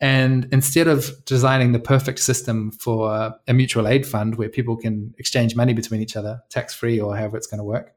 And 0.00 0.48
instead 0.50 0.88
of 0.88 1.24
designing 1.26 1.72
the 1.72 1.78
perfect 1.78 2.18
system 2.18 2.72
for 2.72 3.34
a 3.46 3.54
mutual 3.54 3.86
aid 3.86 4.04
fund 4.04 4.34
where 4.34 4.48
people 4.48 4.76
can 4.76 5.14
exchange 5.18 5.54
money 5.54 5.74
between 5.74 6.00
each 6.00 6.16
other, 6.16 6.42
tax 6.50 6.74
free 6.74 6.98
or 6.98 7.16
however 7.16 7.36
it's 7.36 7.46
going 7.46 7.58
to 7.58 7.64
work, 7.64 7.94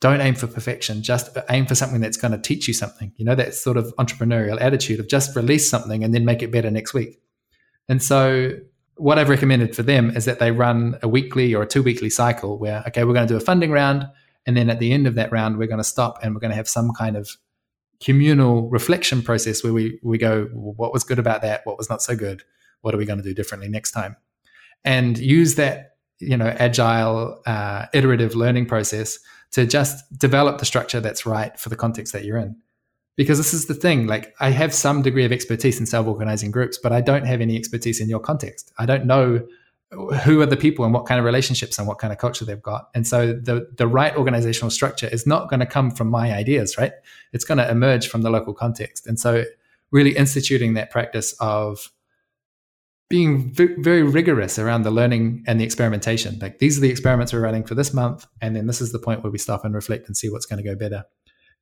don't 0.00 0.20
aim 0.20 0.34
for 0.34 0.46
perfection. 0.46 1.02
Just 1.02 1.36
aim 1.50 1.66
for 1.66 1.74
something 1.74 2.00
that's 2.00 2.16
going 2.16 2.32
to 2.32 2.38
teach 2.38 2.68
you 2.68 2.74
something. 2.74 3.12
You 3.16 3.24
know, 3.24 3.34
that 3.34 3.54
sort 3.54 3.76
of 3.76 3.94
entrepreneurial 3.96 4.60
attitude 4.60 5.00
of 5.00 5.08
just 5.08 5.36
release 5.36 5.68
something 5.68 6.04
and 6.04 6.14
then 6.14 6.24
make 6.24 6.42
it 6.42 6.50
better 6.50 6.70
next 6.70 6.94
week. 6.94 7.20
And 7.88 8.02
so 8.02 8.52
what 8.96 9.18
I've 9.18 9.28
recommended 9.28 9.74
for 9.74 9.82
them 9.82 10.10
is 10.10 10.24
that 10.24 10.38
they 10.38 10.52
run 10.52 10.98
a 11.02 11.08
weekly 11.08 11.54
or 11.54 11.62
a 11.62 11.66
two 11.66 11.82
weekly 11.82 12.10
cycle 12.10 12.58
where, 12.58 12.84
okay, 12.86 13.04
we're 13.04 13.14
going 13.14 13.26
to 13.26 13.32
do 13.32 13.36
a 13.36 13.40
funding 13.40 13.70
round. 13.70 14.06
And 14.46 14.56
then 14.56 14.70
at 14.70 14.78
the 14.78 14.92
end 14.92 15.06
of 15.06 15.14
that 15.16 15.32
round, 15.32 15.56
we're 15.56 15.68
going 15.68 15.78
to 15.78 15.84
stop 15.84 16.18
and 16.22 16.34
we're 16.34 16.40
going 16.40 16.50
to 16.50 16.56
have 16.56 16.68
some 16.68 16.92
kind 16.92 17.16
of 17.16 17.30
communal 18.00 18.68
reflection 18.68 19.22
process 19.22 19.64
where 19.64 19.72
we, 19.72 19.98
we 20.02 20.18
go, 20.18 20.44
what 20.52 20.92
was 20.92 21.04
good 21.04 21.18
about 21.18 21.42
that? 21.42 21.62
What 21.64 21.78
was 21.78 21.88
not 21.88 22.02
so 22.02 22.14
good? 22.14 22.42
What 22.82 22.94
are 22.94 22.98
we 22.98 23.06
going 23.06 23.18
to 23.18 23.24
do 23.24 23.34
differently 23.34 23.68
next 23.68 23.92
time? 23.92 24.16
And 24.84 25.16
use 25.18 25.54
that, 25.54 25.96
you 26.18 26.36
know, 26.36 26.54
agile, 26.58 27.40
uh, 27.46 27.86
iterative 27.94 28.34
learning 28.34 28.66
process 28.66 29.18
to 29.52 29.66
just 29.66 30.04
develop 30.18 30.58
the 30.58 30.66
structure 30.66 31.00
that's 31.00 31.24
right 31.24 31.58
for 31.58 31.68
the 31.68 31.76
context 31.76 32.12
that 32.12 32.24
you're 32.24 32.38
in 32.38 32.56
because 33.16 33.38
this 33.38 33.54
is 33.54 33.66
the 33.66 33.74
thing 33.74 34.06
like 34.06 34.34
i 34.40 34.50
have 34.50 34.74
some 34.74 35.02
degree 35.02 35.24
of 35.24 35.32
expertise 35.32 35.78
in 35.78 35.86
self-organizing 35.86 36.50
groups 36.50 36.78
but 36.78 36.92
i 36.92 37.00
don't 37.00 37.26
have 37.26 37.40
any 37.40 37.56
expertise 37.56 38.00
in 38.00 38.08
your 38.08 38.20
context. 38.20 38.72
I 38.78 38.86
don't 38.86 39.06
know 39.06 39.46
who 40.24 40.40
are 40.40 40.46
the 40.46 40.56
people 40.56 40.84
and 40.84 40.92
what 40.92 41.06
kind 41.06 41.18
of 41.18 41.24
relationships 41.24 41.78
and 41.78 41.86
what 41.86 41.98
kind 41.98 42.12
of 42.12 42.18
culture 42.18 42.44
they've 42.44 42.62
got. 42.62 42.90
And 42.94 43.06
so 43.06 43.32
the 43.32 43.68
the 43.76 43.86
right 43.86 44.16
organizational 44.16 44.70
structure 44.70 45.06
is 45.06 45.26
not 45.26 45.48
going 45.48 45.60
to 45.60 45.66
come 45.66 45.90
from 45.90 46.08
my 46.08 46.32
ideas 46.32 46.76
right? 46.76 46.92
It's 47.32 47.44
going 47.44 47.58
to 47.58 47.70
emerge 47.70 48.08
from 48.08 48.22
the 48.22 48.30
local 48.30 48.54
context. 48.54 49.06
And 49.06 49.18
so 49.18 49.44
really 49.90 50.16
instituting 50.16 50.74
that 50.74 50.90
practice 50.90 51.34
of 51.40 51.92
being 53.08 53.52
v- 53.52 53.76
very 53.78 54.02
rigorous 54.02 54.58
around 54.58 54.82
the 54.82 54.90
learning 54.90 55.44
and 55.46 55.60
the 55.60 55.64
experimentation. 55.64 56.38
Like 56.40 56.58
these 56.58 56.78
are 56.78 56.80
the 56.80 56.90
experiments 56.90 57.32
we're 57.32 57.40
running 57.40 57.64
for 57.64 57.74
this 57.74 57.94
month 57.94 58.26
and 58.40 58.56
then 58.56 58.66
this 58.66 58.80
is 58.80 58.90
the 58.90 58.98
point 58.98 59.22
where 59.22 59.30
we 59.30 59.38
stop 59.38 59.64
and 59.64 59.74
reflect 59.74 60.08
and 60.08 60.16
see 60.16 60.28
what's 60.28 60.46
going 60.46 60.62
to 60.62 60.68
go 60.68 60.74
better 60.74 61.04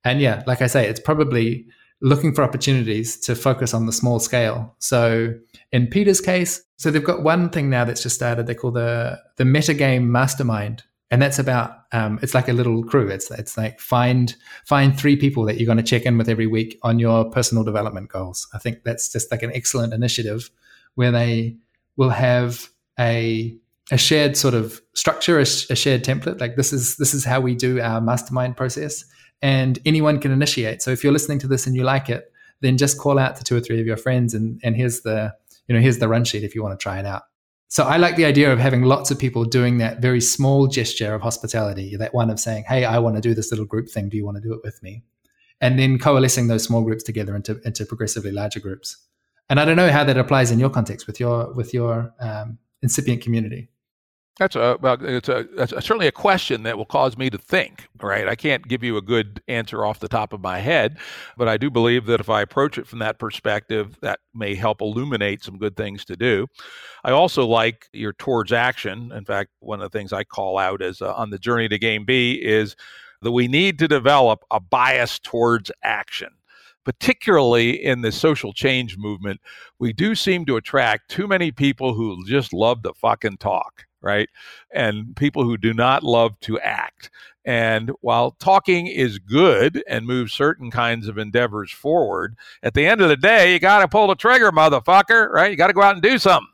and 0.03 0.19
yeah, 0.19 0.43
like 0.45 0.61
I 0.61 0.67
say, 0.67 0.87
it's 0.87 0.99
probably 0.99 1.65
looking 2.01 2.33
for 2.33 2.43
opportunities 2.43 3.17
to 3.17 3.33
focus 3.35 3.73
on 3.73 3.85
the 3.85 3.93
small 3.93 4.19
scale. 4.19 4.75
So 4.79 5.33
in 5.71 5.87
Peter's 5.87 6.19
case, 6.19 6.61
so 6.77 6.91
they've 6.91 7.03
got 7.03 7.23
one 7.23 7.49
thing 7.49 7.69
now 7.69 7.85
that's 7.85 8.03
just 8.03 8.15
started. 8.15 8.45
They 8.45 8.55
call 8.55 8.71
the 8.71 9.19
the 9.37 9.45
metagame 9.45 10.07
mastermind, 10.07 10.83
and 11.09 11.21
that's 11.21 11.39
about 11.39 11.77
um, 11.93 12.19
it's 12.21 12.33
like 12.33 12.49
a 12.49 12.53
little 12.53 12.83
crew. 12.83 13.07
It's 13.07 13.31
it's 13.31 13.57
like 13.57 13.79
find 13.79 14.35
find 14.65 14.99
three 14.99 15.15
people 15.15 15.45
that 15.45 15.57
you're 15.57 15.65
going 15.65 15.77
to 15.77 15.83
check 15.83 16.03
in 16.03 16.17
with 16.17 16.27
every 16.27 16.47
week 16.47 16.77
on 16.83 16.99
your 16.99 17.29
personal 17.31 17.63
development 17.63 18.09
goals. 18.09 18.47
I 18.53 18.59
think 18.59 18.83
that's 18.83 19.11
just 19.11 19.31
like 19.31 19.43
an 19.43 19.51
excellent 19.53 19.93
initiative 19.93 20.49
where 20.95 21.11
they 21.11 21.55
will 21.95 22.09
have 22.09 22.67
a 22.99 23.57
a 23.91 23.97
shared 23.97 24.35
sort 24.35 24.53
of 24.53 24.81
structure, 24.93 25.39
a, 25.39 25.43
a 25.43 25.75
shared 25.75 26.03
template. 26.03 26.41
Like 26.41 26.57
this 26.57 26.73
is 26.73 26.97
this 26.97 27.13
is 27.13 27.23
how 27.23 27.39
we 27.39 27.55
do 27.55 27.79
our 27.79 28.01
mastermind 28.01 28.57
process 28.57 29.05
and 29.43 29.77
anyone 29.85 30.19
can 30.19 30.31
initiate. 30.31 30.81
So 30.81 30.89
if 30.89 31.03
you're 31.03 31.13
listening 31.13 31.37
to 31.39 31.47
this 31.47 31.67
and 31.67 31.75
you 31.75 31.83
like 31.83 32.09
it, 32.09 32.31
then 32.61 32.77
just 32.77 32.97
call 32.97 33.19
out 33.19 33.35
to 33.35 33.43
two 33.43 33.57
or 33.57 33.59
three 33.59 33.79
of 33.81 33.85
your 33.85 33.97
friends 33.97 34.33
and, 34.33 34.59
and 34.63 34.75
here's 34.75 35.01
the, 35.01 35.33
you 35.67 35.75
know, 35.75 35.81
here's 35.81 35.99
the 35.99 36.07
run 36.07 36.23
sheet 36.23 36.43
if 36.43 36.55
you 36.55 36.63
want 36.63 36.79
to 36.79 36.81
try 36.81 36.97
it 36.97 37.05
out. 37.05 37.23
So 37.67 37.83
I 37.83 37.97
like 37.97 38.15
the 38.15 38.23
idea 38.23 38.53
of 38.53 38.59
having 38.59 38.83
lots 38.83 39.11
of 39.11 39.19
people 39.19 39.43
doing 39.43 39.79
that 39.79 39.99
very 40.01 40.21
small 40.21 40.67
gesture 40.67 41.13
of 41.13 41.21
hospitality, 41.21 41.97
that 41.97 42.13
one 42.13 42.29
of 42.29 42.39
saying, 42.39 42.63
Hey, 42.67 42.85
I 42.85 42.99
want 42.99 43.15
to 43.15 43.21
do 43.21 43.33
this 43.33 43.51
little 43.51 43.65
group 43.65 43.89
thing. 43.89 44.07
Do 44.07 44.15
you 44.15 44.23
want 44.23 44.37
to 44.37 44.41
do 44.41 44.53
it 44.53 44.61
with 44.63 44.81
me? 44.81 45.03
And 45.59 45.77
then 45.77 45.99
coalescing 45.99 46.47
those 46.47 46.63
small 46.63 46.83
groups 46.83 47.03
together 47.03 47.35
into, 47.35 47.59
into 47.65 47.85
progressively 47.85 48.31
larger 48.31 48.61
groups. 48.61 48.95
And 49.49 49.59
I 49.59 49.65
don't 49.65 49.75
know 49.75 49.91
how 49.91 50.05
that 50.05 50.17
applies 50.17 50.51
in 50.51 50.59
your 50.59 50.69
context 50.69 51.05
with 51.05 51.19
your, 51.19 51.51
with 51.53 51.73
your 51.73 52.13
um, 52.21 52.59
incipient 52.81 53.21
community. 53.21 53.69
That's 54.39 54.55
a 54.55 54.77
well, 54.81 54.97
it's 54.99 55.29
a 55.29 55.45
that's 55.55 55.71
certainly 55.71 56.07
a 56.07 56.11
question 56.11 56.63
that 56.63 56.75
will 56.75 56.85
cause 56.85 57.15
me 57.17 57.29
to 57.29 57.37
think. 57.37 57.87
Right, 58.01 58.27
I 58.27 58.35
can't 58.35 58.67
give 58.67 58.83
you 58.83 58.97
a 58.97 59.01
good 59.01 59.43
answer 59.47 59.85
off 59.85 59.99
the 59.99 60.07
top 60.07 60.33
of 60.33 60.41
my 60.41 60.57
head, 60.57 60.97
but 61.37 61.47
I 61.47 61.57
do 61.57 61.69
believe 61.69 62.07
that 62.07 62.19
if 62.19 62.31
I 62.31 62.41
approach 62.41 62.79
it 62.79 62.87
from 62.87 62.97
that 62.99 63.19
perspective, 63.19 63.95
that 64.01 64.19
may 64.33 64.55
help 64.55 64.81
illuminate 64.81 65.43
some 65.43 65.59
good 65.59 65.77
things 65.77 66.03
to 66.05 66.15
do. 66.15 66.47
I 67.03 67.11
also 67.11 67.45
like 67.45 67.87
your 67.93 68.13
towards 68.13 68.51
action. 68.51 69.11
In 69.11 69.23
fact, 69.23 69.51
one 69.59 69.81
of 69.81 69.91
the 69.91 69.97
things 69.97 70.11
I 70.11 70.23
call 70.23 70.57
out 70.57 70.81
as 70.81 70.99
uh, 70.99 71.13
on 71.13 71.29
the 71.29 71.37
journey 71.39 71.69
to 71.69 71.77
game 71.77 72.03
B 72.03 72.33
is 72.43 72.75
that 73.21 73.31
we 73.31 73.47
need 73.47 73.77
to 73.79 73.87
develop 73.87 74.43
a 74.49 74.59
bias 74.59 75.19
towards 75.19 75.71
action 75.83 76.29
particularly 76.85 77.81
in 77.81 78.01
the 78.01 78.11
social 78.11 78.51
change 78.51 78.97
movement, 78.97 79.39
we 79.79 79.93
do 79.93 80.13
seem 80.15 80.45
to 80.45 80.57
attract 80.57 81.09
too 81.09 81.27
many 81.27 81.49
people 81.49 81.93
who 81.93 82.25
just 82.25 82.51
love 82.51 82.83
to 82.83 82.93
fucking 82.93 83.37
talk 83.37 83.85
right? 84.03 84.29
And 84.71 85.15
people 85.15 85.43
who 85.43 85.57
do 85.57 85.73
not 85.73 86.03
love 86.03 86.39
to 86.41 86.59
act. 86.59 87.09
And 87.45 87.91
while 88.01 88.31
talking 88.31 88.87
is 88.87 89.19
good 89.19 89.83
and 89.87 90.05
moves 90.05 90.33
certain 90.33 90.71
kinds 90.71 91.07
of 91.07 91.17
endeavors 91.17 91.71
forward, 91.71 92.35
at 92.61 92.73
the 92.73 92.85
end 92.85 93.01
of 93.01 93.09
the 93.09 93.17
day, 93.17 93.53
you 93.53 93.59
got 93.59 93.79
to 93.79 93.87
pull 93.87 94.07
the 94.07 94.15
trigger, 94.15 94.51
motherfucker, 94.51 95.29
right? 95.29 95.51
You 95.51 95.57
got 95.57 95.67
to 95.67 95.73
go 95.73 95.81
out 95.81 95.95
and 95.95 96.03
do 96.03 96.17
something. 96.17 96.47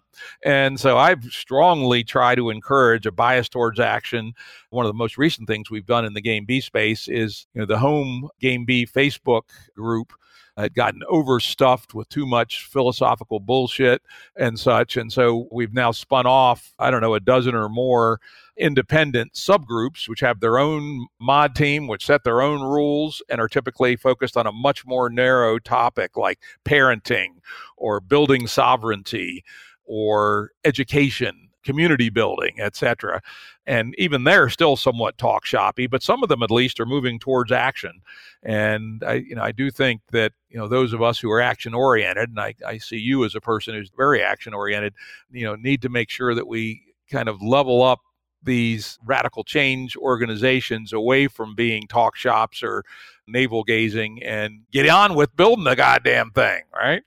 And 0.44 0.80
so 0.80 0.98
I 0.98 1.16
strongly 1.30 2.04
try 2.04 2.36
to 2.36 2.50
encourage 2.50 3.06
a 3.06 3.12
bias 3.12 3.50
towards 3.50 3.80
action. 3.80 4.34
One 4.70 4.86
of 4.86 4.90
the 4.90 4.98
most 4.98 5.18
recent 5.18 5.48
things 5.48 5.70
we've 5.70 5.86
done 5.86 6.06
in 6.06 6.14
the 6.14 6.22
Game 6.22 6.46
B 6.46 6.62
space 6.62 7.08
is 7.08 7.48
you 7.54 7.62
know, 7.62 7.66
the 7.66 7.80
home 7.80 8.30
Game 8.40 8.66
B 8.66 8.86
Facebook 8.86 9.44
group 9.76 10.14
had 10.62 10.74
gotten 10.74 11.02
overstuffed 11.08 11.94
with 11.94 12.10
too 12.10 12.26
much 12.26 12.66
philosophical 12.66 13.40
bullshit 13.40 14.02
and 14.36 14.60
such. 14.60 14.98
And 14.98 15.12
so 15.12 15.48
we've 15.52 15.74
now 15.74 15.92
spun 15.92 16.26
off, 16.26 16.74
I 16.80 16.92
don't 16.92 17.02
know, 17.02 17.14
a 17.14 17.20
dozen 17.20 17.56
or 17.56 17.70
more 17.70 18.20
independent 18.58 19.34
subgroups, 19.34 20.08
which 20.10 20.20
have 20.20 20.40
their 20.40 20.58
own 20.60 21.08
mod 21.20 21.56
team, 21.56 21.88
which 21.88 22.06
set 22.06 22.24
their 22.24 22.42
own 22.42 22.62
rules 22.62 23.22
and 23.30 23.40
are 23.40 23.48
typically 23.48 23.96
focused 23.96 24.36
on 24.36 24.48
a 24.48 24.52
much 24.52 24.86
more 24.86 25.10
narrow 25.10 25.60
topic 25.60 26.18
like 26.18 26.40
parenting 26.66 27.36
or 27.78 28.00
building 28.00 28.48
sovereignty 28.48 29.44
or 29.86 30.52
education 30.66 31.49
community 31.64 32.10
building, 32.10 32.60
etc. 32.60 33.22
And 33.66 33.94
even 33.98 34.24
they're 34.24 34.50
still 34.50 34.76
somewhat 34.76 35.18
talk 35.18 35.46
shoppy, 35.46 35.88
but 35.88 36.04
some 36.04 36.24
of 36.24 36.30
them 36.30 36.42
at 36.44 36.52
least 36.52 36.80
are 36.80 36.86
moving 36.86 37.20
towards 37.20 37.52
action. 37.52 38.02
And 38.44 39.04
I, 39.04 39.16
you 39.16 39.36
know, 39.36 39.44
I 39.44 39.52
do 39.52 39.70
think 39.70 40.02
that 40.12 40.34
you 40.50 40.58
know 40.58 40.68
those 40.68 40.94
of 40.94 41.02
us 41.02 41.20
who 41.20 41.32
are 41.32 41.42
action 41.42 41.74
oriented, 41.74 42.30
and 42.30 42.40
I, 42.40 42.56
I 42.66 42.78
see 42.78 42.98
you 42.98 43.26
as 43.26 43.36
a 43.36 43.42
person 43.42 43.74
who's 43.74 43.92
very 43.96 44.24
action 44.24 44.54
oriented, 44.54 44.94
you 45.32 45.46
know, 45.46 45.56
need 45.56 45.82
to 45.84 45.90
make 45.90 46.10
sure 46.10 46.34
that 46.34 46.48
we 46.48 46.84
kind 47.12 47.28
of 47.28 47.42
level 47.42 47.82
up 47.82 48.00
these 48.42 48.98
radical 49.06 49.44
change 49.44 49.98
organizations 49.98 50.94
away 50.94 51.28
from 51.28 51.56
being 51.56 51.88
talk 51.88 52.16
shops 52.16 52.64
or 52.64 52.84
navel 53.28 53.64
gazing 53.64 54.24
and 54.24 54.62
get 54.72 54.88
on 54.88 55.14
with 55.14 55.36
building 55.36 55.66
the 55.66 55.76
goddamn 55.76 56.32
thing, 56.32 56.64
right? 56.74 57.04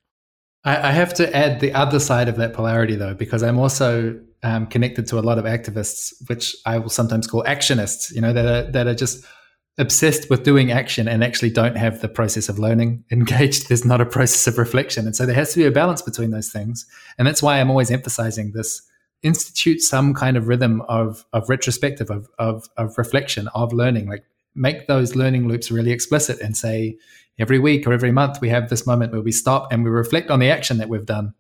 I, 0.65 0.93
have 0.93 1.13
to 1.15 1.37
add 1.37 1.59
the 1.59 1.73
other 1.73 1.99
side 1.99 2.29
of 2.29 2.37
that 2.37 2.53
polarity, 2.53 2.95
though, 2.95 3.15
because 3.15 3.43
I'm 3.43 3.59
also 3.59 4.21
um, 4.43 4.67
connected 4.67 5.07
to 5.09 5.19
a 5.19 5.21
lot 5.21 5.39
of 5.39 5.45
activists, 5.45 6.13
which 6.29 6.57
I 6.67 6.79
will 6.79 6.89
sometimes 6.89 7.27
call 7.27 7.45
actionists. 7.45 8.13
You 8.13 8.21
know, 8.21 8.33
that 8.33 8.47
are, 8.47 8.71
that 8.73 8.87
are 8.87 8.95
just 8.95 9.25
obsessed 9.79 10.29
with 10.29 10.43
doing 10.43 10.71
action 10.71 11.09
and 11.09 11.25
actually 11.25 11.51
don't 11.51 11.77
have 11.77 12.01
the 12.01 12.09
process 12.09 12.49
of 12.49 12.59
learning 12.59 13.05
engaged. 13.11 13.69
There's 13.69 13.85
not 13.85 14.01
a 14.01 14.07
process 14.07 14.47
of 14.47 14.59
reflection, 14.59 15.07
and 15.07 15.17
so 15.17 15.27
there 15.27 15.35
has 15.35 15.53
to 15.53 15.59
be 15.59 15.67
a 15.67 15.71
balance 15.71 16.03
between 16.03 16.31
those 16.31 16.51
things. 16.51 16.87
And 17.19 17.27
that's 17.27 17.43
why 17.43 17.61
I'm 17.61 17.71
always 17.71 17.91
emphasizing 17.91 18.53
this: 18.53 18.83
institute 19.23 19.81
some 19.81 20.15
kind 20.15 20.37
of 20.37 20.49
rhythm 20.49 20.83
of 20.83 21.25
of 21.33 21.49
retrospective, 21.49 22.11
of 22.11 22.29
of, 22.39 22.69
of 22.77 22.99
reflection, 22.99 23.49
of 23.55 23.73
learning. 23.73 24.09
Like 24.09 24.25
make 24.55 24.87
those 24.87 25.17
learning 25.17 25.49
loops 25.49 25.71
really 25.71 25.93
explicit 25.93 26.41
and 26.41 26.57
say 26.57 26.99
every 27.39 27.59
week 27.59 27.87
or 27.87 27.93
every 27.93 28.13
month 28.13 28.41
we 28.41 28.51
have 28.51 28.69
this 28.69 28.87
moment 28.87 29.13
where 29.13 29.23
we 29.23 29.33
stop 29.33 29.73
and 29.73 29.83
we 29.83 29.91
reflect 29.91 30.31
on 30.31 30.41
the 30.41 30.51
action 30.51 30.77
that 30.79 30.89
we've 30.89 31.07
done 31.07 31.33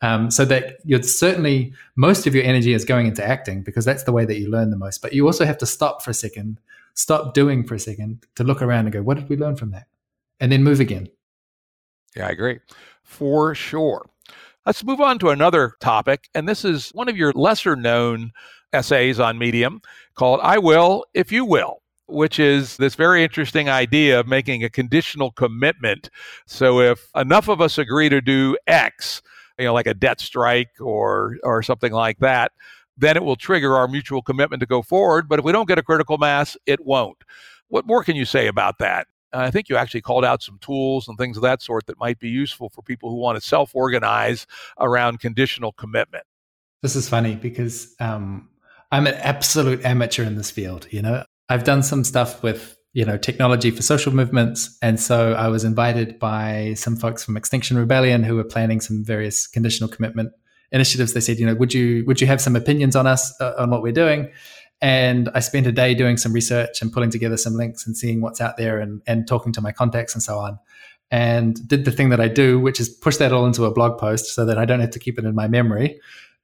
um, 0.00 0.30
so 0.30 0.44
that 0.44 0.78
you're 0.84 1.02
certainly 1.02 1.72
most 1.96 2.26
of 2.26 2.34
your 2.34 2.44
energy 2.44 2.72
is 2.72 2.84
going 2.84 3.06
into 3.06 3.24
acting 3.24 3.62
because 3.62 3.84
that's 3.84 4.04
the 4.04 4.12
way 4.12 4.24
that 4.24 4.38
you 4.38 4.50
learn 4.50 4.70
the 4.70 4.76
most. 4.76 5.02
But 5.02 5.12
you 5.12 5.26
also 5.26 5.44
have 5.44 5.58
to 5.58 5.66
stop 5.66 6.02
for 6.02 6.10
a 6.10 6.14
second, 6.14 6.60
stop 6.94 7.34
doing 7.34 7.64
for 7.64 7.74
a 7.74 7.80
second 7.80 8.24
to 8.36 8.44
look 8.44 8.62
around 8.62 8.86
and 8.86 8.92
go, 8.92 9.02
what 9.02 9.16
did 9.16 9.28
we 9.28 9.36
learn 9.36 9.56
from 9.56 9.70
that? 9.72 9.86
And 10.40 10.52
then 10.52 10.62
move 10.62 10.80
again. 10.80 11.08
Yeah, 12.16 12.28
I 12.28 12.30
agree. 12.30 12.60
For 13.02 13.54
sure. 13.54 14.08
Let's 14.66 14.84
move 14.84 15.00
on 15.00 15.18
to 15.20 15.30
another 15.30 15.74
topic. 15.80 16.28
And 16.34 16.48
this 16.48 16.64
is 16.64 16.90
one 16.90 17.08
of 17.08 17.16
your 17.16 17.32
lesser 17.32 17.74
known 17.74 18.32
essays 18.72 19.18
on 19.18 19.38
Medium 19.38 19.80
called 20.14 20.40
I 20.42 20.58
Will 20.58 21.04
If 21.14 21.32
You 21.32 21.44
Will 21.44 21.80
which 22.08 22.38
is 22.38 22.78
this 22.78 22.94
very 22.94 23.22
interesting 23.22 23.68
idea 23.68 24.18
of 24.18 24.26
making 24.26 24.64
a 24.64 24.70
conditional 24.70 25.30
commitment. 25.30 26.10
So 26.46 26.80
if 26.80 27.10
enough 27.14 27.48
of 27.48 27.60
us 27.60 27.76
agree 27.76 28.08
to 28.08 28.20
do 28.20 28.56
X, 28.66 29.22
you 29.58 29.64
know, 29.64 29.74
like 29.74 29.86
a 29.86 29.94
debt 29.94 30.20
strike 30.20 30.80
or 30.80 31.36
or 31.42 31.62
something 31.62 31.92
like 31.92 32.18
that, 32.18 32.52
then 32.96 33.16
it 33.16 33.24
will 33.24 33.36
trigger 33.36 33.74
our 33.74 33.88
mutual 33.88 34.22
commitment 34.22 34.60
to 34.60 34.66
go 34.66 34.82
forward. 34.82 35.28
But 35.28 35.38
if 35.38 35.44
we 35.44 35.52
don't 35.52 35.68
get 35.68 35.78
a 35.78 35.82
critical 35.82 36.18
mass, 36.18 36.56
it 36.66 36.84
won't. 36.84 37.18
What 37.68 37.86
more 37.86 38.02
can 38.02 38.16
you 38.16 38.24
say 38.24 38.46
about 38.46 38.78
that? 38.78 39.06
I 39.32 39.50
think 39.50 39.68
you 39.68 39.76
actually 39.76 40.00
called 40.00 40.24
out 40.24 40.42
some 40.42 40.58
tools 40.60 41.06
and 41.06 41.18
things 41.18 41.36
of 41.36 41.42
that 41.42 41.60
sort 41.60 41.86
that 41.86 41.98
might 41.98 42.18
be 42.18 42.30
useful 42.30 42.70
for 42.70 42.82
people 42.82 43.10
who 43.10 43.16
want 43.16 43.40
to 43.40 43.46
self 43.46 43.74
organize 43.74 44.46
around 44.78 45.20
conditional 45.20 45.72
commitment. 45.72 46.24
This 46.82 46.96
is 46.96 47.08
funny 47.08 47.34
because 47.34 47.94
um, 48.00 48.48
I'm 48.90 49.06
an 49.06 49.14
absolute 49.14 49.84
amateur 49.84 50.24
in 50.24 50.36
this 50.36 50.50
field. 50.50 50.86
You 50.90 51.02
know, 51.02 51.24
I've 51.48 51.64
done 51.64 51.82
some 51.82 52.04
stuff 52.04 52.42
with 52.42 52.77
you 52.92 53.04
know 53.04 53.16
technology 53.16 53.70
for 53.70 53.82
social 53.82 54.14
movements. 54.14 54.76
And 54.82 54.98
so 54.98 55.32
i 55.34 55.48
was 55.48 55.64
invited 55.64 56.18
by 56.18 56.74
some 56.74 56.96
folks 56.96 57.24
from 57.24 57.36
extinction 57.36 57.76
rebellion 57.76 58.22
who 58.22 58.36
were 58.36 58.44
planning 58.44 58.80
some 58.80 59.04
various 59.04 59.46
conditional 59.46 59.88
commitment 59.88 60.32
initiatives. 60.72 61.14
They 61.14 61.20
said 61.20 61.38
you 61.38 61.46
know 61.46 61.54
would 61.54 61.74
you 61.74 62.04
would 62.06 62.20
you 62.20 62.26
have 62.26 62.40
some 62.40 62.56
opinions 62.56 62.96
on 62.96 63.06
us 63.06 63.38
uh, 63.40 63.54
on 63.58 63.70
what 63.70 63.82
we're 63.82 63.92
doing? 63.92 64.30
And 64.80 65.28
i 65.34 65.40
spent 65.40 65.66
a 65.66 65.72
day 65.72 65.94
doing 65.94 66.16
some 66.16 66.32
research 66.32 66.80
and 66.82 66.92
pulling 66.92 67.10
together 67.10 67.36
some 67.36 67.54
links 67.54 67.86
and 67.86 67.96
seeing 67.96 68.20
what's 68.20 68.40
out 68.40 68.56
there 68.56 68.78
and, 68.78 69.02
and 69.06 69.26
talking 69.26 69.52
to 69.52 69.60
my 69.60 69.72
contacts 69.72 70.14
and 70.14 70.22
so 70.22 70.38
on. 70.38 70.58
And 71.10 71.66
did 71.66 71.84
the 71.84 71.90
thing 71.90 72.10
that 72.10 72.20
i 72.20 72.28
do 72.28 72.60
which 72.60 72.80
is 72.80 72.88
push 72.88 73.16
that 73.16 73.32
all 73.32 73.46
into 73.46 73.64
a 73.64 73.72
blog 73.72 73.98
post 73.98 74.34
so 74.34 74.44
that 74.44 74.58
i 74.58 74.64
don't 74.64 74.80
have 74.80 74.90
to 74.90 74.98
keep 74.98 75.18
it 75.18 75.24
in 75.24 75.34
my 75.34 75.48
memory 75.48 75.98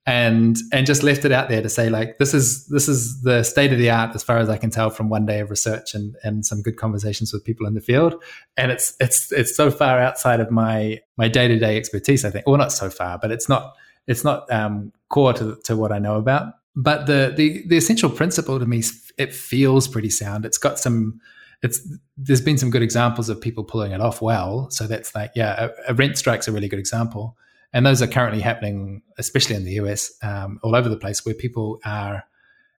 and 0.07 0.59
and 0.71 0.87
just 0.87 1.03
left 1.03 1.25
it 1.25 1.33
out 1.33 1.49
there 1.49 1.63
to 1.63 1.69
say 1.69 1.89
like 1.89 2.19
this 2.19 2.35
is 2.35 2.67
this 2.67 2.89
is 2.89 3.23
the 3.23 3.43
state 3.43 3.73
of 3.73 3.79
the 3.79 3.89
art 3.89 4.15
as 4.15 4.23
far 4.23 4.37
as 4.37 4.51
I 4.51 4.59
can 4.59 4.69
tell 4.69 4.91
from 4.91 5.09
one 5.09 5.25
day 5.25 5.41
of 5.41 5.49
research 5.49 5.95
and 5.95 6.15
and 6.23 6.45
some 6.45 6.61
good 6.61 6.77
conversations 6.77 7.33
with 7.33 7.45
people 7.45 7.67
in 7.67 7.75
the 7.75 7.81
field. 7.81 8.23
And 8.57 8.71
it's 8.71 8.95
it's 9.01 9.33
it's 9.33 9.57
so 9.57 9.71
far 9.71 9.99
outside 9.99 10.41
of 10.41 10.51
my 10.51 11.01
my 11.17 11.29
day 11.29 11.49
to 11.49 11.59
day 11.59 11.79
expertise 11.79 12.25
I 12.25 12.31
think. 12.31 12.47
Well 12.47 12.59
not 12.59 12.73
so 12.73 12.91
far 12.91 13.19
but 13.19 13.31
it's 13.31 13.49
not 13.49 13.75
it's 14.07 14.25
not 14.25 14.51
um, 14.53 14.93
core 15.09 15.33
to 15.33 15.57
to 15.65 15.77
what 15.77 15.91
I 15.91 15.99
know 15.99 16.17
about. 16.17 16.55
But 16.77 17.07
the 17.07 17.33
the 17.35 17.67
the 17.67 17.79
essential 17.79 18.11
principle 18.11 18.59
to 18.59 18.67
me 18.67 18.83
it 19.17 19.33
feels 19.33 19.89
pretty 19.89 20.11
sound. 20.11 20.45
It's 20.45 20.59
got 20.59 20.79
some 20.79 21.19
it's 21.63 21.81
there's 22.19 22.43
been 22.43 22.59
some 22.59 22.69
good 22.69 22.83
examples 22.83 23.31
of 23.31 23.41
people 23.41 23.65
pulling 23.65 23.93
it 23.93 24.03
off 24.03 24.21
well. 24.21 24.69
So 24.69 24.87
that's 24.87 25.15
like 25.15 25.31
yeah 25.35 25.71
a, 25.87 25.93
a 25.93 25.95
rent 25.95 26.19
strike's 26.19 26.47
a 26.47 26.53
really 26.53 26.69
good 26.69 26.79
example 26.79 27.39
and 27.75 27.85
those 27.85 28.01
are 28.01 28.07
currently 28.07 28.41
happening, 28.41 29.03
especially 29.19 29.57
in 29.57 29.65
the 29.65 29.73
US, 29.73 30.13
um, 30.23 30.61
all 30.63 30.77
over 30.77 30.89
the 30.89 30.97
place, 30.97 31.27
where 31.27 31.35
people 31.35 31.81
are 31.85 32.23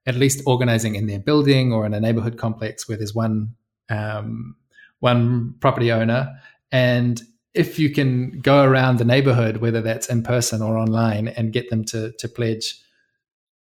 at 0.07 0.14
least 0.14 0.42
organizing 0.47 0.94
in 0.94 1.07
their 1.07 1.18
building 1.18 1.72
or 1.72 1.84
in 1.84 1.92
a 1.92 2.01
neighborhood 2.01 2.38
complex 2.38 2.88
where 2.88 2.97
there's 2.97 3.14
one 3.14 3.55
um, 3.90 4.57
one 5.01 5.55
property 5.61 5.92
owner, 5.92 6.34
and 6.72 7.22
if 7.53 7.78
you 7.78 7.90
can 7.90 8.40
go 8.40 8.64
around 8.64 8.99
the 8.99 9.05
neighborhood, 9.05 9.59
whether 9.59 9.82
that's 9.82 10.09
in 10.09 10.22
person 10.22 10.62
or 10.62 10.78
online, 10.78 11.28
and 11.28 11.53
get 11.53 11.68
them 11.68 11.84
to 11.84 12.12
to 12.12 12.26
pledge, 12.26 12.80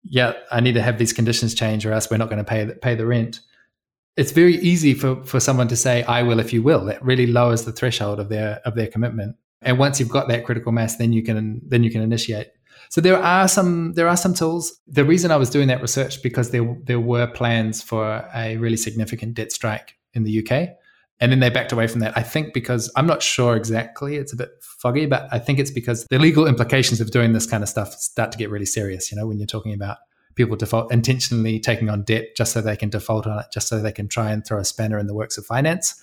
yeah, 0.03 0.33
I 0.51 0.59
need 0.59 0.73
to 0.73 0.81
have 0.81 0.97
these 0.97 1.13
conditions 1.13 1.55
change, 1.55 1.85
or 1.85 1.93
else 1.93 2.11
we're 2.11 2.17
not 2.17 2.29
going 2.29 2.43
to 2.43 2.49
pay 2.49 2.65
the, 2.65 2.75
pay 2.75 2.93
the 2.93 3.05
rent. 3.05 3.39
It's 4.17 4.33
very 4.33 4.57
easy 4.57 4.93
for 4.93 5.23
for 5.23 5.39
someone 5.39 5.69
to 5.69 5.77
say, 5.77 6.03
"I 6.03 6.23
will 6.23 6.41
if 6.41 6.51
you 6.51 6.61
will." 6.61 6.83
That 6.85 7.01
really 7.01 7.25
lowers 7.25 7.63
the 7.63 7.71
threshold 7.71 8.19
of 8.19 8.27
their 8.27 8.59
of 8.65 8.75
their 8.75 8.87
commitment 8.87 9.37
and 9.61 9.77
once 9.77 9.99
you've 9.99 10.09
got 10.09 10.27
that 10.27 10.45
critical 10.45 10.71
mass 10.71 10.97
then 10.97 11.13
you 11.13 11.23
can 11.23 11.61
then 11.67 11.83
you 11.83 11.91
can 11.91 12.01
initiate. 12.01 12.47
So 12.89 12.99
there 12.99 13.17
are 13.17 13.47
some 13.47 13.93
there 13.93 14.09
are 14.09 14.17
some 14.17 14.33
tools. 14.33 14.79
The 14.87 15.05
reason 15.05 15.31
i 15.31 15.37
was 15.37 15.49
doing 15.49 15.67
that 15.67 15.81
research 15.81 16.21
because 16.21 16.51
there 16.51 16.77
there 16.83 16.99
were 16.99 17.27
plans 17.27 17.81
for 17.81 18.27
a 18.35 18.57
really 18.57 18.77
significant 18.77 19.35
debt 19.35 19.51
strike 19.51 19.95
in 20.13 20.23
the 20.23 20.39
uk 20.39 20.69
and 21.21 21.31
then 21.31 21.39
they 21.39 21.51
backed 21.51 21.71
away 21.71 21.85
from 21.85 22.01
that. 22.01 22.17
I 22.17 22.23
think 22.23 22.53
because 22.53 22.91
i'm 22.95 23.07
not 23.07 23.23
sure 23.23 23.55
exactly 23.55 24.17
it's 24.17 24.33
a 24.33 24.35
bit 24.35 24.49
foggy 24.61 25.05
but 25.05 25.27
i 25.31 25.39
think 25.39 25.59
it's 25.59 25.71
because 25.71 26.05
the 26.09 26.19
legal 26.19 26.47
implications 26.47 26.99
of 26.99 27.11
doing 27.11 27.31
this 27.33 27.45
kind 27.45 27.63
of 27.63 27.69
stuff 27.69 27.93
start 27.93 28.31
to 28.33 28.37
get 28.37 28.49
really 28.49 28.65
serious 28.65 29.11
you 29.11 29.17
know 29.17 29.27
when 29.27 29.37
you're 29.37 29.47
talking 29.47 29.73
about 29.73 29.97
people 30.35 30.55
default 30.55 30.91
intentionally 30.91 31.59
taking 31.59 31.89
on 31.89 32.03
debt 32.03 32.35
just 32.35 32.51
so 32.51 32.61
they 32.61 32.75
can 32.75 32.89
default 32.89 33.27
on 33.27 33.39
it 33.39 33.45
just 33.53 33.67
so 33.67 33.79
they 33.79 33.91
can 33.91 34.07
try 34.07 34.31
and 34.31 34.45
throw 34.45 34.57
a 34.59 34.65
spanner 34.65 34.97
in 34.97 35.07
the 35.07 35.13
works 35.13 35.37
of 35.37 35.45
finance 35.45 36.01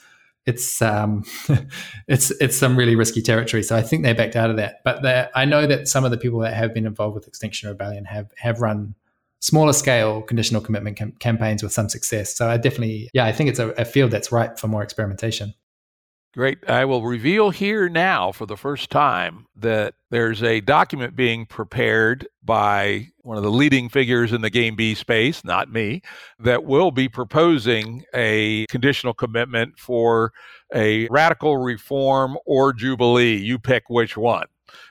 it's 0.48 0.80
um, 0.80 1.24
it's 2.08 2.30
it's 2.40 2.56
some 2.56 2.76
really 2.76 2.96
risky 2.96 3.20
territory. 3.20 3.62
So 3.62 3.76
I 3.76 3.82
think 3.82 4.02
they 4.02 4.14
backed 4.14 4.34
out 4.34 4.48
of 4.48 4.56
that. 4.56 4.82
But 4.82 5.30
I 5.34 5.44
know 5.44 5.66
that 5.66 5.88
some 5.88 6.04
of 6.04 6.10
the 6.10 6.16
people 6.16 6.40
that 6.40 6.54
have 6.54 6.72
been 6.72 6.86
involved 6.86 7.14
with 7.14 7.28
Extinction 7.28 7.68
Rebellion 7.68 8.06
have 8.06 8.32
have 8.38 8.62
run 8.62 8.94
smaller 9.40 9.74
scale 9.74 10.22
conditional 10.22 10.62
commitment 10.62 10.96
cam- 10.96 11.12
campaigns 11.20 11.62
with 11.62 11.72
some 11.72 11.88
success. 11.88 12.34
So 12.34 12.48
I 12.48 12.56
definitely, 12.56 13.08
yeah, 13.12 13.24
I 13.24 13.30
think 13.30 13.50
it's 13.50 13.60
a, 13.60 13.68
a 13.70 13.84
field 13.84 14.10
that's 14.10 14.32
ripe 14.32 14.58
for 14.58 14.66
more 14.66 14.82
experimentation. 14.82 15.54
Great. 16.34 16.58
I 16.68 16.84
will 16.84 17.04
reveal 17.04 17.50
here 17.50 17.88
now 17.88 18.32
for 18.32 18.44
the 18.44 18.56
first 18.56 18.90
time 18.90 19.46
that 19.56 19.94
there's 20.10 20.42
a 20.42 20.60
document 20.60 21.16
being 21.16 21.46
prepared 21.46 22.28
by 22.44 23.08
one 23.22 23.38
of 23.38 23.42
the 23.42 23.50
leading 23.50 23.88
figures 23.88 24.32
in 24.32 24.42
the 24.42 24.50
game 24.50 24.76
B 24.76 24.94
space, 24.94 25.42
not 25.42 25.72
me, 25.72 26.02
that 26.38 26.64
will 26.64 26.90
be 26.90 27.08
proposing 27.08 28.04
a 28.14 28.66
conditional 28.66 29.14
commitment 29.14 29.78
for 29.78 30.32
a 30.74 31.08
radical 31.08 31.56
reform 31.56 32.36
or 32.44 32.74
jubilee. 32.74 33.36
You 33.36 33.58
pick 33.58 33.88
which 33.88 34.16
one. 34.16 34.46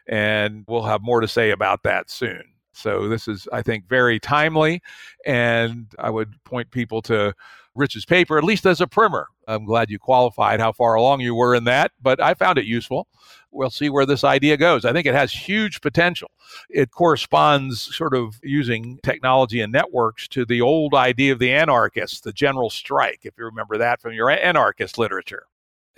And 0.07 0.65
we'll 0.67 0.83
have 0.83 1.03
more 1.03 1.21
to 1.21 1.27
say 1.27 1.51
about 1.51 1.83
that 1.83 2.09
soon. 2.09 2.43
So 2.73 3.07
this 3.07 3.27
is, 3.27 3.47
I 3.53 3.61
think, 3.61 3.87
very 3.87 4.19
timely. 4.19 4.81
And 5.25 5.87
I 5.99 6.09
would 6.09 6.43
point 6.43 6.71
people 6.71 7.01
to 7.03 7.33
Rich's 7.77 8.05
paper, 8.05 8.37
at 8.37 8.43
least 8.43 8.65
as 8.65 8.81
a 8.81 8.87
primer. 8.87 9.27
I'm 9.47 9.65
glad 9.65 9.89
you 9.89 9.99
qualified 9.99 10.59
how 10.59 10.71
far 10.71 10.95
along 10.95 11.21
you 11.21 11.35
were 11.35 11.55
in 11.55 11.63
that, 11.65 11.91
but 12.01 12.21
I 12.21 12.33
found 12.33 12.57
it 12.57 12.65
useful. 12.65 13.07
We'll 13.51 13.69
see 13.69 13.89
where 13.89 14.05
this 14.05 14.23
idea 14.23 14.57
goes. 14.57 14.83
I 14.83 14.91
think 14.91 15.07
it 15.07 15.15
has 15.15 15.31
huge 15.31 15.79
potential. 15.81 16.29
It 16.69 16.91
corresponds, 16.91 17.95
sort 17.95 18.13
of 18.13 18.39
using 18.43 18.99
technology 19.03 19.61
and 19.61 19.71
networks, 19.71 20.27
to 20.29 20.45
the 20.45 20.61
old 20.61 20.93
idea 20.93 21.31
of 21.31 21.39
the 21.39 21.53
anarchist, 21.53 22.23
the 22.23 22.33
general 22.33 22.69
strike, 22.69 23.21
if 23.23 23.37
you 23.37 23.45
remember 23.45 23.77
that 23.77 24.01
from 24.01 24.13
your 24.13 24.29
anarchist 24.29 24.97
literature. 24.97 25.45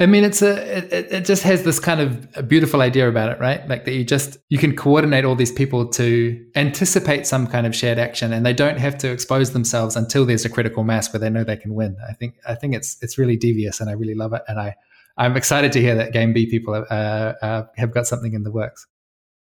I 0.02 0.06
mean, 0.06 0.24
it's 0.24 0.41
a 0.41 0.78
it, 0.78 1.12
it 1.12 1.26
just 1.26 1.43
has 1.43 1.64
this 1.64 1.78
kind 1.78 2.00
of 2.00 2.47
beautiful 2.47 2.82
idea 2.82 3.10
about 3.10 3.32
it, 3.32 3.39
right? 3.39 3.68
Like 3.68 3.84
that 3.84 3.91
you 3.91 4.06
just 4.06 4.38
you 4.47 4.58
can 4.58 4.74
coordinate 4.76 5.26
all 5.26 5.36
these 5.36 5.52
people 5.52 5.88
to 5.89 6.45
anticipate 6.56 7.28
some 7.28 7.47
kind 7.47 7.68
of 7.68 7.76
shared 7.76 8.00
action, 8.00 8.32
and 8.32 8.45
they 8.45 8.54
don't 8.54 8.78
have 8.78 8.97
to 9.00 9.12
expose 9.12 9.52
themselves 9.52 9.97
until 9.97 10.26
there's 10.26 10.45
a 10.45 10.50
critical 10.50 10.86
mass 10.86 11.12
where 11.12 11.20
they 11.20 11.30
know 11.30 11.43
they 11.43 11.58
can 11.58 11.74
win. 11.74 11.97
I 12.08 12.14
think 12.14 12.36
I 12.47 12.56
think 12.56 12.76
it's 12.76 12.97
it's 13.02 13.18
really 13.18 13.36
devious, 13.36 13.82
and 13.82 13.89
I 13.89 13.93
really 13.93 14.16
love 14.16 14.32
it, 14.32 14.41
and 14.47 14.58
I 14.58 14.76
I'm 15.18 15.36
excited 15.36 15.74
to 15.74 15.82
hear 15.82 15.95
that 15.95 16.14
Game 16.14 16.32
B 16.32 16.45
people 16.45 16.74
uh, 16.74 16.93
uh, 17.41 17.66
have 17.76 17.93
got 17.93 18.08
something 18.08 18.34
in 18.34 18.43
the 18.43 18.52
works. 18.52 18.88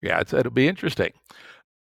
Yeah, 0.01 0.21
it'll 0.21 0.51
be 0.51 0.69
interesting. 0.69 1.11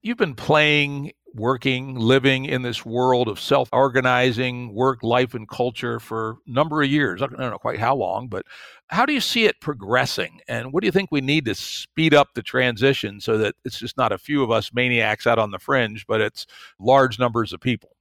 You've 0.03 0.19
been 0.19 0.35
playing 0.35 1.13
working, 1.35 1.97
living 1.97 2.45
in 2.45 2.63
this 2.63 2.85
world 2.87 3.29
of 3.29 3.41
self 3.41 3.69
organizing, 3.73 4.73
work, 4.73 5.03
life, 5.03 5.35
and 5.35 5.49
culture 5.49 5.99
for 5.99 6.37
a 6.47 6.51
number 6.51 6.83
of 6.83 6.89
years. 6.89 7.21
I 7.21 7.27
don't 7.27 7.39
know 7.39 7.59
quite 7.59 7.81
how 7.81 7.97
long, 7.97 8.29
but 8.29 8.47
how 8.89 9.05
do 9.05 9.13
you 9.13 9.21
see 9.21 9.47
it 9.47 9.61
progressing? 9.61 10.41
And 10.49 10.73
what 10.73 10.83
do 10.83 10.87
you 10.87 10.93
think 10.93 11.11
we 11.11 11.21
need 11.21 11.45
to 11.47 11.55
speed 11.55 12.15
up 12.15 12.35
the 12.35 12.43
transition 12.43 13.21
so 13.21 13.39
that 13.39 13.57
it's 13.65 13.79
just 13.79 13.97
not 13.97 14.13
a 14.13 14.19
few 14.19 14.43
of 14.43 14.51
us 14.51 14.73
maniacs 14.73 15.27
out 15.27 15.39
on 15.39 15.51
the 15.51 15.59
fringe, 15.59 16.07
but 16.07 16.21
it's 16.21 16.47
large 16.79 17.19
numbers 17.19 17.53
of 17.53 17.61
people? 17.61 17.97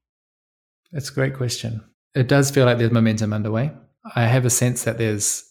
That's 0.91 1.09
a 1.09 1.13
great 1.13 1.35
question. 1.35 1.83
It 2.13 2.27
does 2.27 2.51
feel 2.51 2.65
like 2.65 2.77
there's 2.77 2.91
momentum 2.91 3.33
underway. 3.33 3.71
I 4.15 4.27
have 4.27 4.45
a 4.45 4.49
sense 4.49 4.83
that 4.83 4.97
there's 4.97 5.49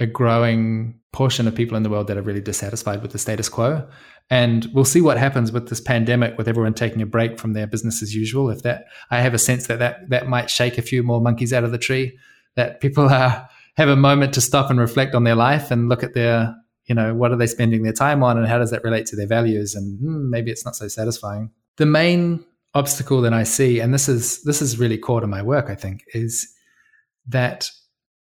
a 0.00 0.06
growing 0.06 1.00
portion 1.12 1.46
of 1.46 1.54
people 1.54 1.76
in 1.76 1.84
the 1.84 1.88
world 1.88 2.08
that 2.08 2.16
are 2.16 2.22
really 2.22 2.40
dissatisfied 2.40 3.00
with 3.00 3.12
the 3.12 3.18
status 3.18 3.48
quo. 3.48 3.86
And 4.30 4.66
we'll 4.72 4.84
see 4.84 5.00
what 5.00 5.18
happens 5.18 5.52
with 5.52 5.68
this 5.68 5.80
pandemic, 5.80 6.38
with 6.38 6.48
everyone 6.48 6.74
taking 6.74 7.02
a 7.02 7.06
break 7.06 7.38
from 7.38 7.52
their 7.52 7.66
business 7.66 8.02
as 8.02 8.14
usual. 8.14 8.50
If 8.50 8.62
that, 8.62 8.86
I 9.10 9.20
have 9.20 9.34
a 9.34 9.38
sense 9.38 9.66
that 9.66 9.78
that, 9.80 10.08
that 10.08 10.28
might 10.28 10.50
shake 10.50 10.78
a 10.78 10.82
few 10.82 11.02
more 11.02 11.20
monkeys 11.20 11.52
out 11.52 11.64
of 11.64 11.72
the 11.72 11.78
tree, 11.78 12.18
that 12.56 12.80
people 12.80 13.08
are, 13.10 13.48
have 13.76 13.88
a 13.88 13.96
moment 13.96 14.32
to 14.34 14.40
stop 14.40 14.70
and 14.70 14.80
reflect 14.80 15.14
on 15.14 15.24
their 15.24 15.34
life 15.34 15.70
and 15.70 15.88
look 15.88 16.02
at 16.02 16.14
their, 16.14 16.54
you 16.86 16.94
know, 16.94 17.14
what 17.14 17.32
are 17.32 17.36
they 17.36 17.46
spending 17.46 17.82
their 17.82 17.92
time 17.92 18.22
on 18.22 18.38
and 18.38 18.46
how 18.46 18.58
does 18.58 18.70
that 18.70 18.84
relate 18.84 19.06
to 19.06 19.16
their 19.16 19.26
values? 19.26 19.74
And 19.74 19.98
hmm, 19.98 20.30
maybe 20.30 20.50
it's 20.50 20.64
not 20.64 20.76
so 20.76 20.88
satisfying. 20.88 21.50
The 21.76 21.86
main 21.86 22.44
obstacle 22.72 23.20
that 23.22 23.34
I 23.34 23.42
see, 23.42 23.80
and 23.80 23.92
this 23.92 24.08
is, 24.08 24.42
this 24.44 24.62
is 24.62 24.78
really 24.78 24.96
core 24.96 25.20
to 25.20 25.26
my 25.26 25.42
work, 25.42 25.68
I 25.68 25.74
think, 25.74 26.04
is 26.14 26.48
that 27.26 27.70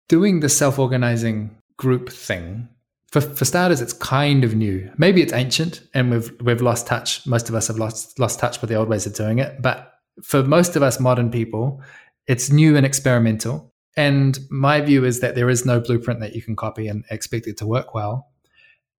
doing 0.07 0.39
the 0.39 0.49
self-organizing 0.49 1.57
group 1.77 2.09
thing 2.09 2.69
for, 3.11 3.21
for 3.21 3.45
starters, 3.45 3.81
it's 3.81 3.93
kind 3.93 4.43
of 4.43 4.55
new. 4.55 4.91
Maybe 4.97 5.21
it's 5.21 5.33
ancient 5.33 5.87
and 5.93 6.11
we've 6.11 6.31
we've 6.41 6.61
lost 6.61 6.87
touch. 6.87 7.25
Most 7.25 7.49
of 7.49 7.55
us 7.55 7.67
have 7.67 7.77
lost 7.77 8.19
lost 8.19 8.39
touch 8.39 8.61
with 8.61 8.69
the 8.69 8.75
old 8.75 8.89
ways 8.89 9.05
of 9.05 9.13
doing 9.13 9.39
it. 9.39 9.61
But 9.61 9.93
for 10.23 10.43
most 10.43 10.75
of 10.75 10.83
us 10.83 10.99
modern 10.99 11.31
people, 11.31 11.81
it's 12.27 12.49
new 12.49 12.75
and 12.75 12.85
experimental. 12.85 13.73
And 13.97 14.37
my 14.49 14.81
view 14.81 15.05
is 15.05 15.21
that 15.21 15.35
there 15.35 15.49
is 15.49 15.65
no 15.65 15.79
blueprint 15.79 16.19
that 16.19 16.35
you 16.35 16.41
can 16.41 16.55
copy 16.55 16.87
and 16.87 17.05
expect 17.09 17.47
it 17.47 17.57
to 17.57 17.65
work 17.65 17.93
well. 17.93 18.29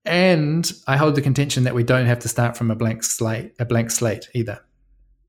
And 0.05 0.71
I 0.87 0.97
hold 0.97 1.17
the 1.17 1.23
contention 1.23 1.65
that 1.65 1.75
we 1.75 1.83
don't 1.83 2.07
have 2.07 2.21
to 2.21 2.29
start 2.29 2.57
from 2.57 2.71
a 2.71 2.77
blank 2.77 3.03
slate, 3.03 3.53
a 3.59 3.65
blank 3.65 3.91
slate 3.91 4.29
either. 4.35 4.61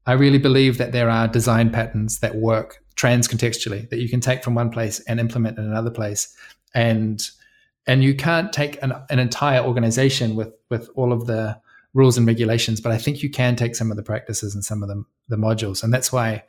I 0.05 0.13
really 0.13 0.37
believe 0.37 0.77
that 0.77 0.93
there 0.93 1.09
are 1.09 1.27
design 1.27 1.71
patterns 1.71 2.19
that 2.19 2.35
work 2.35 2.81
transcontextually 2.95 3.89
that 3.89 3.99
you 3.99 4.07
can 4.07 4.21
take 4.21 4.43
from 4.43 4.55
one 4.55 4.69
place 4.69 4.99
and 5.01 5.19
implement 5.19 5.57
in 5.57 5.65
another 5.65 5.91
place. 5.91 6.35
And 6.73 7.27
and 7.87 8.03
you 8.03 8.13
can't 8.13 8.51
take 8.53 8.81
an, 8.83 8.93
an 9.09 9.19
entire 9.19 9.61
organization 9.61 10.35
with 10.35 10.53
with 10.69 10.89
all 10.95 11.11
of 11.11 11.25
the 11.25 11.59
rules 11.93 12.17
and 12.17 12.27
regulations 12.27 12.79
but 12.79 12.91
i 12.91 12.97
think 12.97 13.23
you 13.23 13.29
can 13.29 13.55
take 13.55 13.75
some 13.75 13.89
of 13.89 13.97
the 13.97 14.03
practices 14.03 14.53
and 14.53 14.63
some 14.63 14.83
of 14.83 14.89
the, 14.89 15.03
the 15.29 15.37
modules. 15.37 15.83
And 15.83 15.93
that's 15.93 16.11
why 16.11 16.43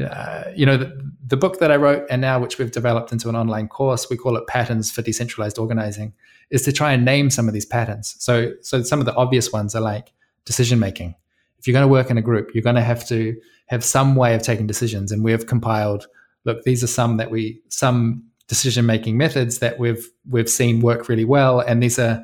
uh, 0.00 0.44
you 0.54 0.64
know 0.64 0.78
the, 0.78 1.12
the 1.26 1.36
book 1.36 1.58
that 1.58 1.70
i 1.70 1.76
wrote 1.76 2.06
and 2.08 2.22
now 2.22 2.38
which 2.38 2.58
we've 2.58 2.70
developed 2.70 3.12
into 3.12 3.28
an 3.28 3.36
online 3.36 3.68
course 3.68 4.08
we 4.08 4.16
call 4.16 4.36
it 4.36 4.46
patterns 4.46 4.90
for 4.90 5.02
decentralized 5.02 5.58
organizing 5.58 6.14
is 6.50 6.62
to 6.62 6.72
try 6.72 6.92
and 6.92 7.04
name 7.04 7.30
some 7.30 7.46
of 7.48 7.54
these 7.54 7.66
patterns. 7.66 8.14
So 8.18 8.52
so 8.62 8.82
some 8.82 9.00
of 9.00 9.06
the 9.06 9.14
obvious 9.14 9.52
ones 9.52 9.74
are 9.74 9.80
like 9.80 10.12
decision 10.44 10.78
making. 10.78 11.14
If 11.58 11.66
you're 11.66 11.74
going 11.74 11.84
to 11.84 11.92
work 11.92 12.10
in 12.10 12.18
a 12.18 12.22
group 12.22 12.54
you're 12.54 12.62
going 12.62 12.76
to 12.76 12.82
have 12.82 13.06
to 13.08 13.36
have 13.66 13.84
some 13.84 14.14
way 14.16 14.34
of 14.34 14.42
taking 14.42 14.66
decisions. 14.66 15.12
And 15.12 15.24
we 15.24 15.32
have 15.32 15.46
compiled 15.46 16.06
look 16.44 16.62
these 16.62 16.82
are 16.82 16.88
some 16.88 17.18
that 17.18 17.30
we 17.30 17.60
some 17.68 18.24
decision 18.52 18.84
making 18.84 19.16
methods 19.16 19.60
that 19.60 19.78
we've 19.78 20.10
we've 20.28 20.50
seen 20.50 20.80
work 20.80 21.08
really 21.08 21.24
well. 21.24 21.60
And 21.60 21.82
these 21.82 21.98
are 21.98 22.22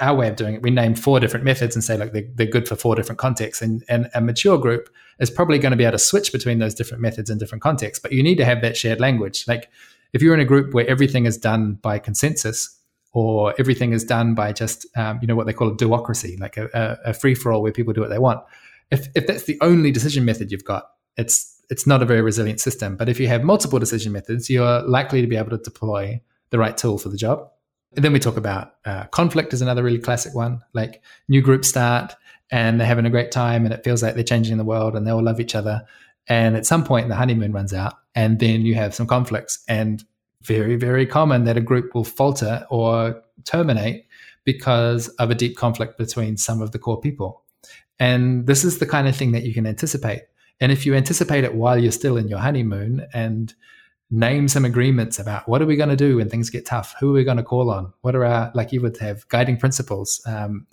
our 0.00 0.16
way 0.16 0.26
of 0.28 0.34
doing 0.34 0.56
it 0.56 0.62
we 0.62 0.70
name 0.70 0.96
four 0.96 1.20
different 1.20 1.44
methods 1.44 1.76
and 1.76 1.84
say 1.84 1.96
like 1.96 2.12
they're, 2.12 2.28
they're 2.34 2.54
good 2.56 2.66
for 2.66 2.74
four 2.74 2.96
different 2.96 3.20
contexts. 3.20 3.62
And, 3.62 3.84
and 3.88 4.10
a 4.14 4.20
mature 4.20 4.58
group 4.58 4.92
is 5.20 5.30
probably 5.30 5.60
going 5.60 5.70
to 5.70 5.76
be 5.76 5.84
able 5.84 5.92
to 5.92 6.00
switch 6.00 6.32
between 6.32 6.58
those 6.58 6.74
different 6.74 7.02
methods 7.02 7.30
in 7.30 7.38
different 7.38 7.62
contexts 7.62 8.02
but 8.02 8.10
you 8.10 8.20
need 8.20 8.34
to 8.38 8.44
have 8.44 8.62
that 8.62 8.76
shared 8.76 8.98
language. 8.98 9.46
Like 9.46 9.70
if 10.12 10.22
you're 10.22 10.34
in 10.34 10.40
a 10.40 10.44
group 10.44 10.74
where 10.74 10.88
everything 10.88 11.24
is 11.24 11.38
done 11.38 11.74
by 11.74 12.00
consensus 12.00 12.76
or 13.12 13.54
everything 13.60 13.92
is 13.92 14.02
done 14.02 14.34
by 14.34 14.52
just 14.52 14.86
um, 14.96 15.20
you 15.22 15.28
know 15.28 15.36
what 15.36 15.46
they 15.46 15.52
call 15.52 15.70
a 15.70 15.76
do-ocracy 15.76 16.40
like 16.40 16.56
a, 16.56 16.98
a 17.04 17.14
free-for-all 17.14 17.62
where 17.62 17.70
people 17.70 17.92
do 17.92 18.00
what 18.00 18.10
they 18.10 18.18
want 18.18 18.42
if, 18.90 19.06
if 19.14 19.28
that's 19.28 19.44
the 19.44 19.56
only 19.60 19.92
decision 19.92 20.24
method 20.24 20.50
you've 20.50 20.64
got 20.64 20.90
it's 21.16 21.55
it's 21.70 21.86
not 21.86 22.02
a 22.02 22.06
very 22.06 22.20
resilient 22.20 22.60
system. 22.60 22.96
But 22.96 23.08
if 23.08 23.18
you 23.18 23.28
have 23.28 23.42
multiple 23.42 23.78
decision 23.78 24.12
methods, 24.12 24.48
you're 24.48 24.82
likely 24.82 25.20
to 25.20 25.26
be 25.26 25.36
able 25.36 25.50
to 25.50 25.58
deploy 25.58 26.20
the 26.50 26.58
right 26.58 26.76
tool 26.76 26.98
for 26.98 27.08
the 27.08 27.16
job. 27.16 27.48
And 27.94 28.04
then 28.04 28.12
we 28.12 28.18
talk 28.18 28.36
about 28.36 28.74
uh, 28.84 29.06
conflict 29.06 29.52
is 29.52 29.62
another 29.62 29.82
really 29.82 29.98
classic 29.98 30.34
one. 30.34 30.62
Like 30.74 31.02
new 31.28 31.40
groups 31.40 31.68
start 31.68 32.14
and 32.50 32.78
they're 32.78 32.86
having 32.86 33.06
a 33.06 33.10
great 33.10 33.32
time 33.32 33.64
and 33.64 33.72
it 33.72 33.82
feels 33.84 34.02
like 34.02 34.14
they're 34.14 34.24
changing 34.24 34.58
the 34.58 34.64
world 34.64 34.94
and 34.94 35.06
they 35.06 35.10
all 35.10 35.22
love 35.22 35.40
each 35.40 35.54
other. 35.54 35.86
And 36.28 36.56
at 36.56 36.66
some 36.66 36.84
point, 36.84 37.08
the 37.08 37.14
honeymoon 37.14 37.52
runs 37.52 37.72
out, 37.72 37.94
and 38.14 38.40
then 38.40 38.62
you 38.62 38.74
have 38.74 38.94
some 38.94 39.06
conflicts. 39.06 39.62
And 39.68 40.04
very, 40.42 40.76
very 40.76 41.06
common 41.06 41.44
that 41.44 41.56
a 41.56 41.60
group 41.60 41.94
will 41.94 42.04
falter 42.04 42.66
or 42.68 43.22
terminate 43.44 44.06
because 44.44 45.08
of 45.20 45.30
a 45.30 45.34
deep 45.34 45.56
conflict 45.56 45.98
between 45.98 46.36
some 46.36 46.60
of 46.60 46.72
the 46.72 46.78
core 46.78 47.00
people. 47.00 47.42
And 47.98 48.46
this 48.46 48.64
is 48.64 48.78
the 48.78 48.86
kind 48.86 49.08
of 49.08 49.16
thing 49.16 49.32
that 49.32 49.44
you 49.44 49.54
can 49.54 49.66
anticipate. 49.66 50.22
And 50.60 50.72
if 50.72 50.86
you 50.86 50.94
anticipate 50.94 51.44
it 51.44 51.54
while 51.54 51.78
you're 51.78 51.92
still 51.92 52.16
in 52.16 52.28
your 52.28 52.38
honeymoon 52.38 53.06
and 53.12 53.54
name 54.10 54.48
some 54.48 54.64
agreements 54.64 55.18
about 55.18 55.48
what 55.48 55.60
are 55.60 55.66
we 55.66 55.76
going 55.76 55.88
to 55.88 55.96
do 55.96 56.16
when 56.16 56.28
things 56.28 56.50
get 56.50 56.64
tough? 56.64 56.94
Who 57.00 57.10
are 57.10 57.14
we 57.14 57.24
going 57.24 57.36
to 57.36 57.42
call 57.42 57.70
on? 57.70 57.92
What 58.02 58.14
are 58.14 58.24
our, 58.24 58.50
like 58.54 58.72
you 58.72 58.80
would 58.80 58.96
have 58.98 59.28
guiding 59.28 59.56
principles? 59.56 60.20
Um, 60.26 60.66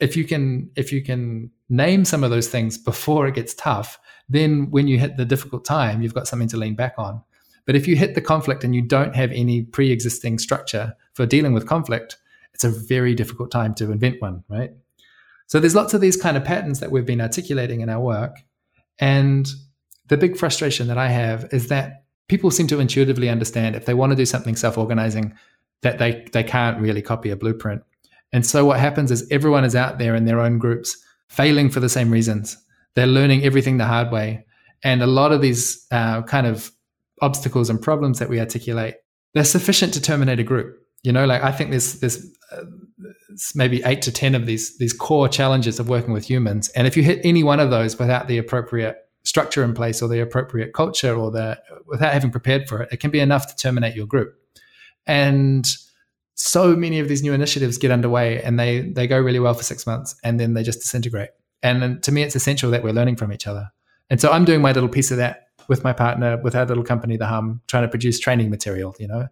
if 0.00 0.16
you 0.16 0.24
can, 0.24 0.70
if 0.74 0.92
you 0.92 1.02
can 1.02 1.50
name 1.68 2.04
some 2.04 2.24
of 2.24 2.30
those 2.30 2.48
things 2.48 2.78
before 2.78 3.26
it 3.26 3.34
gets 3.34 3.54
tough, 3.54 3.98
then 4.28 4.70
when 4.70 4.88
you 4.88 4.98
hit 4.98 5.16
the 5.16 5.24
difficult 5.24 5.64
time, 5.64 6.02
you've 6.02 6.14
got 6.14 6.26
something 6.26 6.48
to 6.48 6.56
lean 6.56 6.74
back 6.74 6.94
on. 6.98 7.22
But 7.66 7.76
if 7.76 7.86
you 7.86 7.96
hit 7.96 8.14
the 8.14 8.20
conflict 8.20 8.64
and 8.64 8.74
you 8.74 8.82
don't 8.82 9.14
have 9.14 9.30
any 9.32 9.62
pre 9.62 9.90
existing 9.90 10.38
structure 10.38 10.94
for 11.12 11.26
dealing 11.26 11.52
with 11.52 11.66
conflict, 11.66 12.16
it's 12.52 12.64
a 12.64 12.70
very 12.70 13.14
difficult 13.14 13.50
time 13.50 13.74
to 13.74 13.90
invent 13.90 14.20
one, 14.20 14.44
right? 14.48 14.72
So 15.46 15.60
there's 15.60 15.74
lots 15.74 15.94
of 15.94 16.00
these 16.00 16.16
kind 16.16 16.36
of 16.36 16.44
patterns 16.44 16.80
that 16.80 16.90
we've 16.90 17.06
been 17.06 17.20
articulating 17.20 17.80
in 17.80 17.88
our 17.88 18.00
work. 18.00 18.38
And 18.98 19.50
the 20.08 20.16
big 20.16 20.36
frustration 20.36 20.86
that 20.88 20.98
I 20.98 21.08
have 21.08 21.48
is 21.52 21.68
that 21.68 22.04
people 22.28 22.50
seem 22.50 22.66
to 22.68 22.80
intuitively 22.80 23.28
understand 23.28 23.76
if 23.76 23.86
they 23.86 23.94
want 23.94 24.10
to 24.10 24.16
do 24.16 24.26
something 24.26 24.56
self-organizing 24.56 25.34
that 25.82 25.98
they 25.98 26.26
they 26.32 26.42
can't 26.42 26.80
really 26.80 27.02
copy 27.02 27.30
a 27.30 27.36
blueprint. 27.36 27.82
And 28.32 28.46
so 28.46 28.64
what 28.64 28.80
happens 28.80 29.10
is 29.10 29.26
everyone 29.30 29.64
is 29.64 29.76
out 29.76 29.98
there 29.98 30.14
in 30.14 30.24
their 30.24 30.40
own 30.40 30.58
groups 30.58 30.96
failing 31.28 31.70
for 31.70 31.80
the 31.80 31.88
same 31.88 32.10
reasons. 32.10 32.56
They're 32.94 33.06
learning 33.06 33.44
everything 33.44 33.78
the 33.78 33.86
hard 33.86 34.10
way. 34.10 34.44
And 34.82 35.02
a 35.02 35.06
lot 35.06 35.32
of 35.32 35.40
these 35.40 35.86
uh, 35.90 36.22
kind 36.22 36.46
of 36.46 36.70
obstacles 37.22 37.70
and 37.70 37.80
problems 37.80 38.18
that 38.18 38.28
we 38.28 38.40
articulate, 38.40 38.96
they're 39.32 39.44
sufficient 39.44 39.94
to 39.94 40.00
terminate 40.00 40.40
a 40.40 40.44
group. 40.44 40.78
You 41.02 41.12
know, 41.12 41.26
like 41.26 41.42
I 41.42 41.52
think 41.52 41.70
there's 41.70 42.00
there's 42.00 42.24
uh, 42.52 42.64
maybe 43.54 43.82
eight 43.84 44.02
to 44.02 44.12
ten 44.12 44.34
of 44.34 44.46
these 44.46 44.78
these 44.78 44.92
core 44.92 45.28
challenges 45.28 45.78
of 45.80 45.88
working 45.88 46.12
with 46.12 46.28
humans, 46.28 46.68
and 46.70 46.86
if 46.86 46.96
you 46.96 47.02
hit 47.02 47.20
any 47.24 47.42
one 47.42 47.60
of 47.60 47.70
those 47.70 47.98
without 47.98 48.28
the 48.28 48.38
appropriate 48.38 48.98
structure 49.24 49.64
in 49.64 49.72
place 49.72 50.02
or 50.02 50.08
the 50.08 50.20
appropriate 50.20 50.74
culture 50.74 51.14
or 51.14 51.30
the 51.30 51.58
without 51.86 52.12
having 52.12 52.30
prepared 52.30 52.68
for 52.68 52.82
it, 52.82 52.88
it 52.92 53.00
can 53.00 53.10
be 53.10 53.20
enough 53.20 53.46
to 53.46 53.56
terminate 53.56 53.96
your 53.96 54.06
group. 54.06 54.34
And 55.06 55.66
so 56.34 56.74
many 56.76 56.98
of 56.98 57.08
these 57.08 57.22
new 57.22 57.32
initiatives 57.32 57.78
get 57.78 57.90
underway 57.90 58.42
and 58.42 58.58
they 58.58 58.90
they 58.90 59.06
go 59.06 59.18
really 59.18 59.40
well 59.40 59.54
for 59.54 59.62
six 59.62 59.86
months 59.86 60.14
and 60.24 60.38
then 60.38 60.54
they 60.54 60.62
just 60.62 60.80
disintegrate. 60.80 61.30
And 61.62 62.02
to 62.02 62.12
me, 62.12 62.22
it's 62.22 62.36
essential 62.36 62.70
that 62.72 62.82
we're 62.82 62.92
learning 62.92 63.16
from 63.16 63.32
each 63.32 63.46
other. 63.46 63.70
And 64.10 64.20
so 64.20 64.30
I'm 64.30 64.44
doing 64.44 64.60
my 64.60 64.72
little 64.72 64.88
piece 64.88 65.10
of 65.10 65.16
that 65.16 65.48
with 65.66 65.82
my 65.82 65.94
partner, 65.94 66.36
with 66.42 66.54
our 66.54 66.66
little 66.66 66.84
company, 66.84 67.16
the 67.16 67.26
Hum, 67.26 67.62
trying 67.68 67.84
to 67.84 67.88
produce 67.88 68.20
training 68.20 68.50
material. 68.50 68.94
You 68.98 69.08
know, 69.08 69.28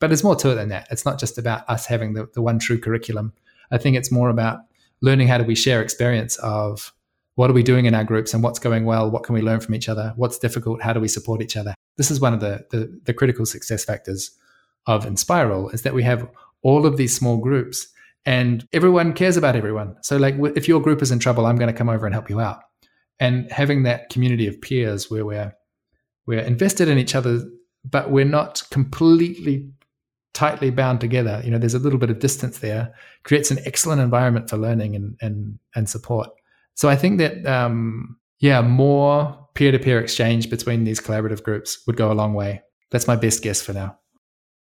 but 0.00 0.08
there's 0.08 0.24
more 0.24 0.34
to 0.36 0.50
it 0.50 0.54
than 0.56 0.70
that. 0.70 0.88
It's 0.90 1.04
not 1.04 1.20
just 1.20 1.38
about 1.38 1.68
us 1.68 1.86
having 1.86 2.14
the, 2.14 2.28
the 2.34 2.42
one 2.42 2.58
true 2.58 2.78
curriculum. 2.78 3.32
I 3.70 3.78
think 3.78 3.96
it's 3.96 4.12
more 4.12 4.28
about 4.28 4.60
learning 5.00 5.28
how 5.28 5.38
do 5.38 5.44
we 5.44 5.54
share 5.54 5.82
experience 5.82 6.36
of 6.38 6.92
what 7.34 7.50
are 7.50 7.54
we 7.54 7.62
doing 7.62 7.84
in 7.84 7.94
our 7.94 8.04
groups 8.04 8.32
and 8.32 8.42
what's 8.42 8.58
going 8.58 8.86
well, 8.86 9.10
what 9.10 9.22
can 9.22 9.34
we 9.34 9.42
learn 9.42 9.60
from 9.60 9.74
each 9.74 9.88
other, 9.88 10.12
what's 10.16 10.38
difficult, 10.38 10.80
how 10.80 10.92
do 10.92 11.00
we 11.00 11.08
support 11.08 11.42
each 11.42 11.56
other. 11.56 11.74
This 11.96 12.10
is 12.10 12.20
one 12.20 12.32
of 12.32 12.40
the, 12.40 12.66
the, 12.70 13.00
the 13.04 13.14
critical 13.14 13.44
success 13.44 13.84
factors 13.84 14.30
of 14.86 15.04
Enspiral 15.04 15.72
is 15.74 15.82
that 15.82 15.94
we 15.94 16.02
have 16.02 16.28
all 16.62 16.86
of 16.86 16.96
these 16.96 17.14
small 17.14 17.36
groups 17.36 17.88
and 18.24 18.66
everyone 18.72 19.12
cares 19.12 19.36
about 19.36 19.54
everyone. 19.54 19.96
So 20.02 20.16
like 20.16 20.34
if 20.56 20.66
your 20.66 20.80
group 20.80 21.02
is 21.02 21.12
in 21.12 21.18
trouble, 21.18 21.46
I'm 21.46 21.56
going 21.56 21.72
to 21.72 21.76
come 21.76 21.88
over 21.88 22.06
and 22.06 22.14
help 22.14 22.30
you 22.30 22.40
out. 22.40 22.60
And 23.20 23.50
having 23.50 23.84
that 23.84 24.10
community 24.10 24.46
of 24.46 24.60
peers 24.60 25.10
where 25.10 25.24
we're 25.24 25.54
we're 26.26 26.40
invested 26.40 26.88
in 26.88 26.98
each 26.98 27.14
other, 27.14 27.44
but 27.84 28.10
we're 28.10 28.24
not 28.24 28.64
completely 28.70 29.70
tightly 30.36 30.70
bound 30.70 31.00
together. 31.00 31.40
You 31.42 31.50
know, 31.50 31.58
there's 31.58 31.74
a 31.74 31.78
little 31.78 31.98
bit 31.98 32.10
of 32.10 32.18
distance 32.18 32.58
there, 32.58 32.94
creates 33.24 33.50
an 33.50 33.58
excellent 33.64 34.02
environment 34.02 34.50
for 34.50 34.58
learning 34.58 34.94
and 34.94 35.16
and 35.20 35.58
and 35.74 35.88
support. 35.88 36.28
So 36.74 36.88
I 36.88 36.96
think 36.96 37.18
that 37.18 37.44
um, 37.46 38.18
yeah, 38.38 38.60
more 38.60 39.48
peer 39.54 39.72
to 39.72 39.78
peer 39.78 39.98
exchange 39.98 40.50
between 40.50 40.84
these 40.84 41.00
collaborative 41.00 41.42
groups 41.42 41.82
would 41.86 41.96
go 41.96 42.12
a 42.12 42.14
long 42.14 42.34
way. 42.34 42.62
That's 42.90 43.06
my 43.06 43.16
best 43.16 43.42
guess 43.42 43.62
for 43.62 43.72
now. 43.72 43.98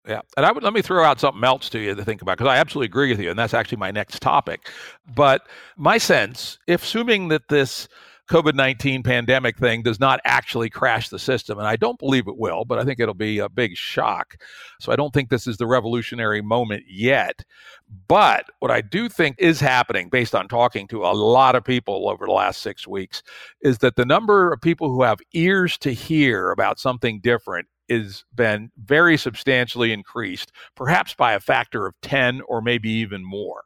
Yeah, 0.07 0.21
and 0.37 0.45
I 0.45 0.51
would 0.51 0.63
let 0.63 0.73
me 0.73 0.81
throw 0.81 1.03
out 1.03 1.19
something 1.19 1.43
else 1.43 1.67
to 1.69 1.79
you 1.79 1.93
to 1.95 2.05
think 2.05 2.21
about 2.21 2.37
because 2.37 2.49
I 2.49 2.57
absolutely 2.57 2.85
agree 2.85 3.09
with 3.09 3.19
you, 3.19 3.31
and 3.31 3.37
that's 3.37 3.55
actually 3.55 3.79
my 3.79 3.91
next 3.91 4.21
topic. 4.21 4.69
But 5.15 5.47
my 5.75 5.97
sense, 5.97 6.59
if 6.67 6.83
assuming 6.83 7.27
that 7.29 7.49
this 7.49 7.89
COVID 8.27 8.55
19 8.55 9.03
pandemic 9.03 9.57
thing 9.57 9.83
does 9.83 9.99
not 9.99 10.19
actually 10.25 10.69
crash 10.69 11.09
the 11.09 11.19
system. 11.19 11.57
And 11.57 11.67
I 11.67 11.77
don't 11.77 11.99
believe 11.99 12.27
it 12.27 12.37
will, 12.37 12.65
but 12.65 12.77
I 12.77 12.83
think 12.83 12.99
it'll 12.99 13.13
be 13.13 13.39
a 13.39 13.49
big 13.49 13.75
shock. 13.75 14.37
So 14.79 14.91
I 14.91 14.95
don't 14.95 15.13
think 15.13 15.29
this 15.29 15.47
is 15.47 15.57
the 15.57 15.67
revolutionary 15.67 16.41
moment 16.41 16.83
yet. 16.89 17.45
But 18.07 18.45
what 18.59 18.71
I 18.71 18.81
do 18.81 19.07
think 19.07 19.37
is 19.39 19.61
happening, 19.61 20.09
based 20.09 20.35
on 20.35 20.47
talking 20.47 20.87
to 20.89 21.05
a 21.05 21.13
lot 21.13 21.55
of 21.55 21.63
people 21.63 22.09
over 22.09 22.25
the 22.25 22.33
last 22.33 22.61
six 22.61 22.85
weeks, 22.85 23.23
is 23.61 23.77
that 23.79 23.95
the 23.95 24.05
number 24.05 24.51
of 24.51 24.59
people 24.59 24.89
who 24.89 25.03
have 25.03 25.19
ears 25.33 25.77
to 25.79 25.93
hear 25.93 26.51
about 26.51 26.79
something 26.79 27.21
different 27.21 27.67
has 27.89 28.25
been 28.35 28.69
very 28.83 29.17
substantially 29.17 29.93
increased, 29.93 30.51
perhaps 30.75 31.13
by 31.13 31.31
a 31.31 31.39
factor 31.39 31.85
of 31.85 31.95
10 32.01 32.41
or 32.41 32.61
maybe 32.61 32.89
even 32.89 33.23
more 33.23 33.63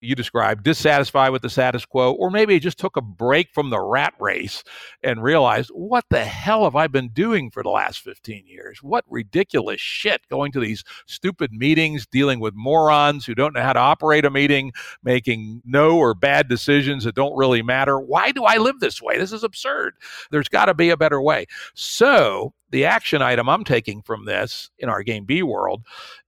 you 0.00 0.14
described, 0.14 0.64
dissatisfied 0.64 1.32
with 1.32 1.42
the 1.42 1.50
status 1.50 1.84
quo, 1.84 2.12
or 2.12 2.30
maybe 2.30 2.58
just 2.58 2.78
took 2.78 2.96
a 2.96 3.02
break 3.02 3.50
from 3.52 3.70
the 3.70 3.80
rat 3.80 4.14
race 4.18 4.64
and 5.02 5.22
realized, 5.22 5.70
what 5.70 6.04
the 6.10 6.24
hell 6.24 6.64
have 6.64 6.76
I 6.76 6.86
been 6.86 7.08
doing 7.08 7.50
for 7.50 7.62
the 7.62 7.70
last 7.70 8.00
15 8.00 8.46
years? 8.46 8.82
What 8.82 9.04
ridiculous 9.08 9.80
shit 9.80 10.22
going 10.28 10.52
to 10.52 10.60
these 10.60 10.84
stupid 11.06 11.52
meetings, 11.52 12.06
dealing 12.06 12.40
with 12.40 12.54
morons 12.54 13.24
who 13.24 13.34
don't 13.34 13.54
know 13.54 13.62
how 13.62 13.72
to 13.72 13.80
operate 13.80 14.24
a 14.24 14.30
meeting, 14.30 14.72
making 15.02 15.62
no 15.64 15.96
or 15.96 16.14
bad 16.14 16.48
decisions 16.48 17.04
that 17.04 17.14
don't 17.14 17.36
really 17.36 17.62
matter. 17.62 17.98
Why 17.98 18.32
do 18.32 18.44
I 18.44 18.56
live 18.58 18.80
this 18.80 19.00
way? 19.00 19.18
This 19.18 19.32
is 19.32 19.44
absurd. 19.44 19.94
There's 20.30 20.48
got 20.48 20.66
to 20.66 20.74
be 20.74 20.90
a 20.90 20.96
better 20.96 21.20
way. 21.20 21.46
So, 21.74 22.52
the 22.70 22.84
action 22.84 23.22
item 23.22 23.48
I'm 23.48 23.62
taking 23.62 24.02
from 24.02 24.24
this 24.24 24.70
in 24.78 24.88
our 24.88 25.02
Game 25.02 25.24
B 25.24 25.42
world 25.42 25.84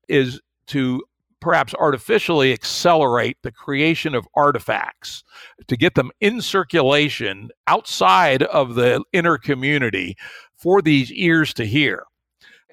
is 0.09 0.41
to 0.69 1.03
perhaps 1.41 1.75
artificially 1.75 2.53
accelerate 2.53 3.37
the 3.43 3.53
creation 3.53 4.15
of 4.15 4.27
artifacts 4.35 5.23
to 5.67 5.77
get 5.77 5.95
them 5.95 6.11
in 6.21 6.41
circulation 6.41 7.51
outside 7.67 8.43
of 8.45 8.75
the 8.75 9.03
inner 9.13 9.39
community 9.39 10.17
for 10.57 10.81
these 10.83 11.13
ears 11.13 11.53
to 11.55 11.65
hear. 11.65 12.05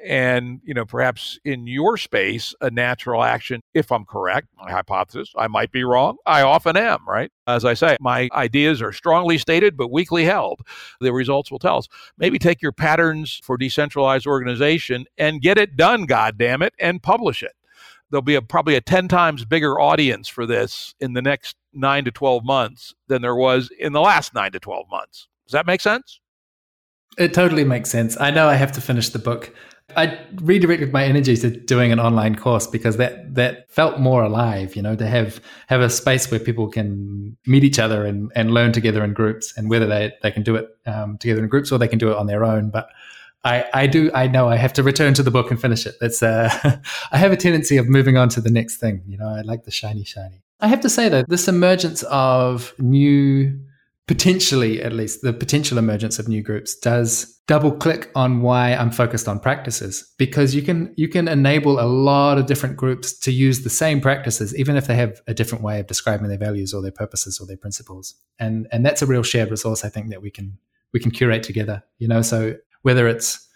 And 0.06 0.60
you 0.66 0.74
know 0.74 0.84
perhaps 0.84 1.40
in 1.46 1.66
your 1.66 1.96
space 1.96 2.54
a 2.60 2.70
natural 2.70 3.24
action 3.24 3.62
if 3.74 3.90
i'm 3.90 4.04
correct 4.04 4.50
my 4.58 4.70
hypothesis 4.70 5.32
i 5.38 5.48
might 5.48 5.72
be 5.72 5.86
wrong 5.86 6.18
i 6.26 6.42
often 6.42 6.76
am 6.76 7.08
right? 7.08 7.32
As 7.48 7.64
i 7.64 7.74
say 7.74 7.96
my 8.02 8.28
ideas 8.34 8.82
are 8.82 8.92
strongly 8.92 9.38
stated 9.38 9.78
but 9.78 9.92
weakly 9.92 10.26
held. 10.26 10.60
The 11.00 11.14
results 11.14 11.50
will 11.50 11.60
tell 11.60 11.78
us. 11.78 11.88
Maybe 12.18 12.38
take 12.38 12.62
your 12.62 12.74
patterns 12.74 13.40
for 13.46 13.56
decentralized 13.56 14.28
organization 14.28 15.06
and 15.18 15.42
get 15.42 15.58
it 15.58 15.78
done 15.78 16.06
god 16.06 16.38
damn 16.38 16.62
it 16.62 16.74
and 16.80 17.02
publish 17.02 17.42
it 17.42 17.54
there'll 18.14 18.22
be 18.22 18.36
a, 18.36 18.42
probably 18.44 18.76
a 18.76 18.82
10 18.82 19.08
times 19.08 19.44
bigger 19.44 19.80
audience 19.80 20.28
for 20.28 20.46
this 20.46 20.94
in 21.00 21.14
the 21.14 21.22
next 21.22 21.56
9 21.74 22.06
to 22.06 22.12
12 22.12 22.46
months 22.46 22.94
than 23.08 23.24
there 23.24 23.36
was 23.36 23.72
in 23.80 23.92
the 23.92 24.02
last 24.02 24.36
9 24.36 24.52
to 24.52 24.60
12 24.60 24.86
months. 24.92 25.28
Does 25.48 25.54
that 25.54 25.66
make 25.66 25.82
sense? 25.82 26.20
It 27.18 27.34
totally 27.34 27.64
makes 27.64 27.90
sense. 27.90 28.16
I 28.20 28.30
know 28.30 28.48
I 28.48 28.54
have 28.54 28.72
to 28.74 28.82
finish 28.82 29.10
the 29.10 29.18
book. 29.18 29.52
I 29.98 30.20
redirected 30.36 30.94
my 30.94 31.04
energy 31.04 31.36
to 31.38 31.50
doing 31.50 31.92
an 31.92 32.00
online 32.00 32.36
course 32.36 32.68
because 32.68 32.98
that 32.98 33.34
that 33.34 33.70
felt 33.72 34.00
more 34.00 34.24
alive, 34.24 34.76
you 34.76 34.82
know, 34.82 34.96
to 34.96 35.08
have 35.08 35.42
have 35.68 35.82
a 35.82 35.90
space 35.90 36.30
where 36.30 36.40
people 36.40 36.68
can 36.68 37.36
meet 37.48 37.64
each 37.64 37.80
other 37.80 38.06
and, 38.06 38.32
and 38.36 38.52
learn 38.52 38.72
together 38.72 39.04
in 39.04 39.14
groups, 39.14 39.54
and 39.58 39.70
whether 39.70 39.86
they, 39.86 40.12
they 40.22 40.32
can 40.32 40.42
do 40.42 40.56
it 40.56 40.70
um, 40.86 41.18
together 41.18 41.44
in 41.44 41.50
groups 41.50 41.72
or 41.72 41.78
they 41.78 41.88
can 41.88 42.00
do 42.00 42.10
it 42.12 42.18
on 42.18 42.28
their 42.28 42.46
own. 42.46 42.70
But 42.70 42.90
I, 43.44 43.66
I 43.74 43.88
do 43.88 44.10
I 44.14 44.28
know 44.28 44.48
I 44.48 44.56
have 44.56 44.74
to 44.74 44.84
return 44.84 45.14
to 45.16 45.24
the 45.24 45.32
book 45.32 45.52
and 45.52 45.60
finish 45.60 45.86
it. 45.86 45.96
That's 46.00 46.24
uh, 46.24 46.50
I 47.12 47.18
have 47.18 47.32
a 47.32 47.38
tendency 47.38 47.78
of 47.78 47.90
moving 47.90 48.18
on 48.18 48.30
to 48.30 48.42
the 48.42 48.52
next 48.52 48.78
thing. 48.78 49.04
You 49.06 49.18
know, 49.18 49.28
I 49.28 49.42
like 49.42 49.66
the 49.66 49.72
shiny 49.72 50.04
shiny. 50.04 50.44
I 50.62 50.68
have 50.68 50.82
to 50.82 50.90
say 50.90 51.10
though, 51.10 51.24
this 51.28 51.50
emergence 51.50 52.04
of 52.04 52.74
new, 52.80 53.60
potentially 54.08 54.82
at 54.82 54.94
least 54.94 55.22
the 55.22 55.34
potential 55.34 55.78
emergence 55.78 56.20
of 56.20 56.28
new 56.30 56.42
groups 56.42 56.76
does 56.76 57.42
double 57.48 57.74
click 57.74 58.10
on 58.16 58.42
why 58.42 58.74
I'm 58.74 58.92
focused 58.92 59.28
on 59.28 59.42
practices 59.42 60.14
because 60.18 60.56
you 60.56 60.62
can 60.62 60.94
you 60.96 61.10
can 61.10 61.28
enable 61.28 61.82
a 61.82 61.88
lot 61.88 62.38
of 62.38 62.46
different 62.46 62.78
groups 62.78 63.18
to 63.20 63.32
use 63.34 63.64
the 63.64 63.70
same 63.70 64.00
practices 64.00 64.56
even 64.56 64.78
if 64.78 64.88
they 64.88 64.96
have 64.96 65.22
a 65.28 65.34
different 65.34 65.64
way 65.66 65.82
of 65.82 65.88
describing 65.88 66.30
their 66.30 66.38
values 66.38 66.74
or 66.74 66.82
their 66.82 66.92
purposes 66.92 67.42
or 67.42 67.46
their 67.46 67.58
principles. 67.58 68.16
And 68.40 68.68
and 68.72 68.86
that's 68.86 69.02
a 69.02 69.06
real 69.06 69.24
shared 69.24 69.52
resource 69.52 69.84
I 69.84 69.90
think 69.90 70.10
that 70.12 70.22
we 70.22 70.32
can 70.32 70.58
we 70.94 71.02
can 71.02 71.12
curate 71.12 71.44
together. 71.44 71.84
You 71.98 72.08
know, 72.08 72.22
so 72.22 72.56
whether 72.84 73.08
it's 73.08 73.48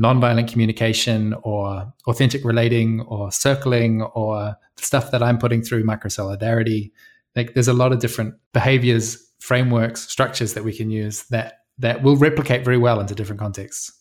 nonviolent 0.00 0.50
communication 0.50 1.34
or 1.42 1.92
authentic 2.06 2.44
relating 2.44 3.00
or 3.02 3.30
circling 3.30 4.02
or 4.02 4.56
stuff 4.76 5.10
that 5.10 5.22
I'm 5.22 5.38
putting 5.38 5.62
through 5.62 5.84
Microsolidarity. 5.84 6.92
Like 7.36 7.54
there's 7.54 7.68
a 7.68 7.74
lot 7.74 7.92
of 7.92 8.00
different 8.00 8.34
behaviors, 8.52 9.30
frameworks, 9.40 10.08
structures 10.08 10.54
that 10.54 10.64
we 10.64 10.72
can 10.72 10.90
use 10.90 11.24
that 11.24 11.60
that 11.78 12.02
will 12.02 12.16
replicate 12.16 12.64
very 12.64 12.78
well 12.78 13.00
into 13.00 13.14
different 13.14 13.40
contexts. 13.40 13.92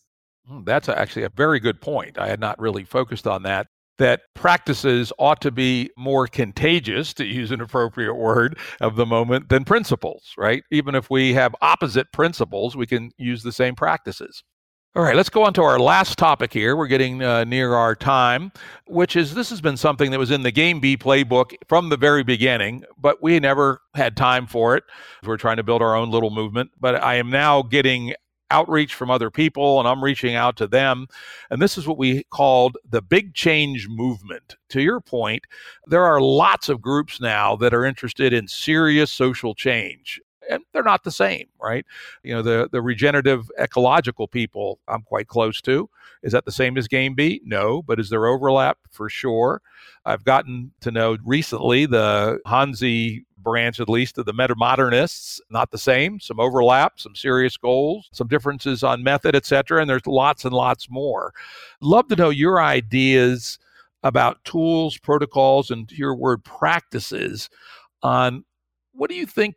Hmm, 0.47 0.63
that's 0.65 0.89
actually 0.89 1.23
a 1.23 1.29
very 1.29 1.59
good 1.59 1.81
point. 1.81 2.17
I 2.17 2.27
had 2.27 2.39
not 2.39 2.59
really 2.59 2.83
focused 2.83 3.27
on 3.27 3.43
that. 3.43 3.67
That 3.97 4.21
practices 4.33 5.13
ought 5.19 5.41
to 5.41 5.51
be 5.51 5.91
more 5.95 6.25
contagious, 6.25 7.13
to 7.15 7.25
use 7.25 7.51
an 7.51 7.61
appropriate 7.61 8.15
word 8.15 8.57
of 8.79 8.95
the 8.95 9.05
moment, 9.05 9.49
than 9.49 9.63
principles, 9.63 10.33
right? 10.37 10.63
Even 10.71 10.95
if 10.95 11.09
we 11.09 11.33
have 11.33 11.55
opposite 11.61 12.11
principles, 12.11 12.75
we 12.75 12.87
can 12.87 13.11
use 13.17 13.43
the 13.43 13.51
same 13.51 13.75
practices. 13.75 14.43
All 14.93 15.03
right, 15.03 15.15
let's 15.15 15.29
go 15.29 15.45
on 15.45 15.53
to 15.53 15.63
our 15.63 15.79
last 15.79 16.17
topic 16.17 16.51
here. 16.51 16.75
We're 16.75 16.87
getting 16.87 17.23
uh, 17.23 17.45
near 17.45 17.75
our 17.75 17.95
time, 17.95 18.51
which 18.87 19.15
is 19.15 19.33
this 19.33 19.49
has 19.49 19.61
been 19.61 19.77
something 19.77 20.11
that 20.11 20.19
was 20.19 20.31
in 20.31 20.43
the 20.43 20.51
Game 20.51 20.81
B 20.81 20.97
playbook 20.97 21.53
from 21.69 21.87
the 21.87 21.95
very 21.95 22.25
beginning, 22.25 22.83
but 22.97 23.23
we 23.23 23.39
never 23.39 23.79
had 23.95 24.17
time 24.17 24.47
for 24.47 24.75
it. 24.75 24.83
We're 25.23 25.37
trying 25.37 25.55
to 25.55 25.63
build 25.63 25.81
our 25.81 25.95
own 25.95 26.11
little 26.11 26.29
movement, 26.29 26.71
but 26.77 27.01
I 27.01 27.15
am 27.15 27.29
now 27.29 27.61
getting 27.61 28.15
outreach 28.49 28.93
from 28.93 29.09
other 29.09 29.31
people 29.31 29.79
and 29.79 29.87
I'm 29.87 30.03
reaching 30.03 30.35
out 30.35 30.57
to 30.57 30.67
them. 30.67 31.07
And 31.49 31.61
this 31.61 31.77
is 31.77 31.87
what 31.87 31.97
we 31.97 32.25
called 32.25 32.77
the 32.85 33.01
big 33.01 33.33
change 33.33 33.87
movement. 33.87 34.57
To 34.71 34.81
your 34.81 34.99
point, 34.99 35.45
there 35.87 36.03
are 36.03 36.19
lots 36.19 36.67
of 36.67 36.81
groups 36.81 37.21
now 37.21 37.55
that 37.55 37.73
are 37.73 37.85
interested 37.85 38.33
in 38.33 38.45
serious 38.49 39.09
social 39.09 39.55
change 39.55 40.19
and 40.51 40.63
they're 40.73 40.83
not 40.83 41.03
the 41.03 41.11
same, 41.11 41.47
right? 41.59 41.85
You 42.23 42.35
know, 42.35 42.41
the 42.41 42.69
the 42.71 42.81
regenerative 42.81 43.49
ecological 43.59 44.27
people 44.27 44.79
I'm 44.87 45.01
quite 45.01 45.27
close 45.27 45.61
to. 45.61 45.89
Is 46.21 46.33
that 46.33 46.45
the 46.45 46.51
same 46.51 46.77
as 46.77 46.87
Game 46.87 47.15
B? 47.15 47.41
No, 47.43 47.81
but 47.81 47.99
is 47.99 48.09
there 48.09 48.27
overlap 48.27 48.77
for 48.91 49.09
sure? 49.09 49.61
I've 50.05 50.23
gotten 50.23 50.71
to 50.81 50.91
know 50.91 51.17
recently 51.25 51.85
the 51.85 52.39
Hanzi 52.45 53.23
branch, 53.37 53.79
at 53.79 53.89
least 53.89 54.17
of 54.17 54.25
the 54.25 54.33
meta 54.33 54.55
modernists, 54.55 55.41
not 55.49 55.71
the 55.71 55.77
same. 55.77 56.19
Some 56.19 56.39
overlap, 56.39 56.99
some 56.99 57.15
serious 57.15 57.57
goals, 57.57 58.09
some 58.11 58.27
differences 58.27 58.83
on 58.83 59.03
method, 59.03 59.35
etc. 59.35 59.81
And 59.81 59.89
there's 59.89 60.05
lots 60.05 60.45
and 60.45 60.53
lots 60.53 60.89
more. 60.89 61.33
Love 61.81 62.07
to 62.09 62.15
know 62.15 62.29
your 62.29 62.61
ideas 62.61 63.57
about 64.03 64.43
tools, 64.43 64.97
protocols, 64.97 65.71
and 65.71 65.91
your 65.91 66.15
word 66.15 66.43
practices 66.43 67.49
on 68.03 68.43
what 68.93 69.09
do 69.09 69.15
you 69.15 69.25
think 69.25 69.55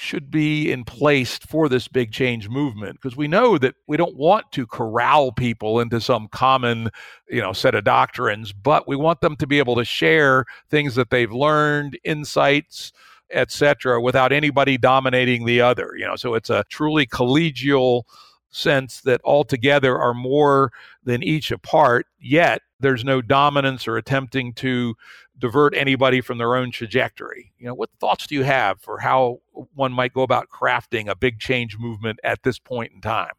should 0.00 0.30
be 0.30 0.70
in 0.70 0.84
place 0.84 1.38
for 1.38 1.68
this 1.68 1.88
big 1.88 2.12
change 2.12 2.48
movement 2.48 2.94
because 2.94 3.16
we 3.16 3.26
know 3.26 3.58
that 3.58 3.74
we 3.88 3.96
don't 3.96 4.14
want 4.14 4.44
to 4.52 4.64
corral 4.64 5.32
people 5.32 5.80
into 5.80 6.00
some 6.00 6.28
common 6.28 6.88
you 7.28 7.40
know 7.40 7.52
set 7.52 7.74
of 7.74 7.82
doctrines 7.82 8.52
but 8.52 8.86
we 8.86 8.94
want 8.94 9.20
them 9.20 9.34
to 9.34 9.44
be 9.44 9.58
able 9.58 9.74
to 9.74 9.84
share 9.84 10.44
things 10.70 10.94
that 10.94 11.10
they've 11.10 11.32
learned 11.32 11.98
insights 12.04 12.92
etc 13.32 14.00
without 14.00 14.32
anybody 14.32 14.78
dominating 14.78 15.44
the 15.44 15.60
other 15.60 15.90
you 15.96 16.06
know? 16.06 16.14
So 16.14 16.34
it's 16.34 16.48
a 16.48 16.64
truly 16.70 17.04
collegial 17.04 18.04
sense 18.50 19.00
that 19.00 19.20
all 19.24 19.42
together 19.42 19.98
are 19.98 20.14
more 20.14 20.70
than 21.02 21.24
each 21.24 21.50
apart 21.50 22.06
yet 22.20 22.62
there's 22.78 23.04
no 23.04 23.20
dominance 23.20 23.88
or 23.88 23.96
attempting 23.96 24.52
to 24.54 24.94
divert 25.38 25.74
anybody 25.76 26.20
from 26.20 26.38
their 26.38 26.56
own 26.56 26.70
trajectory. 26.70 27.52
You 27.58 27.66
know, 27.66 27.74
what 27.74 27.90
thoughts 28.00 28.26
do 28.26 28.34
you 28.34 28.42
have 28.42 28.80
for 28.80 28.98
how 28.98 29.40
one 29.74 29.92
might 29.92 30.12
go 30.12 30.22
about 30.22 30.48
crafting 30.48 31.08
a 31.08 31.16
big 31.16 31.38
change 31.38 31.78
movement 31.78 32.18
at 32.24 32.42
this 32.42 32.58
point 32.58 32.92
in 32.92 33.00
time? 33.00 33.32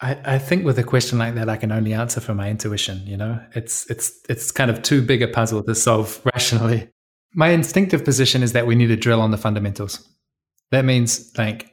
I, 0.00 0.18
I 0.24 0.38
think 0.38 0.64
with 0.64 0.78
a 0.78 0.84
question 0.84 1.18
like 1.18 1.34
that, 1.34 1.48
I 1.48 1.56
can 1.56 1.72
only 1.72 1.92
answer 1.92 2.20
for 2.20 2.34
my 2.34 2.48
intuition. 2.48 3.02
You 3.04 3.16
know, 3.16 3.40
it's 3.54 3.88
it's 3.90 4.12
it's 4.28 4.52
kind 4.52 4.70
of 4.70 4.82
too 4.82 5.02
big 5.02 5.22
a 5.22 5.28
puzzle 5.28 5.62
to 5.64 5.74
solve 5.74 6.20
rationally. 6.34 6.88
My 7.34 7.48
instinctive 7.48 8.04
position 8.04 8.42
is 8.42 8.52
that 8.52 8.66
we 8.66 8.74
need 8.74 8.86
to 8.86 8.96
drill 8.96 9.20
on 9.20 9.30
the 9.30 9.36
fundamentals. 9.36 10.08
That 10.70 10.84
means 10.84 11.36
like 11.36 11.70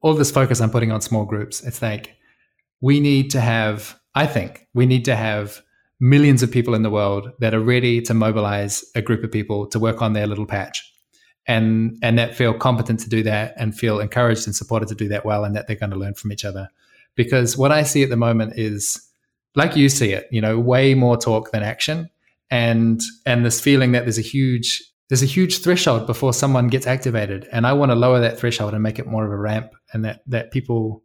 all 0.00 0.14
this 0.14 0.30
focus 0.30 0.60
I'm 0.60 0.70
putting 0.70 0.92
on 0.92 1.00
small 1.00 1.24
groups. 1.24 1.62
It's 1.62 1.82
like 1.82 2.16
we 2.80 3.00
need 3.00 3.30
to 3.32 3.40
have. 3.40 3.98
I 4.14 4.26
think 4.26 4.66
we 4.72 4.86
need 4.86 5.04
to 5.04 5.16
have 5.16 5.60
millions 6.00 6.42
of 6.42 6.50
people 6.50 6.74
in 6.74 6.82
the 6.82 6.90
world 6.90 7.30
that 7.40 7.54
are 7.54 7.60
ready 7.60 8.00
to 8.02 8.14
mobilize 8.14 8.84
a 8.94 9.02
group 9.02 9.24
of 9.24 9.32
people 9.32 9.66
to 9.68 9.78
work 9.78 10.02
on 10.02 10.12
their 10.12 10.26
little 10.26 10.46
patch. 10.46 10.92
And 11.48 11.96
and 12.02 12.18
that 12.18 12.34
feel 12.34 12.54
competent 12.54 13.00
to 13.00 13.08
do 13.08 13.22
that 13.22 13.54
and 13.56 13.76
feel 13.76 14.00
encouraged 14.00 14.46
and 14.46 14.56
supported 14.56 14.88
to 14.88 14.94
do 14.94 15.08
that 15.08 15.24
well 15.24 15.44
and 15.44 15.54
that 15.54 15.66
they're 15.66 15.76
going 15.76 15.92
to 15.92 15.98
learn 15.98 16.14
from 16.14 16.32
each 16.32 16.44
other. 16.44 16.68
Because 17.14 17.56
what 17.56 17.72
i 17.72 17.82
see 17.82 18.02
at 18.02 18.10
the 18.10 18.16
moment 18.16 18.54
is 18.58 19.00
like 19.54 19.76
you 19.76 19.88
see 19.88 20.12
it 20.12 20.26
you 20.30 20.40
know 20.40 20.58
way 20.58 20.94
more 20.94 21.16
talk 21.16 21.52
than 21.52 21.62
action. 21.62 22.10
And 22.50 23.00
and 23.24 23.44
this 23.44 23.60
feeling 23.60 23.92
that 23.92 24.04
there's 24.04 24.18
a 24.18 24.22
huge 24.22 24.82
there's 25.08 25.22
a 25.22 25.26
huge 25.26 25.62
threshold 25.62 26.06
before 26.06 26.32
someone 26.32 26.66
gets 26.66 26.86
activated. 26.86 27.48
And 27.52 27.64
i 27.64 27.72
want 27.72 27.92
to 27.92 27.96
lower 27.96 28.20
that 28.20 28.38
threshold 28.38 28.74
and 28.74 28.82
make 28.82 28.98
it 28.98 29.06
more 29.06 29.24
of 29.24 29.30
a 29.30 29.38
ramp 29.38 29.72
and 29.92 30.04
that 30.04 30.22
that 30.26 30.50
people 30.50 31.04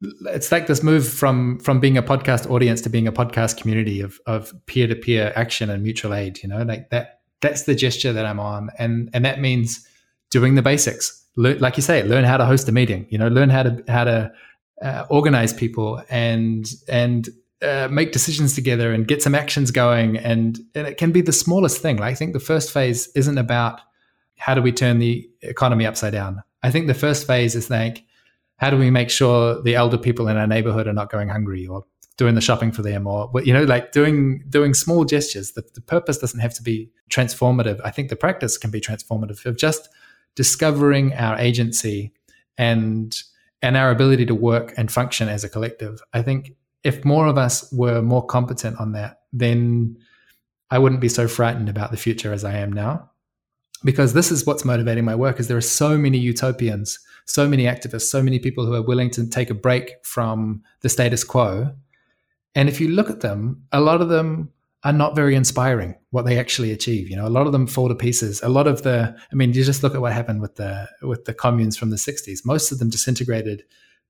it's 0.00 0.52
like 0.52 0.66
this 0.68 0.82
move 0.82 1.08
from 1.08 1.58
from 1.58 1.80
being 1.80 1.96
a 1.96 2.02
podcast 2.02 2.48
audience 2.50 2.80
to 2.80 2.88
being 2.88 3.08
a 3.08 3.12
podcast 3.12 3.56
community 3.56 4.00
of 4.00 4.20
of 4.26 4.54
peer-to-peer 4.66 5.32
action 5.34 5.70
and 5.70 5.82
mutual 5.82 6.14
aid 6.14 6.40
you 6.42 6.48
know 6.48 6.62
like 6.62 6.90
that 6.90 7.18
that's 7.40 7.64
the 7.64 7.74
gesture 7.74 8.12
that 8.12 8.26
I'm 8.26 8.40
on, 8.40 8.70
and 8.78 9.10
and 9.12 9.24
that 9.24 9.40
means 9.40 9.86
doing 10.30 10.54
the 10.54 10.62
basics. 10.62 11.24
like 11.36 11.76
you 11.76 11.82
say, 11.82 12.02
learn 12.02 12.24
how 12.24 12.36
to 12.36 12.44
host 12.44 12.68
a 12.68 12.72
meeting. 12.72 13.06
You 13.10 13.18
know, 13.18 13.28
learn 13.28 13.50
how 13.50 13.62
to 13.62 13.84
how 13.88 14.04
to 14.04 14.32
uh, 14.82 15.06
organize 15.08 15.52
people 15.52 16.02
and 16.08 16.68
and 16.88 17.28
uh, 17.62 17.88
make 17.90 18.12
decisions 18.12 18.54
together 18.54 18.92
and 18.92 19.06
get 19.06 19.22
some 19.22 19.34
actions 19.34 19.70
going. 19.70 20.16
And 20.18 20.58
and 20.74 20.86
it 20.86 20.96
can 20.96 21.12
be 21.12 21.20
the 21.20 21.32
smallest 21.32 21.80
thing. 21.80 21.98
Like 21.98 22.12
I 22.12 22.14
think 22.14 22.32
the 22.32 22.40
first 22.40 22.72
phase 22.72 23.08
isn't 23.14 23.38
about 23.38 23.80
how 24.36 24.54
do 24.54 24.62
we 24.62 24.72
turn 24.72 24.98
the 24.98 25.28
economy 25.42 25.86
upside 25.86 26.12
down. 26.12 26.42
I 26.62 26.70
think 26.70 26.86
the 26.86 26.94
first 26.94 27.26
phase 27.26 27.54
is 27.54 27.70
like 27.70 28.04
how 28.58 28.70
do 28.70 28.76
we 28.76 28.90
make 28.90 29.10
sure 29.10 29.60
the 29.62 29.74
elder 29.74 29.98
people 29.98 30.28
in 30.28 30.36
our 30.36 30.46
neighborhood 30.46 30.86
are 30.86 30.92
not 30.92 31.10
going 31.10 31.28
hungry 31.28 31.66
or 31.66 31.84
doing 32.16 32.34
the 32.34 32.40
shopping 32.40 32.72
for 32.72 32.82
them 32.82 33.06
or 33.06 33.30
you 33.44 33.52
know 33.52 33.64
like 33.64 33.92
doing 33.92 34.44
doing 34.48 34.74
small 34.74 35.04
gestures? 35.04 35.52
The, 35.52 35.64
the 35.74 35.80
purpose 35.80 36.18
doesn't 36.18 36.40
have 36.40 36.54
to 36.54 36.62
be 36.62 36.90
transformative. 37.10 37.80
I 37.84 37.90
think 37.90 38.10
the 38.10 38.16
practice 38.16 38.58
can 38.58 38.70
be 38.70 38.80
transformative 38.80 39.46
of 39.46 39.56
just 39.56 39.88
discovering 40.34 41.14
our 41.14 41.38
agency 41.38 42.12
and 42.56 43.16
and 43.62 43.76
our 43.76 43.90
ability 43.90 44.26
to 44.26 44.34
work 44.34 44.74
and 44.76 44.90
function 44.90 45.28
as 45.28 45.42
a 45.42 45.48
collective. 45.48 46.00
I 46.12 46.22
think 46.22 46.52
if 46.84 47.04
more 47.04 47.26
of 47.26 47.38
us 47.38 47.70
were 47.72 48.02
more 48.02 48.24
competent 48.24 48.78
on 48.80 48.92
that 48.92 49.20
then 49.32 49.96
i 50.70 50.78
wouldn't 50.78 51.00
be 51.00 51.08
so 51.08 51.28
frightened 51.28 51.68
about 51.68 51.90
the 51.90 51.96
future 51.96 52.32
as 52.32 52.44
i 52.44 52.54
am 52.54 52.72
now. 52.72 53.10
Because 53.84 54.12
this 54.12 54.32
is 54.32 54.44
what's 54.44 54.64
motivating 54.64 55.04
my 55.04 55.14
work 55.14 55.38
is 55.38 55.46
there 55.46 55.56
are 55.56 55.60
so 55.60 55.96
many 55.96 56.18
utopians 56.18 56.98
so 57.28 57.48
many 57.48 57.64
activists 57.64 58.02
so 58.02 58.22
many 58.22 58.38
people 58.38 58.66
who 58.66 58.74
are 58.74 58.82
willing 58.82 59.10
to 59.10 59.26
take 59.28 59.50
a 59.50 59.54
break 59.54 59.92
from 60.02 60.62
the 60.80 60.88
status 60.88 61.24
quo 61.24 61.72
and 62.58 62.68
if 62.68 62.80
you 62.80 62.88
look 62.88 63.08
at 63.08 63.20
them, 63.20 63.62
a 63.70 63.80
lot 63.80 64.00
of 64.00 64.08
them 64.08 64.50
are 64.82 64.92
not 64.92 65.14
very 65.14 65.36
inspiring 65.36 65.94
what 66.10 66.24
they 66.24 66.38
actually 66.40 66.72
achieve. 66.72 67.08
You 67.08 67.14
know, 67.14 67.26
a 67.26 67.30
lot 67.30 67.46
of 67.46 67.52
them 67.52 67.68
fall 67.68 67.88
to 67.88 67.94
pieces. 67.94 68.42
A 68.42 68.48
lot 68.48 68.66
of 68.66 68.82
the, 68.82 69.16
I 69.30 69.34
mean, 69.36 69.52
you 69.52 69.62
just 69.62 69.84
look 69.84 69.94
at 69.94 70.00
what 70.00 70.12
happened 70.12 70.40
with 70.40 70.56
the 70.56 70.88
with 71.02 71.24
the 71.24 71.34
communes 71.34 71.76
from 71.76 71.90
the 71.90 71.96
'60s. 71.96 72.40
Most 72.44 72.72
of 72.72 72.80
them 72.80 72.90
disintegrated 72.90 73.64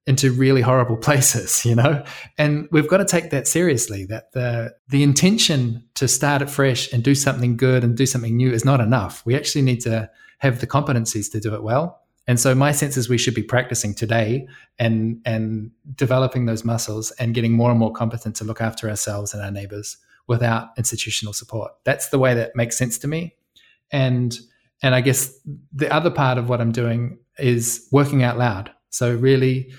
into 0.06 0.32
really 0.32 0.62
horrible 0.62 0.96
places. 1.08 1.64
You 1.66 1.74
know, 1.74 2.04
and 2.38 2.68
we've 2.70 2.88
got 2.88 2.98
to 2.98 3.04
take 3.04 3.30
that 3.30 3.46
seriously. 3.46 4.06
That 4.06 4.32
the 4.32 4.74
the 4.88 5.02
intention 5.02 5.84
to 5.96 6.08
start 6.08 6.40
it 6.40 6.48
fresh 6.48 6.90
and 6.90 7.04
do 7.04 7.14
something 7.14 7.56
good 7.56 7.84
and 7.84 7.98
do 7.98 8.06
something 8.06 8.34
new 8.34 8.50
is 8.50 8.64
not 8.64 8.80
enough. 8.80 9.24
We 9.26 9.36
actually 9.36 9.62
need 9.62 9.80
to 9.82 10.10
have 10.38 10.60
the 10.60 10.66
competencies 10.66 11.30
to 11.32 11.40
do 11.40 11.54
it 11.54 11.62
well. 11.62 12.00
And 12.28 12.38
so 12.38 12.54
my 12.54 12.72
sense 12.72 12.98
is 12.98 13.08
we 13.08 13.16
should 13.16 13.34
be 13.34 13.42
practicing 13.42 13.94
today 13.94 14.46
and 14.78 15.20
and 15.24 15.72
developing 15.94 16.44
those 16.44 16.62
muscles 16.64 17.10
and 17.12 17.34
getting 17.34 17.52
more 17.52 17.70
and 17.70 17.80
more 17.80 17.92
competent 17.92 18.36
to 18.36 18.44
look 18.44 18.60
after 18.60 18.88
ourselves 18.88 19.32
and 19.32 19.42
our 19.42 19.50
neighbors 19.50 19.96
without 20.28 20.68
institutional 20.76 21.32
support. 21.32 21.72
That's 21.84 22.10
the 22.10 22.18
way 22.18 22.34
that 22.34 22.54
makes 22.54 22.76
sense 22.76 22.98
to 22.98 23.08
me. 23.08 23.34
And 23.90 24.38
and 24.82 24.94
I 24.94 25.00
guess 25.00 25.32
the 25.72 25.90
other 25.92 26.10
part 26.10 26.36
of 26.36 26.50
what 26.50 26.60
I'm 26.60 26.70
doing 26.70 27.18
is 27.38 27.88
working 27.90 28.22
out 28.22 28.36
loud. 28.36 28.70
So 28.90 29.14
really 29.14 29.72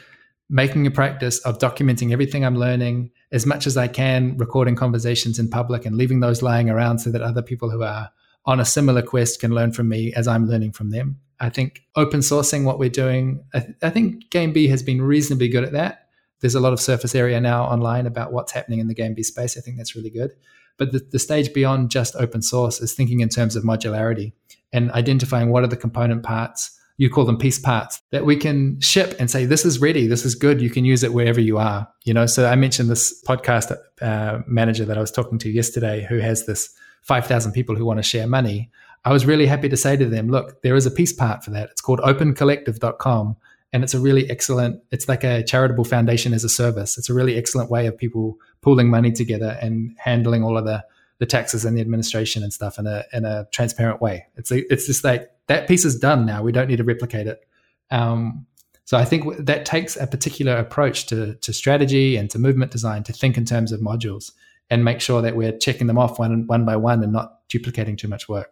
making 0.50 0.88
a 0.88 0.92
practice 0.92 1.38
of 1.40 1.60
documenting 1.60 2.12
everything 2.12 2.44
I'm 2.44 2.58
learning 2.58 3.12
as 3.32 3.46
much 3.46 3.68
as 3.68 3.78
I 3.78 3.88
can, 3.88 4.36
recording 4.38 4.76
conversations 4.76 5.38
in 5.38 5.50
public 5.50 5.86
and 5.86 5.96
leaving 5.96 6.20
those 6.20 6.42
lying 6.42 6.68
around 6.68 6.98
so 6.98 7.12
that 7.12 7.22
other 7.22 7.44
people 7.44 7.70
who 7.70 7.84
are 7.84 8.10
on 8.46 8.60
a 8.60 8.66
similar 8.66 9.04
quest 9.04 9.40
can 9.40 9.54
learn 9.54 9.72
from 9.72 9.88
me 9.88 10.12
as 10.16 10.28
I'm 10.28 10.48
learning 10.48 10.72
from 10.72 10.90
them. 10.90 11.20
I 11.40 11.50
think 11.50 11.84
open 11.96 12.20
sourcing 12.20 12.66
what 12.66 12.80
we're 12.80 12.90
doing, 12.90 13.44
I, 13.54 13.60
th- 13.60 13.76
I 13.82 13.90
think 13.90 14.30
Game 14.30 14.52
B 14.52 14.68
has 14.68 14.84
been 14.84 15.02
reasonably 15.02 15.48
good 15.48 15.64
at 15.64 15.72
that. 15.74 16.10
There's 16.42 16.56
a 16.56 16.60
lot 16.60 16.74
of 16.74 16.80
surface 16.80 17.16
area 17.16 17.40
now 17.40 17.64
online 17.66 18.06
about 18.06 18.32
what's 18.32 18.52
happening 18.52 18.80
in 18.80 18.88
the 18.88 18.94
Game 18.94 19.14
B 19.14 19.24
space. 19.24 19.58
I 19.58 19.62
think 19.62 19.78
that's 19.78 19.96
really 19.96 20.10
good. 20.10 20.32
But 20.78 20.92
the, 20.92 21.00
the 21.12 21.20
stage 21.20 21.54
beyond 21.54 21.92
just 21.92 22.16
open 22.16 22.42
source 22.42 22.82
is 22.82 22.94
thinking 22.94 23.20
in 23.20 23.30
terms 23.30 23.56
of 23.56 23.64
modularity 23.64 24.34
and 24.72 24.92
identifying 24.92 25.50
what 25.50 25.64
are 25.64 25.68
the 25.68 25.78
component 25.78 26.24
parts 26.24 26.76
you 27.00 27.10
call 27.10 27.24
them 27.24 27.38
piece 27.38 27.58
parts 27.58 28.02
that 28.12 28.26
we 28.26 28.36
can 28.36 28.80
ship 28.82 29.16
and 29.20 29.32
say 29.32 29.46
this 29.46 29.66
is 29.66 29.80
ready 29.80 30.06
this 30.06 30.26
is 30.26 30.36
good 30.36 30.62
you 30.62 30.70
can 30.70 30.84
use 30.84 31.02
it 31.02 31.14
wherever 31.14 31.40
you 31.40 31.58
are 31.58 31.88
you 32.04 32.14
know 32.14 32.26
so 32.26 32.46
i 32.46 32.56
mentioned 32.56 32.90
this 32.90 33.24
podcast 33.24 33.76
uh, 34.02 34.40
manager 34.46 34.86
that 34.86 34.98
i 34.98 35.02
was 35.02 35.10
talking 35.10 35.40
to 35.40 35.50
yesterday 35.50 36.06
who 36.08 36.20
has 36.20 36.46
this 36.46 36.70
5000 37.04 37.54
people 37.54 37.76
who 37.76 37.86
want 37.86 37.98
to 37.98 38.04
share 38.04 38.28
money 38.28 38.70
I 39.06 39.14
was 39.14 39.26
really 39.26 39.46
happy 39.46 39.70
to 39.70 39.78
say 39.78 39.96
to 39.96 40.06
them, 40.06 40.30
look, 40.30 40.62
there 40.62 40.76
is 40.76 40.86
a 40.86 40.92
piece 40.92 41.14
part 41.14 41.44
for 41.44 41.52
that. 41.52 41.70
It's 41.70 41.82
called 41.82 42.00
opencollective.com. 42.00 43.38
And 43.72 43.84
it's 43.84 43.94
a 43.94 44.00
really 44.00 44.30
excellent, 44.30 44.82
it's 44.92 45.08
like 45.08 45.24
a 45.24 45.44
charitable 45.44 45.84
foundation 45.84 46.34
as 46.34 46.44
a 46.44 46.50
service. 46.50 46.98
It's 46.98 47.10
a 47.10 47.14
really 47.14 47.38
excellent 47.38 47.70
way 47.70 47.86
of 47.86 47.98
people 47.98 48.38
pooling 48.62 48.90
money 48.90 49.12
together 49.12 49.58
and 49.62 49.96
handling 50.00 50.44
all 50.44 50.58
of 50.58 50.66
the, 50.66 50.84
the 51.20 51.28
taxes 51.28 51.66
and 51.66 51.78
the 51.78 51.82
administration 51.82 52.42
and 52.42 52.52
stuff 52.52 52.80
in 52.80 52.88
a, 52.88 53.04
in 53.14 53.26
a 53.26 53.48
transparent 53.52 54.02
way. 54.02 54.26
It's, 54.38 54.52
a, 54.52 54.72
it's 54.74 54.88
just 54.88 55.04
like 55.04 55.30
that 55.48 55.68
piece 55.68 55.86
is 55.86 56.00
done 56.00 56.26
now. 56.26 56.42
We 56.42 56.52
don't 56.52 56.68
need 56.68 56.78
to 56.78 56.84
replicate 56.84 57.28
it. 57.28 57.46
Um, 57.92 58.48
so 58.86 58.98
I 58.98 59.06
think 59.06 59.46
that 59.46 59.66
takes 59.66 59.96
a 59.96 60.08
particular 60.08 60.58
approach 60.58 61.06
to, 61.08 61.36
to 61.36 61.54
strategy 61.54 62.16
and 62.16 62.28
to 62.32 62.40
movement 62.40 62.72
design 62.72 63.04
to 63.04 63.14
think 63.14 63.38
in 63.38 63.46
terms 63.46 63.72
of 63.72 63.82
modules 63.82 64.32
and 64.72 64.84
make 64.84 65.00
sure 65.00 65.22
that 65.22 65.36
we're 65.36 65.56
checking 65.56 65.86
them 65.86 66.00
off 66.00 66.18
one, 66.18 66.48
one 66.48 66.66
by 66.66 66.76
one 66.76 67.04
and 67.04 67.14
not 67.14 67.48
duplicating 67.50 67.98
too 67.98 68.08
much 68.08 68.28
work. 68.28 68.52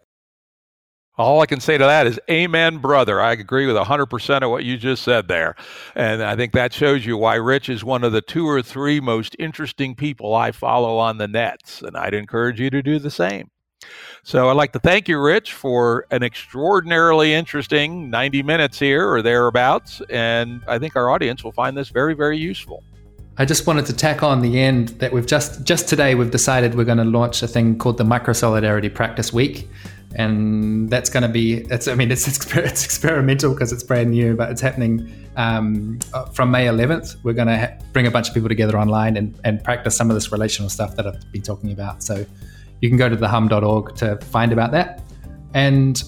All 1.17 1.41
I 1.41 1.47
can 1.47 1.59
say 1.59 1.79
to 1.79 1.83
that 1.83 2.05
is, 2.05 2.19
Amen, 2.29 2.77
brother. 2.77 3.19
I 3.19 3.31
agree 3.31 3.65
with 3.65 3.75
100% 3.75 4.43
of 4.43 4.51
what 4.51 4.63
you 4.63 4.77
just 4.77 5.01
said 5.01 5.27
there. 5.27 5.55
And 5.95 6.21
I 6.21 6.35
think 6.35 6.53
that 6.53 6.73
shows 6.73 7.05
you 7.05 7.17
why 7.17 7.35
Rich 7.35 7.69
is 7.69 7.83
one 7.83 8.03
of 8.03 8.11
the 8.11 8.21
two 8.21 8.47
or 8.47 8.61
three 8.61 8.99
most 8.99 9.35
interesting 9.39 9.95
people 9.95 10.35
I 10.35 10.51
follow 10.51 10.97
on 10.97 11.17
the 11.17 11.27
nets. 11.27 11.81
And 11.81 11.97
I'd 11.97 12.13
encourage 12.13 12.59
you 12.59 12.69
to 12.69 12.83
do 12.83 12.99
the 12.99 13.09
same. 13.09 13.49
So 14.21 14.49
I'd 14.49 14.57
like 14.57 14.73
to 14.73 14.79
thank 14.79 15.07
you, 15.07 15.19
Rich, 15.19 15.53
for 15.53 16.05
an 16.11 16.21
extraordinarily 16.21 17.33
interesting 17.33 18.09
90 18.11 18.43
minutes 18.43 18.77
here 18.77 19.09
or 19.09 19.23
thereabouts. 19.23 20.01
And 20.09 20.61
I 20.67 20.77
think 20.77 20.95
our 20.95 21.09
audience 21.09 21.43
will 21.43 21.51
find 21.51 21.75
this 21.75 21.89
very, 21.89 22.13
very 22.13 22.37
useful. 22.37 22.83
I 23.39 23.45
just 23.45 23.65
wanted 23.65 23.85
to 23.87 23.93
tack 23.93 24.23
on 24.23 24.41
the 24.41 24.59
end 24.59 24.89
that 24.99 25.13
we've 25.13 25.27
just 25.27 25.63
just 25.63 25.87
today 25.87 26.15
we've 26.15 26.31
decided 26.31 26.73
we're 26.73 26.85
going 26.85 26.97
to 26.97 27.03
launch 27.03 27.43
a 27.43 27.47
thing 27.47 27.77
called 27.77 27.97
the 27.97 28.03
Microsolidarity 28.03 28.91
Practice 28.91 29.31
Week 29.31 29.69
and 30.17 30.89
that's 30.89 31.09
going 31.09 31.23
to 31.23 31.29
be 31.29 31.65
it's 31.69 31.87
i 31.87 31.95
mean 31.95 32.11
it's 32.11 32.27
it's, 32.27 32.45
experimental 32.85 33.53
because 33.53 33.71
it's 33.71 33.83
brand 33.83 34.11
new 34.11 34.35
but 34.35 34.51
it's 34.51 34.61
happening 34.61 35.11
um, 35.35 35.99
uh, 36.13 36.25
from 36.25 36.51
may 36.51 36.65
11th 36.65 37.15
we're 37.23 37.33
going 37.33 37.47
to 37.47 37.57
ha- 37.57 37.73
bring 37.93 38.07
a 38.07 38.11
bunch 38.11 38.27
of 38.27 38.33
people 38.33 38.49
together 38.49 38.77
online 38.77 39.15
and, 39.15 39.39
and 39.43 39.63
practice 39.63 39.95
some 39.95 40.09
of 40.09 40.15
this 40.15 40.31
relational 40.31 40.69
stuff 40.69 40.95
that 40.95 41.07
i've 41.07 41.31
been 41.31 41.41
talking 41.41 41.71
about. 41.71 42.03
So 42.03 42.25
you 42.81 42.89
can 42.89 42.97
go 42.97 43.07
to 43.07 43.15
thehum.org 43.15 43.95
to 43.97 44.17
find 44.17 44.51
about 44.51 44.71
that. 44.71 45.01
And 45.53 46.03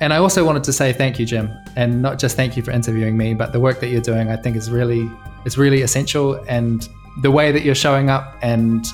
and 0.00 0.12
i 0.12 0.16
also 0.16 0.44
wanted 0.44 0.64
to 0.64 0.72
say 0.72 0.92
thank 0.92 1.20
you 1.20 1.24
jim 1.24 1.48
and 1.76 2.02
not 2.02 2.18
just 2.18 2.34
thank 2.34 2.56
you 2.56 2.62
for 2.62 2.72
interviewing 2.72 3.16
me 3.16 3.34
but 3.34 3.52
the 3.52 3.60
work 3.60 3.78
that 3.78 3.86
you're 3.86 4.00
doing 4.00 4.30
i 4.30 4.36
think 4.36 4.56
is 4.56 4.68
really 4.68 5.08
is 5.44 5.58
really 5.58 5.82
essential. 5.82 6.42
And 6.48 6.88
the 7.20 7.30
way 7.30 7.52
that 7.52 7.62
you're 7.62 7.74
showing 7.74 8.10
up 8.10 8.36
and 8.42 8.86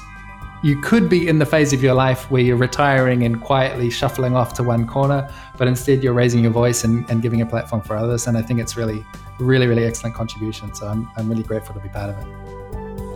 you 0.62 0.80
could 0.80 1.08
be 1.08 1.28
in 1.28 1.38
the 1.38 1.46
phase 1.46 1.72
of 1.72 1.80
your 1.82 1.94
life 1.94 2.30
where 2.30 2.42
you're 2.42 2.56
retiring 2.56 3.24
and 3.24 3.40
quietly 3.40 3.88
shuffling 3.90 4.34
off 4.34 4.54
to 4.54 4.62
one 4.62 4.86
corner, 4.86 5.28
but 5.56 5.66
instead 5.68 6.02
you're 6.02 6.12
raising 6.12 6.42
your 6.42 6.50
voice 6.50 6.82
and, 6.84 7.08
and 7.10 7.22
giving 7.22 7.40
a 7.40 7.46
platform 7.46 7.80
for 7.82 7.96
others. 7.96 8.26
And 8.26 8.36
I 8.36 8.42
think 8.42 8.60
it's 8.60 8.76
really, 8.76 9.06
really, 9.38 9.68
really 9.68 9.84
excellent 9.84 10.16
contribution. 10.16 10.74
So 10.74 10.88
I'm, 10.88 11.08
I'm 11.16 11.28
really 11.28 11.44
grateful 11.44 11.74
to 11.74 11.80
be 11.80 11.88
part 11.88 12.10
of 12.10 12.18
it. 12.18 12.26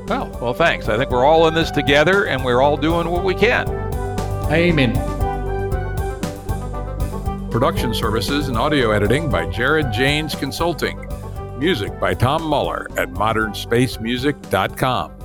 Well, 0.09 0.28
well, 0.40 0.55
thanks. 0.55 0.89
I 0.89 0.97
think 0.97 1.10
we're 1.10 1.24
all 1.24 1.47
in 1.48 1.55
this 1.55 1.70
together 1.70 2.27
and 2.27 2.44
we're 2.44 2.60
all 2.60 2.77
doing 2.77 3.09
what 3.09 3.24
we 3.24 3.35
can. 3.35 3.69
Amen. 4.51 4.93
Production 7.51 7.93
services 7.93 8.47
and 8.48 8.56
audio 8.56 8.93
editing 8.93 9.28
by 9.31 9.47
Jared 9.47 9.93
Janes 9.93 10.35
Consulting. 10.35 11.06
Music 11.59 12.01
by 12.01 12.14
Tom 12.14 12.43
Muller 12.43 12.86
at 12.97 13.10
modernspacemusic.com. 13.10 15.22